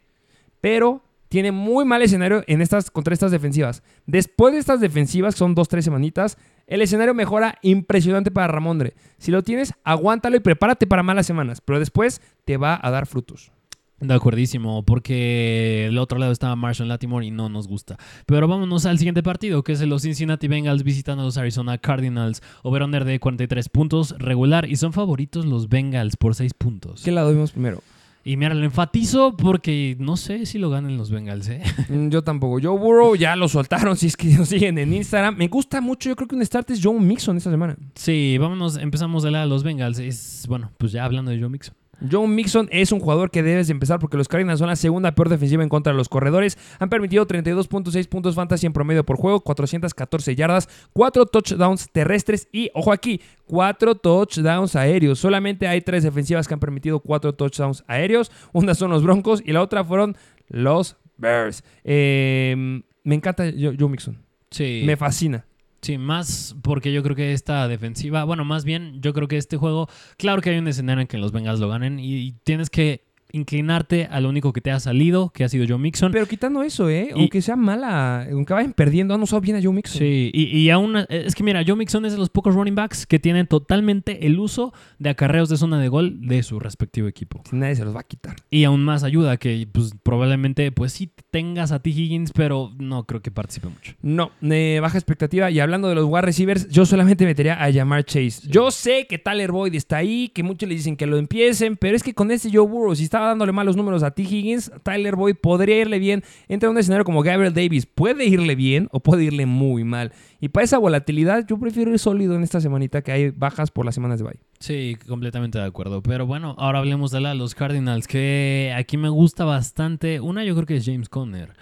Pero 0.61 1.03
tiene 1.35 1.51
muy 1.51 1.83
mal 1.83 2.01
escenario 2.01 2.45
en 2.47 2.61
estas, 2.61 2.89
contra 2.89 3.13
estas 3.13 3.29
defensivas. 3.29 3.83
Después 4.05 4.53
de 4.53 4.59
estas 4.61 4.79
defensivas, 4.79 5.35
que 5.35 5.39
son 5.39 5.53
dos, 5.53 5.67
tres 5.67 5.83
semanitas, 5.83 6.37
el 6.65 6.81
escenario 6.81 7.13
mejora 7.13 7.57
impresionante 7.61 8.31
para 8.31 8.47
Ramondre. 8.47 8.93
Si 9.17 9.31
lo 9.31 9.43
tienes, 9.43 9.73
aguántalo 9.83 10.37
y 10.37 10.39
prepárate 10.39 10.87
para 10.87 11.03
malas 11.03 11.25
semanas. 11.25 11.59
Pero 11.59 11.77
después 11.77 12.21
te 12.45 12.55
va 12.55 12.79
a 12.81 12.89
dar 12.89 13.05
frutos. 13.05 13.51
De 13.99 14.13
acuerdísimo, 14.13 14.85
porque 14.85 15.87
el 15.87 15.97
otro 15.97 16.19
lado 16.19 16.31
estaba 16.31 16.55
Marshall 16.55 16.87
Latimore 16.87 17.25
y 17.25 17.31
no 17.31 17.49
nos 17.49 17.67
gusta. 17.67 17.97
Pero 18.25 18.47
vámonos 18.47 18.85
al 18.85 18.97
siguiente 18.97 19.21
partido, 19.21 19.61
que 19.61 19.73
es 19.73 19.81
los 19.81 20.03
Cincinnati 20.03 20.47
Bengals 20.47 20.83
visitando 20.83 21.23
a 21.23 21.25
los 21.25 21.37
Arizona 21.37 21.77
Cardinals. 21.77 22.41
Over-under 22.63 23.03
de 23.03 23.19
43 23.19 23.67
puntos, 23.67 24.15
regular, 24.19 24.69
y 24.69 24.77
son 24.77 24.93
favoritos 24.93 25.45
los 25.45 25.67
Bengals 25.67 26.15
por 26.15 26.33
6 26.33 26.53
puntos. 26.53 27.03
¿Qué 27.03 27.11
lado 27.11 27.31
vimos 27.31 27.51
primero? 27.51 27.81
Y 28.27 28.37
mira, 28.37 28.55
lo 28.55 28.65
enfatizo 28.65 29.37
porque 29.37 29.95
no 29.99 30.17
sé 30.17 30.47
si 30.47 30.57
lo 30.57 30.71
ganan 30.71 30.97
los 30.97 31.11
Bengals, 31.11 31.47
¿eh? 31.47 31.61
Mm, 31.89 32.09
Yo 32.09 32.23
tampoco. 32.23 32.57
Joe 32.59 32.75
Burrow 32.77 33.15
ya 33.15 33.35
lo 33.35 33.47
soltaron. 33.47 33.95
Si 34.05 34.07
es 34.07 34.17
que 34.17 34.29
nos 34.35 34.49
siguen 34.49 34.79
en 34.79 34.93
Instagram. 34.93 35.37
Me 35.37 35.47
gusta 35.47 35.79
mucho. 35.79 36.09
Yo 36.09 36.15
creo 36.15 36.27
que 36.27 36.35
un 36.35 36.43
start 36.43 36.71
es 36.71 36.81
Joe 36.83 36.99
Mixon 36.99 37.37
esta 37.37 37.51
semana. 37.51 37.77
Sí, 37.93 38.37
vámonos, 38.39 38.77
empezamos 38.77 39.21
de 39.21 39.29
lado 39.29 39.45
de 39.45 39.49
los 39.49 39.63
Bengals. 39.63 39.99
Es, 39.99 40.45
bueno, 40.49 40.71
pues 40.79 40.91
ya 40.91 41.05
hablando 41.05 41.29
de 41.29 41.39
Joe 41.39 41.49
Mixon. 41.49 41.75
Joe 42.09 42.27
Mixon 42.27 42.67
es 42.71 42.91
un 42.91 42.99
jugador 42.99 43.31
que 43.31 43.43
debes 43.43 43.67
de 43.67 43.71
empezar 43.71 43.99
porque 43.99 44.17
los 44.17 44.27
Cardinals 44.27 44.59
son 44.59 44.67
la 44.67 44.75
segunda 44.75 45.13
peor 45.13 45.29
defensiva 45.29 45.63
en 45.63 45.69
contra 45.69 45.93
de 45.93 45.97
los 45.97 46.09
corredores. 46.09 46.57
Han 46.79 46.89
permitido 46.89 47.27
32.6 47.27 48.07
puntos 48.07 48.35
fantasy 48.35 48.65
en 48.65 48.73
promedio 48.73 49.05
por 49.05 49.17
juego, 49.17 49.41
414 49.41 50.35
yardas, 50.35 50.69
4 50.93 51.25
touchdowns 51.25 51.89
terrestres 51.91 52.47
y, 52.51 52.69
ojo 52.73 52.91
aquí, 52.91 53.21
4 53.47 53.95
touchdowns 53.95 54.75
aéreos. 54.75 55.19
Solamente 55.19 55.67
hay 55.67 55.81
3 55.81 56.03
defensivas 56.03 56.47
que 56.47 56.53
han 56.53 56.59
permitido 56.59 56.99
4 56.99 57.33
touchdowns 57.33 57.83
aéreos. 57.87 58.31
Una 58.53 58.75
son 58.75 58.91
los 58.91 59.03
Broncos 59.03 59.41
y 59.45 59.51
la 59.51 59.61
otra 59.61 59.83
fueron 59.83 60.15
los 60.47 60.97
Bears. 61.17 61.63
Eh, 61.83 62.81
me 63.03 63.15
encanta 63.15 63.45
Joe 63.45 63.89
Mixon. 63.89 64.17
Sí. 64.51 64.83
Me 64.85 64.97
fascina. 64.97 65.45
Sí, 65.85 65.99
más 65.99 66.55
porque 66.63 66.91
yo 66.91 67.03
creo 67.03 67.15
que 67.15 67.31
esta 67.31 67.67
defensiva, 67.67 68.23
bueno, 68.23 68.43
más 68.43 68.65
bien 68.65 69.01
yo 69.01 69.13
creo 69.13 69.27
que 69.27 69.37
este 69.37 69.55
juego, 69.55 69.87
claro 70.17 70.41
que 70.41 70.49
hay 70.49 70.57
un 70.57 70.67
escenario 70.67 71.01
en 71.01 71.07
que 71.07 71.19
los 71.19 71.31
Bengals 71.31 71.59
lo 71.59 71.69
ganen 71.69 71.99
y, 71.99 72.31
tienes 72.43 72.71
que 72.71 73.05
inclinarte 73.31 74.07
a 74.09 74.19
lo 74.19 74.29
único 74.29 74.51
que 74.51 74.61
te 74.61 74.71
ha 74.71 74.79
salido, 74.79 75.29
que 75.29 75.43
ha 75.43 75.49
sido 75.49 75.65
Joe 75.67 75.77
Mixon. 75.77 76.11
Pero 76.11 76.25
quitando 76.25 76.63
eso, 76.63 76.89
¿eh? 76.89 77.09
Y- 77.15 77.19
Aunque 77.19 77.41
sea 77.43 77.55
mala, 77.55 78.27
aunque 78.31 78.53
vayan 78.53 78.73
perdiendo, 78.73 79.13
han 79.13 79.21
usado 79.21 79.41
bien 79.41 79.57
a 79.57 79.61
Joe 79.61 79.73
Mixon. 79.73 79.99
Sí, 79.99 80.31
y, 80.33 80.57
y 80.57 80.69
aún, 80.71 81.05
es 81.09 81.35
que 81.35 81.43
mira, 81.43 81.61
Joe 81.65 81.75
Mixon 81.75 82.03
es 82.05 82.13
de 82.13 82.17
los 82.17 82.29
pocos 82.29 82.55
running 82.55 82.73
backs 82.75 83.05
que 83.05 83.19
tienen 83.19 83.45
totalmente 83.45 84.25
el 84.25 84.39
uso 84.39 84.73
de 84.97 85.09
acarreos 85.09 85.49
de 85.49 85.57
zona 85.57 85.79
de 85.79 85.87
gol 85.89 86.21
de 86.27 86.41
su 86.41 86.59
respectivo 86.59 87.07
equipo. 87.07 87.43
Nadie 87.51 87.75
se 87.75 87.85
los 87.85 87.95
va 87.95 87.99
a 87.99 88.05
quitar. 88.05 88.37
Y 88.49 88.63
aún 88.63 88.83
más 88.83 89.03
ayuda 89.03 89.37
que 89.37 89.67
pues 89.71 89.91
probablemente 90.01 90.71
pues 90.71 90.93
sí 90.93 91.11
tengas 91.35 91.73
a 91.73 91.79
T. 91.79 91.89
Higgins, 91.89 92.31
pero 92.31 92.71
no 92.77 93.03
creo 93.03 93.21
que 93.21 93.29
participe 93.29 93.67
mucho. 93.67 93.93
No, 94.01 94.31
eh, 94.41 94.79
baja 94.81 94.97
expectativa. 94.97 95.51
Y 95.51 95.59
hablando 95.59 95.89
de 95.89 95.95
los 95.95 96.05
wide 96.05 96.21
receivers, 96.21 96.69
yo 96.69 96.85
solamente 96.85 97.25
metería 97.25 97.61
a 97.61 97.69
llamar 97.71 98.05
Chase. 98.05 98.47
Yo 98.47 98.71
sé 98.71 99.05
que 99.05 99.17
Tyler 99.17 99.51
Boyd 99.51 99.75
está 99.75 99.97
ahí, 99.97 100.29
que 100.29 100.43
muchos 100.43 100.69
le 100.69 100.75
dicen 100.75 100.95
que 100.95 101.05
lo 101.05 101.17
empiecen, 101.17 101.75
pero 101.75 101.97
es 101.97 102.03
que 102.03 102.13
con 102.13 102.31
ese 102.31 102.49
Joe 102.49 102.65
Burrow, 102.65 102.95
si 102.95 103.03
estaba 103.03 103.27
dándole 103.27 103.51
malos 103.51 103.75
números 103.75 104.01
a 104.03 104.11
T. 104.11 104.21
Higgins, 104.21 104.71
Tyler 104.83 105.17
Boyd 105.17 105.35
podría 105.35 105.81
irle 105.81 105.99
bien. 105.99 106.23
Entra 106.47 106.67
en 106.67 106.71
un 106.71 106.77
escenario 106.77 107.03
como 107.03 107.21
Gabriel 107.21 107.53
Davis, 107.53 107.85
puede 107.85 108.23
irle 108.23 108.55
bien 108.55 108.87
o 108.93 109.01
puede 109.01 109.25
irle 109.25 109.45
muy 109.45 109.83
mal. 109.83 110.13
Y 110.39 110.47
para 110.47 110.63
esa 110.63 110.77
volatilidad, 110.77 111.45
yo 111.45 111.59
prefiero 111.59 111.91
ir 111.91 111.99
sólido 111.99 112.35
en 112.35 112.43
esta 112.43 112.61
semanita 112.61 113.01
que 113.01 113.11
hay 113.11 113.31
bajas 113.31 113.71
por 113.71 113.85
las 113.85 113.95
semanas 113.95 114.19
de 114.19 114.23
bye. 114.23 114.39
Sí, 114.59 114.97
completamente 115.07 115.57
de 115.59 115.65
acuerdo. 115.65 116.01
Pero 116.01 116.25
bueno, 116.25 116.55
ahora 116.57 116.79
hablemos 116.79 117.11
de 117.11 117.21
la, 117.21 117.33
los 117.33 117.55
Cardinals, 117.55 118.07
que 118.07 118.73
aquí 118.75 118.97
me 118.97 119.09
gusta 119.09 119.45
bastante. 119.45 120.19
Una 120.19 120.43
yo 120.43 120.55
creo 120.55 120.65
que 120.65 120.77
es 120.77 120.85
James 120.85 121.09
Conner. 121.09 121.53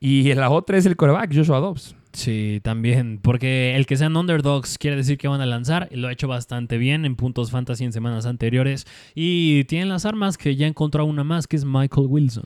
Y 0.00 0.32
la 0.34 0.50
otra 0.50 0.78
es 0.78 0.86
el 0.86 0.96
coreback, 0.96 1.34
Joshua 1.34 1.58
Dobbs. 1.58 1.96
Sí, 2.12 2.60
también, 2.62 3.18
porque 3.22 3.74
el 3.76 3.86
que 3.86 3.96
sean 3.96 4.16
underdogs 4.16 4.78
quiere 4.78 4.96
decir 4.96 5.18
que 5.18 5.28
van 5.28 5.40
a 5.40 5.46
lanzar. 5.46 5.88
Lo 5.92 6.08
ha 6.08 6.12
hecho 6.12 6.28
bastante 6.28 6.78
bien 6.78 7.04
en 7.04 7.16
puntos 7.16 7.50
fantasy 7.50 7.84
en 7.84 7.92
semanas 7.92 8.26
anteriores. 8.26 8.86
Y 9.14 9.64
tienen 9.64 9.88
las 9.88 10.06
armas 10.06 10.38
que 10.38 10.56
ya 10.56 10.66
encontró 10.66 11.04
una 11.04 11.24
más, 11.24 11.46
que 11.46 11.56
es 11.56 11.64
Michael 11.64 12.06
Wilson. 12.08 12.44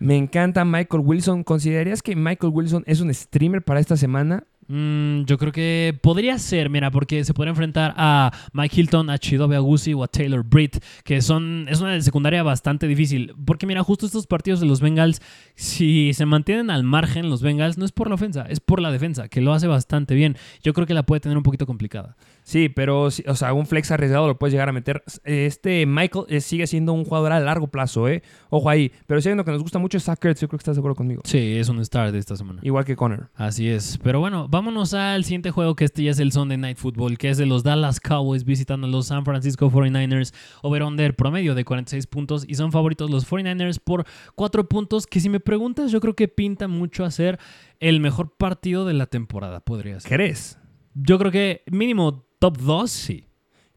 Me 0.00 0.16
encanta 0.16 0.64
Michael 0.64 1.02
Wilson. 1.04 1.44
¿Considerarías 1.44 2.02
que 2.02 2.16
Michael 2.16 2.52
Wilson 2.52 2.84
es 2.86 3.00
un 3.00 3.12
streamer 3.12 3.62
para 3.62 3.80
esta 3.80 3.96
semana? 3.96 4.44
Mm, 4.70 5.22
yo 5.24 5.38
creo 5.38 5.50
que 5.50 5.98
podría 6.02 6.38
ser, 6.38 6.68
mira, 6.68 6.90
porque 6.90 7.24
se 7.24 7.32
podría 7.32 7.50
enfrentar 7.50 7.94
a 7.96 8.30
Mike 8.52 8.80
Hilton, 8.80 9.08
a 9.08 9.16
Chidobe 9.16 9.56
Agusi 9.56 9.94
o 9.94 10.04
a 10.04 10.08
Taylor 10.08 10.44
Britt, 10.44 10.76
que 11.04 11.22
son 11.22 11.66
es 11.70 11.80
una 11.80 11.98
secundaria 12.02 12.42
bastante 12.42 12.86
difícil. 12.86 13.34
Porque 13.46 13.66
mira, 13.66 13.82
justo 13.82 14.04
estos 14.04 14.26
partidos 14.26 14.60
de 14.60 14.66
los 14.66 14.80
Bengals, 14.80 15.22
si 15.54 16.12
se 16.12 16.26
mantienen 16.26 16.70
al 16.70 16.84
margen 16.84 17.30
los 17.30 17.40
Bengals, 17.40 17.78
no 17.78 17.86
es 17.86 17.92
por 17.92 18.08
la 18.08 18.16
ofensa, 18.16 18.44
es 18.48 18.60
por 18.60 18.80
la 18.80 18.92
defensa, 18.92 19.28
que 19.28 19.40
lo 19.40 19.54
hace 19.54 19.66
bastante 19.66 20.14
bien. 20.14 20.36
Yo 20.62 20.74
creo 20.74 20.86
que 20.86 20.94
la 20.94 21.04
puede 21.04 21.20
tener 21.20 21.38
un 21.38 21.42
poquito 21.42 21.66
complicada. 21.66 22.16
Sí, 22.48 22.70
pero, 22.70 23.02
o 23.02 23.10
sea, 23.10 23.52
un 23.52 23.66
flex 23.66 23.90
arriesgado 23.90 24.26
lo 24.26 24.38
puedes 24.38 24.54
llegar 24.54 24.70
a 24.70 24.72
meter. 24.72 25.04
Este 25.22 25.84
Michael 25.84 26.24
eh, 26.30 26.40
sigue 26.40 26.66
siendo 26.66 26.94
un 26.94 27.04
jugador 27.04 27.32
a 27.32 27.40
largo 27.40 27.66
plazo, 27.66 28.08
¿eh? 28.08 28.22
Ojo 28.48 28.70
ahí. 28.70 28.90
Pero 29.06 29.20
si 29.20 29.28
hay 29.28 29.34
uno 29.34 29.44
que 29.44 29.50
nos 29.50 29.60
gusta 29.60 29.78
mucho 29.78 29.98
es 29.98 30.04
Zach 30.04 30.24
Ertz, 30.24 30.40
yo 30.40 30.48
creo 30.48 30.56
que 30.56 30.62
estás 30.62 30.76
de 30.76 30.80
acuerdo 30.80 30.94
conmigo. 30.94 31.20
Sí, 31.26 31.58
es 31.58 31.68
un 31.68 31.84
start 31.84 32.10
de 32.10 32.18
esta 32.18 32.36
semana. 32.36 32.60
Igual 32.62 32.86
que 32.86 32.96
Connor. 32.96 33.28
Así 33.34 33.68
es. 33.68 33.98
Pero 34.02 34.20
bueno, 34.20 34.48
vámonos 34.48 34.94
al 34.94 35.24
siguiente 35.24 35.50
juego, 35.50 35.76
que 35.76 35.84
este 35.84 36.02
ya 36.02 36.12
es 36.12 36.20
el 36.20 36.32
Sunday 36.32 36.56
Night 36.56 36.78
Football, 36.78 37.18
que 37.18 37.28
es 37.28 37.36
de 37.36 37.44
los 37.44 37.64
Dallas 37.64 38.00
Cowboys 38.00 38.44
visitando 38.44 38.86
a 38.86 38.90
los 38.90 39.08
San 39.08 39.26
Francisco 39.26 39.70
49ers. 39.70 40.32
Over-under 40.62 41.14
promedio 41.16 41.54
de 41.54 41.66
46 41.66 42.06
puntos 42.06 42.46
y 42.48 42.54
son 42.54 42.72
favoritos 42.72 43.10
los 43.10 43.30
49ers 43.30 43.78
por 43.78 44.06
4 44.36 44.66
puntos, 44.70 45.06
que 45.06 45.20
si 45.20 45.28
me 45.28 45.40
preguntas, 45.40 45.92
yo 45.92 46.00
creo 46.00 46.16
que 46.16 46.28
pinta 46.28 46.66
mucho 46.66 47.04
a 47.04 47.10
ser 47.10 47.38
el 47.78 48.00
mejor 48.00 48.38
partido 48.38 48.86
de 48.86 48.94
la 48.94 49.04
temporada, 49.04 49.60
podría 49.60 50.00
ser. 50.00 50.10
¿Crees? 50.10 50.58
Yo 50.94 51.18
creo 51.18 51.30
que 51.30 51.62
mínimo 51.66 52.27
top 52.38 52.58
2, 52.58 52.90
sí. 52.90 53.24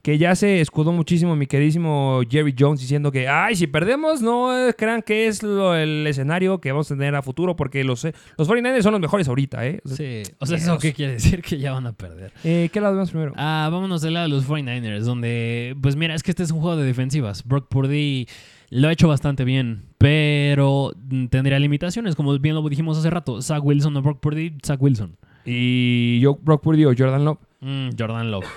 que 0.04 0.18
ya 0.18 0.34
se 0.36 0.62
escudó 0.62 0.92
muchísimo 0.92 1.36
mi 1.36 1.46
queridísimo 1.46 2.22
Jerry 2.28 2.56
Jones 2.58 2.80
diciendo 2.82 3.12
que, 3.12 3.28
ay, 3.28 3.56
si 3.56 3.68
perdemos, 3.68 4.24
no 4.24 4.52
eh, 4.58 4.74
crean 4.76 5.04
que 5.04 5.28
es 5.28 5.44
lo- 5.44 5.76
el 5.76 6.08
escenario 6.08 6.60
que 6.60 6.72
vamos 6.72 6.90
a 6.92 6.96
tener 6.96 7.14
a 7.14 7.22
futuro, 7.22 7.56
porque 7.56 7.84
los, 7.84 8.04
eh, 8.06 8.14
los 8.36 8.48
49ers 8.50 8.82
son 8.82 8.94
los 8.94 9.02
mejores 9.02 9.28
ahorita, 9.28 9.64
¿eh? 9.68 9.80
Sí, 9.86 10.24
o 10.40 10.48
sea, 10.48 10.58
¿eso 10.58 10.80
qué 10.80 10.94
quiere 10.94 11.14
decir? 11.14 11.42
Que 11.48 11.60
ya 11.60 11.74
van 11.74 11.86
a 11.86 11.94
perder. 11.94 12.34
Eh, 12.44 12.70
¿Qué 12.74 12.82
lado 12.82 12.96
vemos 12.96 13.12
primero? 13.12 13.34
Ah, 13.36 13.70
vámonos 13.72 14.02
del 14.02 14.16
lado 14.16 14.26
de 14.28 14.30
los 14.34 14.48
49ers, 14.50 15.02
donde, 15.02 15.76
pues 15.80 15.96
mira, 15.96 16.16
es 16.16 16.24
que 16.24 16.32
este 16.32 16.42
es 16.42 16.50
un 16.52 16.62
juego 16.62 16.78
de 16.78 16.86
defensivas. 16.86 17.44
Brock 17.44 17.68
Purdy 17.70 18.28
lo 18.72 18.88
ha 18.88 18.92
hecho 18.92 19.08
bastante 19.08 19.44
bien, 19.44 19.84
pero 20.00 20.94
tendría 21.30 21.60
limitaciones, 21.60 22.16
como 22.16 22.40
bien 22.40 22.56
lo 22.56 22.68
dijimos 22.68 22.98
hace 22.98 23.12
rato. 23.12 23.40
Zach 23.44 23.64
Wilson 23.64 23.96
o 23.98 24.02
Brock 24.02 24.20
Purdy, 24.20 24.58
Zach 24.66 24.82
Wilson. 24.82 25.16
Y 25.46 26.20
yo, 26.22 26.40
Brock 26.42 26.64
Purdy 26.64 26.86
o 26.86 26.94
Jordan 26.98 27.24
Love. 27.24 27.38
Mm, 27.62 27.94
Jordan 27.96 28.32
Love. 28.32 28.48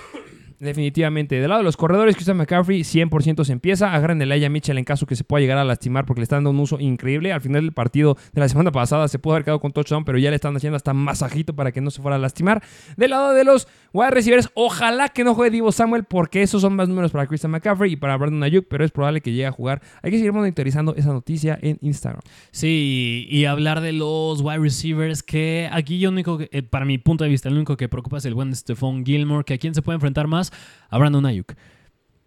Definitivamente. 0.59 1.39
Del 1.39 1.49
lado 1.49 1.59
de 1.59 1.65
los 1.65 1.75
corredores, 1.77 2.15
Christian 2.15 2.37
McCaffrey 2.37 2.81
100% 2.81 3.43
se 3.43 3.51
empieza. 3.51 3.93
Agarran 3.93 4.21
el 4.21 4.31
Aya 4.31 4.49
Mitchell 4.49 4.77
en 4.77 4.83
caso 4.85 5.05
que 5.05 5.15
se 5.15 5.23
pueda 5.23 5.41
llegar 5.41 5.57
a 5.57 5.63
lastimar 5.65 6.05
porque 6.05 6.21
le 6.21 6.23
están 6.23 6.37
dando 6.37 6.51
un 6.51 6.59
uso 6.59 6.79
increíble. 6.79 7.33
Al 7.33 7.41
final 7.41 7.61
del 7.63 7.73
partido 7.73 8.15
de 8.33 8.39
la 8.41 8.47
semana 8.47 8.71
pasada 8.71 9.07
se 9.07 9.19
pudo 9.19 9.33
haber 9.33 9.43
quedado 9.43 9.59
con 9.59 9.73
touchdown, 9.73 10.05
pero 10.05 10.17
ya 10.17 10.29
le 10.29 10.35
están 10.35 10.55
haciendo 10.55 10.77
hasta 10.77 10.93
masajito 10.93 11.55
para 11.55 11.71
que 11.71 11.81
no 11.81 11.91
se 11.91 12.01
fuera 12.01 12.15
a 12.15 12.19
lastimar. 12.19 12.63
Del 12.95 13.11
lado 13.11 13.33
de 13.33 13.43
los 13.43 13.67
wide 13.93 14.11
receivers, 14.11 14.49
ojalá 14.53 15.09
que 15.09 15.23
no 15.23 15.35
juegue 15.35 15.51
Divo 15.51 15.71
Samuel 15.71 16.03
porque 16.05 16.41
esos 16.41 16.61
son 16.61 16.75
más 16.75 16.87
números 16.87 17.11
para 17.11 17.27
Christian 17.27 17.51
McCaffrey 17.51 17.93
y 17.93 17.95
para 17.97 18.15
Brandon 18.17 18.43
Ayuk, 18.43 18.65
pero 18.69 18.85
es 18.85 18.91
probable 18.91 19.21
que 19.21 19.31
llegue 19.31 19.45
a 19.47 19.51
jugar. 19.51 19.81
Hay 20.03 20.11
que 20.11 20.17
seguir 20.17 20.31
monitorizando 20.33 20.95
esa 20.95 21.11
noticia 21.11 21.59
en 21.61 21.77
Instagram. 21.81 22.21
Sí, 22.51 23.27
y 23.29 23.45
hablar 23.45 23.81
de 23.81 23.91
los 23.91 24.41
wide 24.41 24.59
receivers, 24.59 25.21
que 25.21 25.69
aquí 25.71 25.99
yo 25.99 26.09
único, 26.09 26.37
que- 26.37 26.49
eh, 26.51 26.63
para 26.63 26.85
mi 26.85 26.97
punto 26.97 27.23
de 27.23 27.29
vista, 27.29 27.49
el 27.49 27.55
único 27.55 27.75
que 27.75 27.89
preocupa 27.89 28.17
es 28.17 28.25
el 28.25 28.33
buen 28.33 28.55
Stephon 28.55 29.05
Gilmore, 29.05 29.43
que 29.43 29.55
a 29.55 29.57
quién 29.57 29.73
se 29.75 29.81
puede 29.81 29.95
enfrentar 29.95 30.27
más, 30.27 30.44
a 30.89 30.97
Brandon 30.97 31.25
Ayuk. 31.25 31.53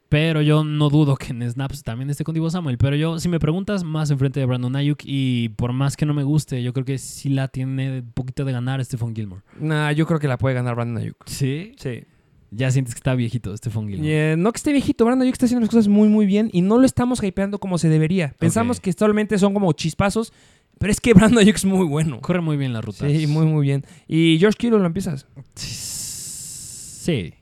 Pero 0.08 0.40
yo 0.40 0.64
no 0.64 0.88
dudo 0.88 1.16
que 1.16 1.32
en 1.32 1.42
snaps 1.42 1.82
también 1.82 2.08
esté 2.08 2.24
con 2.24 2.32
Divo 2.34 2.48
Samuel. 2.48 2.78
Pero 2.78 2.96
yo, 2.96 3.18
si 3.18 3.28
me 3.28 3.38
preguntas, 3.38 3.84
más 3.84 4.10
enfrente 4.10 4.40
de 4.40 4.46
Brandon 4.46 4.74
Ayuk. 4.74 5.00
Y 5.04 5.50
por 5.50 5.74
más 5.74 5.96
que 5.98 6.06
no 6.06 6.14
me 6.14 6.22
guste, 6.22 6.62
yo 6.62 6.72
creo 6.72 6.86
que 6.86 6.96
sí 6.96 7.28
la 7.28 7.48
tiene 7.48 8.00
un 8.00 8.12
poquito 8.12 8.46
de 8.46 8.52
ganar 8.52 8.82
Stephon 8.82 9.14
Gilmore. 9.14 9.42
Nah, 9.60 9.92
yo 9.92 10.06
creo 10.06 10.18
que 10.18 10.26
la 10.26 10.38
puede 10.38 10.54
ganar 10.54 10.74
Brandon 10.76 11.02
Ayuk. 11.02 11.16
Sí. 11.26 11.72
Sí. 11.76 12.04
Ya 12.50 12.70
sientes 12.70 12.94
que 12.94 12.98
está 13.00 13.14
viejito 13.14 13.54
Stephon 13.54 13.88
Gilmore. 13.88 14.32
eh, 14.32 14.36
no 14.38 14.50
que 14.52 14.56
esté 14.56 14.72
viejito, 14.72 15.04
Brandon 15.04 15.24
Ayuk 15.26 15.34
está 15.34 15.44
haciendo 15.44 15.60
las 15.60 15.68
cosas 15.68 15.88
muy 15.88 16.08
muy 16.08 16.24
bien 16.24 16.48
y 16.54 16.62
no 16.62 16.78
lo 16.78 16.86
estamos 16.86 17.22
hypeando 17.22 17.58
como 17.58 17.76
se 17.76 17.90
debería. 17.90 18.34
Pensamos 18.38 18.80
que 18.80 18.90
solamente 18.94 19.38
son 19.38 19.52
como 19.52 19.70
chispazos, 19.74 20.32
pero 20.78 20.90
es 20.90 20.98
que 21.02 21.12
Brandon 21.12 21.40
Ayuk 21.40 21.56
es 21.56 21.66
muy 21.66 21.84
bueno. 21.86 22.22
Corre 22.22 22.40
muy 22.40 22.56
bien 22.56 22.72
la 22.72 22.80
ruta. 22.80 23.06
Sí, 23.06 23.26
muy 23.26 23.44
muy 23.44 23.66
bien. 23.66 23.84
¿Y 24.06 24.38
George 24.40 24.56
Kittle 24.56 24.78
lo 24.78 24.86
empiezas? 24.86 25.26
Sí. 25.54 27.34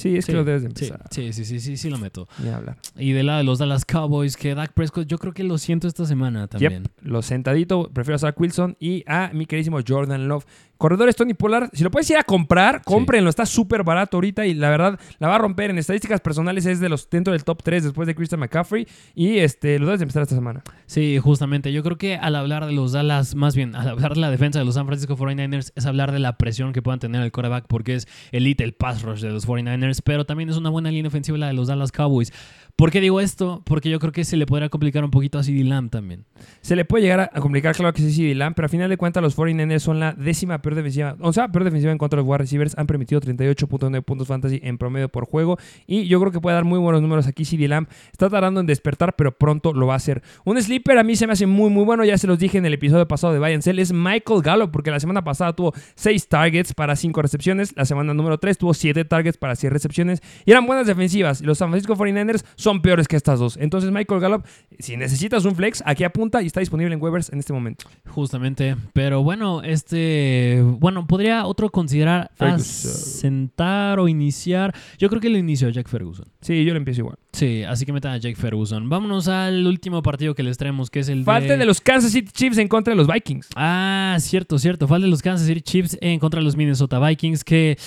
Sí, 0.00 0.16
es 0.16 0.24
Sí, 0.24 0.32
que 0.32 0.38
lo 0.38 0.44
debes 0.44 0.62
de 0.62 0.68
empezar. 0.68 1.02
sí, 1.10 1.32
sí, 1.32 1.44
sí, 1.44 1.60
sí, 1.60 1.76
sí 1.76 1.90
lo 1.90 1.98
meto. 1.98 2.28
Ni 2.42 2.48
hablar. 2.48 2.78
Y 2.96 3.12
del 3.12 3.26
lado 3.26 3.38
de 3.38 3.44
los 3.44 3.58
Dallas 3.58 3.84
Cowboys, 3.84 4.36
que 4.36 4.54
Dak 4.54 4.72
Prescott, 4.72 5.06
yo 5.06 5.18
creo 5.18 5.32
que 5.34 5.44
lo 5.44 5.58
siento 5.58 5.86
esta 5.88 6.06
semana 6.06 6.46
también. 6.48 6.84
Yep, 6.84 6.92
lo 7.02 7.22
sentadito, 7.22 7.90
prefiero 7.92 8.16
a 8.16 8.18
Zach 8.18 8.40
Wilson 8.40 8.76
y 8.80 9.04
a 9.06 9.30
mi 9.34 9.46
queridísimo 9.46 9.78
Jordan 9.86 10.28
Love. 10.28 10.44
Corredores 10.80 11.14
Tony 11.14 11.34
Pollard, 11.34 11.68
si 11.74 11.84
lo 11.84 11.90
puedes 11.90 12.08
ir 12.08 12.16
a 12.16 12.22
comprar, 12.22 12.80
cómprenlo, 12.82 13.28
está 13.28 13.44
súper 13.44 13.84
barato 13.84 14.16
ahorita 14.16 14.46
y 14.46 14.54
la 14.54 14.70
verdad 14.70 14.98
la 15.18 15.28
va 15.28 15.34
a 15.34 15.38
romper. 15.38 15.68
En 15.68 15.76
estadísticas 15.76 16.22
personales 16.22 16.64
es 16.64 16.80
de 16.80 16.88
los 16.88 17.10
dentro 17.10 17.34
del 17.34 17.44
top 17.44 17.62
3 17.62 17.84
después 17.84 18.06
de 18.06 18.14
Christian 18.14 18.40
McCaffrey 18.40 18.88
y 19.14 19.40
este 19.40 19.78
lo 19.78 19.84
debes 19.84 20.00
de 20.00 20.04
empezar 20.04 20.22
esta 20.22 20.34
semana. 20.34 20.62
Sí, 20.86 21.18
justamente. 21.18 21.70
Yo 21.70 21.82
creo 21.82 21.98
que 21.98 22.16
al 22.16 22.34
hablar 22.34 22.64
de 22.64 22.72
los 22.72 22.92
Dallas, 22.92 23.34
más 23.34 23.54
bien, 23.54 23.76
al 23.76 23.90
hablar 23.90 24.14
de 24.14 24.20
la 24.20 24.30
defensa 24.30 24.58
de 24.58 24.64
los 24.64 24.76
San 24.76 24.86
Francisco 24.86 25.18
49ers, 25.18 25.72
es 25.76 25.84
hablar 25.84 26.12
de 26.12 26.18
la 26.18 26.38
presión 26.38 26.72
que 26.72 26.80
puedan 26.80 26.98
tener 26.98 27.22
el 27.22 27.30
quarterback, 27.30 27.66
porque 27.68 27.96
es 27.96 28.08
elite 28.32 28.64
el 28.64 28.72
pass 28.72 29.02
rush 29.02 29.20
de 29.20 29.28
los 29.28 29.46
49ers, 29.46 30.00
pero 30.02 30.24
también 30.24 30.48
es 30.48 30.56
una 30.56 30.70
buena 30.70 30.90
línea 30.90 31.08
ofensiva 31.08 31.36
la 31.36 31.48
de 31.48 31.52
los 31.52 31.68
Dallas 31.68 31.92
Cowboys. 31.92 32.32
¿Por 32.76 32.90
qué 32.90 33.00
digo 33.00 33.20
esto? 33.20 33.62
Porque 33.64 33.90
yo 33.90 33.98
creo 33.98 34.12
que 34.12 34.24
se 34.24 34.36
le 34.36 34.46
podrá 34.46 34.68
complicar 34.68 35.04
un 35.04 35.10
poquito 35.10 35.38
a 35.38 35.42
CeeDee 35.42 35.64
Lamb 35.64 35.90
también. 35.90 36.24
Se 36.60 36.76
le 36.76 36.84
puede 36.84 37.02
llegar 37.02 37.30
a 37.32 37.40
complicar, 37.40 37.74
claro 37.74 37.92
que 37.92 38.02
sí, 38.02 38.12
CD 38.12 38.34
Lamb, 38.34 38.54
pero 38.54 38.66
a 38.66 38.68
final 38.68 38.88
de 38.88 38.96
cuentas 38.96 39.22
los 39.22 39.36
49ers 39.36 39.80
son 39.80 40.00
la 40.00 40.12
décima 40.12 40.62
peor 40.62 40.74
defensiva, 40.74 41.16
o 41.20 41.32
sea, 41.32 41.48
peor 41.48 41.64
defensiva 41.64 41.92
en 41.92 41.98
contra 41.98 42.16
de 42.16 42.22
los 42.22 42.28
wide 42.28 42.38
receivers. 42.38 42.76
Han 42.78 42.86
permitido 42.86 43.20
38.9 43.20 44.02
puntos 44.02 44.28
fantasy 44.28 44.60
en 44.62 44.78
promedio 44.78 45.08
por 45.08 45.26
juego 45.26 45.58
y 45.86 46.06
yo 46.06 46.20
creo 46.20 46.32
que 46.32 46.40
puede 46.40 46.54
dar 46.54 46.64
muy 46.64 46.78
buenos 46.78 47.02
números 47.02 47.26
aquí 47.26 47.44
CD 47.44 47.68
Lamb. 47.68 47.88
Está 48.12 48.28
tardando 48.28 48.60
en 48.60 48.66
despertar, 48.66 49.14
pero 49.16 49.36
pronto 49.36 49.72
lo 49.72 49.86
va 49.86 49.94
a 49.94 49.96
hacer. 49.96 50.22
Un 50.44 50.60
sleeper 50.60 50.98
a 50.98 51.02
mí 51.02 51.16
se 51.16 51.26
me 51.26 51.32
hace 51.32 51.46
muy, 51.46 51.70
muy 51.70 51.84
bueno, 51.84 52.04
ya 52.04 52.18
se 52.18 52.26
los 52.26 52.38
dije 52.38 52.58
en 52.58 52.66
el 52.66 52.74
episodio 52.74 53.06
pasado 53.06 53.32
de 53.32 53.62
Sell, 53.62 53.78
es 53.78 53.92
Michael 53.92 54.42
Gallup, 54.42 54.70
porque 54.70 54.90
la 54.90 55.00
semana 55.00 55.24
pasada 55.24 55.54
tuvo 55.54 55.72
6 55.96 56.28
targets 56.28 56.74
para 56.74 56.96
5 56.96 57.22
recepciones, 57.22 57.72
la 57.76 57.84
semana 57.84 58.14
número 58.14 58.38
3 58.38 58.56
tuvo 58.58 58.74
7 58.74 59.04
targets 59.04 59.36
para 59.36 59.56
6 59.56 59.72
recepciones 59.72 60.22
y 60.44 60.52
eran 60.52 60.66
buenas 60.66 60.86
defensivas. 60.86 61.40
Los 61.42 61.58
San 61.58 61.70
Francisco 61.70 61.96
49ers 61.96 62.44
son 62.60 62.82
peores 62.82 63.08
que 63.08 63.16
estas 63.16 63.38
dos. 63.38 63.56
Entonces 63.56 63.90
Michael 63.90 64.20
Gallup, 64.20 64.44
si 64.78 64.96
necesitas 64.96 65.44
un 65.44 65.54
flex, 65.54 65.82
aquí 65.86 66.04
apunta 66.04 66.42
y 66.42 66.46
está 66.46 66.60
disponible 66.60 66.94
en 66.94 67.02
waivers 67.02 67.32
en 67.32 67.38
este 67.38 67.52
momento. 67.52 67.86
Justamente. 68.08 68.76
Pero 68.92 69.22
bueno, 69.22 69.62
este. 69.62 70.62
Bueno, 70.78 71.06
podría 71.06 71.46
otro 71.46 71.70
considerar 71.70 72.30
sentar 72.58 73.98
o 73.98 74.08
iniciar. 74.08 74.74
Yo 74.98 75.08
creo 75.08 75.20
que 75.20 75.30
lo 75.30 75.38
inició 75.38 75.68
Jack 75.70 75.88
Ferguson. 75.88 76.26
Sí, 76.40 76.64
yo 76.64 76.72
lo 76.72 76.78
empiezo 76.78 77.00
igual. 77.00 77.16
Sí, 77.32 77.62
así 77.62 77.86
que 77.86 77.92
metan 77.92 78.12
a 78.12 78.16
Jake 78.18 78.36
Ferguson. 78.36 78.88
Vámonos 78.88 79.28
al 79.28 79.66
último 79.66 80.02
partido 80.02 80.34
que 80.34 80.42
les 80.42 80.58
traemos, 80.58 80.90
que 80.90 81.00
es 81.00 81.08
el 81.08 81.24
Falta 81.24 81.52
de... 81.52 81.58
de 81.58 81.64
los 81.64 81.80
Kansas 81.80 82.12
City 82.12 82.30
Chiefs 82.32 82.58
en 82.58 82.68
contra 82.68 82.92
de 82.92 82.96
los 82.96 83.06
Vikings. 83.06 83.48
Ah, 83.56 84.16
cierto, 84.20 84.58
cierto. 84.58 84.86
Falta 84.86 85.04
de 85.04 85.10
los 85.10 85.22
Kansas 85.22 85.46
City 85.46 85.62
Chiefs 85.62 85.96
en 86.00 86.18
contra 86.18 86.40
de 86.40 86.44
los 86.44 86.56
Minnesota 86.56 86.98
Vikings, 86.98 87.44
que... 87.44 87.78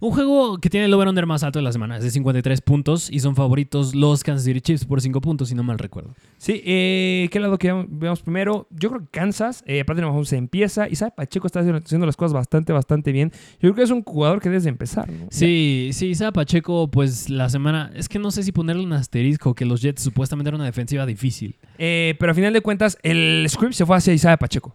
Un 0.00 0.12
juego 0.12 0.56
que 0.56 0.70
tiene 0.70 0.86
el 0.86 0.94
over-under 0.94 1.26
más 1.26 1.42
alto 1.42 1.58
de 1.58 1.62
la 1.62 1.72
semana, 1.72 1.98
es 1.98 2.02
de 2.02 2.10
53 2.10 2.62
puntos, 2.62 3.10
y 3.10 3.20
son 3.20 3.36
favoritos 3.36 3.94
los 3.94 4.24
Kansas 4.24 4.46
City 4.46 4.62
Chiefs 4.62 4.86
por 4.86 5.02
5 5.02 5.20
puntos, 5.20 5.50
si 5.50 5.54
no 5.54 5.62
mal 5.62 5.78
recuerdo. 5.78 6.14
Sí, 6.38 6.62
eh, 6.64 7.28
¿qué 7.30 7.38
lado 7.38 7.58
que 7.58 7.70
veamos 7.86 8.22
primero? 8.22 8.66
Yo 8.70 8.88
creo 8.88 9.02
que 9.02 9.08
Kansas, 9.10 9.62
eh, 9.66 9.84
de 9.86 10.02
Mahomes, 10.02 10.28
se 10.28 10.38
empieza 10.38 10.88
y 10.88 10.96
sabe, 10.96 11.12
Pacheco 11.14 11.46
está 11.46 11.60
haciendo, 11.60 11.82
haciendo 11.84 12.06
las 12.06 12.16
cosas 12.16 12.32
bastante, 12.32 12.72
bastante 12.72 13.12
bien. 13.12 13.30
Yo 13.54 13.58
creo 13.60 13.74
que 13.74 13.82
es 13.82 13.90
un 13.90 14.02
jugador 14.02 14.40
que 14.40 14.48
debes 14.48 14.64
de 14.64 14.70
empezar. 14.70 15.06
¿no? 15.10 15.26
Sí, 15.30 15.90
sí, 15.92 16.06
Isaiah 16.06 16.32
Pacheco, 16.32 16.90
pues 16.90 17.28
la 17.28 17.50
semana... 17.50 17.92
Es 17.94 18.08
que 18.08 18.18
no 18.18 18.30
sé 18.30 18.42
si 18.42 18.52
ponerle 18.52 18.84
un 18.84 18.94
asterisco, 18.94 19.54
que 19.54 19.66
los 19.66 19.82
Jets 19.82 20.00
supuestamente 20.00 20.48
eran 20.48 20.62
una 20.62 20.66
defensiva 20.66 21.04
difícil. 21.04 21.58
Eh, 21.76 22.14
pero 22.18 22.32
a 22.32 22.34
final 22.34 22.54
de 22.54 22.62
cuentas, 22.62 22.96
el 23.02 23.44
script 23.50 23.74
se 23.74 23.84
fue 23.84 23.98
hacia 23.98 24.14
Isaiah 24.14 24.38
Pacheco. 24.38 24.74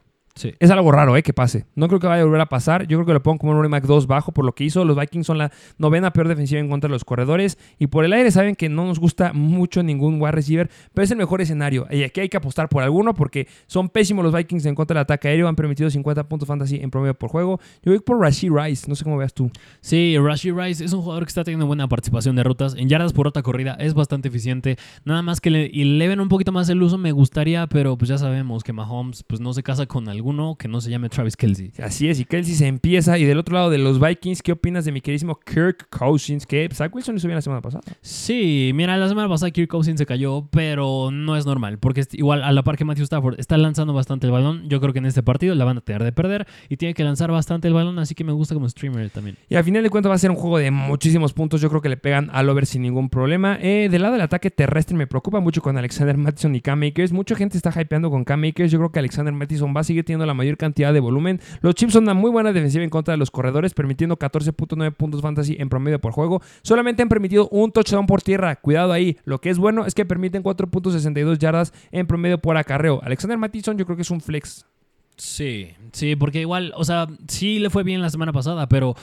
Es 0.59 0.69
algo 0.69 0.91
raro, 0.91 1.15
¿eh? 1.15 1.23
Que 1.23 1.31
pase. 1.31 1.65
No 1.75 1.87
creo 1.87 2.01
que 2.01 2.07
vaya 2.07 2.21
a 2.21 2.25
volver 2.25 2.41
a 2.41 2.47
pasar. 2.47 2.87
Yo 2.87 2.97
creo 2.97 3.05
que 3.05 3.13
lo 3.13 3.23
pongo 3.23 3.39
como 3.39 3.51
un 3.53 3.57
running 3.57 3.71
back 3.71 3.85
2 3.85 4.05
bajo 4.05 4.33
por 4.33 4.43
lo 4.43 4.53
que 4.53 4.65
hizo. 4.65 4.83
Los 4.83 4.97
Vikings 4.97 5.25
son 5.25 5.37
la 5.37 5.49
novena 5.77 6.11
peor 6.11 6.27
defensiva 6.27 6.59
en 6.59 6.67
contra 6.67 6.89
de 6.89 6.91
los 6.91 7.05
corredores. 7.05 7.57
Y 7.79 7.87
por 7.87 8.03
el 8.03 8.11
aire 8.11 8.29
saben 8.31 8.55
que 8.55 8.67
no 8.67 8.85
nos 8.85 8.99
gusta 8.99 9.31
mucho 9.31 9.81
ningún 9.81 10.21
wide 10.21 10.33
receiver, 10.33 10.69
pero 10.93 11.03
es 11.05 11.11
el 11.11 11.17
mejor 11.17 11.39
escenario. 11.39 11.87
Y 11.89 12.03
aquí 12.03 12.19
hay 12.19 12.27
que 12.27 12.35
apostar 12.35 12.67
por 12.67 12.83
alguno 12.83 13.13
porque 13.13 13.47
son 13.67 13.87
pésimos 13.87 14.25
los 14.25 14.33
Vikings 14.33 14.65
en 14.65 14.75
contra 14.75 14.95
del 14.95 15.03
ataque 15.03 15.29
aéreo. 15.29 15.47
Han 15.47 15.55
permitido 15.55 15.89
50 15.89 16.27
puntos 16.27 16.47
fantasy 16.47 16.81
en 16.81 16.91
promedio 16.91 17.13
por 17.13 17.29
juego. 17.29 17.61
Yo 17.81 17.93
voy 17.93 17.99
por 17.99 18.19
Rashid 18.19 18.51
Rice. 18.51 18.89
No 18.89 18.95
sé 18.95 19.05
cómo 19.05 19.15
veas 19.17 19.33
tú. 19.33 19.49
Sí, 19.79 20.17
Rashi 20.17 20.51
Rice 20.51 20.83
es 20.83 20.91
un 20.91 21.01
jugador 21.01 21.23
que 21.23 21.29
está 21.29 21.45
teniendo 21.45 21.65
buena 21.65 21.87
participación 21.87 22.35
de 22.35 22.43
rutas. 22.43 22.75
En 22.75 22.89
yardas 22.89 23.13
por 23.13 23.25
ruta 23.25 23.41
corrida 23.41 23.77
es 23.79 23.93
bastante 23.93 24.27
eficiente. 24.27 24.77
Nada 25.05 25.21
más 25.21 25.39
que 25.39 25.49
le 25.49 25.67
eleven 25.67 26.19
un 26.19 26.27
poquito 26.27 26.51
más 26.51 26.67
el 26.67 26.83
uso 26.83 26.97
me 26.97 27.13
gustaría, 27.13 27.67
pero 27.67 27.97
pues 27.97 28.09
ya 28.09 28.17
sabemos 28.17 28.65
que 28.65 28.73
Mahomes 28.73 29.23
pues 29.23 29.39
no 29.39 29.53
se 29.53 29.63
casa 29.63 29.85
con 29.85 30.09
alguno 30.25 30.55
que 30.57 30.67
no 30.67 30.81
se 30.81 30.89
llame 30.89 31.07
Travis 31.07 31.37
Kelsey. 31.37 31.71
Así 31.83 32.09
es, 32.09 32.19
y 32.19 32.25
Kelsey 32.25 32.55
se 32.55 32.65
empieza. 32.65 33.17
Y 33.19 33.25
del 33.25 33.37
otro 33.37 33.53
lado 33.53 33.69
de 33.69 33.77
los 33.77 33.99
Vikings, 33.99 34.41
¿qué 34.41 34.53
opinas 34.53 34.83
de 34.83 34.91
mi 34.91 34.99
queridísimo 35.01 35.39
Kirk 35.39 35.87
Cousins? 35.89 36.47
Que 36.47 36.67
Zach 36.73 36.93
Wilson 36.95 37.15
hizo 37.17 37.27
bien 37.27 37.35
la 37.35 37.41
semana 37.43 37.61
pasada. 37.61 37.83
Sí, 38.01 38.71
mira, 38.73 38.97
la 38.97 39.07
semana 39.07 39.29
pasada 39.29 39.51
Kirk 39.51 39.69
Cousins 39.69 39.99
se 39.99 40.05
cayó, 40.07 40.47
pero 40.51 41.11
no 41.11 41.37
es 41.37 41.45
normal, 41.45 41.77
porque 41.77 42.01
es- 42.01 42.13
igual 42.13 42.41
a 42.43 42.51
la 42.51 42.63
par 42.63 42.75
que 42.75 42.85
Matthew 42.85 43.03
Stafford 43.03 43.39
está 43.39 43.55
lanzando 43.57 43.93
bastante 43.93 44.25
el 44.25 44.31
balón, 44.31 44.67
yo 44.67 44.81
creo 44.81 44.93
que 44.93 44.99
en 44.99 45.05
este 45.05 45.21
partido 45.21 45.53
la 45.53 45.63
van 45.63 45.77
a 45.77 45.81
tener 45.81 46.03
de 46.03 46.11
perder 46.11 46.47
y 46.69 46.77
tiene 46.77 46.95
que 46.95 47.03
lanzar 47.03 47.31
bastante 47.31 47.67
el 47.67 47.75
balón, 47.75 47.99
así 47.99 48.15
que 48.15 48.23
me 48.23 48.31
gusta 48.31 48.55
como 48.55 48.67
streamer 48.67 49.11
también. 49.11 49.37
Y 49.47 49.55
al 49.55 49.63
final 49.63 49.83
de 49.83 49.91
cuentas 49.91 50.09
va 50.09 50.15
a 50.15 50.19
ser 50.19 50.31
un 50.31 50.37
juego 50.37 50.57
de 50.57 50.71
muchísimos 50.71 51.33
puntos. 51.33 51.61
Yo 51.61 51.69
creo 51.69 51.81
que 51.81 51.89
le 51.89 51.97
pegan 51.97 52.29
al 52.33 52.49
over 52.49 52.65
sin 52.65 52.81
ningún 52.81 53.09
problema. 53.09 53.59
Eh, 53.61 53.89
del 53.91 54.01
lado 54.01 54.13
del 54.13 54.21
ataque 54.23 54.49
terrestre 54.49 54.97
me 54.97 55.05
preocupa 55.05 55.39
mucho 55.39 55.61
con 55.61 55.77
Alexander 55.77 56.17
Mattison 56.17 56.55
y 56.55 56.61
Cam 56.61 56.81
Akers. 56.81 57.11
Mucha 57.11 57.35
gente 57.35 57.57
está 57.57 57.69
hypeando 57.79 58.09
con 58.09 58.23
Cam 58.23 58.43
Akers. 58.43 58.71
Yo 58.71 58.79
creo 58.79 58.91
que 58.91 58.99
Alexander 58.99 59.33
Mattison 59.33 59.73
va 59.75 59.81
a 59.81 59.83
seguir 59.83 60.03
teniendo 60.05 60.14
la 60.23 60.33
mayor 60.33 60.57
cantidad 60.57 60.93
de 60.93 60.99
volumen. 60.99 61.41
Los 61.61 61.75
Chiefs 61.75 61.93
son 61.93 62.03
una 62.03 62.13
muy 62.13 62.31
buena 62.31 62.53
defensiva 62.53 62.83
en 62.83 62.89
contra 62.89 63.13
de 63.13 63.17
los 63.17 63.31
corredores, 63.31 63.73
permitiendo 63.73 64.17
14.9 64.17 64.93
puntos 64.93 65.21
fantasy 65.21 65.57
en 65.59 65.69
promedio 65.69 65.99
por 65.99 66.13
juego. 66.13 66.41
Solamente 66.61 67.01
han 67.01 67.09
permitido 67.09 67.49
un 67.49 67.71
touchdown 67.71 68.05
por 68.05 68.21
tierra. 68.21 68.55
Cuidado 68.55 68.91
ahí. 68.91 69.17
Lo 69.25 69.39
que 69.39 69.49
es 69.49 69.57
bueno 69.57 69.85
es 69.85 69.95
que 69.95 70.05
permiten 70.05 70.43
4.62 70.43 71.37
yardas 71.37 71.73
en 71.91 72.07
promedio 72.07 72.37
por 72.37 72.57
acarreo. 72.57 73.01
Alexander 73.03 73.37
Mattison 73.37 73.77
yo 73.77 73.85
creo 73.85 73.95
que 73.95 74.03
es 74.03 74.11
un 74.11 74.21
flex. 74.21 74.65
Sí, 75.17 75.69
sí, 75.93 76.15
porque 76.15 76.41
igual, 76.41 76.73
o 76.75 76.83
sea, 76.83 77.07
sí 77.27 77.59
le 77.59 77.69
fue 77.69 77.83
bien 77.83 78.01
la 78.01 78.09
semana 78.09 78.33
pasada, 78.33 78.67
pero 78.67 78.95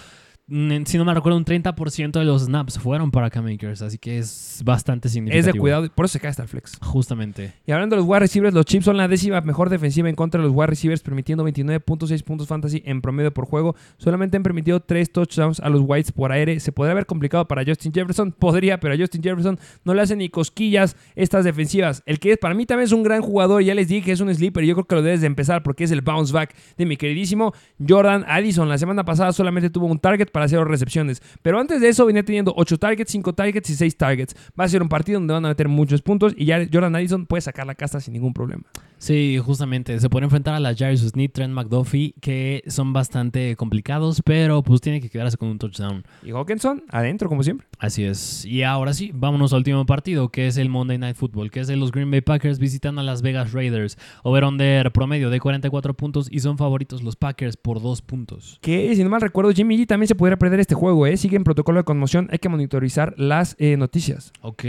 si 0.49 0.99
no 0.99 1.05
me 1.05 1.15
recuerdo, 1.15 1.39
un 1.39 1.45
30% 1.45 2.13
de 2.19 2.25
los 2.25 2.43
snaps 2.43 2.79
fueron 2.79 3.11
para 3.11 3.31
Cam 3.31 3.47
Akers, 3.47 3.81
así 3.81 3.97
que 3.97 4.19
es 4.19 4.61
bastante 4.65 5.09
significativo. 5.09 5.49
Es 5.49 5.55
de 5.55 5.59
cuidado, 5.59 5.89
por 5.95 6.05
eso 6.07 6.15
se 6.15 6.21
cae 6.21 6.31
hasta 6.31 6.43
el 6.43 6.49
flex. 6.49 6.79
Justamente. 6.83 7.55
Y 7.65 7.73
hablando 7.73 7.95
de 7.95 8.03
los 8.03 8.09
wide 8.09 8.21
receivers, 8.21 8.53
los 8.53 8.67
Chiefs 8.67 8.85
son 8.85 8.97
la 8.97 9.07
décima 9.07 9.41
mejor 9.41 9.71
defensiva 9.71 10.09
en 10.09 10.17
contra 10.17 10.41
de 10.41 10.49
los 10.49 10.55
wide 10.55 10.67
receivers, 10.67 11.01
permitiendo 11.03 11.47
29.6 11.47 12.25
puntos 12.25 12.49
fantasy 12.49 12.83
en 12.85 13.01
promedio 13.01 13.33
por 13.33 13.47
juego. 13.47 13.77
Solamente 13.99 14.37
han 14.37 14.43
permitido 14.43 14.81
3 14.81 15.13
touchdowns 15.13 15.61
a 15.61 15.69
los 15.69 15.83
Whites 15.85 16.11
por 16.11 16.33
aire. 16.33 16.59
Se 16.59 16.73
podría 16.73 16.93
haber 16.93 17.07
complicado 17.07 17.47
para 17.47 17.65
Justin 17.65 17.93
Jefferson, 17.93 18.33
podría, 18.39 18.81
pero 18.81 18.95
a 18.95 18.97
Justin 18.97 19.23
Jefferson 19.23 19.59
no 19.85 19.95
le 19.95 20.03
hacen 20.03 20.19
ni 20.19 20.29
cosquillas 20.29 20.97
estas 21.15 21.45
defensivas. 21.45 22.03
El 22.05 22.19
que 22.19 22.33
es, 22.33 22.39
para 22.39 22.55
mí 22.55 22.67
también 22.67 22.87
es 22.87 22.93
un 22.93 23.05
gran 23.05 23.23
jugador, 23.23 23.63
ya 23.63 23.75
les 23.75 23.89
dije 23.89 24.11
es 24.11 24.21
un 24.21 24.35
sleeper, 24.35 24.65
y 24.65 24.67
yo 24.67 24.75
creo 24.75 24.87
que 24.87 24.95
lo 24.97 25.03
debes 25.03 25.21
de 25.21 25.29
empezar 25.29 25.63
porque 25.63 25.85
es 25.85 25.93
el 25.93 26.01
bounce 26.01 26.33
back 26.33 26.55
de 26.77 26.85
mi 26.85 26.97
queridísimo 26.97 27.55
Jordan 27.87 28.25
Addison. 28.27 28.69
La 28.69 28.79
semana 28.79 29.05
pasada 29.05 29.33
solamente 29.33 29.71
tuvo 29.71 29.87
un 29.87 29.99
target 29.99 30.31
para 30.33 30.42
hacer 30.45 30.61
recepciones, 30.65 31.23
pero 31.43 31.59
antes 31.59 31.81
de 31.81 31.89
eso 31.89 32.07
venía 32.07 32.25
teniendo 32.25 32.53
8 32.57 32.79
targets, 32.79 33.11
5 33.13 33.33
targets 33.35 33.71
y 33.71 33.77
6 33.77 33.97
targets. 33.97 34.37
Va 34.59 34.65
a 34.65 34.69
ser 34.69 34.83
un 34.83 34.89
partido 34.89 35.19
donde 35.19 35.35
van 35.35 35.45
a 35.45 35.49
meter 35.49 35.69
muchos 35.69 36.03
puntos 36.03 36.35
y 36.37 36.47
ya 36.47 36.67
Jordan 36.73 36.97
Addison 36.97 37.27
puede 37.27 37.41
sacar 37.41 37.67
la 37.67 37.75
casta 37.75 38.01
sin 38.01 38.15
ningún 38.15 38.33
problema. 38.33 38.65
Sí, 39.03 39.37
justamente. 39.45 39.99
Se 39.99 40.09
puede 40.09 40.27
enfrentar 40.27 40.55
a 40.55 40.61
la 40.61 40.77
Jairus 40.77 41.01
Smith, 41.01 41.33
Trent 41.33 41.53
McDuffie, 41.53 42.15
que 42.21 42.63
son 42.69 42.93
bastante 42.93 43.57
complicados, 43.57 44.23
pero 44.25 44.63
pues 44.63 44.81
tiene 44.81 45.01
que 45.01 45.11
quedarse 45.11 45.37
con 45.37 45.49
un 45.49 45.59
touchdown. 45.59 46.05
Y 46.23 46.31
Hawkinson, 46.31 46.85
adentro, 46.89 47.29
como 47.29 47.43
siempre. 47.43 47.67
Así 47.81 48.05
es. 48.05 48.45
Y 48.45 48.63
ahora 48.63 48.95
sí, 48.95 49.11
vámonos 49.13 49.53
al 49.53 49.59
último 49.59 49.85
partido, 49.87 50.29
que 50.29 50.47
es 50.47 50.57
el 50.57 50.69
Monday 50.69 50.99
Night 50.99 51.17
Football, 51.17 51.51
que 51.51 51.59
es 51.59 51.67
de 51.67 51.75
los 51.75 51.91
Green 51.91 52.13
Bay 52.13 52.21
Packers 52.21 52.61
visitando 52.61 53.01
a 53.01 53.05
Las 53.05 53.23
Vegas 53.23 53.53
Raiders. 53.53 53.99
Over-under 54.23 54.93
promedio 54.93 55.31
de 55.31 55.41
44 55.41 55.95
puntos 55.95 56.29
y 56.31 56.39
son 56.39 56.57
favoritos 56.57 57.03
los 57.03 57.17
Packers 57.17 57.57
por 57.57 57.83
2 57.83 58.03
puntos. 58.03 58.61
Que, 58.61 58.95
si 58.95 59.03
no 59.03 59.11
mal 59.11 59.21
recuerdo, 59.21 59.51
Jimmy 59.51 59.79
G 59.79 59.87
también 59.89 60.07
se 60.07 60.15
podría 60.15 60.37
perder 60.37 60.61
este 60.61 60.77
juego, 60.77 61.09
¿eh? 61.09 61.17
Sigue 61.17 61.35
en 61.35 61.43
protocolo 61.43 61.81
de 61.81 61.85
conmoción, 61.85 62.29
hay 62.31 62.39
que 62.39 62.49
monitorizar 62.49 63.15
las 63.17 63.57
eh, 63.59 63.77
noticias. 63.77 64.33
Ok. 64.43 64.63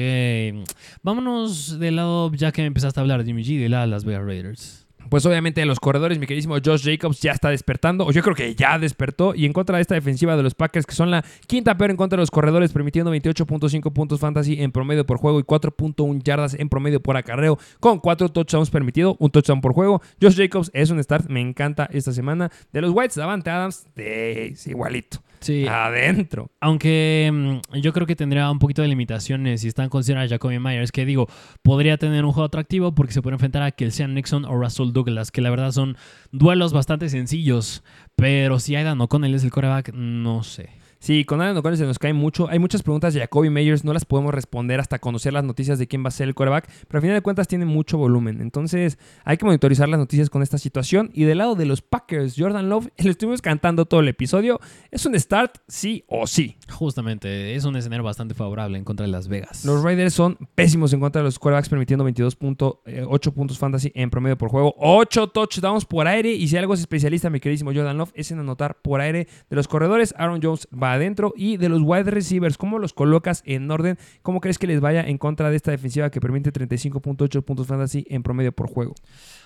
Vámonos 1.04 1.78
del 1.78 1.98
lado, 1.98 2.34
ya 2.34 2.52
que 2.52 2.66
empezaste 2.66 3.00
a 3.00 3.02
hablar, 3.02 3.24
Jimmy 3.24 3.44
G, 3.44 3.62
de 3.62 3.70
la 3.70 3.86
Las 3.86 4.06
Vegas 4.06 4.23
Raiders. 4.26 4.88
Pues 5.10 5.26
obviamente 5.26 5.62
en 5.62 5.68
los 5.68 5.80
corredores, 5.80 6.18
mi 6.18 6.26
queridísimo 6.26 6.56
Josh 6.64 6.84
Jacobs 6.84 7.22
ya 7.22 7.34
está 7.34 7.50
despertando, 7.50 8.06
o 8.06 8.12
yo 8.12 8.24
creo 8.24 8.36
que 8.36 8.56
ya 8.56 8.80
despertó, 8.80 9.36
y 9.36 9.46
en 9.46 9.54
contra 9.54 9.78
de 9.78 9.82
esta 9.82 9.96
defensiva 9.96 10.36
de 10.38 10.44
los 10.44 10.56
Packers, 10.56 10.86
que 10.86 10.96
son 10.96 11.12
la 11.12 11.24
quinta 11.46 11.78
peor 11.78 11.92
en 11.92 11.98
contra 11.98 12.16
de 12.18 12.22
los 12.22 12.32
corredores, 12.32 12.72
permitiendo 12.72 13.14
28.5 13.14 13.92
puntos 13.94 14.20
fantasy 14.20 14.62
en 14.62 14.72
promedio 14.72 15.06
por 15.06 15.18
juego 15.18 15.40
y 15.40 15.44
4.1 15.44 16.24
yardas 16.24 16.56
en 16.56 16.70
promedio 16.70 17.02
por 17.02 17.18
acarreo, 17.18 17.60
con 17.80 18.00
4 18.00 18.30
touchdowns 18.30 18.70
permitido, 18.70 19.18
un 19.20 19.30
touchdown 19.30 19.62
por 19.62 19.74
juego. 19.74 20.02
Josh 20.22 20.38
Jacobs 20.38 20.72
es 20.74 20.90
un 20.90 21.04
start, 21.04 21.30
me 21.30 21.42
encanta 21.42 21.88
esta 21.92 22.12
semana. 22.12 22.50
De 22.72 22.82
los 22.82 22.92
Whites, 22.92 23.16
Davante 23.16 23.50
Adams, 23.50 23.86
es 23.96 24.66
igualito. 24.68 25.22
Sí. 25.44 25.68
Adentro. 25.68 26.50
Aunque 26.62 27.30
mm, 27.32 27.78
yo 27.80 27.94
creo 27.94 28.08
que 28.08 28.16
tendría 28.16 28.50
un 28.50 28.60
poquito 28.60 28.82
de 28.82 28.88
limitaciones 28.88 29.62
si 29.62 29.68
están 29.68 29.90
considerando 29.90 30.26
a 30.26 30.30
Jacoby 30.30 30.60
Myers, 30.60 30.92
que 30.92 31.06
digo, 31.06 31.28
podría 31.62 31.98
tener 31.98 32.26
un 32.26 32.32
juego 32.32 32.46
atractivo 32.46 32.96
porque 32.96 33.14
se 33.14 33.22
puede 33.22 33.36
enfrentar 33.36 33.62
a 33.62 33.72
Kelsean 33.72 34.14
Nixon 34.14 34.46
o 34.46 34.56
Russell 34.56 34.92
Douglas, 34.94 35.32
que 35.32 35.42
la 35.42 35.50
verdad 35.50 35.72
son 35.72 35.98
duelos 36.32 36.74
bastante 36.74 37.10
sencillos. 37.10 37.84
Pero 38.16 38.60
si 38.60 38.76
Aidan 38.76 39.02
O'Connell 39.02 39.36
es 39.36 39.44
el 39.44 39.52
coreback, 39.52 39.94
no 39.94 40.44
sé. 40.44 40.70
Sí, 41.04 41.26
con 41.26 41.42
Alan 41.42 41.58
O'Connell 41.58 41.78
se 41.78 41.86
nos 41.86 42.00
cae 42.00 42.14
mucho. 42.14 42.48
Hay 42.48 42.60
muchas 42.60 42.82
preguntas 42.82 43.14
de 43.14 43.20
Jacoby 43.20 43.50
Meyers, 43.50 43.84
no 43.84 43.92
las 43.92 44.06
podemos 44.06 44.34
responder 44.34 44.80
hasta 44.80 45.00
conocer 45.00 45.34
las 45.34 45.44
noticias 45.44 45.78
de 45.78 45.86
quién 45.86 46.02
va 46.02 46.08
a 46.08 46.12
ser 46.12 46.30
el 46.30 46.34
quarterback, 46.34 46.70
pero 46.88 47.00
al 47.00 47.02
final 47.02 47.18
de 47.18 47.22
cuentas 47.22 47.50
tiene 47.50 47.66
mucho 47.66 47.98
volumen. 47.98 48.40
Entonces 48.40 48.98
hay 49.26 49.36
que 49.36 49.44
monitorizar 49.44 49.90
las 49.90 50.00
noticias 50.00 50.30
con 50.30 50.42
esta 50.42 50.58
situación. 50.58 51.12
Y 51.14 51.26
del 51.26 51.40
lado 51.40 51.56
de 51.56 51.66
los 51.66 51.82
Packers, 51.82 52.36
Jordan 52.38 52.70
Love, 52.70 52.88
le 52.98 53.10
estuvimos 53.10 53.42
cantando 53.42 53.84
todo 53.84 54.00
el 54.00 54.08
episodio. 54.08 54.62
Es 54.92 55.06
un 55.06 55.20
start, 55.20 55.58
sí 55.68 56.06
o 56.08 56.26
sí. 56.26 56.56
Justamente, 56.72 57.54
es 57.54 57.66
un 57.66 57.76
escenario 57.76 58.06
bastante 58.06 58.34
favorable 58.34 58.78
en 58.78 58.86
contra 58.86 59.06
de 59.06 59.12
Las 59.12 59.28
Vegas. 59.28 59.66
Los 59.66 59.84
Raiders 59.84 60.14
son 60.14 60.38
pésimos 60.56 60.94
en 60.94 61.02
contra 61.02 61.20
de 61.22 61.26
los 61.26 61.38
quarterbacks, 61.38 61.68
permitiendo 61.68 62.08
22.8 62.08 63.34
puntos 63.34 63.60
fantasy 63.60 63.92
en 63.94 64.10
promedio 64.10 64.38
por 64.38 64.48
juego, 64.48 64.74
8 64.78 65.32
touchdowns 65.32 65.84
por 65.84 66.08
aire. 66.08 66.32
Y 66.32 66.48
si 66.48 66.56
algo 66.56 66.74
es 66.74 66.80
especialista, 66.80 67.30
mi 67.30 67.42
queridísimo 67.42 67.74
Jordan 67.74 67.98
Love, 67.98 68.14
es 68.16 68.32
en 68.32 68.40
anotar 68.40 68.82
por 68.82 69.02
aire 69.02 69.28
de 69.50 69.56
los 69.58 69.68
corredores. 69.68 70.16
Aaron 70.18 70.40
Jones 70.42 70.66
va 70.72 70.93
adentro 70.94 71.34
y 71.36 71.58
de 71.58 71.70
los 71.70 71.82
wide 71.84 72.12
receivers, 72.12 72.58
¿cómo 72.58 72.80
los 72.80 72.94
colocas 72.94 73.44
en 73.46 73.70
orden? 73.70 73.98
¿Cómo 74.22 74.42
crees 74.42 74.58
que 74.58 74.68
les 74.68 74.82
vaya 74.82 75.02
en 75.02 75.18
contra 75.18 75.50
de 75.50 75.56
esta 75.56 75.72
defensiva 75.72 76.10
que 76.10 76.22
permite 76.22 76.52
35.8 76.52 77.44
puntos 77.44 77.68
fantasy 77.68 78.06
en 78.10 78.24
promedio 78.24 78.52
por 78.52 78.68
juego? 78.68 78.96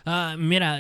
Ah, 0.10 0.38
mira, 0.40 0.80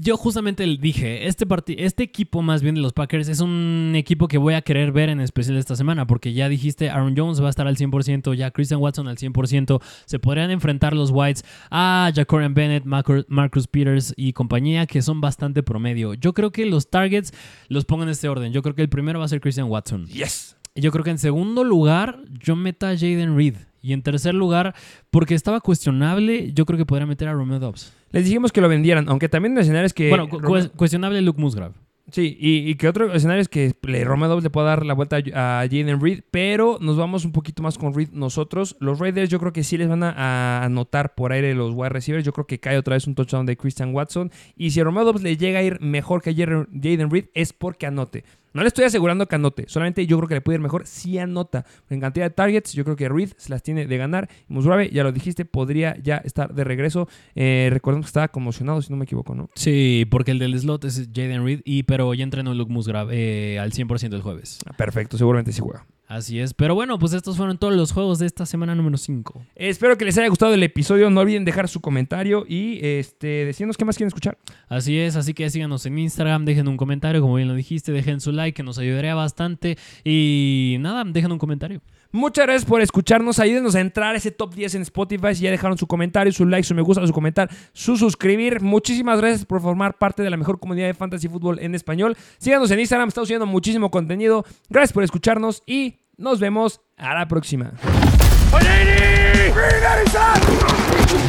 yo 0.00 0.16
justamente 0.16 0.64
dije, 0.80 1.26
este, 1.26 1.44
este 1.78 2.04
equipo 2.04 2.42
más 2.42 2.62
bien 2.62 2.76
de 2.76 2.80
los 2.80 2.92
Packers 2.92 3.26
es 3.26 3.40
un 3.40 3.94
equipo 3.96 4.28
que 4.28 4.38
voy 4.38 4.54
a 4.54 4.62
querer 4.62 4.92
ver 4.92 5.08
en 5.08 5.20
especial 5.20 5.56
esta 5.56 5.74
semana, 5.74 6.06
porque 6.06 6.32
ya 6.32 6.48
dijiste, 6.48 6.88
Aaron 6.88 7.16
Jones 7.16 7.42
va 7.42 7.48
a 7.48 7.50
estar 7.50 7.66
al 7.66 7.76
100%, 7.76 8.34
ya 8.34 8.52
Christian 8.52 8.80
Watson 8.80 9.08
al 9.08 9.16
100%, 9.16 9.82
se 10.04 10.18
podrían 10.20 10.52
enfrentar 10.52 10.94
los 10.94 11.10
Whites 11.10 11.44
a 11.72 12.12
Jacorian 12.14 12.54
Bennett, 12.54 12.84
Marcus 12.84 13.66
Peters 13.66 14.14
y 14.16 14.32
compañía, 14.32 14.86
que 14.86 15.02
son 15.02 15.20
bastante 15.20 15.64
promedio. 15.64 16.14
Yo 16.14 16.32
creo 16.32 16.52
que 16.52 16.64
los 16.64 16.88
targets 16.88 17.32
los 17.68 17.84
pongo 17.84 18.04
en 18.04 18.10
este 18.10 18.28
orden. 18.28 18.52
Yo 18.52 18.62
creo 18.62 18.76
que 18.76 18.82
el 18.82 18.88
primero 18.88 19.18
va 19.18 19.24
a 19.24 19.28
ser 19.28 19.40
Christian 19.40 19.66
Watson. 19.66 20.06
Yes. 20.06 20.56
Yo 20.76 20.92
creo 20.92 21.02
que 21.02 21.10
en 21.10 21.18
segundo 21.18 21.64
lugar, 21.64 22.20
yo 22.30 22.54
meta 22.54 22.90
a 22.90 22.96
Jaden 22.96 23.36
Reed. 23.36 23.56
Y 23.82 23.92
en 23.92 24.02
tercer 24.02 24.34
lugar, 24.34 24.76
porque 25.10 25.34
estaba 25.34 25.60
cuestionable, 25.60 26.52
yo 26.52 26.64
creo 26.66 26.78
que 26.78 26.86
podría 26.86 27.06
meter 27.06 27.26
a 27.26 27.32
Romeo 27.32 27.58
Dobbs. 27.58 27.92
Les 28.10 28.24
dijimos 28.24 28.52
que 28.52 28.60
lo 28.60 28.68
vendieran, 28.68 29.08
aunque 29.08 29.28
también 29.28 29.52
en 29.52 29.58
escenarios 29.58 29.92
que... 29.92 30.08
Bueno, 30.08 30.28
cuestionable 30.76 31.20
Luke 31.22 31.40
Musgrave. 31.40 31.74
Sí, 32.10 32.38
y, 32.40 32.74
que 32.76 32.88
otro 32.88 33.12
escenario 33.12 33.42
es 33.42 33.48
que 33.48 33.74
le, 33.82 34.02
Romeo 34.02 34.30
Dobbs 34.30 34.42
le 34.42 34.48
pueda 34.48 34.68
dar 34.68 34.86
la 34.86 34.94
vuelta 34.94 35.18
a, 35.34 35.66
Jaden 35.70 36.00
Reed, 36.00 36.20
pero 36.30 36.78
nos 36.80 36.96
vamos 36.96 37.26
un 37.26 37.32
poquito 37.32 37.62
más 37.62 37.76
con 37.76 37.92
Reed 37.92 38.08
nosotros. 38.12 38.76
Los 38.80 38.98
Raiders 38.98 39.28
yo 39.28 39.38
creo 39.38 39.52
que 39.52 39.62
sí 39.62 39.76
les 39.76 39.88
van 39.88 40.02
a 40.02 40.64
anotar 40.64 41.14
por 41.14 41.32
aire 41.32 41.54
los 41.54 41.74
wide 41.74 41.90
receivers. 41.90 42.24
Yo 42.24 42.32
creo 42.32 42.46
que 42.46 42.60
cae 42.60 42.78
otra 42.78 42.94
vez 42.94 43.06
un 43.06 43.14
touchdown 43.14 43.44
de 43.44 43.58
Christian 43.58 43.94
Watson. 43.94 44.30
Y 44.56 44.70
si 44.70 44.82
Romeo 44.82 45.04
Dobbs 45.04 45.22
le 45.22 45.36
llega 45.36 45.58
a 45.58 45.62
ir 45.62 45.80
mejor 45.82 46.22
que 46.22 46.30
a 46.30 46.34
Jaden 46.34 47.10
Reed 47.10 47.26
es 47.34 47.52
porque 47.52 47.86
anote. 47.86 48.24
No 48.58 48.64
le 48.64 48.68
estoy 48.68 48.86
asegurando 48.86 49.28
que 49.28 49.36
anote, 49.36 49.66
solamente 49.68 50.04
yo 50.04 50.16
creo 50.16 50.26
que 50.26 50.34
le 50.34 50.40
puede 50.40 50.56
ir 50.56 50.60
mejor 50.60 50.84
si 50.84 51.16
anota. 51.16 51.64
En 51.88 52.00
cantidad 52.00 52.26
de 52.26 52.30
targets, 52.30 52.72
yo 52.72 52.82
creo 52.82 52.96
que 52.96 53.08
Reed 53.08 53.30
se 53.36 53.50
las 53.50 53.62
tiene 53.62 53.86
de 53.86 53.96
ganar. 53.96 54.28
Musgrave, 54.48 54.90
ya 54.90 55.04
lo 55.04 55.12
dijiste, 55.12 55.44
podría 55.44 55.96
ya 56.02 56.16
estar 56.16 56.52
de 56.52 56.64
regreso. 56.64 57.06
Eh, 57.36 57.68
recordemos 57.70 58.06
que 58.06 58.08
estaba 58.08 58.26
conmocionado, 58.26 58.82
si 58.82 58.90
no 58.90 58.96
me 58.96 59.04
equivoco, 59.04 59.32
¿no? 59.36 59.48
Sí, 59.54 60.08
porque 60.10 60.32
el 60.32 60.40
del 60.40 60.58
slot 60.58 60.86
es 60.86 61.08
Jaden 61.14 61.44
Reed, 61.44 61.60
y, 61.64 61.84
pero 61.84 62.12
ya 62.14 62.24
entrenó 62.24 62.52
Luke 62.52 62.72
Musgrave 62.72 63.14
eh, 63.14 63.60
al 63.60 63.70
100% 63.70 64.12
el 64.12 64.22
jueves. 64.22 64.58
Perfecto, 64.76 65.16
seguramente 65.16 65.52
sí 65.52 65.60
juega. 65.60 65.86
Así 66.08 66.40
es. 66.40 66.54
Pero 66.54 66.74
bueno, 66.74 66.98
pues 66.98 67.12
estos 67.12 67.36
fueron 67.36 67.58
todos 67.58 67.74
los 67.74 67.92
juegos 67.92 68.18
de 68.18 68.24
esta 68.24 68.46
semana 68.46 68.74
número 68.74 68.96
5. 68.96 69.44
Espero 69.54 69.98
que 69.98 70.06
les 70.06 70.16
haya 70.16 70.28
gustado 70.28 70.54
el 70.54 70.62
episodio. 70.62 71.10
No 71.10 71.20
olviden 71.20 71.44
dejar 71.44 71.68
su 71.68 71.82
comentario 71.82 72.46
y 72.48 72.78
este, 72.82 73.44
decirnos 73.44 73.76
qué 73.76 73.84
más 73.84 73.98
quieren 73.98 74.08
escuchar. 74.08 74.38
Así 74.68 74.98
es, 74.98 75.16
así 75.16 75.34
que 75.34 75.50
síganos 75.50 75.84
en 75.84 75.98
Instagram, 75.98 76.46
dejen 76.46 76.66
un 76.66 76.78
comentario, 76.78 77.20
como 77.20 77.34
bien 77.34 77.46
lo 77.46 77.54
dijiste, 77.54 77.92
dejen 77.92 78.20
su 78.20 78.32
like, 78.32 78.56
que 78.56 78.62
nos 78.62 78.78
ayudaría 78.78 79.14
bastante. 79.14 79.76
Y 80.02 80.78
nada, 80.80 81.04
dejen 81.04 81.30
un 81.30 81.38
comentario. 81.38 81.82
Muchas 82.10 82.46
gracias 82.46 82.64
por 82.64 82.80
escucharnos. 82.80 83.38
Ayúdenos 83.38 83.74
a 83.74 83.80
entrar 83.80 84.14
a 84.14 84.18
ese 84.18 84.30
top 84.30 84.54
10 84.54 84.76
en 84.76 84.82
Spotify. 84.82 85.34
Si 85.34 85.42
ya 85.42 85.50
dejaron 85.50 85.76
su 85.76 85.86
comentario, 85.86 86.32
su 86.32 86.46
like, 86.46 86.66
su 86.66 86.74
me 86.74 86.82
gusta, 86.82 87.06
su 87.06 87.12
comentar, 87.12 87.50
su 87.72 87.96
suscribir. 87.96 88.60
Muchísimas 88.62 89.20
gracias 89.20 89.44
por 89.44 89.60
formar 89.60 89.98
parte 89.98 90.22
de 90.22 90.30
la 90.30 90.36
mejor 90.36 90.58
comunidad 90.58 90.86
de 90.86 90.94
fantasy 90.94 91.28
fútbol 91.28 91.58
en 91.60 91.74
español. 91.74 92.16
Síganos 92.38 92.70
en 92.70 92.80
Instagram, 92.80 93.08
estamos 93.08 93.28
subiendo 93.28 93.46
muchísimo 93.46 93.90
contenido. 93.90 94.44
Gracias 94.70 94.92
por 94.92 95.04
escucharnos 95.04 95.62
y 95.66 96.00
nos 96.16 96.40
vemos 96.40 96.80
a 96.96 97.14
la 97.14 97.28
próxima. 97.28 97.72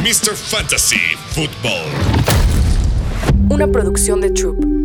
Mr. 0.02 0.34
Fantasy 0.34 0.96
Football. 1.30 1.90
Una 3.50 3.66
producción 3.66 4.20
de 4.20 4.30
Troop. 4.30 4.79